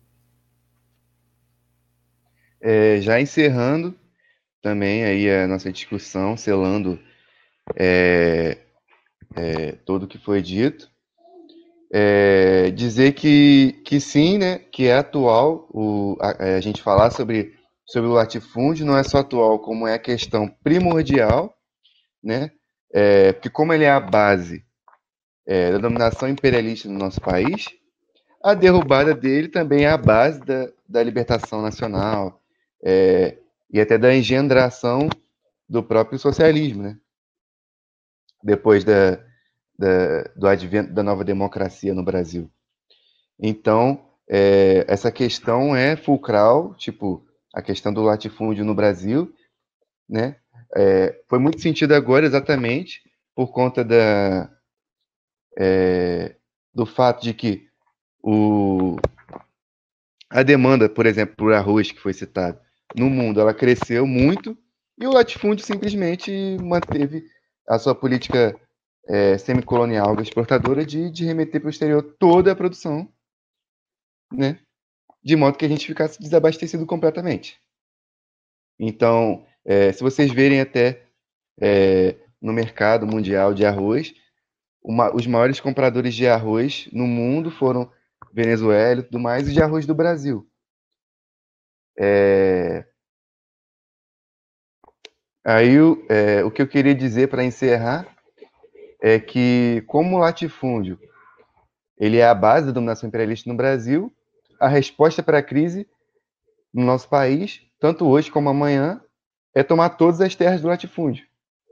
é, 2.60 3.00
já 3.00 3.20
encerrando 3.20 3.94
também 4.60 5.04
aí 5.04 5.30
a 5.30 5.46
nossa 5.46 5.72
discussão, 5.72 6.36
selando 6.36 6.98
é, 7.76 8.58
é, 9.38 9.72
tudo 9.84 10.04
o 10.04 10.08
que 10.08 10.18
foi 10.18 10.42
dito. 10.42 10.90
É, 11.90 12.70
dizer 12.72 13.12
que, 13.12 13.80
que 13.84 13.98
sim, 13.98 14.36
né, 14.36 14.58
que 14.58 14.88
é 14.88 14.98
atual 14.98 15.66
o, 15.70 16.18
a, 16.20 16.36
é, 16.46 16.56
a, 16.56 16.60
gente 16.60 16.82
falar 16.82 17.10
sobre, 17.10 17.54
sobre 17.86 18.10
o 18.10 18.12
latifúndio, 18.12 18.84
não 18.84 18.96
é 18.96 19.02
só 19.02 19.18
atual, 19.18 19.58
como 19.58 19.86
é 19.86 19.94
a 19.94 19.98
questão 19.98 20.46
primordial, 20.62 21.56
né, 22.22 22.50
é, 22.92 23.32
porque 23.32 23.48
como 23.48 23.72
ele 23.72 23.84
é 23.84 23.90
a 23.90 24.00
base 24.00 24.62
é, 25.46 25.72
da 25.72 25.78
dominação 25.78 26.28
imperialista 26.28 26.88
no 26.90 26.98
nosso 26.98 27.22
país, 27.22 27.64
a 28.44 28.52
derrubada 28.52 29.14
dele 29.14 29.48
também 29.48 29.84
é 29.84 29.88
a 29.88 29.96
base 29.96 30.40
da, 30.40 30.68
da 30.86 31.02
libertação 31.02 31.62
nacional 31.62 32.42
é, 32.84 33.38
e 33.72 33.80
até 33.80 33.96
da 33.96 34.14
engendração 34.14 35.08
do 35.66 35.82
próprio 35.82 36.18
socialismo, 36.18 36.82
né? 36.82 36.98
Depois 38.42 38.84
da, 38.84 39.18
da, 39.78 40.22
do 40.34 40.48
advento 40.48 40.92
da 40.92 41.02
nova 41.02 41.24
democracia 41.24 41.94
no 41.94 42.02
Brasil. 42.02 42.50
Então, 43.38 44.04
é, 44.28 44.84
essa 44.88 45.12
questão 45.12 45.74
é 45.74 45.96
fulcral, 45.96 46.74
tipo, 46.74 47.24
a 47.54 47.62
questão 47.62 47.92
do 47.92 48.02
latifúndio 48.02 48.64
no 48.64 48.74
Brasil, 48.74 49.32
né? 50.08 50.36
É, 50.76 51.22
foi 51.28 51.38
muito 51.38 51.60
sentido 51.60 51.94
agora 51.94 52.26
exatamente 52.26 53.00
por 53.34 53.52
conta 53.52 53.82
da, 53.82 54.50
é, 55.56 56.36
do 56.74 56.84
fato 56.84 57.22
de 57.22 57.32
que 57.32 57.68
o, 58.22 58.96
a 60.28 60.42
demanda, 60.42 60.88
por 60.88 61.06
exemplo, 61.06 61.36
por 61.36 61.54
arroz 61.54 61.90
que 61.90 62.00
foi 62.00 62.12
citado, 62.12 62.60
no 62.94 63.08
mundo 63.08 63.40
ela 63.40 63.54
cresceu 63.54 64.06
muito 64.06 64.56
e 65.00 65.06
o 65.06 65.12
latifúndio 65.12 65.64
simplesmente 65.64 66.56
manteve 66.60 67.24
a 67.66 67.78
sua 67.78 67.94
política 67.94 68.58
é, 69.08 69.38
semicolonial 69.38 70.20
exportadora 70.20 70.84
de, 70.84 71.10
de 71.10 71.24
remeter 71.24 71.60
para 71.60 71.68
o 71.68 71.70
exterior 71.70 72.02
toda 72.18 72.52
a 72.52 72.56
produção, 72.56 73.10
né? 74.30 74.60
de 75.24 75.34
modo 75.34 75.56
que 75.56 75.64
a 75.64 75.68
gente 75.68 75.86
ficasse 75.86 76.20
desabastecido 76.20 76.86
completamente. 76.86 77.60
Então, 78.78 79.44
é, 79.64 79.92
se 79.92 80.02
vocês 80.02 80.32
verem 80.32 80.60
até 80.60 81.06
é, 81.60 82.16
no 82.40 82.52
mercado 82.52 83.06
mundial 83.06 83.52
de 83.52 83.64
arroz, 83.64 84.14
uma, 84.82 85.14
os 85.14 85.26
maiores 85.26 85.58
compradores 85.58 86.14
de 86.14 86.28
arroz 86.28 86.88
no 86.92 87.06
mundo 87.06 87.50
foram 87.50 87.90
Venezuela 88.32 89.00
e 89.00 89.04
tudo 89.04 89.18
mais, 89.18 89.48
e 89.48 89.52
de 89.52 89.62
arroz 89.62 89.86
do 89.86 89.94
Brasil. 89.94 90.48
É... 91.98 92.86
Aí 95.44 95.76
é, 96.08 96.44
o 96.44 96.50
que 96.50 96.62
eu 96.62 96.68
queria 96.68 96.94
dizer 96.94 97.28
para 97.28 97.42
encerrar 97.42 98.17
é 99.00 99.18
que, 99.18 99.82
como 99.86 100.16
o 100.16 100.18
latifúndio 100.20 100.98
ele 101.98 102.18
é 102.18 102.26
a 102.26 102.34
base 102.34 102.66
da 102.66 102.72
dominação 102.72 103.08
imperialista 103.08 103.50
no 103.50 103.56
Brasil, 103.56 104.12
a 104.60 104.68
resposta 104.68 105.22
para 105.22 105.38
a 105.38 105.42
crise 105.42 105.86
no 106.72 106.84
nosso 106.84 107.08
país, 107.08 107.62
tanto 107.80 108.06
hoje 108.06 108.30
como 108.30 108.48
amanhã, 108.48 109.00
é 109.54 109.62
tomar 109.62 109.90
todas 109.90 110.20
as 110.20 110.34
terras 110.34 110.60
do 110.60 110.68
latifúndio 110.68 111.28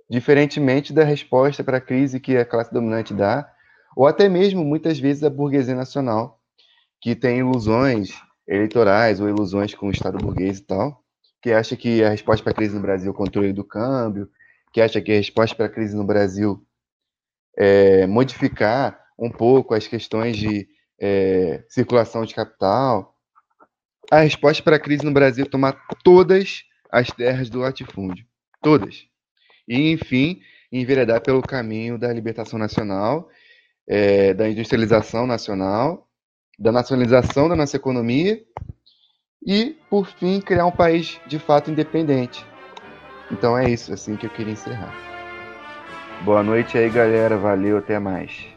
diferentemente 0.09 0.93
da 0.93 1.05
resposta 1.05 1.65
para 1.65 1.78
a 1.78 1.81
crise 1.81 2.20
que 2.20 2.36
a 2.36 2.44
classe 2.44 2.73
dominante 2.73 3.12
dá, 3.12 3.51
ou 3.97 4.07
até 4.07 4.28
mesmo 4.28 4.65
muitas 4.65 4.98
vezes 4.98 5.24
a 5.24 5.31
burguesia 5.31 5.74
nacional, 5.74 6.40
que 7.01 7.15
tem 7.15 7.39
ilusões 7.39 8.11
eleitorais 8.47 9.20
ou 9.20 9.28
ilusões 9.28 9.74
com 9.74 9.89
o 9.89 9.90
Estado 9.90 10.19
burguês 10.19 10.59
e 10.59 10.62
tal, 10.62 11.03
que 11.43 11.53
acha 11.53 11.77
que 11.77 12.03
a 12.05 12.11
resposta 12.11 12.43
para 12.43 12.53
a 12.53 12.55
crise 12.55 12.74
no 12.74 12.81
Brasil 12.81 13.09
é 13.09 13.11
o 13.11 13.16
controle 13.16 13.53
do 13.53 13.65
câmbio, 13.65 14.28
que 14.73 14.81
acha 14.81 15.01
que 15.01 15.12
a 15.12 15.16
resposta 15.16 15.57
para 15.57 15.66
a 15.66 15.70
crise 15.70 15.97
no 15.97 16.05
Brasil 16.05 16.65
é 17.56 18.06
modificar 18.06 18.98
um 19.18 19.30
pouco 19.30 19.74
as 19.74 19.86
questões 19.86 20.36
de 20.36 20.68
é, 21.00 21.64
circulação 21.68 22.24
de 22.24 22.34
capital. 22.34 23.14
A 24.10 24.20
resposta 24.20 24.62
para 24.62 24.76
a 24.76 24.80
crise 24.80 25.04
no 25.04 25.12
Brasil 25.12 25.44
é 25.44 25.48
tomar 25.48 25.72
todas 26.04 26.62
as 26.90 27.08
terras 27.08 27.50
do 27.50 27.60
latifúndio. 27.60 28.24
Todas 28.62 29.06
e, 29.66 29.92
enfim, 29.92 30.40
enveredar 30.70 31.20
pelo 31.20 31.42
caminho 31.42 31.98
da 31.98 32.12
libertação 32.12 32.58
nacional, 32.58 33.28
é, 33.88 34.32
da 34.34 34.48
industrialização 34.48 35.26
nacional, 35.26 36.08
da 36.58 36.72
nacionalização 36.72 37.48
da 37.48 37.56
nossa 37.56 37.76
economia 37.76 38.42
e, 39.44 39.76
por 39.90 40.06
fim, 40.06 40.40
criar 40.40 40.66
um 40.66 40.72
país 40.72 41.20
de 41.26 41.38
fato 41.38 41.70
independente. 41.70 42.44
Então 43.30 43.58
é 43.58 43.68
isso, 43.68 43.92
assim 43.92 44.16
que 44.16 44.26
eu 44.26 44.30
queria 44.30 44.52
encerrar. 44.52 45.15
Boa 46.20 46.43
noite 46.43 46.76
aí, 46.76 46.90
galera. 46.90 47.38
Valeu, 47.38 47.78
até 47.78 47.98
mais. 47.98 48.55